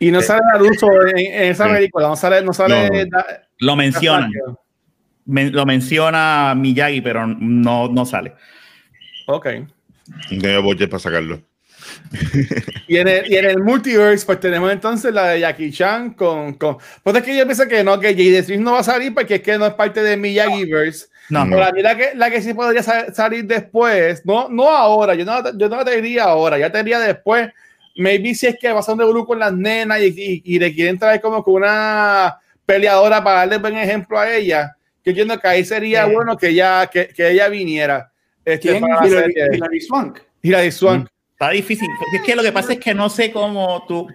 Y 0.00 0.10
no 0.10 0.20
sale 0.20 0.42
Naruto 0.52 0.88
en, 1.08 1.18
en 1.18 1.42
esa 1.50 1.68
película, 1.68 2.08
no 2.08 2.16
sale, 2.16 2.42
no 2.42 2.52
sale. 2.52 3.06
No. 3.06 3.18
Lo 3.58 3.76
mencionan. 3.76 4.32
Men, 5.24 5.52
lo 5.52 5.66
menciona 5.66 6.54
Miyagi, 6.56 7.00
pero 7.00 7.26
no, 7.26 7.88
no 7.88 8.06
sale. 8.06 8.34
Ok. 9.26 9.46
No 10.30 10.62
voy 10.62 10.76
para 10.86 10.98
sacarlo. 10.98 11.42
Y, 12.88 12.96
en 12.96 13.08
el, 13.08 13.32
y 13.32 13.36
en 13.36 13.44
el 13.46 13.62
multiverse, 13.62 14.24
pues 14.26 14.40
tenemos 14.40 14.70
entonces 14.72 15.12
la 15.12 15.28
de 15.28 15.40
Jackie 15.40 15.72
Chan 15.72 16.14
con. 16.14 16.54
con 16.54 16.78
pues 17.02 17.16
es 17.16 17.22
que 17.22 17.36
yo 17.36 17.44
pienso 17.44 17.66
que 17.66 17.82
no, 17.82 17.98
que 17.98 18.08
Jade 18.08 18.42
Smith 18.42 18.60
no 18.60 18.72
va 18.72 18.80
a 18.80 18.84
salir 18.84 19.14
porque 19.14 19.36
es 19.36 19.42
que 19.42 19.58
no 19.58 19.66
es 19.66 19.74
parte 19.74 20.02
de 20.02 20.16
Miyagi-verse. 20.16 21.06
No, 21.28 21.44
no. 21.44 21.56
la, 21.56 21.96
que, 21.96 22.12
la 22.14 22.30
que 22.30 22.40
sí 22.40 22.54
podría 22.54 22.82
salir 22.82 23.44
después, 23.44 24.24
no, 24.24 24.48
no 24.48 24.70
ahora, 24.70 25.14
yo 25.14 25.24
no, 25.24 25.56
yo 25.56 25.68
no 25.68 25.84
te 25.84 26.00
diría 26.00 26.24
ahora, 26.24 26.58
ya 26.58 26.70
te 26.70 26.78
diría 26.78 27.00
después. 27.00 27.50
Maybe 27.96 28.34
si 28.34 28.46
es 28.46 28.56
que 28.60 28.72
va 28.72 28.80
a 28.80 28.82
ser 28.82 28.92
un 28.92 28.98
debut 28.98 29.26
con 29.26 29.38
las 29.38 29.52
nenas 29.52 30.00
y, 30.02 30.06
y, 30.06 30.42
y, 30.44 30.58
le 30.58 30.74
quieren 30.74 30.98
traer 30.98 31.20
como 31.20 31.42
que 31.42 31.50
una 31.50 32.38
peleadora 32.66 33.24
para 33.24 33.38
darle 33.38 33.58
buen 33.58 33.76
ejemplo 33.78 34.18
a 34.18 34.30
ella, 34.30 34.76
que 35.02 35.10
entiendo 35.10 35.40
que 35.40 35.48
ahí 35.48 35.64
sería 35.64 36.04
sí. 36.04 36.12
bueno 36.12 36.36
que 36.36 36.48
ella, 36.48 36.88
que, 36.92 37.08
que 37.08 37.30
ella 37.30 37.48
viniera. 37.48 38.12
Este, 38.44 38.78
¿Quién? 38.78 38.84
Hilary 39.52 39.80
Swank. 39.80 40.18
Hilary 40.42 40.70
Swank. 40.70 41.04
Mm. 41.04 41.15
Está 41.38 41.50
difícil, 41.50 41.86
porque 41.98 42.16
es 42.16 42.22
que 42.22 42.34
lo 42.34 42.42
que 42.42 42.50
pasa 42.50 42.72
es 42.72 42.78
que 42.78 42.94
no 42.94 43.10
sé 43.10 43.30
cómo 43.30 43.84
tú. 43.86 44.08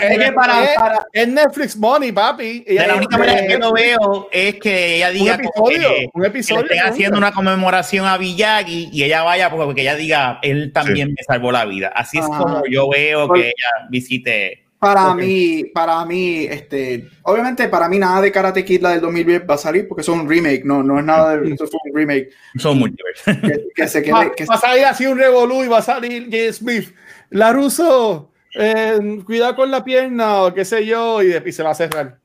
Es 0.00 0.18
que 0.18 0.32
para, 0.32 0.66
para, 0.74 1.06
es 1.12 1.28
Netflix 1.28 1.76
Money, 1.76 2.10
papi. 2.10 2.60
de 2.60 2.86
la 2.86 2.94
única 2.94 3.18
manera 3.18 3.46
que 3.46 3.58
lo 3.58 3.70
veo 3.74 4.30
es 4.32 4.54
que 4.54 4.96
ella 4.96 5.10
diga 5.10 5.34
un 5.34 5.40
episodio, 5.44 5.88
que, 5.90 6.08
un 6.14 6.24
episodio, 6.24 6.62
que 6.62 6.68
le 6.68 6.74
estén 6.76 6.90
haciendo 6.90 7.18
una 7.18 7.32
conmemoración 7.32 8.06
a 8.06 8.16
Villagui 8.16 8.88
y 8.90 9.02
ella 9.02 9.22
vaya 9.24 9.50
porque 9.50 9.82
ella 9.82 9.94
diga, 9.94 10.38
él 10.40 10.72
también 10.72 11.08
sí. 11.08 11.14
me 11.18 11.22
salvó 11.24 11.52
la 11.52 11.66
vida. 11.66 11.88
Así 11.88 12.16
es 12.16 12.24
ah, 12.24 12.38
como 12.38 12.62
yo 12.66 12.88
veo 12.88 13.30
que 13.30 13.40
ella 13.40 13.88
visite. 13.90 14.63
Para 14.84 15.12
okay. 15.12 15.26
mí, 15.26 15.64
para 15.72 16.04
mí, 16.04 16.44
este, 16.44 17.08
obviamente 17.22 17.68
para 17.68 17.88
mí 17.88 17.98
nada 17.98 18.20
de 18.20 18.30
Karate 18.30 18.64
Kid 18.64 18.82
la 18.82 18.90
del 18.90 19.00
2010 19.00 19.42
va 19.48 19.54
a 19.54 19.58
salir 19.58 19.88
porque 19.88 20.02
es 20.02 20.08
un 20.08 20.28
remake, 20.28 20.62
no, 20.64 20.82
no 20.82 20.98
es 20.98 21.04
nada 21.04 21.38
de 21.38 21.54
eso 21.54 21.66
fue 21.66 21.80
un 21.84 21.96
remake. 21.96 22.28
Son 22.56 22.78
multiverse. 22.78 23.40
Que, 23.40 23.66
que, 23.74 23.88
se 23.88 24.02
quede, 24.02 24.12
va, 24.12 24.32
que 24.32 24.44
va 24.44 24.56
a 24.56 24.58
salir 24.58 24.84
así 24.84 25.06
un 25.06 25.18
revolú 25.18 25.64
y 25.64 25.68
va 25.68 25.78
a 25.78 25.82
salir 25.82 26.28
Jay 26.30 26.52
Smith, 26.52 26.94
la 27.30 27.52
ruso, 27.52 28.30
eh, 28.54 29.22
cuidado 29.24 29.56
con 29.56 29.70
la 29.70 29.82
pierna 29.82 30.42
o 30.42 30.52
qué 30.52 30.66
sé 30.66 30.84
yo 30.84 31.22
y, 31.22 31.34
y 31.34 31.52
se 31.52 31.62
va 31.62 31.70
a 31.70 31.74
cerrar. 31.74 32.18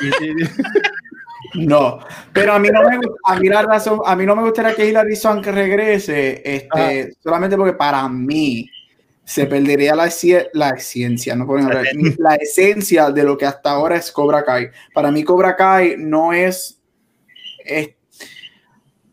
No, 1.54 2.00
pero 2.32 2.54
a 2.54 2.58
mí 2.58 2.68
no 2.68 2.82
me 2.82 2.98
a 3.26 3.38
mí 3.38 3.48
la 3.48 3.62
razón, 3.62 4.00
a 4.04 4.16
mí 4.16 4.26
no 4.26 4.34
me 4.34 4.42
gustaría 4.42 4.74
que 4.74 4.88
Hilary 4.88 5.14
Swank 5.14 5.46
regrese, 5.46 6.42
este, 6.44 7.14
solamente 7.22 7.56
porque 7.56 7.74
para 7.74 8.08
mí 8.08 8.68
se 9.24 9.46
perdería 9.46 9.94
la, 9.94 10.12
la 10.52 10.76
ciencia, 10.78 11.34
no 11.34 11.44
hablar, 11.50 11.86
la 12.18 12.34
esencia 12.34 13.10
de 13.10 13.24
lo 13.24 13.38
que 13.38 13.46
hasta 13.46 13.70
ahora 13.70 13.96
es 13.96 14.12
Cobra 14.12 14.44
Kai. 14.44 14.68
Para 14.92 15.10
mí 15.10 15.24
Cobra 15.24 15.56
Kai 15.56 15.96
no 15.98 16.32
es, 16.32 16.80
es 17.64 17.90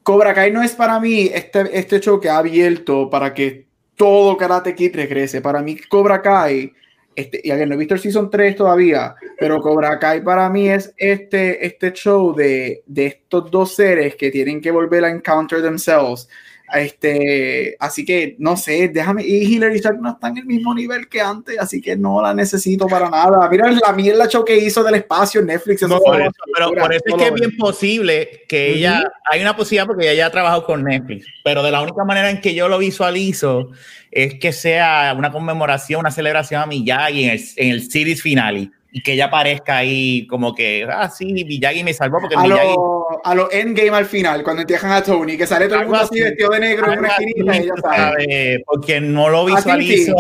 Cobra 0.03 0.33
Kai 0.33 0.51
no 0.51 0.61
es 0.61 0.73
para 0.73 0.99
mí 0.99 1.29
este, 1.33 1.77
este 1.77 1.99
show 2.01 2.19
que 2.19 2.29
ha 2.29 2.39
abierto 2.39 3.09
para 3.09 3.33
que 3.33 3.67
todo 3.95 4.35
Karate 4.35 4.75
Kid 4.75 4.95
regrese. 4.95 5.39
Para 5.39 5.61
mí 5.61 5.77
Cobra 5.77 6.21
Kai, 6.21 6.73
este, 7.15 7.39
y 7.41 7.51
alguien 7.51 7.69
no 7.69 7.75
he 7.75 7.77
visto 7.77 7.93
el 7.93 8.01
Season 8.01 8.29
3 8.29 8.57
todavía, 8.57 9.15
pero 9.39 9.61
Cobra 9.61 9.97
Kai 9.97 10.21
para 10.21 10.49
mí 10.49 10.67
es 10.67 10.93
este, 10.97 11.65
este 11.65 11.93
show 11.93 12.35
de, 12.35 12.83
de 12.85 13.05
estos 13.05 13.49
dos 13.49 13.75
seres 13.75 14.17
que 14.17 14.29
tienen 14.29 14.59
que 14.59 14.71
volver 14.71 15.05
a 15.05 15.09
encounter 15.09 15.61
themselves 15.61 16.27
este, 16.73 17.75
así 17.79 18.05
que 18.05 18.35
no 18.39 18.55
sé, 18.57 18.89
déjame. 18.89 19.25
Y 19.25 19.43
Hillary 19.43 19.79
Swank 19.79 19.99
no 19.99 20.11
está 20.11 20.29
en 20.29 20.37
el 20.37 20.45
mismo 20.45 20.73
nivel 20.73 21.07
que 21.07 21.21
antes, 21.21 21.59
así 21.59 21.81
que 21.81 21.95
no 21.95 22.21
la 22.21 22.33
necesito 22.33 22.87
para 22.87 23.09
nada. 23.09 23.49
Mira 23.49 23.71
la 23.71 23.93
mierda 23.93 24.27
show 24.27 24.45
que 24.45 24.57
hizo 24.57 24.83
del 24.83 24.95
espacio 24.95 25.41
en 25.41 25.47
Netflix. 25.47 25.81
No, 25.83 25.99
por 25.99 26.21
eso, 26.21 26.31
pero 26.53 26.71
por 26.71 26.93
eso 26.93 27.03
es 27.05 27.15
que 27.15 27.27
es 27.27 27.33
bien 27.33 27.57
posible 27.57 28.43
que 28.47 28.57
uh 28.57 28.73
-huh. 28.73 28.77
ella. 28.77 29.03
Hay 29.31 29.41
una 29.41 29.55
posibilidad 29.55 29.87
porque 29.87 30.05
ella 30.05 30.13
ya 30.13 30.25
ha 30.27 30.31
trabajado 30.31 30.65
con 30.65 30.83
Netflix, 30.83 31.25
pero 31.43 31.63
de 31.63 31.71
la 31.71 31.81
única 31.81 32.03
manera 32.03 32.29
en 32.29 32.41
que 32.41 32.53
yo 32.53 32.67
lo 32.67 32.77
visualizo 32.77 33.71
es 34.11 34.35
que 34.35 34.51
sea 34.51 35.13
una 35.17 35.31
conmemoración, 35.31 36.01
una 36.01 36.11
celebración 36.11 36.61
a 36.61 36.65
Miyagi 36.65 37.25
en 37.25 37.29
el, 37.31 37.41
en 37.55 37.69
el 37.71 37.89
series 37.89 38.21
finale 38.21 38.71
y 38.91 39.01
que 39.01 39.13
ella 39.13 39.25
aparezca 39.25 39.77
ahí 39.77 40.27
como 40.27 40.53
que, 40.53 40.85
ah, 40.91 41.09
sí, 41.09 41.25
Miyagi 41.45 41.83
me 41.83 41.93
salvó 41.93 42.19
porque 42.19 42.35
a 42.35 42.41
Miyagi... 42.41 42.73
Lo, 42.75 43.07
a 43.23 43.35
lo 43.35 43.51
endgame 43.51 43.89
al 43.91 44.05
final, 44.05 44.43
cuando 44.43 44.61
entierran 44.61 44.91
a 44.91 45.01
Tony, 45.01 45.37
que 45.37 45.47
sale 45.47 45.67
todo 45.67 45.79
el 45.79 45.85
mundo 45.85 46.01
así 46.01 46.19
vestido 46.19 46.49
de 46.49 46.59
negro 46.59 46.91
en 46.91 46.99
una 46.99 47.07
esquinita 47.07 47.55
y 47.55 47.59
ella 47.59 47.73
sabe. 47.81 48.63
Porque 48.65 48.99
no 48.99 49.29
lo 49.29 49.45
visualizo... 49.45 50.15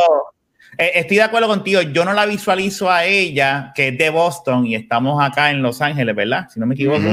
Eh, 0.77 0.91
estoy 0.95 1.17
de 1.17 1.23
acuerdo 1.23 1.49
contigo, 1.49 1.81
yo 1.81 2.05
no 2.05 2.13
la 2.13 2.25
visualizo 2.25 2.89
a 2.89 3.03
ella, 3.03 3.73
que 3.75 3.89
es 3.89 3.97
de 3.97 4.09
Boston 4.09 4.65
y 4.65 4.75
estamos 4.75 5.21
acá 5.21 5.51
en 5.51 5.61
Los 5.61 5.81
Ángeles, 5.81 6.15
¿verdad? 6.15 6.47
Si 6.49 6.59
no 6.59 6.65
me 6.65 6.75
equivoco. 6.75 7.07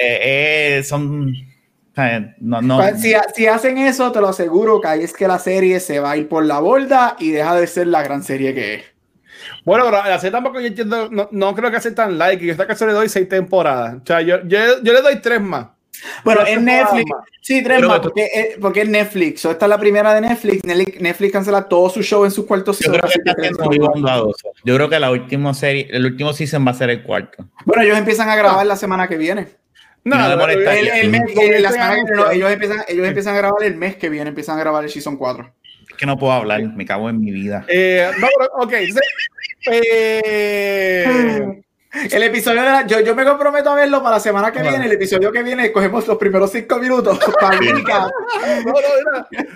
Eh, 0.00 0.20
eh, 0.78 0.82
son... 0.84 1.34
No, 2.38 2.62
no. 2.62 2.78
Pues, 2.78 3.02
Si, 3.02 3.12
si, 3.34 3.46
hacen 3.46 3.78
eso, 3.78 4.12
te 4.12 4.20
lo 4.20 4.28
aseguro 4.28 4.80
que 4.80 4.88
ahí 4.88 5.02
es 5.02 5.12
que 5.12 5.26
la 5.26 5.38
serie 5.38 5.80
se 5.80 5.98
va 5.98 6.12
a 6.12 6.16
ir 6.16 6.28
por 6.28 6.44
la 6.46 6.60
borda 6.60 7.16
y 7.18 7.32
deja 7.32 7.56
de 7.56 7.66
ser 7.66 7.88
la 7.88 8.02
gran 8.02 8.22
serie 8.22 8.54
que 8.54 8.74
es. 8.74 8.91
Bueno, 9.64 9.84
pero 9.84 10.04
la 10.04 10.18
serie 10.18 10.32
tampoco 10.32 10.60
yo 10.60 10.66
entiendo, 10.66 11.08
no, 11.10 11.28
no 11.30 11.54
creo 11.54 11.70
que 11.70 11.80
sea 11.80 11.94
tan 11.94 12.18
like. 12.18 12.44
Yo 12.44 12.52
esta 12.52 12.66
caso 12.66 12.86
le 12.86 12.92
doy 12.92 13.08
seis 13.08 13.28
temporadas. 13.28 13.96
O 14.02 14.06
sea, 14.06 14.20
yo, 14.20 14.42
yo, 14.44 14.58
yo 14.82 14.92
le 14.92 15.02
doy 15.02 15.20
tres 15.20 15.40
más. 15.40 15.66
Bueno, 16.24 16.40
en 16.46 16.64
Netflix, 16.64 17.10
más. 17.10 17.24
sí, 17.40 17.62
tres 17.62 17.76
pero 17.76 17.88
más, 17.88 18.00
porque, 18.00 18.28
es, 18.32 18.58
porque 18.60 18.82
es 18.82 18.88
Netflix. 18.88 19.44
O 19.44 19.50
esta 19.50 19.66
es 19.66 19.70
la 19.70 19.78
primera 19.78 20.14
de 20.14 20.20
Netflix. 20.20 20.64
Netflix 20.64 21.32
cancela 21.32 21.68
todo 21.68 21.88
su 21.90 22.02
show 22.02 22.24
en 22.24 22.30
sus 22.30 22.46
cuartos. 22.46 22.78
Yo 22.80 22.90
creo, 22.90 23.02
que 23.02 23.50
yo 24.64 24.74
creo 24.74 24.88
que 24.88 24.98
la 24.98 25.10
última 25.10 25.54
serie, 25.54 25.88
el 25.90 26.04
último 26.06 26.32
season 26.32 26.66
va 26.66 26.72
a 26.72 26.74
ser 26.74 26.90
el 26.90 27.02
cuarto. 27.02 27.44
Bueno, 27.64 27.82
ellos 27.82 27.98
empiezan 27.98 28.28
a 28.28 28.36
grabar 28.36 28.66
la 28.66 28.76
semana 28.76 29.06
que 29.08 29.16
viene. 29.16 29.48
No, 30.04 30.16
no, 30.16 30.36
no 30.36 30.48
el, 30.48 30.66
el, 30.66 30.88
el 30.88 31.10
mes, 31.10 31.22
el, 31.40 31.62
la 31.62 31.70
semana 31.70 31.94
que, 31.94 32.12
no, 32.12 32.30
ellos, 32.30 32.50
empiezan, 32.50 32.82
ellos 32.88 33.06
empiezan 33.06 33.34
a 33.34 33.38
grabar 33.38 33.62
el 33.62 33.76
mes 33.76 33.94
que 33.94 34.08
viene, 34.08 34.30
empiezan 34.30 34.56
a 34.56 34.60
grabar 34.60 34.82
el 34.82 34.90
season 34.90 35.16
4. 35.16 35.54
Que 36.02 36.06
no 36.06 36.18
puedo 36.18 36.32
hablar, 36.32 36.60
me 36.74 36.84
cago 36.84 37.08
en 37.08 37.20
mi 37.20 37.30
vida. 37.30 37.64
Eh, 37.68 38.10
no, 38.18 38.26
ok. 38.60 38.72
Eh, 39.70 41.62
el 42.10 42.22
episodio 42.24 42.60
de 42.60 42.66
la, 42.66 42.84
yo, 42.84 42.98
yo 42.98 43.14
me 43.14 43.24
comprometo 43.24 43.70
a 43.70 43.76
verlo 43.76 44.02
para 44.02 44.16
la 44.16 44.20
semana 44.20 44.50
que 44.50 44.58
bueno. 44.58 44.70
viene. 44.70 44.86
El 44.86 44.92
episodio 44.94 45.30
que 45.30 45.44
viene, 45.44 45.70
cogemos 45.70 46.04
los 46.08 46.18
primeros 46.18 46.50
cinco 46.50 46.80
minutos 46.80 47.20
para 47.40 47.56
no, 47.60 48.72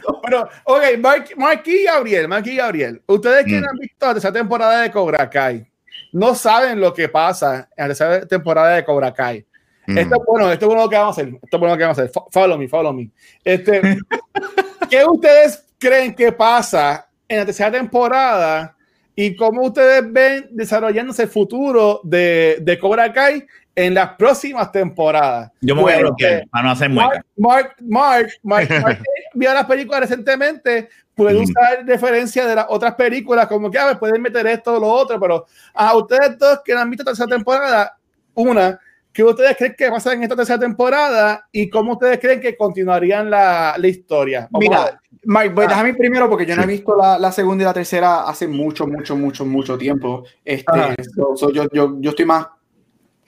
no, 0.07 0.21
Pero, 0.23 0.49
ok, 0.63 0.83
Mark, 1.01 1.31
Mark 1.37 1.63
y 1.65 1.83
Gabriel, 1.83 2.29
Mark 2.29 2.47
y 2.47 2.55
Gabriel, 2.55 3.03
ustedes 3.07 3.45
que 3.45 3.61
mm. 3.61 3.65
han 3.69 3.79
visto 3.81 4.11
esa 4.13 4.33
temporada 4.33 4.83
de 4.83 4.93
Cobra 4.93 5.29
Kai, 5.29 5.67
no 6.13 6.37
saben 6.37 6.79
lo 6.79 6.95
que 6.95 7.09
pasa 7.09 7.69
en 7.77 7.91
esa 7.91 8.25
temporada 8.25 8.77
de 8.77 8.85
Cobra 8.85 9.13
Kai. 9.13 9.45
Mm. 9.89 9.99
Esto 9.99 10.15
es 10.15 10.23
bueno, 10.25 10.53
esto 10.53 10.67
es 10.67 10.69
bueno 10.69 10.85
lo 10.85 10.89
que 10.89 10.97
vamos 10.97 11.19
a 11.19 11.23
hacer. 11.23 11.35
Esto 11.35 11.57
es 11.57 11.59
bueno 11.59 11.75
lo 11.75 11.79
que 11.79 11.83
vamos 11.83 11.99
a 11.99 12.03
hacer. 12.03 12.23
Follow 12.31 12.57
me, 12.57 12.69
follow 12.69 12.93
me. 12.93 13.11
Este, 13.43 13.81
¿Qué 14.89 15.05
ustedes 15.05 15.66
creen 15.79 16.15
que 16.15 16.33
pasa 16.33 17.09
en 17.29 17.39
la 17.39 17.45
tercera 17.45 17.71
temporada? 17.71 18.77
y 19.19 19.35
cómo 19.35 19.63
ustedes 19.63 20.05
ven 20.13 20.47
desarrollándose 20.51 21.23
el 21.23 21.31
futuro 21.31 22.01
de, 22.05 22.59
de 22.61 22.79
Cobra 22.79 23.11
Kai 23.11 23.47
en 23.75 23.95
las 23.95 24.11
próximas 24.11 24.71
temporadas. 24.71 25.51
Yo 25.63 25.75
me 25.75 25.83
voy 25.83 25.93
a 25.95 25.99
bloquear 26.01 26.47
para 26.51 26.65
no 26.65 26.71
hacer 26.71 26.91
mueca. 26.91 27.25
Mark, 27.37 27.77
Mark, 27.81 28.29
Mark, 28.43 28.69
Mark, 28.69 28.83
Mark 28.83 29.03
vio 29.35 29.55
las 29.55 29.65
películas 29.65 30.01
recientemente, 30.01 30.91
puede 31.15 31.37
usar 31.37 31.83
mm. 31.83 31.89
referencia 31.89 32.47
de 32.47 32.55
las 32.55 32.67
otras 32.69 32.95
películas, 32.95 33.47
como 33.47 33.71
que 33.71 33.79
a 33.79 33.87
ver, 33.87 33.99
pueden 33.99 34.21
meter 34.21 34.47
esto 34.47 34.75
o 34.75 34.81
lo 34.81 34.89
otro, 34.89 35.19
pero 35.19 35.47
a 35.73 35.97
ustedes 35.97 36.39
dos 36.39 36.61
que 36.63 36.75
han 36.75 36.91
visto 36.91 37.05
tercera 37.05 37.29
temporada, 37.29 37.97
una, 38.35 38.79
¿qué 39.13 39.25
ustedes 39.25 39.57
creen 39.57 39.75
que 39.77 39.91
pasa 39.91 40.13
en 40.13 40.23
esta 40.23 40.37
tercera 40.37 40.59
temporada 40.59 41.49
y 41.51 41.71
cómo 41.71 41.93
ustedes 41.93 42.19
creen 42.19 42.41
que 42.41 42.55
continuarían 42.55 43.31
la, 43.31 43.77
la 43.79 43.89
historia? 43.89 44.49
Vamos 44.51 44.69
Mira, 44.69 45.01
Mike, 45.27 45.55
voy, 45.55 45.65
ah. 45.65 45.69
déjame 45.69 45.95
primero 45.95 46.31
porque 46.31 46.47
yo 46.47 46.55
no 46.55 46.63
he 46.63 46.67
visto 46.67 46.97
la, 46.97 47.19
la, 47.19 47.33
segunda 47.33 47.63
y 47.63 47.67
la 47.67 47.75
tercera 47.75 48.23
hace 48.23 48.47
mucho, 48.47 48.87
mucho, 48.87 49.17
mucho, 49.17 49.45
mucho 49.45 49.77
tiempo. 49.77 50.25
Este, 50.45 50.95
so, 51.15 51.37
so 51.37 51.51
yo, 51.51 51.67
yo, 51.73 51.97
yo, 51.99 52.11
estoy 52.11 52.25
más 52.25 52.47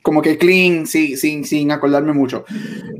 como 0.00 0.22
que 0.22 0.38
clean, 0.38 0.86
sí, 0.86 1.16
sin, 1.16 1.44
sin 1.44 1.72
acordarme 1.72 2.12
mucho. 2.12 2.44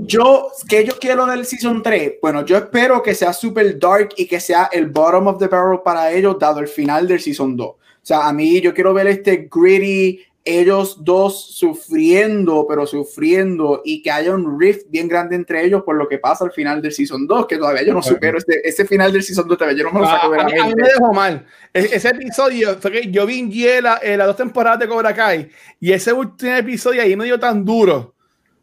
Yo, 0.01 0.49
que 0.69 0.85
yo 0.85 0.99
quiero 0.99 1.27
del 1.27 1.47
Season 1.47 1.81
3? 1.81 2.15
Bueno, 2.21 2.45
yo 2.45 2.57
espero 2.57 3.01
que 3.01 3.15
sea 3.15 3.33
super 3.33 3.79
dark 3.79 4.11
y 4.17 4.27
que 4.27 4.41
sea 4.41 4.69
el 4.73 4.89
bottom 4.89 5.29
of 5.29 5.39
the 5.39 5.47
barrel 5.47 5.81
para 5.85 6.11
ellos, 6.11 6.37
dado 6.39 6.59
el 6.59 6.69
final 6.69 7.07
del 7.07 7.21
Season 7.21 7.57
2. 7.57 7.69
O 7.69 7.77
sea, 8.03 8.27
a 8.27 8.33
mí 8.33 8.61
yo 8.61 8.75
quiero 8.75 8.93
ver 8.93 9.07
este 9.07 9.49
gritty, 9.51 10.21
ellos 10.45 11.05
dos 11.05 11.55
sufriendo, 11.57 12.67
pero 12.67 12.87
sufriendo, 12.87 13.83
y 13.85 14.03
que 14.03 14.11
haya 14.11 14.35
un 14.35 14.59
rift 14.59 14.87
bien 14.89 15.07
grande 15.07 15.37
entre 15.37 15.65
ellos 15.65 15.83
por 15.83 15.97
lo 15.97 16.09
que 16.09 16.19
pasa 16.19 16.45
al 16.45 16.53
final 16.53 16.81
del 16.81 16.93
Season 16.93 17.27
2, 17.27 17.47
que 17.47 17.59
todavía 17.59 17.83
yo 17.83 17.93
no 17.93 18.03
supero. 18.03 18.39
Ese, 18.39 18.61
ese 18.65 18.87
final 18.87 19.13
del 19.13 19.23
Season 19.23 19.47
2 19.47 19.59
todavía 19.59 19.79
yo 19.79 19.85
no 19.85 19.93
me 19.93 20.01
lo 20.01 20.07
saco 20.07 20.31
de 20.31 20.39
la 20.39 20.45
mente. 20.45 20.61
A 20.61 20.67
mí 20.67 20.75
me 20.75 20.89
dejó 20.89 21.13
mal. 21.13 21.47
Ese 21.73 22.09
episodio, 22.09 22.79
fue 22.81 22.91
que 22.93 23.11
yo 23.11 23.27
vi 23.27 23.41
en 23.41 23.51
Yela 23.51 24.01
eh, 24.03 24.17
las 24.17 24.27
dos 24.27 24.37
temporadas 24.37 24.79
de 24.79 24.89
Cobra 24.89 25.15
Kai, 25.15 25.51
y 25.81 25.93
ese 25.93 26.13
último 26.13 26.55
episodio 26.55 27.03
ahí 27.03 27.15
me 27.15 27.25
dio 27.25 27.39
tan 27.39 27.65
duro. 27.65 28.15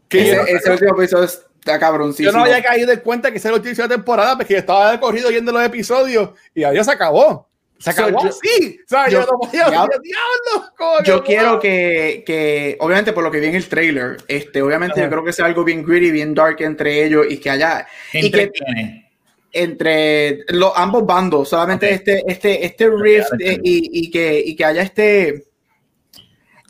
Que 0.07 0.21
ese, 0.21 0.35
yo, 0.35 0.41
ese 0.57 0.71
último 0.71 0.95
episodio 0.97 1.25
está 1.25 1.79
cabroncísimo. 1.79 2.31
Yo 2.31 2.37
no 2.37 2.43
había 2.43 2.63
caído 2.63 2.87
de 2.87 2.99
cuenta 2.99 3.31
que 3.31 3.37
esa 3.37 3.49
era 3.49 3.57
la 3.57 3.63
última 3.63 3.87
temporada, 3.87 4.35
porque 4.37 4.53
yo 4.53 4.59
estaba 4.59 4.91
de 4.91 4.99
corrido 4.99 5.29
viendo 5.29 5.51
los 5.51 5.63
episodios, 5.63 6.31
y 6.53 6.61
ya 6.61 6.83
se 6.83 6.91
acabó. 6.91 7.47
Se 7.77 7.89
acabó 7.89 8.19
So, 8.19 8.25
yo- 8.25 8.29
así. 8.29 8.79
O 8.83 8.87
sea, 8.87 9.09
yo- 9.09 9.19
yo, 9.21 9.25
no 9.25 9.51
ya- 9.51 9.69
diablo. 9.69 10.71
coño, 10.77 11.03
Yo 11.03 11.23
quiero 11.23 11.59
que, 11.59 12.23
que, 12.25 12.77
obviamente 12.79 13.11
por 13.13 13.23
lo 13.23 13.29
que 13.31 13.39
vi 13.39 13.47
en 13.47 13.55
el 13.55 13.67
trailer, 13.67 14.17
este, 14.27 14.61
obviamente 14.61 14.99
Ajá. 15.01 15.03
yo 15.03 15.09
creo 15.11 15.25
que 15.25 15.33
sea 15.33 15.45
algo 15.45 15.63
bien 15.63 15.83
gritty, 15.83 16.09
bien 16.11 16.33
dark 16.33 16.57
entre 16.61 17.03
ellos 17.05 17.25
y 17.29 17.37
que 17.37 17.49
haya 17.49 17.85
y 18.13 18.25
¿Entre 18.27 18.45
que 18.45 18.51
quiénes? 18.51 19.05
entre 19.51 20.39
los 20.49 20.71
ambos 20.75 21.05
bandos, 21.05 21.49
solamente 21.49 21.85
Ok. 21.87 21.91
este, 21.93 22.23
este, 22.27 22.65
este 22.65 22.89
rift 22.89 23.29
eh, 23.39 23.57
y, 23.63 24.05
y 24.07 24.11
que, 24.11 24.39
y 24.45 24.55
que 24.55 24.65
haya 24.65 24.81
este 24.81 25.45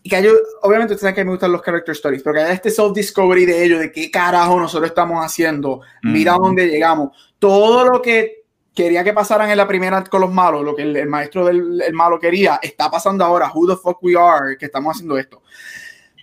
y 0.04 0.10
que 0.10 0.16
haya, 0.18 0.30
obviamente 0.62 0.94
ustedes 0.94 1.02
saben 1.02 1.16
que 1.16 1.26
me 1.26 1.32
gustan 1.32 1.52
los 1.52 1.64
character 1.64 1.94
stories, 1.94 2.22
pero 2.22 2.36
que 2.36 2.42
haya 2.42 2.54
este 2.54 2.70
self 2.70 2.94
discovery 2.94 3.46
de 3.46 3.64
ellos, 3.64 3.80
de 3.80 3.92
qué 3.92 4.12
carajo 4.12 4.60
nosotros 4.60 4.90
estamos 4.92 5.26
haciendo, 5.26 5.82
mira 6.04 6.36
Ujú. 6.36 6.44
dónde 6.46 6.68
llegamos, 6.68 7.10
todo 7.40 7.86
lo 7.86 8.02
que 8.04 8.35
quería 8.76 9.04
que 9.04 9.14
pasaran 9.14 9.50
en 9.50 9.58
la 9.58 9.68
primera 9.68 10.04
con 10.04 10.22
los 10.22 10.32
malos, 10.32 10.64
lo 10.64 10.76
que 10.76 10.84
el, 10.84 10.96
el 10.98 11.08
maestro 11.08 11.46
del 11.46 11.82
el 11.82 11.94
malo 11.94 12.20
quería, 12.20 12.60
está 12.62 12.92
pasando 12.92 13.24
ahora, 13.24 13.52
who 13.54 13.68
the 13.68 13.82
fuck 13.82 13.98
we 14.04 14.16
are, 14.16 14.58
que 14.58 14.66
estamos 14.66 14.96
haciendo 14.96 15.18
esto. 15.18 15.42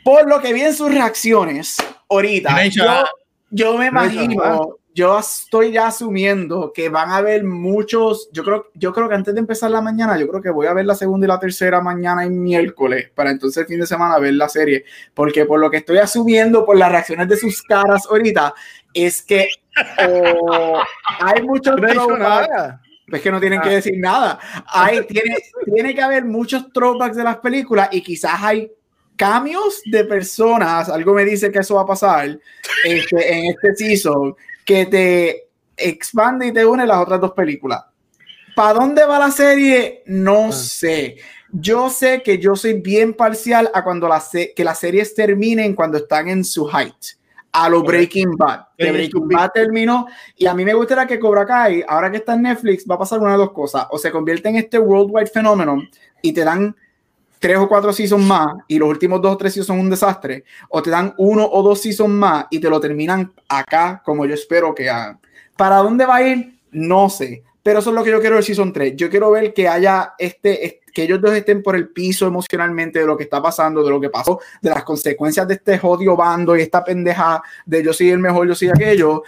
Por 0.05 0.29
lo 0.29 0.41
que 0.41 0.53
vi 0.53 0.61
en 0.63 0.75
sus 0.75 0.93
reacciones 0.93 1.77
ahorita, 2.09 2.67
yo, 2.67 3.05
yo 3.51 3.79
me 3.79 3.87
imagino, 3.87 4.77
yo 4.95 5.19
estoy 5.19 5.73
ya 5.73 5.87
asumiendo 5.87 6.73
que 6.75 6.89
van 6.89 7.11
a 7.11 7.17
haber 7.17 7.45
muchos, 7.45 8.29
yo 8.33 8.45
creo, 8.45 8.67
yo 8.75 8.93
creo 8.93 9.09
que 9.09 9.15
antes 9.15 9.33
de 9.33 9.41
empezar 9.41 9.71
la 9.71 9.81
mañana, 9.81 10.19
yo 10.19 10.29
creo 10.29 10.43
que 10.43 10.51
voy 10.51 10.67
a 10.67 10.75
ver 10.75 10.85
la 10.85 10.95
segunda 10.95 11.27
y 11.27 11.29
la 11.29 11.39
tercera 11.39 11.81
mañana 11.81 12.27
y 12.27 12.31
miércoles, 12.31 13.11
para 13.15 13.31
entonces 13.31 13.63
el 13.63 13.67
fin 13.67 13.81
de 13.81 13.87
semana 13.87 14.19
ver 14.19 14.35
la 14.35 14.49
serie, 14.49 14.85
porque 15.15 15.47
por 15.47 15.61
lo 15.61 15.71
que 15.71 15.79
estoy 15.79 15.99
asumiendo 15.99 16.67
por 16.67 16.77
las 16.77 16.91
reacciones 16.91 17.29
de 17.29 17.37
sus 17.37 17.63
caras 17.63 18.07
ahorita, 18.11 18.55
es 18.93 19.23
que 19.23 19.49
o 20.09 20.81
hay 21.21 21.43
muchos 21.43 21.77
No 21.81 21.87
throwbacks- 21.89 22.79
es 23.13 23.21
que 23.21 23.31
no 23.31 23.41
tienen 23.41 23.61
que 23.61 23.69
Ah. 23.69 23.73
decir 23.73 23.95
nada. 23.99 24.39
Hay, 24.69 25.05
tiene, 25.07 25.37
tiene 25.75 25.95
que 25.95 26.01
haber 26.03 26.25
muchos 26.25 26.73
throwbacks 26.73 27.17
de 27.17 27.25
las 27.25 27.37
películas 27.39 27.89
y 27.93 28.03
quizás 28.03 28.43
hay 28.43 28.71
cambios 29.17 29.83
de 29.85 30.05
personas, 30.05 30.89
algo 30.89 31.13
me 31.15 31.25
dice 31.25 31.53
que 31.53 31.59
eso 31.59 31.75
va 31.75 31.83
a 31.83 31.87
pasar 31.87 32.39
este, 32.85 33.35
en 33.39 33.45
este 33.47 33.75
season, 33.77 34.35
que 34.65 34.87
te 34.87 35.49
expande 35.77 36.47
y 36.47 36.53
te 36.53 36.65
une 36.65 36.87
las 36.87 36.99
otras 36.99 37.21
dos 37.21 37.33
películas. 37.33 37.85
¿Para 38.57 38.75
dónde 38.75 39.05
va 39.05 39.19
la 39.19 39.31
serie? 39.31 40.03
No 40.07 40.47
Ah. 40.49 40.53
sé. 40.53 41.17
Yo 41.51 41.91
sé 41.91 42.23
que 42.23 42.39
yo 42.39 42.57
soy 42.57 42.75
bien 42.81 43.13
parcial 43.13 43.71
a 43.75 43.85
cuando 43.85 44.09
la 44.09 44.23
que 44.57 44.65
las 44.65 44.79
series 44.79 45.15
terminen 45.15 45.75
cuando 45.75 45.99
están 45.99 46.29
en 46.29 46.45
su 46.45 46.67
height. 46.67 46.95
A 47.53 47.69
lo. 47.69 47.83
Breaking 47.83 48.37
Bad. 48.37 48.67
Que 48.77 48.91
Breaking. 48.91 49.29
Bad 49.29 49.51
terminó 49.53 50.07
y 50.37 50.47
a 50.47 50.55
mí 50.55 50.65
me 50.65 50.75
gustaría 50.75 51.07
que 51.07 51.19
Cobra 51.19 51.45
Kai, 51.45 51.85
ahora 51.87 52.11
que 52.11 52.17
está 52.19 52.35
en 52.35 52.43
Netflix, 52.43 52.85
va 52.91 52.95
a 52.95 52.99
pasar 52.99 53.21
una 53.21 53.33
de 53.33 53.39
dos 53.39 53.53
cosas. 53.53 53.87
O 53.91 53.99
se 53.99 54.11
convierte 54.11 54.49
en 54.49 54.57
este 54.57 54.79
worldwide 54.79 55.27
fenómeno 55.27 55.83
y 56.23 56.33
te 56.33 56.45
dan 56.45 56.75
tres 57.39 57.59
o 57.59 57.69
cuatro 57.69 57.93
seasons 57.93 58.25
más 58.25 58.55
y 58.69 58.79
los 58.79 58.89
últimos 58.89 59.21
dos 59.21 59.35
o 59.35 59.37
tres 59.37 59.53
seasons 59.53 59.67
son 59.67 59.81
un 59.81 59.91
desastre. 59.91 60.45
O 60.69 60.83
te 60.83 60.91
dan 60.91 61.13
uno 61.19 61.45
o 61.45 61.63
dos 61.63 61.81
seasons 61.81 62.15
más 62.15 62.47
y 62.51 62.61
te 62.61 62.71
lo 62.71 62.81
terminan 62.81 63.33
acá, 63.49 64.01
como 64.05 64.25
yo 64.25 64.35
espero 64.35 64.75
que 64.75 64.89
hagan. 64.89 65.21
¿Para 65.57 65.77
dónde 65.79 66.07
va 66.07 66.17
a 66.17 66.23
ir? 66.27 66.59
No 66.71 67.11
sé. 67.11 67.43
Pero 67.63 67.79
eso 67.79 67.91
es 67.91 67.97
lo 67.97 68.03
que 68.03 68.11
yo 68.11 68.21
quiero 68.21 68.35
del 68.37 68.45
Season 68.45 68.73
3. 68.73 68.97
Yo 68.97 69.09
quiero 69.09 69.31
ver 69.31 69.55
que 69.55 69.69
haya 69.69 70.15
este, 70.19 70.67
est- 70.67 70.83
que 70.93 71.05
ellos 71.05 71.21
dos 71.21 71.33
estén 71.33 71.63
por 71.63 71.77
el 71.77 71.89
piso 71.91 72.27
emocionalmente 72.27 72.99
de 72.99 73.07
lo 73.07 73.17
que 73.17 73.23
está 73.25 73.41
pasando, 73.41 73.83
de 73.85 73.91
lo 73.91 74.01
que 74.01 74.11
pasó, 74.11 74.41
de 74.61 74.71
las 74.71 74.83
consecuencias 74.85 75.47
de 75.49 75.55
este 75.55 75.79
jodido 75.79 76.17
bando 76.17 76.57
y 76.57 76.63
esta 76.63 76.83
pendeja 76.85 77.41
de 77.65 77.83
yo 77.85 77.93
soy 77.93 78.11
el 78.11 78.19
mejor, 78.19 78.49
yo 78.49 78.55
soy 78.55 78.69
aquello. 78.69 79.23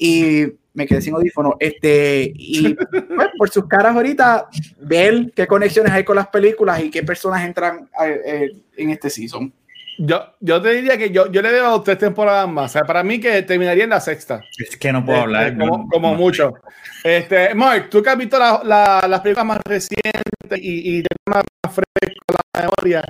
Y 0.00 0.44
me 0.72 0.86
quedé 0.86 1.00
sin 1.02 1.14
audífono. 1.14 1.56
Este, 1.60 2.32
y 2.34 2.74
pues, 2.90 3.28
por 3.38 3.50
sus 3.50 3.66
caras 3.68 3.94
ahorita, 3.94 4.48
ver 4.80 5.32
qué 5.36 5.46
conexiones 5.46 5.92
hay 5.92 6.04
con 6.04 6.16
las 6.16 6.28
películas 6.28 6.82
y 6.82 6.90
qué 6.90 7.02
personas 7.02 7.44
entran 7.44 7.88
eh, 8.04 8.20
eh, 8.24 8.56
en 8.76 8.90
este 8.90 9.08
season. 9.10 9.52
Yo, 9.98 10.34
yo 10.40 10.60
te 10.60 10.70
diría 10.70 10.98
que 10.98 11.10
yo, 11.10 11.30
yo 11.30 11.40
le 11.40 11.52
debo 11.52 11.80
tres 11.82 11.98
temporadas 11.98 12.48
más. 12.48 12.70
O 12.70 12.72
sea, 12.72 12.82
para 12.82 13.02
mí 13.02 13.20
que 13.20 13.42
terminaría 13.42 13.84
en 13.84 13.90
la 13.90 14.00
sexta. 14.00 14.42
Es 14.58 14.76
que 14.76 14.92
no 14.92 15.04
puedo 15.04 15.18
Este, 15.18 15.24
hablar. 15.36 15.58
como, 15.58 15.78
no, 15.78 15.88
como 15.88 16.10
no. 16.12 16.16
mucho. 16.16 16.54
Este, 17.02 17.54
Mark, 17.54 17.88
tú 17.90 18.02
que 18.02 18.10
has 18.10 18.18
visto 18.18 18.38
la- 18.38 18.60
la- 18.64 19.06
las 19.08 19.20
películas 19.20 19.46
más 19.46 19.58
recientes 19.64 20.58
y, 20.58 20.98
y 20.98 21.04
más 21.28 21.44
fresco 21.72 22.24
la 22.54 22.62
memoria, 22.62 23.04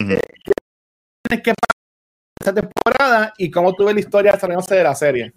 Ujú. 0.00 0.18
tienes 1.28 1.44
que 1.44 1.52
pasar 1.54 1.76
esta 2.40 2.54
temporada 2.54 3.32
y 3.36 3.50
cómo 3.50 3.74
tú 3.74 3.84
ves 3.84 3.94
la 3.94 4.00
historia 4.00 4.32
desarrollándose 4.32 4.74
de 4.76 4.82
la 4.84 4.94
serie. 4.94 5.32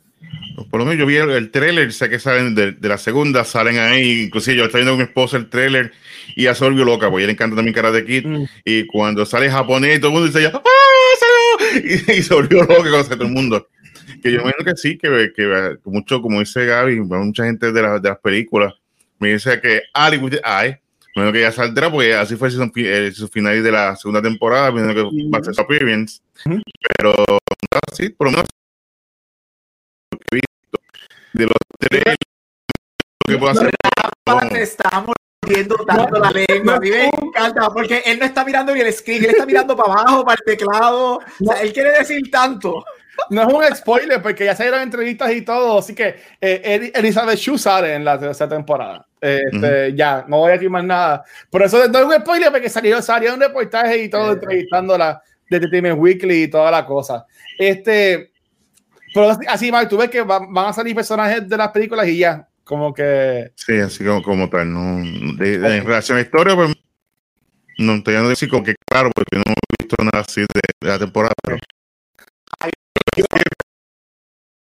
Por 0.69 0.80
lo 0.80 0.85
menos 0.85 0.99
yo 0.99 1.05
vi 1.05 1.15
el, 1.17 1.30
el 1.31 1.51
trailer, 1.51 1.91
sé 1.93 2.09
que 2.09 2.19
salen 2.19 2.53
de, 2.55 2.71
de 2.73 2.88
la 2.89 2.97
segunda, 2.97 3.43
salen 3.43 3.77
ahí, 3.80 4.23
inclusive 4.23 4.57
yo 4.57 4.65
estoy 4.65 4.80
viendo 4.81 4.91
con 4.93 4.99
mi 4.99 5.03
esposa 5.05 5.38
el 5.38 5.49
trailer 5.49 5.91
y 6.35 6.43
ya 6.43 6.55
se 6.55 6.63
volvió 6.63 6.85
loca, 6.85 7.09
porque 7.09 7.23
a 7.23 7.25
ella 7.25 7.27
le 7.27 7.34
encanta 7.34 7.55
también 7.55 7.73
Karate 7.75 8.05
Kid, 8.05 8.25
Mm. 8.25 8.45
y 8.65 8.85
cuando 8.88 9.25
sale 9.25 9.49
japonés, 9.49 9.99
todo 9.99 10.09
el 10.09 10.13
mundo 10.13 10.27
dice, 10.27 10.47
¡ah, 10.53 10.61
salió! 11.19 11.84
Y, 12.07 12.11
y 12.19 12.21
se 12.21 12.34
volvió 12.34 12.63
loca 12.63 12.89
con 12.91 13.03
todo 13.09 13.23
el 13.23 13.31
mundo. 13.31 13.67
Que 14.21 14.31
yo 14.31 14.41
imagino 14.41 14.63
que 14.65 14.75
sí, 14.77 14.97
que, 14.97 15.31
que 15.35 15.77
mucho, 15.85 16.21
como 16.21 16.39
dice 16.39 16.65
Gaby, 16.65 17.01
mucha 17.01 17.45
gente 17.45 17.71
de, 17.71 17.81
la- 17.81 17.99
de 17.99 18.09
las 18.09 18.19
películas 18.19 18.73
me 19.19 19.34
dice 19.34 19.59
que 19.59 19.81
Ali 19.93 20.17
with 20.17 20.31
the 20.34 20.41
Eye, 20.45 20.80
bueno 21.15 21.31
que 21.31 21.41
ya 21.41 21.51
saldrá, 21.51 21.91
porque 21.91 22.13
así 22.15 22.35
fue 22.35 22.47
el 22.49 22.71
fi- 22.71 22.85
el 22.88 23.11
season 23.13 23.30
final 23.30 23.61
de 23.63 23.71
la 23.71 23.95
segunda 23.95 24.21
temporada, 24.21 24.71
viendo 24.71 24.93
que 24.93 25.01
va 25.34 25.39
a 25.39 25.43
ser 25.43 25.53
su 25.55 25.61
appearance, 25.61 26.21
pero 26.97 27.13
nada, 27.71 27.81
sí, 27.93 28.09
por 28.09 28.27
lo 28.27 28.31
menos 28.31 28.45
lo 30.11 30.17
que 30.19 30.25
he 30.31 30.35
visto 30.35 30.49
de 31.34 31.43
los 31.45 31.53
tres 31.80 32.15
lo 33.27 33.34
que 33.34 33.38
puedo 33.39 33.51
hacer. 33.51 33.72
Ahora 34.26 34.49
te 34.49 34.61
estamos 34.61 35.15
viendo 35.47 35.76
tanto 35.85 36.19
la 36.19 36.31
lengua. 36.31 36.76
A 36.76 36.80
mí 36.80 36.89
me 36.89 37.05
encanta 37.05 37.69
porque 37.69 38.03
él 38.05 38.19
no 38.19 38.26
está 38.26 38.43
mirando 38.45 38.73
ni 38.73 38.81
el 38.81 38.93
screen, 38.93 39.23
él 39.26 39.30
está 39.31 39.45
mirando 39.45 39.76
para 39.76 39.93
abajo, 39.93 40.26
para 40.26 40.38
el 40.45 40.45
teclado. 40.57 41.15
O 41.18 41.45
sea, 41.45 41.61
él 41.61 41.73
quiere 41.73 41.91
decir 41.91 42.30
tanto. 42.31 42.84
No 43.30 43.43
es 43.43 43.53
un 43.53 43.76
spoiler 43.76 44.22
porque 44.22 44.45
ya 44.45 44.55
salieron 44.55 44.81
entrevistas 44.81 45.31
y 45.31 45.43
todo, 45.43 45.77
así 45.77 45.93
que 45.93 46.15
eh, 46.41 46.91
Elizabeth 46.95 47.38
Shue 47.38 47.60
sale 47.60 47.93
en 47.93 48.03
la 48.03 48.19
tercera 48.19 48.49
temporada. 48.49 49.05
Este, 49.22 49.93
Ya, 49.95 50.26
no 50.27 50.39
voy 50.39 50.49
a 50.49 50.53
decir 50.53 50.69
más 50.69 50.84
nada. 50.84 51.23
Por 51.49 51.61
eso 51.61 51.88
no 51.88 51.99
es 51.99 52.05
un 52.05 52.14
spoiler 52.22 52.51
porque 52.51 52.69
salió, 52.69 53.01
salió 53.01 53.34
un 53.35 53.39
reportaje 53.39 54.03
y 54.03 54.10
todo 54.10 54.31
Eh. 54.31 54.34
entrevistándola 54.34 55.22
de 55.49 55.57
Entertainment 55.57 55.99
Weekly 55.99 56.43
y 56.43 56.47
toda 56.49 56.72
la 56.72 56.85
cosa. 56.85 57.26
Este, 57.57 58.32
pero 59.14 59.30
así- 59.30 59.45
así, 59.48 59.72
Mark, 59.72 59.90
tú 59.90 59.98
ves 59.98 60.10
que 60.10 60.22
va- 60.22 60.45
van 60.49 60.68
a 60.68 60.73
salir 60.73 60.95
personajes 60.95 61.48
de 61.48 61.57
las 61.57 61.69
películas 61.69 62.07
y 62.07 62.18
ya, 62.18 62.48
como 62.64 62.94
que... 62.94 63.52
Sí, 63.56 63.77
así 63.80 64.03
como, 64.06 64.22
como 64.23 64.49
tal, 64.49 64.72
no, 64.73 65.03
de, 65.38 65.57
de- 65.60 65.77
en 65.77 65.85
relación 65.85 66.18
a 66.18 66.22
la 66.22 66.26
historia, 66.26 66.56
pues 66.56 66.73
no 67.80 67.94
estoy 67.95 68.14
dando 68.14 68.31
así 68.31 68.48
como 68.48 68.64
que 68.64 68.76
claro, 68.90 69.10
porque 69.15 69.38
no 69.38 69.44
he 69.48 69.84
visto 69.84 69.95
nada 70.03 70.23
así 70.27 70.41
de, 70.41 70.48
de 70.81 70.88
la 70.88 70.99
temporada, 70.99 71.34
pero 71.44 71.57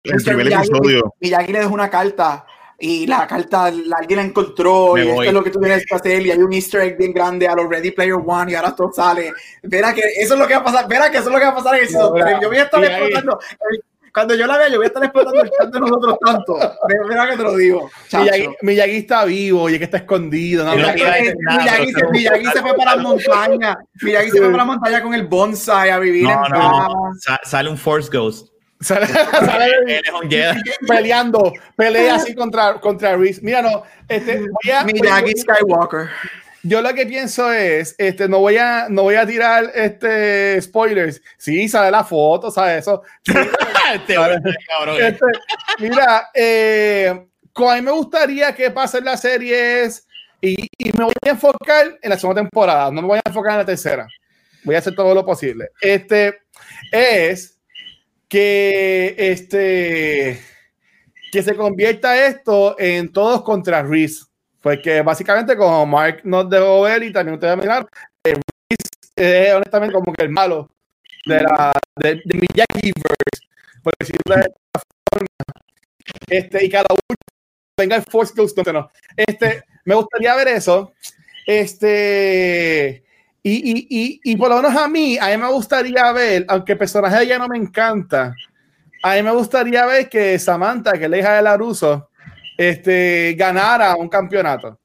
el 0.03 0.23
primer 0.23 0.47
Miyagi- 0.47 0.57
episodio, 0.69 1.13
Miyagi 1.19 1.51
le 1.53 1.59
dejó 1.59 1.73
una 1.73 1.89
carta 1.89 2.45
y 2.79 3.05
la 3.05 3.27
carta 3.27 3.69
la- 3.69 3.97
alguien 3.97 4.17
la 4.17 4.25
encontró 4.25 4.93
Me 4.95 5.01
y 5.01 5.03
esto 5.03 5.15
voy. 5.15 5.27
es 5.27 5.33
lo 5.33 5.43
que 5.43 5.51
tú 5.51 5.59
tienes 5.59 5.85
que 5.85 5.93
hacer 5.95 6.25
y 6.25 6.31
hay 6.31 6.39
un 6.39 6.51
easter 6.53 6.81
egg 6.81 6.97
bien 6.97 7.13
grande 7.13 7.47
a 7.47 7.53
los 7.55 7.69
Ready 7.69 7.91
Player 7.91 8.15
One 8.15 8.51
y 8.51 8.55
ahora 8.55 8.75
todo 8.75 8.91
sale. 8.91 9.31
Verá 9.61 9.93
que 9.93 10.01
eso 10.17 10.33
es 10.33 10.39
lo 10.39 10.47
que 10.47 10.55
va 10.55 10.61
a 10.61 10.63
pasar, 10.63 10.87
verá 10.87 11.11
que 11.11 11.17
eso 11.17 11.27
es 11.27 11.33
lo 11.33 11.37
que 11.39 11.45
va 11.45 11.51
a 11.51 11.55
pasar 11.55 11.75
en 11.75 11.81
el 11.81 11.87
season 11.89 12.13
tres. 12.19 12.37
Yo 12.41 12.47
voy 12.49 12.57
a 12.57 12.63
estar 12.63 12.83
explotando. 12.83 13.39
el- 13.69 13.83
Cuando 14.13 14.35
yo 14.35 14.45
la 14.45 14.57
vea, 14.57 14.67
yo 14.69 14.75
voy 14.77 14.85
a 14.85 14.87
estar 14.87 15.03
explotando 15.03 15.41
el 15.41 15.49
chat 15.57 15.69
de 15.73 15.79
nosotros 15.79 16.17
tanto. 16.25 16.57
Verá 17.07 17.29
que 17.29 17.37
te 17.37 17.43
lo 17.43 17.55
digo. 17.55 17.89
Miyagi, 18.13 18.49
Miyagi 18.61 18.95
está 18.97 19.25
vivo 19.25 19.69
y 19.69 19.73
es 19.73 19.79
que 19.79 19.85
está 19.85 19.97
escondido. 19.97 20.65
¿no? 20.65 20.75
Miyagi, 20.75 21.01
a 21.01 21.57
Miyagi 21.57 21.91
se, 21.93 22.07
Miyagi 22.07 22.45
se 22.47 22.61
fue 22.61 22.73
para 22.75 22.95
las 22.95 23.03
montañas. 23.03 23.75
Miyagi 24.01 24.31
se 24.31 24.37
fue 24.39 24.47
para 24.47 24.57
la 24.57 24.65
montaña 24.65 25.01
con 25.01 25.13
el 25.13 25.27
bonsai 25.27 25.89
a 25.91 25.99
vivir 25.99 26.23
No, 26.23 26.45
en 26.45 26.51
no. 26.51 27.13
Sa- 27.19 27.39
sale 27.43 27.69
un 27.69 27.77
Force 27.77 28.09
Ghost. 28.11 28.49
Sale- 28.81 29.07
sale- 29.45 30.01
peleando, 30.87 31.53
pelea 31.75 32.15
así 32.15 32.33
contra, 32.35 32.73
contra 32.79 33.15
Reese. 33.15 33.39
Mira, 33.43 33.61
no, 33.61 33.83
este, 34.07 34.39
voy 34.39 34.71
a- 34.73 34.83
Miyagi 34.83 35.33
Skywalker. 35.37 36.09
Yo 36.63 36.81
lo 36.81 36.93
que 36.93 37.05
pienso 37.05 37.51
es, 37.51 37.95
este, 37.97 38.27
no 38.27 38.39
voy 38.39 38.57
a, 38.57 38.87
no 38.89 39.03
voy 39.03 39.15
a 39.15 39.25
tirar 39.25 39.71
este 39.73 40.61
spoilers. 40.61 41.21
Sí, 41.37 41.67
sale 41.67 41.91
la 41.91 42.03
foto, 42.03 42.51
¿sabes? 42.51 42.79
Eso. 42.79 43.03
Sí, 43.23 43.33
Este 43.93 44.15
este, 44.99 45.25
mira, 45.79 46.29
eh, 46.33 47.09
a 47.09 47.75
mí 47.75 47.81
me 47.81 47.91
gustaría 47.91 48.55
que 48.55 48.71
pase 48.71 48.99
en 48.99 49.05
la 49.05 49.17
serie 49.17 49.83
es, 49.83 50.07
y, 50.39 50.67
y 50.77 50.93
me 50.97 51.03
voy 51.05 51.13
a 51.25 51.29
enfocar 51.29 51.99
en 52.01 52.09
la 52.09 52.17
segunda 52.17 52.41
temporada, 52.41 52.89
no 52.89 53.01
me 53.01 53.07
voy 53.09 53.17
a 53.17 53.29
enfocar 53.29 53.53
en 53.53 53.57
la 53.59 53.65
tercera. 53.65 54.07
Voy 54.63 54.75
a 54.75 54.79
hacer 54.79 54.95
todo 54.95 55.13
lo 55.13 55.25
posible. 55.25 55.69
Este 55.81 56.41
es 56.91 57.59
que 58.27 59.15
este 59.17 60.39
que 61.31 61.43
se 61.43 61.55
convierta 61.55 62.27
esto 62.27 62.75
en 62.79 63.11
todos 63.11 63.41
contra 63.43 63.81
Reese. 63.81 64.25
Porque 64.61 65.01
básicamente, 65.01 65.57
como 65.57 65.85
Mark 65.85 66.21
nos 66.23 66.49
dejó 66.49 66.81
ver 66.81 67.03
y 67.03 67.11
también 67.11 67.35
ustedes 67.35 67.57
mirar, 67.57 67.87
eh, 68.23 68.39
es 69.15 69.53
honestamente 69.53 69.93
como 69.93 70.13
que 70.13 70.23
el 70.23 70.29
malo 70.29 70.69
de 71.25 71.41
la 71.41 71.73
de, 71.97 72.21
de 72.23 72.39
Miyagi-verse, 72.39 73.47
por 73.83 73.93
decirlo 73.99 74.35
de 74.35 74.41
esta 74.41 74.81
forma. 75.11 75.27
Este, 76.27 76.65
y 76.65 76.69
cada 76.69 76.87
uno 76.91 77.17
venga 77.77 77.95
el 77.95 78.03
Force 78.03 78.33
Ghost, 78.35 78.57
no. 78.67 78.89
Este, 79.15 79.63
me 79.85 79.95
gustaría 79.95 80.35
ver 80.35 80.47
eso. 80.49 80.93
Este, 81.45 83.03
y, 83.43 83.71
y, 83.71 83.87
y, 83.89 84.21
y, 84.23 84.35
por 84.37 84.49
lo 84.49 84.57
menos 84.57 84.75
a 84.75 84.87
mí, 84.87 85.17
a 85.17 85.27
mí 85.29 85.37
me 85.37 85.51
gustaría 85.51 86.11
ver, 86.11 86.45
aunque 86.47 86.73
el 86.73 86.77
personaje 86.77 87.23
ella 87.23 87.39
no 87.39 87.47
me 87.47 87.57
encanta, 87.57 88.35
a 89.03 89.15
mí 89.15 89.23
me 89.23 89.31
gustaría 89.31 89.85
ver 89.87 90.07
que 90.07 90.37
Samantha, 90.37 90.93
que 90.93 91.05
es 91.05 91.09
la 91.09 91.17
hija 91.17 91.35
de 91.35 91.41
Laruso, 91.41 92.10
este, 92.61 93.33
ganara 93.33 93.95
un 93.95 94.07
campeonato. 94.07 94.79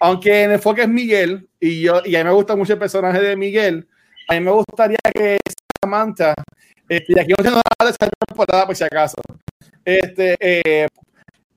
Aunque 0.00 0.42
en 0.42 0.50
el 0.50 0.56
enfoque 0.56 0.82
es 0.82 0.88
Miguel, 0.88 1.48
y, 1.60 1.82
yo, 1.82 2.02
y 2.04 2.16
a 2.16 2.18
mí 2.18 2.24
me 2.24 2.34
gusta 2.34 2.56
mucho 2.56 2.72
el 2.72 2.78
personaje 2.80 3.20
de 3.20 3.36
Miguel, 3.36 3.88
a 4.28 4.34
mí 4.34 4.40
me 4.40 4.50
gustaría 4.50 4.98
que 5.14 5.38
Samantha, 5.80 6.34
este, 6.88 7.12
y 7.14 7.20
aquí 7.20 7.32
no 7.38 7.44
tengo 7.44 7.56
nada 7.56 7.84
de 7.84 7.90
esa 7.90 8.10
temporada 8.26 8.66
por 8.66 8.74
si 8.74 8.82
acaso, 8.82 9.16
este, 9.84 10.36
eh, 10.40 10.88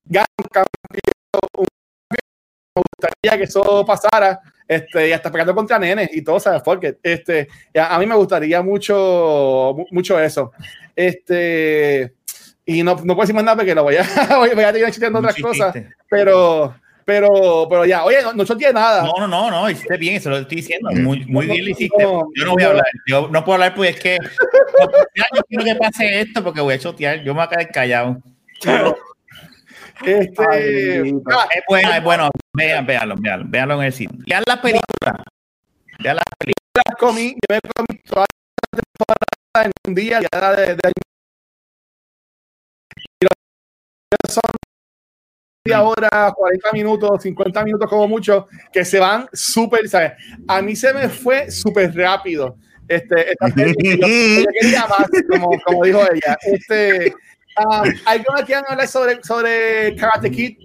un 0.06 0.48
campeonato, 0.48 1.64
me 2.12 2.82
gustaría 2.82 3.38
que 3.38 3.44
eso 3.44 3.84
pasara 3.84 4.40
este, 4.68 5.08
y 5.08 5.12
hasta 5.12 5.32
pegando 5.32 5.56
contra 5.56 5.78
nenes 5.78 6.08
y 6.12 6.22
todo, 6.22 6.38
¿sabes? 6.38 6.62
Porque 6.62 6.98
este, 7.02 7.48
a, 7.74 7.96
a, 7.96 7.98
mí 7.98 8.06
me 8.06 8.14
gustaría 8.14 8.62
mucho, 8.62 9.74
mucho 9.90 10.20
eso. 10.20 10.52
Este, 10.94 12.14
y 12.68 12.82
no, 12.82 12.96
no 12.96 13.14
puedo 13.14 13.22
decir 13.22 13.34
más 13.34 13.44
nada 13.44 13.56
porque 13.56 13.74
lo 13.74 13.82
voy 13.82 13.96
a, 13.96 14.02
voy 14.36 14.50
a 14.50 14.72
tener 14.74 14.90
chiste 14.90 15.06
otras 15.06 15.36
cosas, 15.36 15.74
pero, 16.06 16.74
pero, 17.02 17.66
pero 17.66 17.86
ya, 17.86 18.04
oye, 18.04 18.18
no, 18.22 18.34
no 18.34 18.44
nada. 18.74 19.04
No, 19.04 19.14
no, 19.20 19.26
no, 19.26 19.50
no, 19.50 19.70
hiciste 19.70 19.96
bien, 19.96 20.16
eso 20.16 20.28
lo 20.28 20.36
estoy 20.36 20.56
diciendo. 20.58 20.90
Muy, 20.90 21.24
muy 21.24 21.46
bien 21.46 21.64
lo 21.64 21.70
hiciste. 21.70 21.96
yo 21.98 22.44
no 22.44 22.52
voy 22.52 22.62
a 22.62 22.66
hablar, 22.66 22.84
yo 23.06 23.30
no 23.32 23.42
puedo 23.42 23.54
hablar 23.54 23.74
porque 23.74 23.88
es 23.88 24.00
que 24.00 24.18
yo 25.34 25.42
quiero 25.48 25.64
que 25.64 25.74
pase 25.76 26.20
esto 26.20 26.44
porque 26.44 26.60
voy 26.60 26.74
a 26.74 26.78
chotear, 26.78 27.24
yo 27.24 27.32
me 27.32 27.40
voy 27.40 27.46
a 27.46 27.48
quedar 27.48 27.72
callado. 27.72 28.18
Este, 30.04 30.44
Ay, 30.50 31.08
es 31.08 31.62
bueno, 31.66 31.92
es 31.94 32.04
bueno. 32.04 32.30
Vean, 32.52 32.84
véanlo, 32.84 33.14
véanlo, 33.18 33.46
véanlo 33.48 33.74
en 33.80 33.86
el 33.86 33.92
cine. 33.94 34.12
Vean 34.26 34.42
la 34.46 34.60
película. 34.60 35.24
Vean 36.00 36.16
la 36.16 36.22
película. 36.38 36.82
Yo 36.86 36.96
comí, 36.98 37.30
yo 37.30 37.54
me 37.54 37.60
comí 37.74 37.98
toda 38.02 38.26
la 38.26 38.80
temporada 38.82 39.64
en 39.64 39.72
un 39.88 39.94
día, 39.94 40.20
ya 40.20 40.54
de, 40.54 40.74
de 40.74 40.92
y 40.94 41.07
son 44.28 44.42
media 45.64 45.82
hora, 45.82 46.32
40 46.34 46.72
minutos, 46.72 47.22
50 47.22 47.64
minutos 47.64 47.88
como 47.88 48.08
mucho, 48.08 48.46
que 48.72 48.84
se 48.84 48.98
van 48.98 49.28
súper, 49.32 49.88
¿sabes? 49.88 50.12
A 50.46 50.62
mí 50.62 50.74
se 50.74 50.92
me 50.94 51.08
fue 51.08 51.50
súper 51.50 51.94
rápido. 51.94 52.56
Este, 52.86 53.32
esta 53.32 53.46
película, 53.54 54.08
yo, 54.08 54.40
yo 54.40 54.46
quería 54.60 54.86
más, 54.86 55.08
como, 55.28 55.50
como 55.64 55.84
dijo 55.84 56.00
ella. 56.00 56.38
Este, 56.42 57.12
um, 57.58 57.92
¿Alguien 58.06 58.26
aquí 58.36 58.52
van 58.52 58.64
a 58.66 58.72
hablar 58.72 58.88
sobre, 58.88 59.22
sobre 59.22 59.94
Karate 59.96 60.30
Kid? 60.30 60.58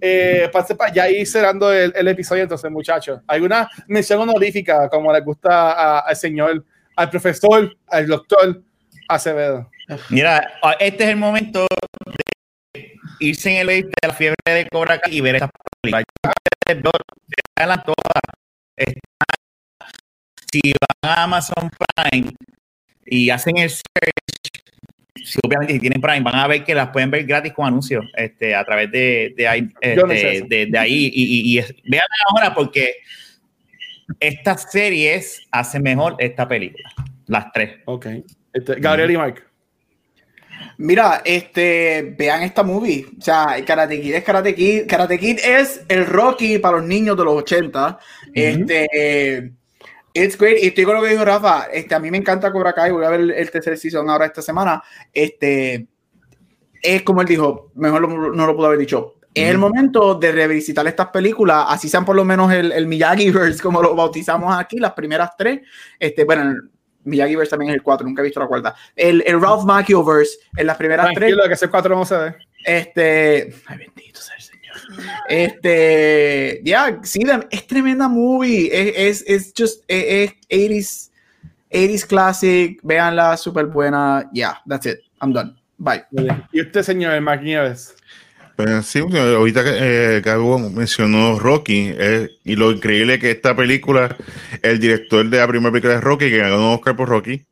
Eh, 0.00 0.50
para 0.52 0.92
ya 0.92 1.08
ir 1.08 1.26
cerrando 1.26 1.72
el, 1.72 1.92
el, 1.96 2.08
episodio, 2.08 2.42
entonces, 2.42 2.70
muchachos. 2.70 3.20
¿Alguna 3.26 3.68
mención 3.88 4.20
honorífica, 4.20 4.88
como 4.90 5.10
les 5.12 5.24
gusta 5.24 6.00
al 6.00 6.14
señor, 6.14 6.62
al 6.94 7.10
profesor, 7.10 7.74
al 7.88 8.06
doctor 8.06 8.62
Acevedo? 9.08 9.70
Mira, 10.10 10.46
este 10.78 11.04
es 11.04 11.10
el 11.10 11.16
momento 11.16 11.60
de 11.60 12.33
irse 13.20 13.50
en 13.50 13.68
el 13.68 13.82
de 13.82 13.90
la 14.02 14.12
fiebre 14.12 14.36
de 14.46 14.66
Cobra 14.68 15.00
y 15.10 15.20
ver 15.20 15.36
esta 15.36 15.50
película. 15.80 16.04
todas. 17.84 18.22
Si 20.50 20.72
van 21.02 21.12
a 21.12 21.22
Amazon 21.24 21.70
Prime 21.70 22.32
y 23.06 23.30
hacen 23.30 23.56
el 23.58 23.70
search 23.70 24.24
si 25.24 25.38
obviamente 25.42 25.72
si 25.72 25.80
tienen 25.80 26.00
Prime, 26.00 26.20
van 26.20 26.34
a 26.36 26.46
ver 26.46 26.64
que 26.64 26.74
las 26.74 26.90
pueden 26.90 27.10
ver 27.10 27.24
gratis 27.24 27.52
con 27.52 27.66
anuncios 27.66 28.04
este, 28.16 28.54
a 28.54 28.64
través 28.64 28.90
de, 28.90 29.32
de, 29.36 29.48
ahí, 29.48 29.68
este, 29.80 30.44
de, 30.46 30.66
de, 30.66 30.78
ahí. 30.78 31.10
Y, 31.12 31.56
y, 31.56 31.58
y 31.58 31.62
vean 31.84 32.06
ahora 32.28 32.54
porque 32.54 32.96
estas 34.20 34.70
series 34.70 35.46
hacen 35.50 35.82
mejor 35.82 36.16
esta 36.18 36.46
película. 36.46 36.90
Las 37.26 37.50
tres. 37.52 37.78
Ok. 37.86 38.06
Este, 38.52 38.74
Gabriel 38.76 39.10
y 39.12 39.16
Mike. 39.16 39.42
Mira, 40.78 41.22
este, 41.24 42.14
vean 42.18 42.42
esta 42.42 42.62
movie. 42.62 43.06
O 43.18 43.22
sea, 43.22 43.56
Karate 43.66 44.00
Kid 44.00 44.14
es 44.14 44.24
Karate 44.24 44.54
Kid. 44.54 44.86
Karate 44.88 45.18
Kid 45.18 45.38
es 45.44 45.82
el 45.88 46.06
Rocky 46.06 46.58
para 46.58 46.78
los 46.78 46.86
niños 46.86 47.16
de 47.16 47.24
los 47.24 47.34
80. 47.34 47.86
Uh 47.88 47.90
-huh. 47.90 48.30
Este 48.34 49.52
It's 50.16 50.38
great. 50.38 50.58
Y 50.62 50.68
estoy 50.68 50.84
con 50.84 50.94
lo 50.94 51.02
que 51.02 51.08
dijo 51.08 51.24
Rafa. 51.24 51.64
Este, 51.72 51.94
a 51.94 51.98
mí 51.98 52.10
me 52.10 52.18
encanta 52.18 52.52
Cobra 52.52 52.72
Kai. 52.72 52.92
Voy 52.92 53.04
a 53.04 53.10
ver 53.10 53.20
el 53.20 53.50
tercer 53.50 53.76
season 53.76 54.08
ahora 54.08 54.26
esta 54.26 54.42
semana. 54.42 54.80
Este, 55.12 55.88
es 56.80 57.02
como 57.02 57.20
él 57.20 57.26
dijo, 57.26 57.72
mejor 57.74 58.02
lo, 58.02 58.32
no 58.32 58.46
lo 58.46 58.54
pudo 58.54 58.66
haber 58.66 58.78
dicho. 58.78 59.16
Es 59.34 59.50
el 59.50 59.58
momento 59.58 60.14
de 60.14 60.30
revisitar 60.30 60.86
estas 60.86 61.08
películas, 61.08 61.66
así 61.68 61.88
sean 61.88 62.04
por 62.04 62.14
lo 62.14 62.24
menos 62.24 62.52
el, 62.52 62.70
el 62.70 62.86
Miyagi-Verse, 62.86 63.60
como 63.60 63.82
lo 63.82 63.96
bautizamos 63.96 64.56
aquí, 64.56 64.78
las 64.78 64.92
primeras 64.92 65.30
tres. 65.36 65.62
Este, 65.98 66.22
bueno, 66.22 66.54
el 67.04 67.10
Miyagi-Verse 67.10 67.50
también 67.50 67.70
es 67.70 67.76
el 67.76 67.82
cuatro, 67.82 68.06
nunca 68.06 68.22
he 68.22 68.24
visto 68.24 68.40
la 68.40 68.46
cuarta. 68.46 68.74
El, 68.96 69.22
el 69.26 69.40
Ralph 69.40 69.64
Macchio-Verse 69.64 70.38
en 70.56 70.66
las 70.66 70.76
primeras 70.76 71.06
Tranquilo, 71.06 71.36
tres. 71.38 71.48
que 71.48 71.54
ese 71.54 71.68
cuatro 71.68 71.94
no 71.94 72.04
se 72.04 72.16
ve. 72.16 72.34
Este, 72.64 73.54
ay, 73.66 73.78
bendito 73.78 74.20
sea 74.20 74.36
el 74.36 74.42
Señor. 74.42 74.76
Este, 75.28 76.60
ya, 76.64 76.88
yeah, 76.88 77.00
sí, 77.02 77.20
es 77.50 77.66
tremenda 77.66 78.08
movie. 78.08 78.70
Es, 78.72 79.22
es, 79.22 79.24
es 79.26 79.54
just, 79.56 79.84
es, 79.88 80.32
es 80.48 81.10
80s, 81.10 81.10
80s 81.70 82.06
classic. 82.06 82.80
Véanla, 82.82 83.36
súper 83.36 83.66
buena. 83.66 84.28
Yeah, 84.32 84.60
that's 84.66 84.86
it. 84.86 85.00
I'm 85.20 85.32
done. 85.32 85.54
Bye. 85.78 86.04
¿Y 86.52 86.62
usted, 86.62 86.82
señor 86.82 87.20
Mark 87.20 87.42
Nieves? 87.42 87.96
Pues 88.56 88.86
sí, 88.86 89.00
ahorita 89.00 89.64
que 89.64 89.70
eh, 89.80 90.22
mencionó 90.72 91.38
Rocky, 91.40 91.90
eh, 91.92 92.30
y 92.44 92.54
lo 92.54 92.70
increíble 92.70 93.18
que 93.18 93.32
esta 93.32 93.56
película, 93.56 94.16
el 94.62 94.78
director 94.78 95.28
de 95.28 95.38
la 95.38 95.48
primera 95.48 95.72
película 95.72 95.94
de 95.94 96.00
Rocky, 96.00 96.30
que 96.30 96.38
ganó 96.38 96.58
un 96.58 96.74
Oscar 96.74 96.94
por 96.94 97.08
Rocky, 97.08 97.42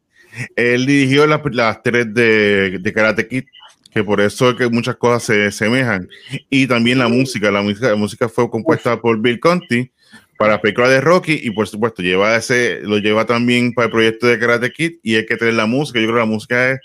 él 0.54 0.86
dirigió 0.86 1.26
las, 1.26 1.40
las 1.50 1.82
tres 1.82 2.14
de, 2.14 2.78
de 2.78 2.92
Karate 2.92 3.26
Kid, 3.26 3.44
que 3.92 4.04
por 4.04 4.20
eso 4.20 4.50
es 4.50 4.56
que 4.56 4.68
muchas 4.68 4.96
cosas 4.96 5.24
se 5.24 5.50
semejan. 5.50 6.08
Y 6.48 6.66
también 6.68 6.98
la 6.98 7.08
música, 7.08 7.50
la 7.50 7.62
música, 7.62 7.88
la 7.88 7.96
música 7.96 8.28
fue 8.28 8.48
compuesta 8.48 9.00
por 9.00 9.20
Bill 9.20 9.40
Conti 9.40 9.90
para 10.38 10.54
la 10.54 10.60
película 10.60 10.88
de 10.88 11.00
Rocky 11.00 11.40
y 11.42 11.50
por 11.50 11.68
supuesto 11.68 12.02
lleva 12.02 12.36
ese, 12.36 12.80
lo 12.82 12.98
lleva 12.98 13.26
también 13.26 13.72
para 13.72 13.86
el 13.86 13.92
proyecto 13.92 14.26
de 14.26 14.38
Karate 14.38 14.72
Kid 14.72 14.94
y 15.02 15.16
hay 15.16 15.26
que 15.26 15.36
tener 15.36 15.54
la 15.54 15.66
música. 15.66 16.00
Yo 16.00 16.06
creo 16.06 16.16
que 16.16 16.20
la 16.20 16.26
música 16.26 16.70
es, 16.70 16.80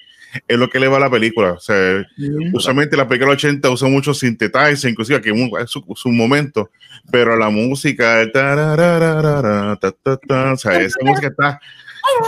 es 0.47 0.57
lo 0.57 0.69
que 0.69 0.79
le 0.79 0.87
va 0.87 0.97
a 0.97 1.01
la 1.01 1.09
película. 1.09 1.53
O 1.53 1.59
sea, 1.59 2.05
mm. 2.17 2.55
usualmente 2.55 2.97
la 2.97 3.07
película 3.07 3.33
80 3.33 3.69
usa 3.69 3.87
mucho 3.87 4.13
sintetizer, 4.13 4.89
inclusive 4.89 5.21
que 5.21 5.31
es 5.31 5.69
su, 5.69 5.83
su 5.95 6.09
momento, 6.09 6.71
pero 7.11 7.35
la 7.35 7.49
música, 7.49 8.21
o 8.23 8.31
sea, 10.57 10.81
esa 10.81 10.99
música 11.01 11.27
está... 11.27 11.59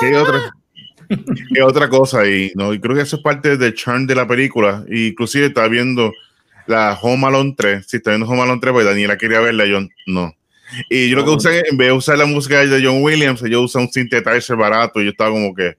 ¿Qué 0.01 0.15
otra? 0.15 0.53
es 1.09 1.63
otra 1.63 1.89
cosa 1.89 2.27
y 2.27 2.51
no 2.55 2.73
y 2.73 2.79
creo 2.79 2.95
que 2.95 3.01
eso 3.01 3.15
es 3.15 3.23
parte 3.23 3.57
del 3.57 3.73
charm 3.73 4.05
de 4.05 4.15
la 4.15 4.27
película 4.27 4.83
y 4.87 5.07
inclusive 5.07 5.47
estaba 5.47 5.67
viendo 5.67 6.13
la 6.67 6.97
Home 7.01 7.25
Alone 7.25 7.55
3 7.57 7.85
si 7.87 7.97
está 7.97 8.11
viendo 8.11 8.27
Home 8.27 8.43
Alone 8.43 8.61
3 8.61 8.73
pues 8.73 8.85
Daniela 8.85 9.17
quería 9.17 9.39
verla 9.39 9.65
yo 9.65 9.79
no 10.05 10.33
y 10.87 11.09
yo 11.09 11.17
lo 11.17 11.25
que 11.25 11.31
usé 11.31 11.63
en 11.67 11.77
vez 11.77 11.87
de 11.87 11.93
usar 11.93 12.17
la 12.17 12.25
música 12.25 12.63
de 12.63 12.85
John 12.85 13.01
Williams 13.01 13.41
yo 13.41 13.61
usé 13.61 13.79
un 13.79 13.91
synthesizer 13.91 14.55
barato 14.55 15.01
y 15.01 15.05
yo 15.05 15.11
estaba 15.11 15.31
como 15.31 15.53
que 15.55 15.77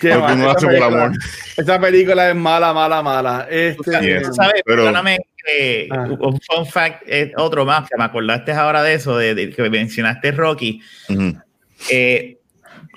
Qué 0.00 0.16
mal, 0.16 0.38
no 0.38 0.50
esa, 0.50 0.66
película, 0.66 1.12
esa, 1.56 1.80
película, 1.80 2.30
es 2.30 2.34
mala, 2.34 2.72
mala, 2.72 3.02
mala. 3.02 3.46
Este, 3.50 4.00
yes, 4.00 4.34
¿sabes? 4.34 4.62
Pero, 4.64 4.84
perdóname, 4.84 5.18
eh, 5.46 5.88
ah. 5.90 6.08
un 6.18 6.40
fun 6.40 6.66
fact, 6.66 7.02
eh, 7.06 7.32
otro 7.36 7.66
más, 7.66 7.88
que 7.88 7.96
me 7.98 8.04
acordaste 8.04 8.52
ahora 8.52 8.82
de 8.82 8.94
eso, 8.94 9.16
de, 9.18 9.34
de 9.34 9.50
que 9.50 9.68
mencionaste 9.68 10.32
Rocky. 10.32 10.80
Uh 11.08 11.12
-huh. 11.12 11.42
eh, 11.90 12.38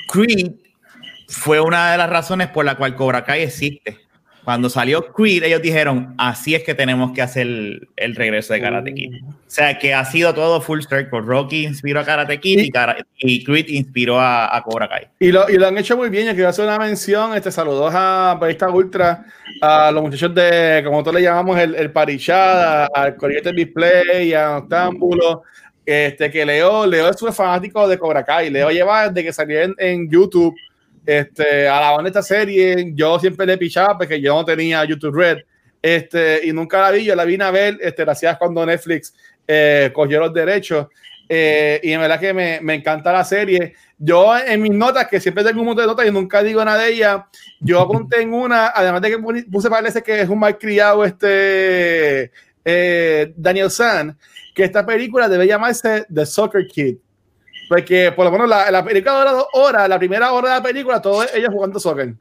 Creed 0.07 0.51
fue 1.27 1.59
una 1.59 1.91
de 1.91 1.97
las 1.97 2.09
razones 2.09 2.47
por 2.47 2.63
la 2.63 2.75
cual 2.75 2.95
Cobra 2.95 3.23
Kai 3.23 3.43
existe. 3.43 3.99
Cuando 4.43 4.69
salió 4.69 5.13
Creed, 5.13 5.43
ellos 5.43 5.61
dijeron, 5.61 6.15
así 6.17 6.53
es 6.53 6.63
que 6.63 6.75
tenemos 6.75 7.13
que 7.13 7.21
hacer 7.21 7.47
el, 7.47 7.87
el 7.95 8.15
regreso 8.15 8.53
de 8.53 8.59
Karate 8.59 8.93
Kid. 8.93 9.23
O 9.23 9.33
sea, 9.47 9.79
que 9.79 9.93
ha 9.93 10.03
sido 10.03 10.33
todo 10.33 10.59
full 10.59 10.81
circle. 10.81 11.21
Rocky 11.21 11.65
inspiró 11.65 12.01
a 12.01 12.05
Karate 12.05 12.39
Kid 12.39 12.59
y, 12.59 12.71
y 13.19 13.43
Creed 13.45 13.69
inspiró 13.69 14.19
a, 14.19 14.55
a, 14.55 14.61
Cobra 14.61 14.89
Kai. 14.89 15.07
Y 15.19 15.31
lo, 15.31 15.49
y 15.49 15.57
lo 15.57 15.67
han 15.67 15.77
hecho 15.77 15.95
muy 15.95 16.09
bien. 16.09 16.27
Yo 16.27 16.33
quiero 16.33 16.49
hacer 16.49 16.65
una 16.65 16.77
mención. 16.77 17.33
Este, 17.35 17.51
saludos 17.51 17.93
a 17.95 18.37
Barista 18.39 18.69
Ultra, 18.69 19.25
a 19.61 19.91
los 19.91 20.03
muchachos 20.03 20.35
de, 20.35 20.81
como 20.83 20.97
nosotros 20.97 21.15
le 21.15 21.21
llamamos, 21.21 21.57
el, 21.57 21.75
el 21.75 21.91
Parichada, 21.91 22.89
al 22.93 23.15
Corriente 23.15 23.53
Display, 23.53 24.33
a 24.33 24.57
Octámbulo, 24.57 25.43
este, 25.85 26.29
que 26.29 26.45
Leo, 26.45 26.85
Leo 26.85 27.09
es 27.09 27.21
un 27.21 27.31
fanático 27.31 27.87
de 27.87 27.97
Cobra 27.97 28.25
Kai. 28.25 28.49
Leo 28.49 28.71
lleva 28.71 29.07
desde 29.07 29.23
que 29.23 29.31
salió 29.31 29.61
en, 29.61 29.73
en 29.77 30.09
YouTube 30.09 30.53
este, 31.05 31.67
a 31.67 31.79
la 31.79 31.91
banda 31.91 32.09
esta 32.09 32.23
serie. 32.23 32.91
Yo 32.93 33.19
siempre 33.19 33.45
le 33.45 33.57
pichaba 33.57 33.97
porque 33.97 34.21
yo 34.21 34.33
no 34.33 34.45
tenía 34.45 34.83
YouTube 34.85 35.15
Red. 35.15 35.37
Este, 35.81 36.41
y 36.45 36.53
nunca 36.53 36.81
la 36.81 36.91
vi. 36.91 37.05
Yo 37.05 37.15
la 37.15 37.25
vine 37.25 37.43
a 37.43 37.51
ver, 37.51 37.77
este, 37.81 38.03
gracias 38.03 38.37
cuando 38.37 38.65
Netflix 38.65 39.13
eh, 39.47 39.91
cogió 39.93 40.19
los 40.19 40.33
derechos. 40.33 40.87
Eh, 41.27 41.79
y 41.83 41.91
en 41.91 42.01
verdad 42.01 42.19
que 42.19 42.33
me, 42.33 42.59
me, 42.61 42.75
encanta 42.75 43.11
la 43.11 43.23
serie. 43.23 43.73
Yo 43.97 44.37
en 44.37 44.61
mis 44.61 44.71
notas, 44.71 45.07
que 45.07 45.19
siempre 45.19 45.43
tengo 45.43 45.61
un 45.61 45.67
montón 45.67 45.83
de 45.83 45.87
notas 45.87 46.07
y 46.07 46.11
nunca 46.11 46.43
digo 46.43 46.63
nada 46.63 46.83
de 46.83 46.93
ella, 46.93 47.27
yo 47.59 47.79
apunté 47.79 48.21
en 48.21 48.33
una, 48.33 48.67
además 48.67 49.01
de 49.01 49.11
que 49.11 49.43
puse 49.49 49.69
parece 49.69 50.01
que 50.01 50.21
es 50.21 50.29
un 50.29 50.39
mal 50.39 50.57
criado 50.57 51.05
este 51.05 52.31
eh, 52.65 53.33
Daniel 53.35 53.71
San 53.71 54.17
que 54.53 54.63
esta 54.63 54.85
película 54.85 55.27
debe 55.27 55.47
llamarse 55.47 56.05
The 56.13 56.25
Soccer 56.25 56.67
Kid. 56.67 56.97
Porque 57.73 58.11
por 58.11 58.25
lo 58.25 58.31
menos 58.31 58.47
la, 58.47 58.69
la 58.69 58.85
película 58.85 59.17
dura 59.17 59.31
dos 59.31 59.47
horas, 59.53 59.89
la 59.89 59.97
primera 59.97 60.31
hora 60.31 60.49
de 60.49 60.55
la 60.57 60.61
película, 60.61 61.01
todos 61.01 61.27
ellos 61.33 61.49
jugando 61.51 61.79
soccer. 61.79 62.13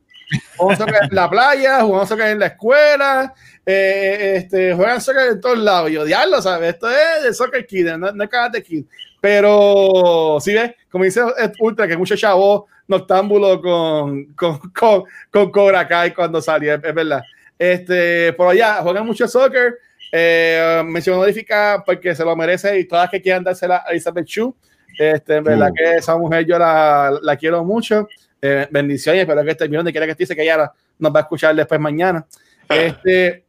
Juegan 0.57 0.79
soccer 0.79 0.99
en 1.11 1.15
la 1.15 1.29
playa, 1.29 1.83
juegan 1.83 2.07
soccer 2.07 2.27
en 2.29 2.39
la 2.39 2.47
escuela, 2.47 3.35
eh, 3.67 4.37
este, 4.37 4.73
juegan 4.73 4.99
soccer 5.03 5.33
en 5.33 5.43
todos 5.43 5.59
lados. 5.59 5.91
Y 5.91 5.93
yo, 5.93 6.07
diablo, 6.07 6.41
¿sabes? 6.41 6.73
Esto 6.73 6.89
es 6.89 7.25
de 7.25 7.35
Soccer 7.35 7.67
Kid, 7.67 7.87
no, 7.99 8.13
no 8.13 8.25
es 8.25 8.31
Karate 8.31 8.63
Kid. 8.63 8.87
Pero, 9.21 10.39
si 10.41 10.55
ves? 10.55 10.73
Como 10.91 11.05
dice 11.05 11.21
Ultra, 11.61 11.87
que 11.87 11.99
mucho 11.99 12.17
chavo 12.17 12.69
noctámbulo 12.89 13.61
con, 13.61 14.33
con, 14.33 14.59
con, 14.71 15.05
con 15.31 15.51
Cobra 15.51 15.87
Kai 15.87 16.15
cuando 16.15 16.41
salió, 16.41 16.73
es, 16.77 16.81
verdad. 16.81 17.23
Este, 17.59 18.33
por 18.33 18.49
allá, 18.49 18.77
juegan 18.77 19.05
mucho 19.05 19.29
soccer. 19.29 19.75
Eh, 20.11 20.83
mencionó 20.87 21.19
modifica 21.19 21.83
porque 21.85 22.15
se 22.15 22.25
lo 22.25 22.35
merece 22.37 22.79
y 22.79 22.89
todas 22.89 23.11
que 23.11 23.21
quieran 23.21 23.45
dársela 23.45 23.85
a 23.87 23.91
Elizabeth 23.91 24.25
Chu. 24.25 24.57
Este, 24.99 25.37
en 25.37 25.45
verdad 25.45 25.71
uh. 25.71 25.75
que 25.75 25.97
esa 25.97 26.17
mujer 26.17 26.45
yo 26.47 26.59
la, 26.59 27.19
la 27.23 27.37
quiero 27.37 27.65
mucho. 27.65 28.09
Eh, 28.41 28.67
bendiciones, 28.71 29.23
espero 29.23 29.45
que 29.45 29.51
esté 29.53 29.69
bien 29.69 29.79
donde 29.79 29.93
quiera 29.93 30.07
que 30.07 30.21
esté, 30.21 30.35
que 30.35 30.43
ella 30.43 30.73
nos 30.99 31.15
va 31.15 31.21
a 31.21 31.23
escuchar 31.23 31.55
después 31.55 31.81
mañana. 31.81 32.27
Este, 32.69 33.45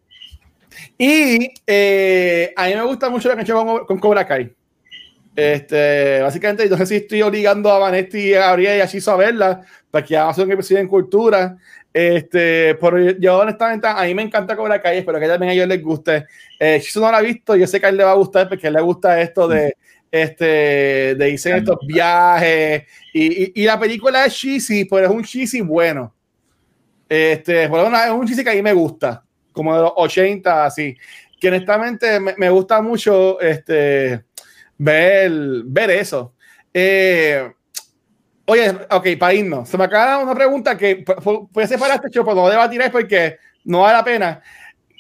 y 0.98 1.52
eh, 1.66 2.54
a 2.56 2.68
mí 2.68 2.76
me 2.76 2.84
gusta 2.84 3.10
mucho 3.10 3.30
la 3.30 3.36
canción 3.36 3.66
con, 3.66 3.86
con 3.86 4.00
Cobra 4.00 4.26
Kai. 4.28 4.54
Este, 5.36 6.22
básicamente, 6.22 6.70
no 6.70 6.78
sé 6.78 6.86
si 6.86 6.96
estoy 6.98 7.24
obligando 7.24 7.72
a 7.72 7.80
Vanetti, 7.80 8.36
a 8.36 8.42
Gabriel 8.42 8.78
y 8.78 8.82
a 8.82 8.88
Chiso 8.88 9.12
a 9.12 9.18
verla, 9.18 9.62
para 9.90 10.06
que 10.06 10.16
hagan 10.16 10.42
un 10.42 10.52
episodio 10.52 10.82
en 10.82 10.88
cultura. 10.88 11.58
Este, 11.92 12.76
pero 12.76 13.00
yo, 13.00 13.40
honestamente, 13.40 13.88
a 13.88 14.04
mí 14.04 14.14
me 14.14 14.24
encanta 14.24 14.56
Cobra 14.56 14.82
Kai, 14.82 15.00
espero 15.00 15.20
que 15.20 15.28
también 15.28 15.52
a 15.52 15.54
ellos 15.54 15.68
les 15.68 15.82
guste. 15.82 16.26
Eh, 16.60 16.80
Chiso 16.82 17.00
no 17.00 17.12
la 17.12 17.18
ha 17.18 17.22
visto, 17.22 17.56
yo 17.56 17.66
sé 17.66 17.80
que 17.80 17.88
a 17.88 17.90
él 17.90 17.98
le 17.98 18.04
va 18.04 18.12
a 18.12 18.16
gustar 18.16 18.48
porque 18.48 18.68
a 18.68 18.70
él 18.70 18.76
le 18.76 18.82
gusta 18.82 19.20
esto 19.22 19.48
de, 19.48 19.76
este, 20.14 21.16
de 21.16 21.30
irse 21.32 21.50
en 21.50 21.56
estos 21.58 21.80
viajes. 21.88 22.84
Y, 23.12 23.60
y, 23.60 23.66
la 23.66 23.80
película 23.80 24.28
es 24.28 24.36
cheesy, 24.36 24.86
pero 24.86 25.08
es 25.08 25.12
un 25.12 25.24
cheesy 25.24 25.62
bueno. 25.62 26.14
Este, 27.10 27.64
es 27.64 27.70
un 27.72 28.28
cheesy 28.28 28.44
que 28.44 28.52
a 28.52 28.54
mí 28.54 28.62
me 28.62 28.74
gusta, 28.74 29.24
como 29.52 29.76
de 29.76 29.82
los 29.82 29.94
80, 29.96 30.66
así. 30.66 30.96
Que 31.42 31.48
honestamente 31.48 32.20
me, 32.20 32.36
me 32.38 32.48
gusta 32.52 32.80
mucho, 32.80 33.42
este 33.42 34.24
ver, 34.78 35.32
ver 35.66 35.90
eso. 35.90 36.36
Eh, 36.72 37.52
oye, 38.46 38.70
ok, 38.92 39.08
para 39.18 39.34
irnos, 39.34 39.68
se 39.68 39.78
me 39.80 39.86
acaba 39.86 40.20
una 40.20 40.36
pregunta 40.36 40.78
que 40.78 41.04
puede 41.52 41.68
ser 41.68 41.80
para 41.80 41.96
este 41.96 42.12
show, 42.12 42.24
pero 42.24 42.36
no 42.36 42.50
debatir 42.50 42.84
porque 42.92 43.38
no 43.64 43.82
vale 43.82 43.98
la 43.98 44.04
pena. 44.04 44.42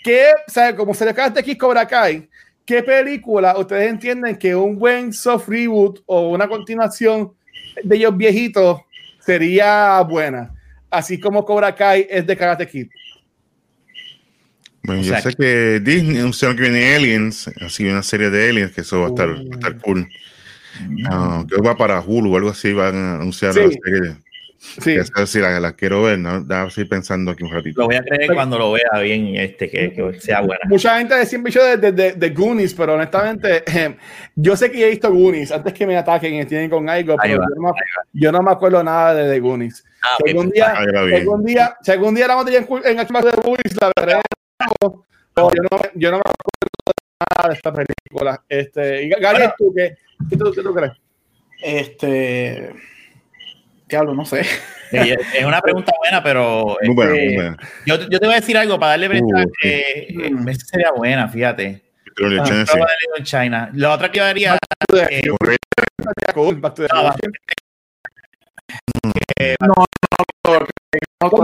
¿Qué, 0.03 0.31
sea, 0.47 0.75
como 0.75 0.95
se 0.95 1.05
le 1.05 1.11
acaba 1.11 1.39
aquí 1.39 1.55
Cobra 1.55 1.87
Kai, 1.87 2.27
qué 2.65 2.83
película 2.83 3.57
ustedes 3.57 3.89
entienden 3.89 4.37
que 4.37 4.55
un 4.55 4.77
buen 4.77 5.13
soft 5.13 5.47
reboot 5.47 6.01
o 6.05 6.29
una 6.29 6.47
continuación 6.47 7.33
de 7.83 7.95
ellos 7.95 8.15
viejitos 8.15 8.81
sería 9.19 10.01
buena? 10.01 10.53
Así 10.89 11.19
como 11.19 11.43
Cobra 11.43 11.73
Kai 11.73 12.07
es 12.09 12.25
de 12.25 12.37
Karate 12.37 12.67
Kid. 12.67 12.87
Bueno, 14.83 15.01
yo 15.01 15.15
sé 15.15 15.33
que 15.33 15.79
Disney 15.79 16.19
anunciaron 16.19 16.57
que 16.57 16.63
viene 16.63 16.93
Aliens, 16.93 17.47
así 17.61 17.85
una 17.85 18.03
serie 18.03 18.29
de 18.29 18.49
Aliens, 18.49 18.73
que 18.73 18.81
eso 18.81 18.99
va 18.99 19.07
a 19.07 19.09
estar, 19.09 19.29
va 19.29 19.39
a 19.39 19.55
estar 19.55 19.77
cool. 19.79 20.07
Uh, 20.81 21.45
creo 21.47 21.61
que 21.61 21.67
va 21.67 21.77
para 21.77 22.01
Hulu 22.01 22.33
o 22.33 22.37
algo 22.37 22.49
así, 22.49 22.73
van 22.73 22.95
a 22.95 23.15
anunciar 23.15 23.53
sí. 23.53 23.59
la 23.61 23.69
serie. 23.69 24.17
Sí. 24.63 24.91
Esa, 24.91 25.25
sí, 25.25 25.39
la, 25.39 25.59
la, 25.59 25.73
quiero 25.73 26.03
ver, 26.03 26.17
¿no? 26.19 26.47
Ya 26.47 26.65
estoy 26.65 26.85
pensando 26.85 27.31
aquí 27.31 27.43
un 27.43 27.51
ratito. 27.51 27.81
Lo 27.81 27.87
voy 27.87 27.95
a 27.95 28.01
creer 28.01 28.33
cuando 28.33 28.57
lo 28.57 28.71
vea 28.71 29.01
bien, 29.01 29.35
este, 29.35 29.69
que, 29.69 29.91
que 29.91 30.19
sea 30.21 30.39
buena. 30.39 30.61
Mucha 30.69 30.97
gente 30.97 31.15
decía 31.15 31.39
bicho 31.39 31.61
de, 31.61 31.77
de, 31.77 31.91
de, 31.91 32.13
de, 32.13 32.29
Goonies, 32.29 32.73
pero 32.73 32.93
honestamente, 32.93 33.63
eh, 33.67 33.97
yo 34.35 34.55
sé 34.55 34.71
que 34.71 34.79
ya 34.79 34.87
he 34.87 34.91
visto 34.91 35.11
Goonies 35.11 35.51
antes 35.51 35.73
que 35.73 35.85
me 35.85 35.97
ataquen 35.97 36.35
y 36.35 36.45
tienen 36.45 36.69
con 36.69 36.89
algo, 36.89 37.17
pero 37.21 37.39
va, 37.39 37.45
yo, 37.49 37.61
no, 37.61 37.73
yo, 38.13 38.31
no, 38.31 38.41
me 38.41 38.51
acuerdo 38.51 38.81
nada 38.83 39.13
de 39.13 39.33
The 39.33 39.39
Goonies. 39.41 39.83
Ah, 40.01 40.17
si, 40.23 40.29
algún 40.31 40.49
día, 40.49 40.75
si, 40.75 41.15
algún 41.15 41.45
día, 41.45 41.77
si 41.81 41.91
algún 41.91 42.15
día 42.15 42.27
la 42.27 42.35
vamos 42.35 42.51
a 42.51 42.57
en, 42.57 42.99
en 42.99 43.07
de 43.07 43.41
Goonies, 43.43 43.81
la 43.81 43.91
verdad 43.97 44.21
yo, 45.35 45.63
no, 45.63 45.79
yo 45.95 46.11
no 46.11 46.17
me 46.17 46.23
acuerdo 46.23 46.93
nada 47.19 47.49
de 47.49 47.55
esta 47.55 47.73
película. 47.73 48.43
Este, 48.47 49.03
y 49.03 49.09
Gary, 49.09 49.45
¿tú 49.57 49.73
qué, 49.75 49.97
qué, 50.29 50.37
tú, 50.37 50.51
qué 50.53 50.61
tú 50.61 50.73
crees? 50.73 50.93
Este. 51.61 52.73
Diablo, 53.93 54.15
no 54.15 54.25
sé. 54.25 54.41
Es 54.91 55.45
una 55.45 55.61
pregunta 55.61 55.91
buena, 55.99 56.23
pero. 56.23 56.77
Muy 56.81 56.95
buena, 56.95 57.13
este, 57.13 57.25
muy 57.25 57.35
buena. 57.35 57.57
Yo, 57.85 57.99
yo, 58.09 58.19
te 58.19 58.25
voy 58.25 58.35
a 58.35 58.39
decir 58.39 58.57
algo 58.57 58.79
para 58.79 58.91
darle 58.91 59.21
uh, 59.21 59.45
eh, 59.63 60.31
mm. 60.31 60.49
Esa 60.49 60.65
sería 60.65 60.91
buena, 60.91 61.27
fíjate. 61.27 61.83
China, 62.15 62.43
ah, 62.43 62.65
sí. 62.65 62.79
en 63.17 63.23
China. 63.23 63.69
La 63.73 63.93
otra 63.93 64.11
que 64.11 64.17
yo 64.19 64.25
haría. 64.25 64.57
Eh, 64.93 65.21
no, 69.59 69.67
no, 69.67 69.85
no, 70.45 71.39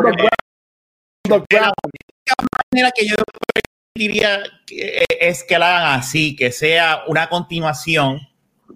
no, 1.27 1.45
manera 2.71 2.91
que 2.95 3.07
yo 3.07 3.15
diría 3.95 4.43
es 4.67 5.43
que 5.43 5.59
la 5.59 5.77
hagan 5.77 5.99
así, 5.99 6.35
que 6.35 6.51
sea 6.51 7.03
una 7.07 7.29
continuación 7.29 8.28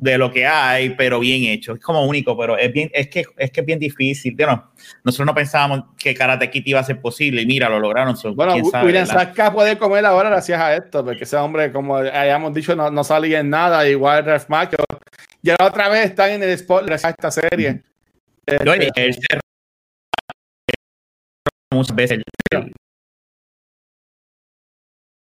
de 0.04 0.18
lo 0.18 0.32
que 0.32 0.46
hay, 0.46 0.90
pero 0.92 1.20
bien 1.20 1.46
hecho. 1.46 1.74
Es 1.74 1.80
como 1.80 2.06
único, 2.06 2.38
pero 2.38 2.58
es 2.58 2.72
bien, 2.74 2.92
es 2.94 3.08
que 3.08 3.24
es 3.38 3.52
que 3.52 3.62
es 3.62 3.66
bien 3.66 3.80
difícil. 3.80 4.36
Bueno, 4.36 4.72
nosotros 5.04 5.26
no 5.26 5.34
pensábamos 5.34 5.86
que 5.98 6.14
Karate 6.14 6.50
Kid 6.50 6.64
iba 6.66 6.82
a 6.82 6.84
ser 6.84 7.00
posible 7.00 7.42
y 7.42 7.46
mira, 7.46 7.70
lo 7.70 7.80
lograron. 7.80 8.18
So, 8.18 8.36
bueno, 8.36 8.54
William 8.84 9.08
Saka 9.08 9.54
puede 9.54 9.78
comer 9.78 10.06
ahora 10.06 10.30
gracias 10.30 10.60
a 10.60 10.76
esto, 10.76 11.06
porque 11.06 11.24
ese 11.24 11.38
hombre, 11.38 11.72
como 11.72 11.96
hayamos 11.96 12.54
dicho, 12.54 12.76
no, 12.76 12.92
no 12.92 13.04
salía 13.06 13.40
en 13.40 13.50
nada, 13.50 13.88
igual 13.88 14.26
Ralph 14.26 14.50
Macchio. 14.50 14.80
Ya 15.42 15.56
otra 15.62 15.88
vez 15.88 16.06
están 16.06 16.32
en 16.32 16.44
el 16.44 16.50
spot 16.50 16.86
gracias 16.86 17.06
a 17.06 17.10
esta 17.12 17.32
serie. 17.32 17.82
No, 18.66 18.74
este, 18.74 19.06
el, 19.06 19.16
el, 19.30 19.40
muchas 21.72 21.96
veces 21.96 22.20
el, 22.52 22.74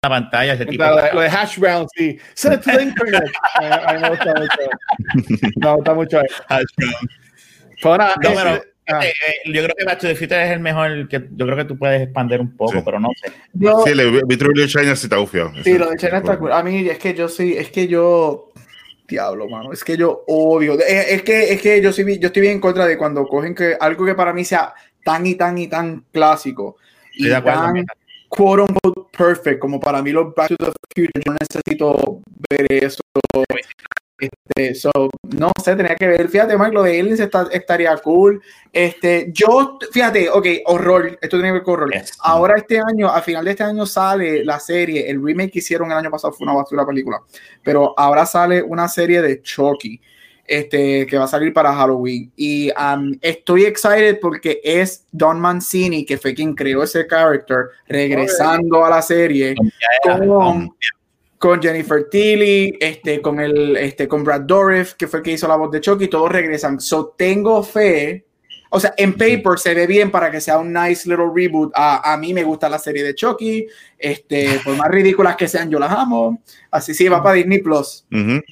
la 0.03 0.09
pantalla. 0.09 0.55
Ese 0.55 0.67
tipo 0.67 0.85
lo, 0.85 0.97
de, 0.97 1.13
lo 1.13 1.21
de 1.21 1.29
hash 1.29 1.59
brown, 1.59 1.87
sí. 1.95 2.19
Send 2.35 2.55
it 2.55 2.61
to 2.63 2.71
the 2.71 2.83
internet. 2.83 3.31
a, 3.55 3.93
mí 3.93 4.01
me 4.01 4.09
gusta 4.11 4.35
mucho. 4.35 5.53
Me 5.57 5.75
gusta 5.75 5.95
mucho. 5.95 6.21
Hash 6.49 6.65
brown. 6.77 6.95
Ahora, 7.83 8.15
no, 8.23 8.31
pero, 8.35 8.55
eh, 8.55 8.63
ah. 8.89 9.01
eh, 9.05 9.13
yo 9.47 9.63
creo 9.63 9.75
que 9.77 9.85
Back 9.85 9.99
to 10.01 10.07
the 10.07 10.15
Future 10.15 10.43
es 10.43 10.51
el 10.53 10.61
mejor. 10.61 11.09
Que 11.09 11.29
yo 11.33 11.45
creo 11.45 11.57
que 11.57 11.65
tú 11.67 11.79
puedes 11.79 12.03
expandir 12.03 12.41
un 12.41 12.57
poco, 12.57 12.73
sí. 12.73 12.83
pero 12.85 12.99
no 12.99 13.11
sé. 13.21 13.33
Yo, 13.53 13.83
sí, 13.85 13.91
el 13.91 14.23
Vitruviio 14.27 14.67
China 14.67 14.97
sí 14.97 15.07
está 15.07 15.21
ufio. 15.21 15.53
Sí, 15.63 15.77
lo 15.77 15.91
de 15.91 15.97
China 15.97 16.19
está 16.19 16.39
cool. 16.39 16.53
A 16.53 16.63
mí 16.63 16.89
es 16.89 16.99
que 16.99 17.15
yo 17.15 17.29
sí, 17.29 17.55
es 17.57 17.71
que 17.71 17.87
yo 17.87 18.53
diablo, 19.07 19.49
mano. 19.49 19.73
Es 19.73 19.85
que 19.85 19.99
yo 19.99 20.25
odio. 20.29 20.79
Es, 20.79 21.13
es, 21.13 21.23
que, 21.23 21.53
es 21.53 21.61
que 21.61 21.83
yo, 21.83 21.93
sí, 21.93 22.05
yo 22.19 22.29
estoy 22.29 22.43
bien 22.43 22.55
en 22.55 22.61
contra 22.61 22.87
de 22.87 22.97
cuando 22.97 23.27
cogen 23.27 23.55
que 23.55 23.77
algo 23.79 24.07
que 24.07 24.15
para 24.15 24.33
mí 24.33 24.45
sea 24.45 24.73
tan 25.05 25.27
y 25.27 25.35
tan 25.35 25.59
y 25.59 25.67
tan 25.69 26.05
clásico. 26.11 26.77
Y 27.15 27.29
tan, 27.29 27.85
quote 28.29 28.63
unquote 28.63 29.00
perfect, 29.21 29.59
como 29.59 29.79
para 29.79 30.03
mí 30.03 30.13
los 30.13 30.35
Back 30.35 30.49
to 30.49 30.57
the 30.57 30.73
Future, 30.95 31.23
yo 31.27 31.35
necesito 31.39 32.23
ver 32.49 32.67
eso. 32.73 33.03
Este, 34.19 34.75
so, 34.75 34.91
no 35.35 35.51
sé, 35.63 35.77
tenía 35.77 35.95
que 35.95 36.07
ver. 36.07 36.29
Fíjate, 36.29 36.57
Mike, 36.57 36.73
lo 36.73 36.83
de 36.83 36.99
Aliens 37.01 37.21
está, 37.21 37.49
estaría 37.53 37.97
cool. 37.99 38.43
Este, 38.73 39.31
yo, 39.33 39.79
fíjate, 39.93 40.29
ok, 40.31 40.47
horror, 40.67 41.19
esto 41.21 41.37
tiene 41.37 41.49
que 41.49 41.53
ver 41.53 41.63
con 41.63 41.75
horror. 41.75 41.93
Yes. 41.93 42.13
Ahora 42.21 42.57
este 42.57 42.79
año, 42.79 43.09
a 43.09 43.21
final 43.21 43.45
de 43.45 43.51
este 43.53 43.63
año 43.63 43.85
sale 43.87 44.45
la 44.45 44.59
serie, 44.59 45.11
el 45.11 45.23
remake 45.23 45.53
que 45.53 45.59
hicieron 45.61 45.91
el 45.91 45.99
año 45.99 46.11
pasado 46.11 46.33
fue 46.33 46.47
una 46.47 46.55
basura 46.55 46.87
película, 46.87 47.21
pero 47.63 47.95
ahora 47.99 48.27
sale 48.27 48.63
una 48.63 48.89
serie 48.89 49.23
de 49.23 49.43
Chucky 49.43 50.01
este, 50.51 51.07
que 51.07 51.17
va 51.17 51.25
a 51.25 51.29
salir 51.29 51.53
para 51.53 51.73
Halloween. 51.73 52.33
Y 52.35 52.71
um, 52.73 53.17
estoy 53.23 53.67
excited 53.67 54.19
porque 54.21 54.61
es 54.65 55.07
Don 55.13 55.39
Mancini, 55.39 56.05
que 56.05 56.19
fue 56.19 56.35
quien 56.35 56.57
creó 56.57 56.83
ese 56.83 57.07
character, 57.07 57.67
regresando 57.87 58.85
a 58.85 58.91
la 58.91 59.01
serie 59.01 59.55
con, 60.03 60.75
con 61.39 61.63
Jennifer 61.63 62.09
Tilly, 62.11 62.77
este, 62.81 63.23
con, 63.23 63.39
el, 63.39 63.77
este, 63.77 64.09
con 64.09 64.25
Brad 64.25 64.41
Dourif, 64.41 64.95
que 64.95 65.07
fue 65.07 65.21
el 65.21 65.25
que 65.25 65.33
hizo 65.33 65.47
la 65.47 65.55
voz 65.55 65.71
de 65.71 65.81
Chucky, 65.81 66.09
todos 66.09 66.33
regresan. 66.33 66.81
So 66.81 67.15
tengo 67.17 67.63
fe. 67.63 68.27
O 68.73 68.81
sea, 68.81 68.93
en 68.97 69.13
paper 69.15 69.57
se 69.57 69.73
ve 69.73 69.87
bien 69.87 70.11
para 70.11 70.33
que 70.33 70.41
sea 70.41 70.59
un 70.59 70.73
nice 70.73 71.09
little 71.09 71.31
reboot. 71.33 71.71
A, 71.77 72.13
a 72.13 72.17
mí 72.17 72.35
me 72.35 72.43
gusta 72.43 72.69
la 72.69 72.79
serie 72.81 73.05
de 73.05 73.15
Chucky. 73.15 73.69
Este, 73.97 74.61
por 74.65 74.77
más 74.77 74.89
ridículas 74.89 75.37
que 75.37 75.47
sean, 75.47 75.71
yo 75.71 75.79
las 75.79 75.93
amo. 75.93 76.43
Así 76.73 76.93
sí, 76.93 77.09
va 77.09 77.23
para 77.23 77.37
Disney 77.37 77.61
Plus. 77.61 78.05
Uh 78.11 78.17
-huh. 78.17 78.45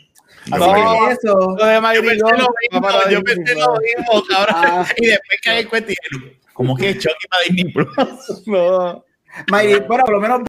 No, 0.50 1.10
eso. 1.10 1.56
Lo 1.58 1.66
de 1.66 1.80
Madrid, 1.80 2.00
yo 2.00 2.08
pensé, 2.08 2.24
lo, 2.24 2.48
mismo, 2.60 3.10
yo 3.10 3.22
pensé 3.22 3.54
lo 3.54 3.76
mismo, 3.80 4.24
cabrón. 4.28 4.54
Ah. 4.56 4.86
Y 4.96 5.06
después 5.06 5.40
caí 5.42 5.62
en 5.62 5.68
cuenta 5.68 5.92
y 5.92 5.96
dije, 6.10 6.38
¿cómo 6.52 6.76
que 6.76 6.96
Chucky 6.98 7.26
para 7.28 7.42
Disney 7.44 7.72
Plus? 7.72 7.88
No. 8.46 9.04
Mayri, 9.50 9.80
bueno, 9.86 10.04
por 10.04 10.14
lo 10.14 10.20
menos 10.20 10.40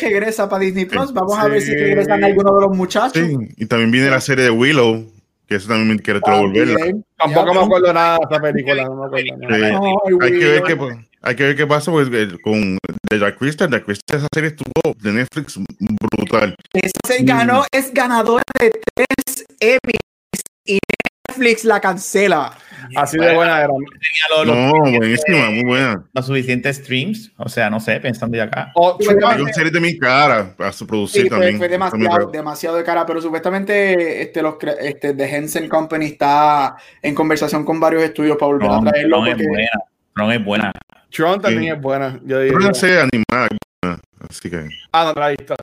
regresa 0.00 0.48
para 0.48 0.62
Disney 0.62 0.84
Plus. 0.86 1.12
Vamos 1.12 1.34
sí. 1.34 1.40
a 1.40 1.48
ver 1.48 1.60
si 1.60 1.74
regresan 1.74 2.24
algunos 2.24 2.54
de 2.54 2.60
los 2.60 2.76
muchachos. 2.76 3.12
Sí, 3.12 3.36
y 3.56 3.66
también 3.66 3.90
viene 3.90 4.10
la 4.10 4.20
serie 4.20 4.44
de 4.44 4.50
Willow, 4.50 5.04
que 5.46 5.56
eso 5.56 5.68
también 5.68 5.98
quiero 5.98 6.20
ah, 6.24 6.38
volverla. 6.38 6.78
Tampoco 7.18 7.54
me 7.54 7.60
acuerdo 7.60 7.92
nada 7.92 8.18
de 8.18 8.26
esa 8.30 8.42
película. 8.42 8.84
No 8.84 8.94
me 8.94 9.06
acuerdo 9.06 9.36
nada. 9.36 9.68
Sí. 9.68 10.16
hay, 10.20 10.38
que 10.38 10.46
ver 10.46 10.62
qué, 10.62 10.78
hay 11.22 11.36
que 11.36 11.44
ver 11.44 11.56
qué 11.56 11.66
pasa 11.66 11.90
porque, 11.90 12.38
con 12.42 12.78
de 13.14 13.20
Dark 13.20 13.36
Crystal. 13.38 13.70
Dark 13.70 13.84
Crystal, 13.84 14.18
esa 14.18 14.28
serie 14.34 14.50
estuvo 14.50 14.94
de 15.00 15.12
Netflix 15.12 15.58
brutal. 16.16 16.54
Eso 16.72 16.92
se 17.06 17.22
ganó, 17.24 17.64
es 17.72 17.92
ganadora 17.92 18.42
de 18.60 18.70
tres 18.94 19.46
Emmys 19.60 20.42
y 20.66 20.78
Netflix 21.28 21.64
la 21.64 21.80
cancela. 21.80 22.56
Así 22.96 23.16
de 23.16 23.34
buena 23.34 23.58
era. 23.60 23.68
Tenía 23.68 24.36
los- 24.36 24.46
los- 24.46 24.56
No, 24.56 24.98
buenísima, 24.98 25.50
muy 25.50 25.64
buena. 25.64 26.04
los 26.12 26.26
suficientes 26.26 26.76
streams, 26.76 27.32
o 27.38 27.48
sea, 27.48 27.70
no 27.70 27.80
sé, 27.80 27.98
pensando 27.98 28.36
de 28.36 28.42
acá. 28.42 28.70
O- 28.74 28.96
Sí, 29.00 29.06
bueno, 29.06 29.30
Es 29.32 29.40
una 29.40 29.52
serie 29.52 29.72
también 29.72 29.98
cara 29.98 30.54
para 30.56 30.70
su 30.72 30.86
producir 30.86 31.22
Sí, 31.22 31.28
también. 31.30 31.56
fue 31.56 31.68
demasiado, 31.68 32.30
demasiado 32.30 32.76
de 32.76 32.84
cara, 32.84 33.06
pero 33.06 33.20
supuestamente 33.22 34.22
este, 34.22 34.42
los, 34.42 34.56
este, 34.80 35.14
The 35.14 35.36
Henson 35.36 35.68
Company 35.68 36.06
está 36.06 36.76
en 37.02 37.14
conversación 37.14 37.64
con 37.64 37.80
varios 37.80 38.02
estudios 38.02 38.36
para 38.36 38.52
volver 38.52 38.70
a 38.70 38.80
traerlo. 38.80 39.22
Tron 39.24 39.28
es 39.40 39.48
buena. 39.48 39.70
Tron 40.14 40.32
es 40.32 40.44
buena. 40.44 40.72
Tron 41.14 41.40
también 41.40 41.62
Sí. 41.62 41.68
es 41.70 41.80
buena. 41.80 42.20
Yo 42.24 42.40
diría. 42.40 42.56
una 42.56 42.74
serie 42.74 43.00
animada, 43.00 43.48
buena, 43.82 44.00
así 44.28 44.50
que. 44.50 44.68
Ah, 44.92 45.04
no, 45.04 45.12
no 45.12 45.20
la 45.20 45.32
he 45.32 45.36
visto. 45.36 45.54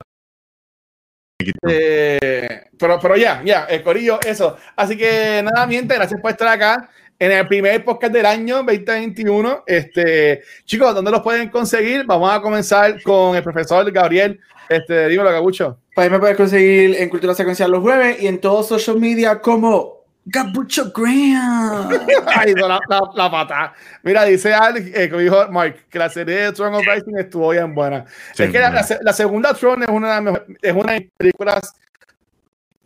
Eh, 1.68 2.66
pero, 2.78 3.00
pero 3.00 3.18
ya, 3.18 3.42
ya, 3.44 3.66
el 3.66 3.82
corillo, 3.82 4.20
eso. 4.26 4.58
Así 4.76 4.96
que 4.96 5.42
nada, 5.44 5.66
miente, 5.66 5.96
gracias 5.96 6.22
por 6.22 6.30
estar 6.32 6.48
acá 6.48 6.90
en 7.18 7.32
el 7.32 7.48
primer 7.48 7.84
podcast 7.84 8.14
del 8.14 8.26
año 8.28 8.58
2021. 8.58 9.64
Este, 9.66 10.42
chicos, 10.66 10.94
¿dónde 10.94 11.12
los 11.12 11.22
pueden 11.22 11.50
conseguir? 11.50 12.06
Vamos 12.06 12.32
a 12.32 12.42
comenzar 12.42 13.02
con 13.02 13.36
el 13.36 13.44
profesor 13.44 13.92
Gabriel. 13.92 14.40
Este, 14.70 15.08
dímelo, 15.10 15.32
Gabucho. 15.32 15.80
Pues 15.94 16.06
ahí 16.06 16.12
me 16.12 16.20
puedes 16.20 16.38
conseguir 16.38 16.96
en 16.98 17.10
Cultura 17.10 17.34
Secuencial 17.34 17.72
los 17.72 17.82
jueves 17.82 18.22
y 18.22 18.28
en 18.28 18.40
todos 18.40 18.68
social 18.68 19.00
media 19.00 19.40
como 19.42 20.01
Gabucho 20.26 20.92
Graham. 20.92 21.90
Ay, 22.28 22.54
no, 22.54 22.68
la, 22.68 22.80
la, 22.88 23.02
la 23.16 23.32
pata. 23.32 23.74
Mira, 24.04 24.24
dice 24.26 24.54
Alex, 24.54 24.92
eh, 24.96 25.10
como 25.10 25.22
dijo 25.22 25.48
Mark, 25.50 25.86
que 25.90 25.98
la 26.00 26.10
serie 26.10 26.36
de 26.36 26.52
Throne 26.54 26.78
of 26.78 26.86
Rising 26.86 27.18
estuvo 27.18 27.50
bien 27.50 27.74
buena. 27.74 28.06
Sí, 28.34 28.44
es 28.44 28.52
que 28.52 28.60
la, 28.60 29.14
segunda 29.14 29.54
Throne 29.54 29.86
es 29.86 29.92
una, 29.92 30.08
de 30.10 30.14
las 30.14 30.24
mejores- 30.24 30.58
es 30.62 30.74
una 30.74 30.94
de 30.94 31.00
las 31.00 31.10
películas 31.18 31.74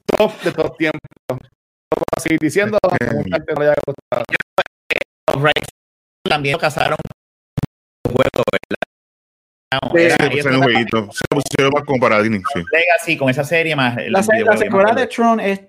top 0.05 0.41
de 0.43 0.51
todos 0.51 0.69
los 0.69 0.77
tiempos. 0.77 1.01
Lo 1.29 2.21
seguir 2.21 2.39
diciendo, 2.39 2.77
no 2.81 3.61
haya 3.61 3.73
gustado. 3.85 4.23
También 6.23 6.57
casaron 6.57 6.97
con 8.03 8.13
juego, 8.15 8.43
¿verdad? 8.51 9.91
Sí, 9.93 10.01
Era- 10.01 10.15
Sí, 10.15 10.23
ellos 10.23 10.31
pues, 10.31 10.31
en 10.31 10.35
el 10.35 10.41
trataban 10.41 10.61
jueguito. 10.63 10.97
Se 11.11 11.21
lo 11.29 11.41
pusieron 11.41 11.71
para 11.73 11.85
comparar 11.85 12.21
Disney, 12.23 12.41
sí. 12.53 12.63
Legacy 12.71 13.17
con 13.17 13.29
esa 13.29 13.43
serie 13.43 13.75
más. 13.75 13.97
el 13.97 14.11
La, 14.11 14.23
se- 14.23 14.39
la 14.41 14.57
secuela 14.57 14.93
¿no? 14.93 14.99
de 14.99 15.07
Tron 15.07 15.39
es, 15.39 15.61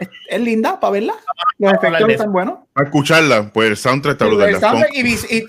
es, 0.00 0.08
es 0.28 0.40
linda 0.40 0.80
para 0.80 0.90
verla. 0.92 1.14
Los 1.58 1.72
hablar 1.74 1.84
efectos 1.92 2.06
de 2.08 2.12
están 2.14 2.32
buenos. 2.32 2.54
Para 2.72 2.86
escucharla, 2.88 3.50
pues 3.52 3.68
el 3.70 3.76
soundtrack 3.76 4.12
está 4.14 4.24
brutal. 4.26 4.46
el 4.46 4.52
las 4.54 4.60
soundtrack 4.60 4.90
con- 4.90 4.98
y, 4.98 5.02
vis- 5.02 5.26
y- 5.30 5.36
y- 5.38 5.44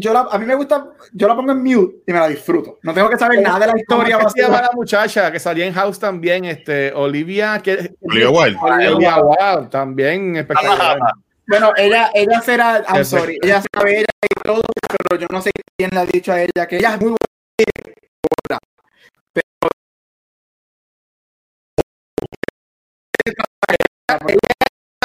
yo 0.00 0.12
la- 0.14 0.28
a 0.30 0.38
mí 0.38 0.46
me 0.46 0.54
gusta, 0.54 0.86
yo 1.12 1.28
la 1.28 1.36
pongo 1.36 1.52
en 1.52 1.62
mute 1.62 1.96
y 2.06 2.12
me 2.12 2.18
la 2.18 2.28
disfruto. 2.28 2.78
No 2.82 2.94
tengo 2.94 3.08
que 3.10 3.18
saber 3.18 3.42
nada 3.42 3.58
de 3.58 3.66
la 3.66 3.78
historia. 3.78 4.16
¿Cómo 4.18 4.30
se 4.30 4.40
llama 4.42 4.62
la 4.62 4.70
muchacha 4.74 5.30
que 5.32 5.38
salía 5.40 5.66
en 5.66 5.74
House 5.74 5.98
también? 5.98 6.44
Este, 6.44 6.92
Olivia, 6.94 7.60
que 7.62 7.92
Olivia 8.00 8.30
Wilde. 8.30 8.58
Olivia 8.62 9.16
Wilde, 9.18 9.68
también 9.70 10.36
espectacular. 10.36 10.98
Bueno, 11.48 11.72
ella, 11.76 12.10
ella 12.14 12.40
será, 12.42 12.84
I'm 12.94 13.04
sorry, 13.04 13.36
ella 13.42 13.60
sabe 13.74 13.96
ella 13.98 14.06
y 14.22 14.40
todo, 14.44 14.62
pero 15.08 15.20
yo 15.20 15.26
no 15.32 15.42
sé 15.42 15.50
quién 15.76 15.90
le 15.92 15.98
ha 15.98 16.06
dicho 16.06 16.30
a 16.32 16.40
ella 16.40 16.68
que 16.68 16.76
ella 16.76 16.94
es 16.94 17.00
muy 17.00 17.10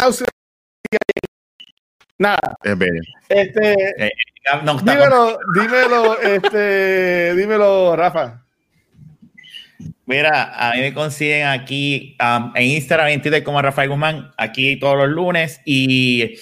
House- 0.05 0.23
Nada, 2.17 2.55
Es 2.63 2.77
este, 3.27 4.11
no, 4.63 4.77
está 4.77 4.93
dímelo, 4.93 5.37
dímelo, 5.59 6.19
este, 6.21 7.35
dímelo, 7.35 7.95
Rafa. 7.95 8.41
Mira, 10.05 10.53
a 10.55 10.73
mí 10.75 10.81
me 10.81 10.93
consiguen 10.93 11.47
aquí 11.47 12.15
um, 12.21 12.51
en 12.55 12.63
Instagram, 12.63 13.07
en 13.09 13.21
Twitter 13.21 13.43
como 13.43 13.61
Rafael 13.61 13.89
Guzmán, 13.89 14.31
aquí 14.37 14.77
todos 14.79 14.95
los 14.97 15.09
lunes 15.09 15.59
y 15.65 16.35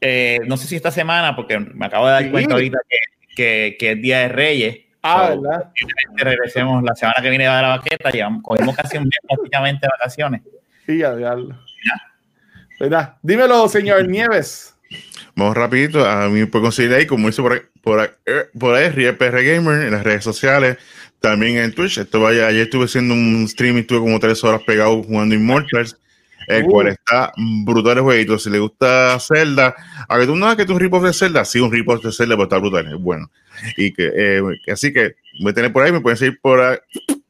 eh, 0.00 0.40
no 0.46 0.56
sé 0.56 0.66
si 0.66 0.74
esta 0.76 0.90
semana, 0.90 1.36
porque 1.36 1.58
me 1.60 1.86
acabo 1.86 2.06
de 2.06 2.12
dar 2.12 2.22
Sí. 2.24 2.30
cuenta 2.30 2.54
ahorita 2.54 2.78
que, 2.88 2.96
que, 3.36 3.76
que 3.78 3.92
es 3.92 4.00
Día 4.02 4.18
de 4.20 4.28
Reyes. 4.28 4.78
Ah, 5.02 5.32
So, 5.34 5.42
¿verdad? 5.42 5.70
regresemos 6.16 6.82
la 6.82 6.94
semana 6.96 7.16
que 7.22 7.28
viene 7.28 7.46
a 7.46 7.60
la 7.62 7.68
baqueta, 7.68 8.10
ya 8.10 8.28
cogimos 8.42 8.74
casi 8.74 8.96
un 8.96 9.04
mes 9.04 9.18
prácticamente 9.28 9.86
de 9.86 9.90
vacaciones. 9.98 10.40
Sí, 10.86 10.98
ya, 10.98 11.14
diablo. 11.14 11.56
¿Verdad? 12.80 13.16
Dímelo, 13.22 13.68
señor 13.68 14.06
Nieves. 14.08 14.74
Vamos 15.36 15.56
rapidito. 15.56 16.04
A 16.08 16.28
mí 16.28 16.40
me 16.40 16.46
puede 16.46 16.64
conseguir 16.64 16.92
ahí, 16.94 17.06
como 17.06 17.28
hizo 17.28 17.42
por 17.42 17.52
ahí, 17.54 17.60
por 17.82 18.00
ahí, 18.00 18.08
eh, 18.26 18.44
por 18.54 18.74
ahí 18.74 18.90
Gamer 19.46 19.82
en 19.86 19.90
las 19.92 20.04
redes 20.04 20.24
sociales. 20.24 20.78
También 21.20 21.56
en 21.56 21.72
Twitch. 21.72 21.98
Esto 21.98 22.20
vaya, 22.20 22.46
ayer 22.48 22.62
estuve 22.62 22.84
haciendo 22.84 23.14
un 23.14 23.48
stream 23.48 23.78
y 23.78 23.80
estuve 23.80 24.00
como 24.00 24.20
tres 24.20 24.44
horas 24.44 24.62
pegado 24.66 25.02
jugando 25.02 25.34
Immortals. 25.34 25.96
El 26.46 26.64
Uh. 26.64 26.68
cual 26.68 26.88
está 26.88 27.32
brutal 27.64 27.96
el 27.96 28.02
jueguito. 28.04 28.38
Si 28.38 28.50
le 28.50 28.58
gusta 28.58 29.18
Zelda, 29.18 29.74
aunque 30.08 30.26
tú 30.26 30.36
no 30.36 30.44
hagas 30.44 30.58
que 30.58 30.66
tú 30.66 30.74
un 30.74 30.80
rip-off 30.80 31.02
de 31.02 31.14
Zelda, 31.14 31.42
sí, 31.46 31.58
un 31.58 31.72
rip-off 31.72 32.04
de 32.04 32.12
Zelda, 32.12 32.34
pero 32.34 32.42
está 32.44 32.58
brutal, 32.58 32.86
es 32.86 33.00
bueno. 33.00 33.30
Y 33.78 33.92
que, 33.94 34.12
eh, 34.14 34.42
así 34.70 34.92
que 34.92 35.14
voy 35.40 35.52
a 35.52 35.54
tener 35.54 35.72
por 35.72 35.82
ahí, 35.82 35.90
me 35.92 36.02
pueden 36.02 36.18
seguir 36.18 36.38
por, 36.42 36.60
a- 36.60 36.78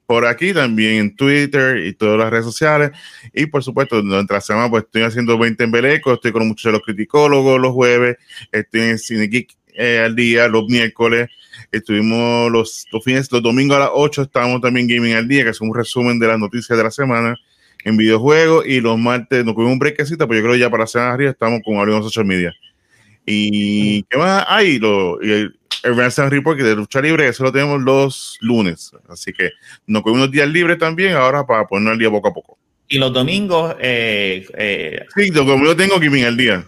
por 0.07 0.27
aquí 0.27 0.53
también 0.53 0.95
en 0.95 1.17
Twitter 1.17 1.79
y 1.79 1.93
todas 1.93 2.19
las 2.19 2.31
redes 2.31 2.45
sociales. 2.45 2.91
Y 3.33 3.47
por 3.47 3.63
supuesto, 3.63 4.03
durante 4.03 4.35
la 4.35 4.41
semana, 4.41 4.71
pues 4.71 4.85
estoy 4.85 5.03
haciendo 5.03 5.39
20 5.39 5.65
en 5.65 5.71
Beleco, 5.71 6.15
estoy 6.15 6.33
con 6.33 6.47
muchos 6.47 6.65
de 6.65 6.73
los 6.73 6.83
criticólogos 6.83 7.61
los 7.61 7.73
jueves, 7.73 8.17
estoy 8.53 8.81
en 8.83 8.99
Cine 8.99 9.29
Geek 9.29 9.57
eh, 9.75 9.99
al 10.05 10.15
día, 10.15 10.47
los 10.49 10.67
miércoles, 10.69 11.29
estuvimos 11.73 12.51
los, 12.51 12.87
los 12.93 13.03
fines, 13.03 13.31
los 13.33 13.43
domingos 13.43 13.77
a 13.77 13.81
las 13.81 13.91
8 13.93 14.23
estábamos 14.23 14.61
también 14.61 14.87
Gaming 14.87 15.15
al 15.15 15.27
día, 15.27 15.45
que 15.45 15.51
es 15.51 15.61
un 15.61 15.75
resumen 15.75 16.19
de 16.19 16.29
las 16.29 16.39
noticias 16.39 16.77
de 16.77 16.85
la 16.85 16.91
semana 16.91 17.37
en 17.85 17.97
videojuegos, 17.97 18.67
y 18.67 18.81
los 18.81 18.99
martes 18.99 19.45
nos 19.45 19.55
cogimos 19.55 19.73
un 19.73 19.79
breakcito, 19.79 20.29
pero 20.29 20.41
yo 20.41 20.45
creo 20.45 20.55
que 20.55 20.61
ya 20.61 20.71
para 20.71 20.85
la 20.85 20.87
semana 20.87 21.13
arriba 21.13 21.31
estamos 21.31 21.61
con 21.65 21.77
Hablemos 21.77 22.05
Social 22.05 22.25
Media. 22.25 22.53
Y 23.27 24.03
qué 24.05 24.19
más 24.19 24.45
hay, 24.49 24.79
lo, 24.79 25.19
y 25.23 25.51
el, 25.85 25.97
Ransom 25.97 26.31
Report 26.31 26.57
que 26.57 26.65
de 26.65 26.75
lucha 26.75 27.01
libre, 27.01 27.29
eso 27.29 27.45
lo 27.45 27.53
tenemos 27.53 27.81
los 27.81 28.39
lunes, 28.41 28.93
así 29.09 29.33
que 29.33 29.51
nos 29.87 30.03
cogimos 30.03 30.25
unos 30.25 30.33
días 30.33 30.49
libres 30.49 30.79
también 30.79 31.15
ahora 31.15 31.47
para 31.47 31.67
ponernos 31.67 31.93
al 31.93 31.99
día 31.99 32.11
poco 32.11 32.29
a 32.29 32.35
poco. 32.35 32.59
Y 32.89 32.99
los 32.99 33.13
domingos, 33.13 33.77
eh, 33.81 34.47
eh, 34.55 35.07
Sí, 35.15 35.31
lo 35.31 35.45
que 35.45 35.65
yo 35.65 35.77
tengo 35.77 35.99
Gaming 35.99 36.25
al 36.25 36.37
día. 36.37 36.65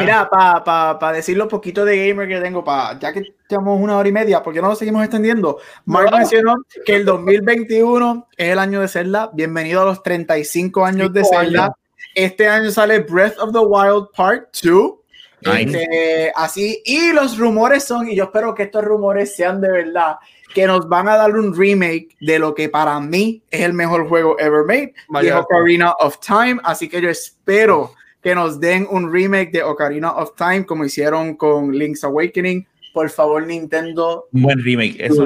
Mira, 0.00 0.28
para 0.30 0.64
pa, 0.64 0.98
pa 0.98 1.12
decir 1.12 1.36
lo 1.36 1.48
poquito 1.48 1.84
de 1.84 2.08
gamer 2.08 2.28
que 2.28 2.40
tengo, 2.40 2.64
pa, 2.64 2.98
ya 2.98 3.12
que 3.12 3.34
llevamos 3.48 3.80
una 3.80 3.96
hora 3.96 4.08
y 4.08 4.12
media, 4.12 4.42
¿por 4.42 4.54
qué 4.54 4.62
no 4.62 4.68
lo 4.68 4.74
seguimos 4.74 5.02
extendiendo? 5.02 5.58
Mark 5.84 6.10
No. 6.10 6.18
mencionó 6.18 6.54
que 6.86 6.96
el 6.96 7.04
2021 7.04 8.28
es 8.36 8.48
el 8.50 8.58
año 8.58 8.80
de 8.80 8.88
Zelda. 8.88 9.30
Bienvenido 9.34 9.82
a 9.82 9.84
los 9.84 10.02
35 10.02 10.84
años 10.84 11.12
de 11.12 11.24
Zelda. 11.24 11.64
años. 11.64 11.76
Este 12.14 12.48
año 12.48 12.70
sale 12.70 13.00
Breath 13.00 13.38
of 13.38 13.52
the 13.52 13.58
Wild 13.58 14.08
Part 14.16 14.54
2. 14.62 15.01
Nice. 15.44 15.82
Este, 15.82 16.32
así, 16.34 16.82
y 16.84 17.12
los 17.12 17.38
rumores 17.38 17.84
son, 17.84 18.08
y 18.08 18.16
yo 18.16 18.24
espero 18.24 18.54
que 18.54 18.64
estos 18.64 18.84
rumores 18.84 19.34
sean 19.34 19.60
de 19.60 19.70
verdad, 19.70 20.16
que 20.54 20.66
nos 20.66 20.88
van 20.88 21.08
a 21.08 21.16
dar 21.16 21.30
un 21.36 21.56
remake 21.56 22.08
de 22.20 22.38
lo 22.38 22.54
que 22.54 22.68
para 22.68 23.00
mí 23.00 23.42
es 23.50 23.62
el 23.62 23.72
mejor 23.72 24.08
juego 24.08 24.38
ever 24.38 24.64
made, 24.66 24.94
y 25.22 25.26
es. 25.28 25.34
Ocarina 25.34 25.92
of 26.00 26.18
Time. 26.20 26.60
Así 26.64 26.88
que 26.88 27.00
yo 27.00 27.08
espero 27.08 27.92
que 28.22 28.34
nos 28.34 28.60
den 28.60 28.86
un 28.90 29.12
remake 29.12 29.50
de 29.50 29.62
Ocarina 29.62 30.12
of 30.12 30.36
Time 30.36 30.64
como 30.66 30.84
hicieron 30.84 31.34
con 31.36 31.72
Link's 31.76 32.04
Awakening. 32.04 32.66
Por 32.92 33.08
favor, 33.08 33.46
Nintendo. 33.46 34.28
Un 34.32 34.42
buen 34.42 34.62
remake. 34.62 34.96
Eso. 34.98 35.24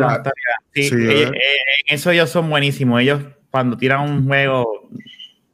Sí, 0.73 0.89
Sí, 0.89 0.95
¿verdad? 0.95 1.33
eh, 1.35 1.57
en 1.89 1.95
eso 1.95 2.11
ellos 2.11 2.31
son 2.31 2.49
buenísimos. 2.49 3.01
Ellos 3.03 3.23
cuando 3.51 3.77
tiran 3.77 4.09
un 4.09 4.27
juego 4.27 4.89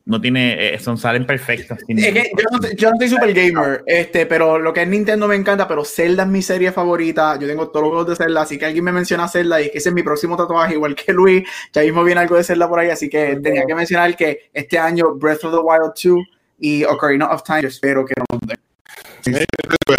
no 0.05 0.21
tiene, 0.21 0.75
eh, 0.75 0.79
son 0.81 0.99
salen 0.99 1.25
perfectos. 1.27 1.79
sin- 1.87 1.99
Es 1.99 2.13
que 2.13 2.31
yo, 2.37 2.59
no, 2.59 2.69
yo 2.77 2.91
no 2.91 2.97
soy 2.99 3.09
super 3.09 3.33
gamer, 3.33 3.85
este, 3.87 4.27
pero 4.27 4.59
lo 4.59 4.73
que 4.73 4.83
es 4.83 4.89
Nintendo 4.89 5.29
me 5.29 5.37
encanta, 5.37 5.69
pero 5.69 5.85
Zelda 5.85 6.25
es 6.25 6.29
mi 6.29 6.43
serie 6.43 6.73
favorita. 6.73 7.39
Yo 7.39 7.47
tengo 7.47 7.69
todos 7.69 7.83
los 7.85 7.91
juegos 7.93 8.09
de 8.19 8.25
Zelda, 8.25 8.43
así 8.43 8.59
que 8.59 8.67
alguien 8.67 8.85
me 8.85 8.93
menciona 8.93 9.29
Zelda 9.29 9.61
y 9.63 9.71
que 9.71 9.79
ese 9.79 9.91
es 9.91 9.95
mi 9.95 10.03
próximo 10.03 10.37
tatuaje, 10.37 10.75
igual 10.75 10.95
que 10.97 11.13
Luis. 11.13 11.49
Ya 11.73 11.83
mismo 11.83 12.03
viene 12.05 12.21
algo 12.21 12.37
de 12.37 12.45
Zelda 12.45 12.69
por 12.69 12.79
ahí, 12.81 12.91
así 12.91 13.09
que 13.09 13.37
tenía 13.43 13.65
que 13.67 13.75
mencionar 13.75 14.17
que 14.17 14.51
este 14.53 14.79
año 14.79 15.15
Breath 15.15 15.45
of 15.45 15.53
the 15.55 15.61
Wild 15.61 15.93
2 15.95 16.27
y 16.59 16.85
Ocarina 16.85 17.27
of 17.31 17.43
Time, 17.45 17.63
yo 17.63 17.69
espero 17.69 18.05
que 18.05 18.15
nos 18.31 18.41
den. 18.41 18.59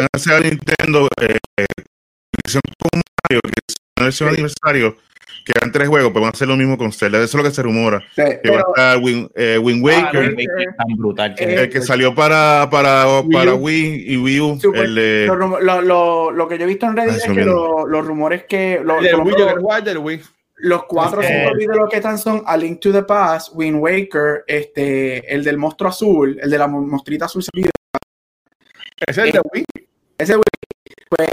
A 0.02 0.08
hacer 0.14 0.34
a 0.34 0.40
Nintendo 0.42 1.08
eh, 1.22 1.38
eh, 1.58 1.66
edición 2.44 2.62
con 2.78 3.02
Mario, 3.30 3.42
que 3.44 4.08
es 4.10 4.16
Sí. 4.16 4.24
aniversario, 4.26 4.98
que 5.46 5.52
eran 5.56 5.72
tres 5.72 5.88
juegos, 5.90 6.12
pues 6.14 6.22
van 6.22 6.30
a 6.30 6.34
hacer 6.34 6.48
lo 6.48 6.56
mismo 6.56 6.78
con 6.78 6.92
Zelda. 6.92 7.18
Eso 7.18 7.26
es 7.38 7.44
lo 7.44 7.50
que 7.50 7.54
se 7.56 7.62
rumora. 7.62 8.00
Sí, 8.16 8.22
Que 8.22 8.24
va 8.24 8.32
a 8.32 8.40
pero- 8.42 8.68
estar 8.70 8.98
Wind, 9.00 9.30
eh, 9.36 9.58
Wind 9.58 9.80
Ah, 9.90 10.04
Waker, 10.14 10.36
tan 10.78 10.98
brutal 10.98 11.36
que- 11.36 11.44
Eh, 11.44 11.62
el 11.64 11.70
que 11.70 11.82
salió 11.82 12.16
para, 12.16 12.68
para, 12.72 13.20
Wii 13.22 13.32
para. 13.34 13.54
Wii 13.56 14.04
y 14.14 14.18
Wii 14.18 14.40
U. 14.42 14.60
Super- 14.60 14.86
el 14.86 14.96
de- 14.96 15.28
lo, 15.28 16.48
que 16.48 16.58
yo 16.58 16.64
he 16.64 16.68
visto 16.68 16.86
en 16.86 16.96
Reddit 16.96 17.12
Ah, 17.12 17.18
es 17.18 17.24
que 17.24 17.46
lo- 17.46 17.86
los 17.88 18.06
rumores 18.06 18.46
que 18.46 18.80
lo- 18.84 19.02
Del 19.02 19.16
Wii, 19.16 19.36
menos 19.36 19.84
del 19.84 19.98
Wii, 19.98 20.22
los 20.58 20.84
cuatro 20.86 21.20
o 21.20 21.24
cinco 21.24 21.56
videos 21.58 21.90
que 21.90 21.98
están 21.98 22.18
son 22.18 22.44
A 22.46 22.56
Link 22.56 22.80
to 22.80 22.92
the 22.94 23.04
Past, 23.04 23.50
Wind 23.54 23.82
Waker, 23.82 24.44
este, 24.48 25.34
el 25.34 25.44
del 25.44 25.58
monstruo 25.58 25.90
azul, 25.90 26.40
el 26.42 26.50
de 26.50 26.58
la 26.58 26.68
mo- 26.68 26.82
mostrita 26.82 27.26
azul 27.26 27.44
salida, 27.44 27.70
Ese 29.06 29.22
es 29.22 29.28
el 29.28 29.32
de 29.34 29.42
Wii. 29.54 29.66
ese 30.18 30.36
Wii, 30.36 30.44
pues 31.10 31.30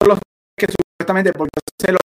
son 0.00 0.08
los 0.10 0.18
que 0.56 0.66
exactamente, 1.00 1.32
porque 1.32 1.50
se 1.80 1.92
lo 1.92 1.98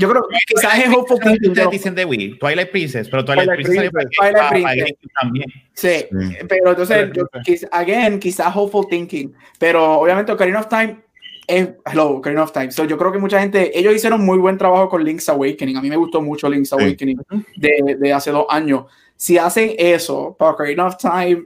yo 0.00 0.08
creo 0.08 0.22
que 0.28 0.38
quizás 0.46 0.78
es 0.78 0.88
Hopeful 0.88 1.20
Thinking. 1.20 1.50
Ustedes 1.50 1.70
dicen 1.70 1.94
de 1.94 2.04
Wii, 2.06 2.38
Twilight 2.38 2.70
Princess, 2.70 3.08
pero 3.08 3.24
Twilight, 3.24 3.46
Twilight 3.46 3.66
Princess, 3.66 3.90
Princess, 3.90 4.18
Twilight 4.18 4.48
Princess. 4.50 5.10
también. 5.20 5.46
Sí, 5.74 6.06
pero 6.48 6.70
entonces, 6.70 7.10
yo, 7.12 7.24
again, 7.70 8.18
quizás 8.18 8.54
Hopeful 8.56 8.86
Thinking, 8.88 9.34
pero 9.58 10.00
obviamente 10.00 10.32
Ocarina 10.32 10.60
of 10.60 10.68
Time 10.68 11.02
es, 11.46 11.68
hello, 11.84 12.16
Ocarina 12.16 12.44
of 12.44 12.52
Time. 12.52 12.70
So, 12.70 12.84
yo 12.84 12.96
creo 12.96 13.12
que 13.12 13.18
mucha 13.18 13.40
gente, 13.40 13.78
ellos 13.78 13.94
hicieron 13.94 14.24
muy 14.24 14.38
buen 14.38 14.56
trabajo 14.56 14.88
con 14.88 15.04
Link's 15.04 15.28
Awakening. 15.28 15.76
A 15.76 15.82
mí 15.82 15.90
me 15.90 15.96
gustó 15.96 16.22
mucho 16.22 16.48
Link's 16.48 16.72
Awakening 16.72 17.20
de, 17.56 17.96
de 17.98 18.12
hace 18.12 18.30
dos 18.30 18.46
años. 18.48 18.84
Si 19.16 19.36
hacen 19.36 19.74
eso 19.76 20.34
para 20.38 20.52
Ocarina 20.52 20.86
of 20.86 20.96
Time, 20.96 21.44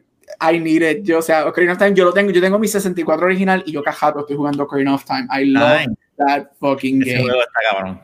I 0.53 0.59
need 0.61 0.83
it. 0.83 1.05
Yo, 1.05 1.19
o 1.19 1.23
sea, 1.23 1.47
Ocarina 1.47 1.73
of 1.73 1.79
Time, 1.79 1.95
yo 1.95 2.05
lo 2.05 2.13
tengo, 2.13 2.31
yo 2.31 2.41
tengo 2.41 2.59
mi 2.59 2.69
64 2.69 3.27
original 3.27 3.63
y 3.67 3.73
yo 3.73 3.83
cajado 3.83 4.21
estoy 4.21 4.37
jugando 4.37 4.65
Ocarina 4.65 4.95
of 4.95 5.05
Time. 5.05 5.27
I 5.31 5.45
love 5.47 5.87
that 6.17 6.47
fucking 6.61 7.01
game. 7.01 7.31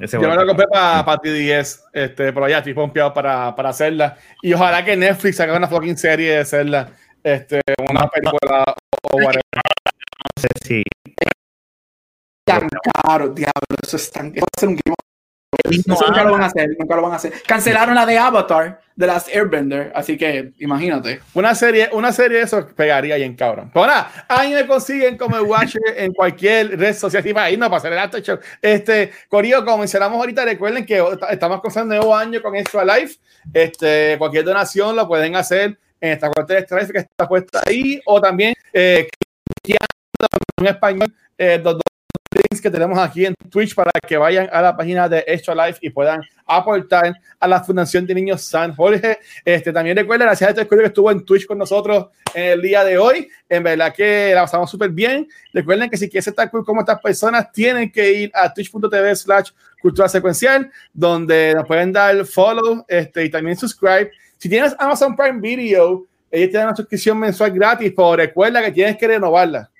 Ese 0.00 0.20
yo 0.20 0.28
me 0.28 0.34
lo 0.34 0.46
compré 0.46 0.66
para 0.66 1.04
pa 1.04 1.18
TDS, 1.18 1.84
este, 1.92 2.32
pero 2.32 2.48
ya 2.48 2.58
estoy 2.58 2.74
pompeado 2.74 3.12
para, 3.12 3.54
para 3.54 3.70
hacerla. 3.70 4.16
Y 4.42 4.52
ojalá 4.52 4.84
que 4.84 4.96
Netflix 4.96 5.40
haga 5.40 5.56
una 5.56 5.68
fucking 5.68 5.96
serie 5.96 6.32
de 6.32 6.38
hacerla, 6.38 6.90
este, 7.22 7.60
una 7.88 8.08
película 8.08 8.64
o, 9.12 9.16
whatever. 9.16 9.42
No 9.54 10.42
sé 10.42 10.48
si. 10.64 10.82
Tan 12.44 12.68
caro, 13.04 13.28
diablo, 13.28 13.76
eso 13.82 13.96
es 13.96 14.10
tan. 14.10 14.32
Va 14.32 14.42
a 14.42 14.60
ser 14.60 14.68
un 14.70 14.76
game 14.76 14.94
nunca 15.86 16.24
lo 16.24 16.32
van 16.32 16.43
a 16.43 16.47
hacer, 16.47 16.70
nunca 16.78 16.97
lo 16.97 17.02
van 17.02 17.12
a 17.12 17.16
hacer. 17.16 17.32
Cancelaron 17.47 17.94
la 17.94 18.06
de 18.06 18.18
Avatar, 18.18 18.81
de 18.94 19.06
las 19.06 19.28
Airbender, 19.28 19.93
así 19.94 20.16
que 20.16 20.52
imagínate. 20.59 21.20
Una 21.35 21.55
serie, 21.55 21.89
una 21.93 22.12
serie 22.12 22.39
de 22.39 22.44
eso 22.44 22.66
pegaría 22.74 23.14
ahí 23.14 23.22
en 23.22 23.35
cabrón. 23.35 23.70
Pero 23.72 23.86
nada, 23.86 24.27
ahí 24.28 24.52
me 24.52 24.66
consiguen 24.66 25.16
como 25.16 25.36
el 25.36 25.43
Watcher 25.43 25.81
en 25.97 26.12
cualquier 26.12 26.78
red 26.78 26.94
social. 26.94 27.24
Ahí 27.36 27.56
no 27.56 27.66
para 27.66 27.78
hacer 27.78 27.93
el 27.93 27.98
after 27.98 28.22
show. 28.22 28.39
Este, 28.60 29.10
Corillo, 29.28 29.64
como 29.64 29.78
mencionamos 29.78 30.18
ahorita, 30.18 30.44
recuerden 30.44 30.85
que 30.85 31.02
estamos 31.31 31.60
con 31.60 31.72
el 31.77 31.89
nuevo 31.89 32.14
año 32.14 32.43
con 32.43 32.56
Extra 32.56 32.85
Life. 32.85 33.18
Este, 33.52 34.16
cualquier 34.18 34.44
donación 34.44 34.94
lo 34.97 35.06
pueden 35.09 35.36
hacer 35.36 35.78
en 36.01 36.12
esta 36.12 36.31
cuenta 36.31 36.55
de 36.55 36.60
Extra 36.60 36.81
Life 36.81 36.93
que 36.93 36.98
está 37.01 37.28
puesta 37.28 37.60
ahí, 37.66 38.01
o 38.06 38.20
también 38.20 38.55
eh, 38.72 39.09
en 40.59 40.66
español, 40.66 41.14
eh, 41.36 41.60
links 42.52 42.60
que 42.60 42.70
tenemos 42.70 42.98
aquí 42.98 43.27
en 43.27 43.35
Twitch 43.48 43.77
para 43.77 43.93
que 44.09 44.16
vayan 44.16 44.48
a 44.52 44.60
la 44.60 44.77
página 44.77 45.09
de 45.09 45.22
Extra 45.24 45.55
Life 45.55 45.78
y 45.82 45.90
puedan 45.90 46.20
aportar 46.44 47.14
a 47.39 47.47
la 47.47 47.62
Fundación 47.62 48.05
de 48.05 48.12
Niños 48.12 48.43
San 48.43 48.74
Jorge. 48.74 49.20
Este, 49.44 49.72
también 49.72 49.97
recuerden, 49.97 50.27
gracias 50.27 50.48
a 50.48 50.51
este 50.51 50.62
escuela 50.62 50.82
que 50.82 50.89
estuvo 50.89 51.12
en 51.12 51.24
Twitch 51.24 51.47
con 51.47 51.59
nosotros 51.59 52.09
en 52.35 52.47
el 52.55 52.60
día 52.60 52.82
de 52.82 52.98
hoy. 52.98 53.28
En 53.48 53.62
verdad 53.62 53.94
que 53.94 54.32
la 54.35 54.43
pasamos 54.43 54.68
súper 54.68 54.90
bien. 54.90 55.28
Recuerden 55.52 55.89
que 55.89 55.97
si 55.97 56.09
quieren 56.10 56.28
estar 56.28 56.51
cool 56.51 56.64
como 56.64 56.81
estas 56.81 57.01
personas, 57.01 57.52
tienen 57.52 57.93
que 57.93 58.12
ir 58.12 58.32
a 58.35 58.52
twitch.tv 58.52 59.14
slash 59.14 59.51
cultura 59.81 60.09
secuencial, 60.09 60.68
donde 60.93 61.55
nos 61.55 61.68
pueden 61.68 61.93
dar 61.93 62.24
follow 62.27 62.85
este, 62.89 63.27
y 63.27 63.31
también 63.31 63.56
subscribe. 63.56 64.10
Si 64.39 64.48
tienes 64.48 64.74
Amazon 64.77 65.14
Prime 65.14 65.40
Video, 65.40 66.05
ellos 66.28 66.51
tienen 66.51 66.66
una 66.66 66.77
suscripción 66.77 67.16
mensual 67.16 67.52
gratis, 67.52 67.93
pero 67.94 68.16
recuerda 68.16 68.60
que 68.60 68.72
tienes 68.72 68.97
que 68.97 69.06
renovarla. 69.06 69.70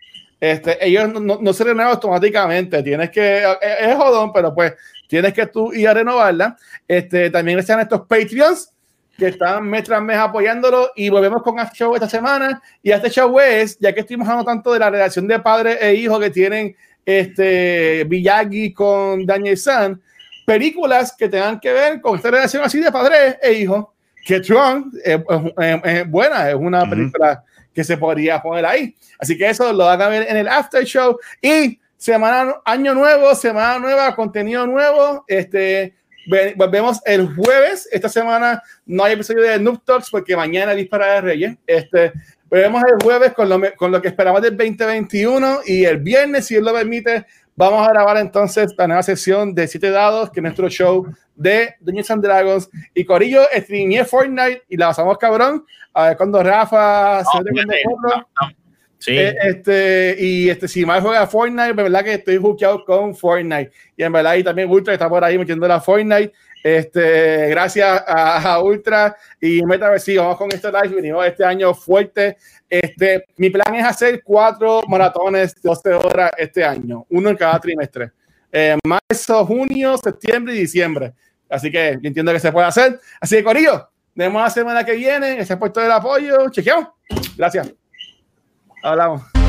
Este, 0.41 0.85
ellos 0.87 1.13
no, 1.13 1.39
no, 1.41 1.53
se 1.53 1.65
renuevan 1.65 1.93
automáticamente, 1.93 2.83
tienes 2.83 3.11
que, 3.11 3.45
es, 3.61 3.95
jodón, 3.95 4.33
pero 4.33 4.55
pues 4.55 4.73
tienes 5.07 5.35
que 5.35 5.47
tú 5.47 5.73
ir 5.73 5.87
a 5.87 5.95
renovarla. 5.95 6.57
Este, 6.89 7.29
también 7.29 7.59
están 7.59 7.81
estos 7.81 8.07
Patreons 8.07 8.73
que 9.19 9.29
están 9.29 9.69
mes 9.69 9.85
tras 9.85 10.01
mes 10.03 10.17
apoyándolo 10.17 10.93
y 10.97 11.11
volvemos 11.11 11.43
con 11.43 11.59
este 11.59 11.77
show 11.77 11.95
esta 11.95 12.09
semana. 12.09 12.63
Y 12.83 12.91
este 12.91 13.11
show 13.11 13.39
es, 13.39 13.79
ya 13.79 13.93
que 13.93 14.01
estuvimos 14.01 14.27
hablando 14.27 14.51
tanto 14.51 14.73
de 14.73 14.79
la 14.79 14.89
relación 14.89 15.29
de 15.29 15.39
padre 15.41 15.77
e 15.79 15.95
hijo 15.95 16.19
que 16.19 16.31
tienen 16.31 16.75
este 17.05 18.05
Villagui 18.05 18.73
con 18.73 19.27
Daniel 19.27 19.59
San, 19.59 20.01
películas 20.47 21.15
que 21.17 21.29
tengan 21.29 21.61
que 21.61 21.71
ver 21.71 22.01
con 22.01 22.17
esta 22.17 22.31
relación 22.31 22.65
así 22.65 22.81
de 22.81 22.91
padre 22.91 23.39
e 23.43 23.53
hijo, 23.53 23.95
que 24.25 24.41
Tron 24.41 24.91
es, 25.05 25.21
buena, 26.09 26.49
es 26.49 26.55
una 26.55 26.89
película 26.89 27.45
que 27.75 27.85
se 27.85 27.97
podría 27.97 28.41
poner 28.43 28.67
ahí. 28.67 28.95
Así 29.19 29.37
que 29.37 29.49
eso 29.49 29.73
lo 29.73 29.87
van 29.87 30.03
a 30.03 30.09
ver 30.09 30.27
en 30.29 30.37
el 30.37 30.49
after 30.49 30.85
show 30.85 31.19
y 31.41 31.79
semana, 31.97 32.55
año 32.65 32.95
nuevo, 32.95 33.35
semana 33.35 33.79
nueva, 33.79 34.15
contenido 34.17 34.67
nuevo. 34.67 35.25
Este, 35.29 35.95
volvemos 36.57 37.01
el 37.05 37.35
jueves. 37.35 37.89
Esta 37.93 38.09
semana 38.09 38.63
no 38.87 39.05
hay 39.05 39.15
episodio 39.15 39.43
de 39.43 39.59
Noob 39.59 39.85
Talks 39.85 40.11
porque 40.11 40.37
mañana 40.37 40.73
dispara 40.73 41.15
de 41.15 41.21
Reyes. 41.21 41.57
Este, 41.67 42.13
volvemos 42.49 42.83
el 42.85 43.03
jueves 43.03 43.33
con 43.33 43.49
lo, 43.49 43.61
con 43.77 43.93
lo 43.93 44.01
que 44.01 44.09
esperamos 44.09 44.43
del 44.43 44.57
2021 44.57 45.61
y 45.67 45.85
el 45.85 45.99
viernes, 45.99 46.47
si 46.47 46.57
él 46.57 46.65
lo 46.65 46.73
permite, 46.73 47.27
vamos 47.61 47.87
a 47.87 47.93
grabar 47.93 48.17
entonces 48.17 48.75
la 48.77 48.87
nueva 48.87 49.03
sesión 49.03 49.55
de 49.55 49.69
siete 49.69 49.91
dados, 49.91 50.31
que 50.31 50.41
es 50.41 50.43
nuestro 50.43 50.69
show 50.71 51.07
de 51.35 51.75
Dungeons 51.81 52.11
and 52.11 52.25
Dragons. 52.25 52.71
Y 52.95 53.05
Corillo, 53.05 53.43
streamé 53.55 54.05
Fortnite 54.05 54.63
y 54.69 54.77
la 54.77 54.89
pasamos 54.89 55.19
cabrón. 55.19 55.65
A 55.93 56.09
ver 56.09 56.17
cuando 56.17 56.43
Rafa 56.43 57.23
se 57.25 57.39
Sí. 58.99 59.17
Eh, 59.17 59.35
este, 59.45 60.17
y 60.19 60.51
este, 60.51 60.69
si 60.69 60.85
más 60.85 61.03
juega 61.03 61.27
Fortnite, 61.27 61.73
de 61.73 61.83
verdad 61.85 62.05
que 62.05 62.15
estoy 62.15 62.37
hookeado 62.37 62.85
con 62.85 63.15
Fortnite. 63.15 63.73
Y 63.97 64.03
en 64.03 64.13
verdad, 64.13 64.35
y 64.35 64.45
también 64.45 64.69
Ultra 64.69 64.93
está 64.93 65.09
por 65.09 65.25
ahí 65.25 65.39
metiendo 65.39 65.67
la 65.67 65.81
Fortnite. 65.81 66.33
Este, 66.63 67.49
gracias 67.49 68.05
a, 68.07 68.61
Ultra 68.63 69.17
y 69.41 69.63
Metaverse, 69.65 70.19
vamos 70.19 70.37
con 70.37 70.53
este 70.53 70.69
live. 70.71 70.97
Venimos 70.97 71.27
este 71.27 71.45
año 71.45 71.73
fuerte. 71.73 72.37
Este, 72.71 73.25
mi 73.37 73.51
plan 73.51 73.75
es 73.75 73.85
hacer 73.85 74.23
cuatro 74.23 74.83
maratones 74.87 75.57
de 75.57 75.61
12 75.65 75.93
horas 75.95 76.31
este 76.39 76.65
año, 76.65 77.05
uno 77.11 77.29
en 77.29 77.37
cada 77.37 77.59
trimestre. 77.59 78.13
Eh, 78.53 78.79
marzo, 78.87 79.45
junio, 79.45 79.97
septiembre 79.99 80.55
y 80.55 80.61
diciembre. 80.61 81.13
Así 81.49 81.71
que 81.71 81.99
yo 82.01 82.07
entiendo 82.07 82.33
que 82.33 82.39
se 82.39 82.53
puede 82.53 82.69
hacer. 82.69 83.01
Así 83.21 83.37
que, 83.37 83.45
Corillo, 83.45 83.73
nos 83.73 84.27
vemos 84.27 84.43
la 84.43 84.51
semana 84.51 84.85
que 84.85 84.95
viene. 84.95 85.41
Ese 85.41 85.57
puesto 85.57 85.81
del 85.81 85.91
apoyo. 85.91 86.49
Chequeamos. 86.51 86.89
Gracias. 87.37 87.73
Hablamos. 88.83 89.40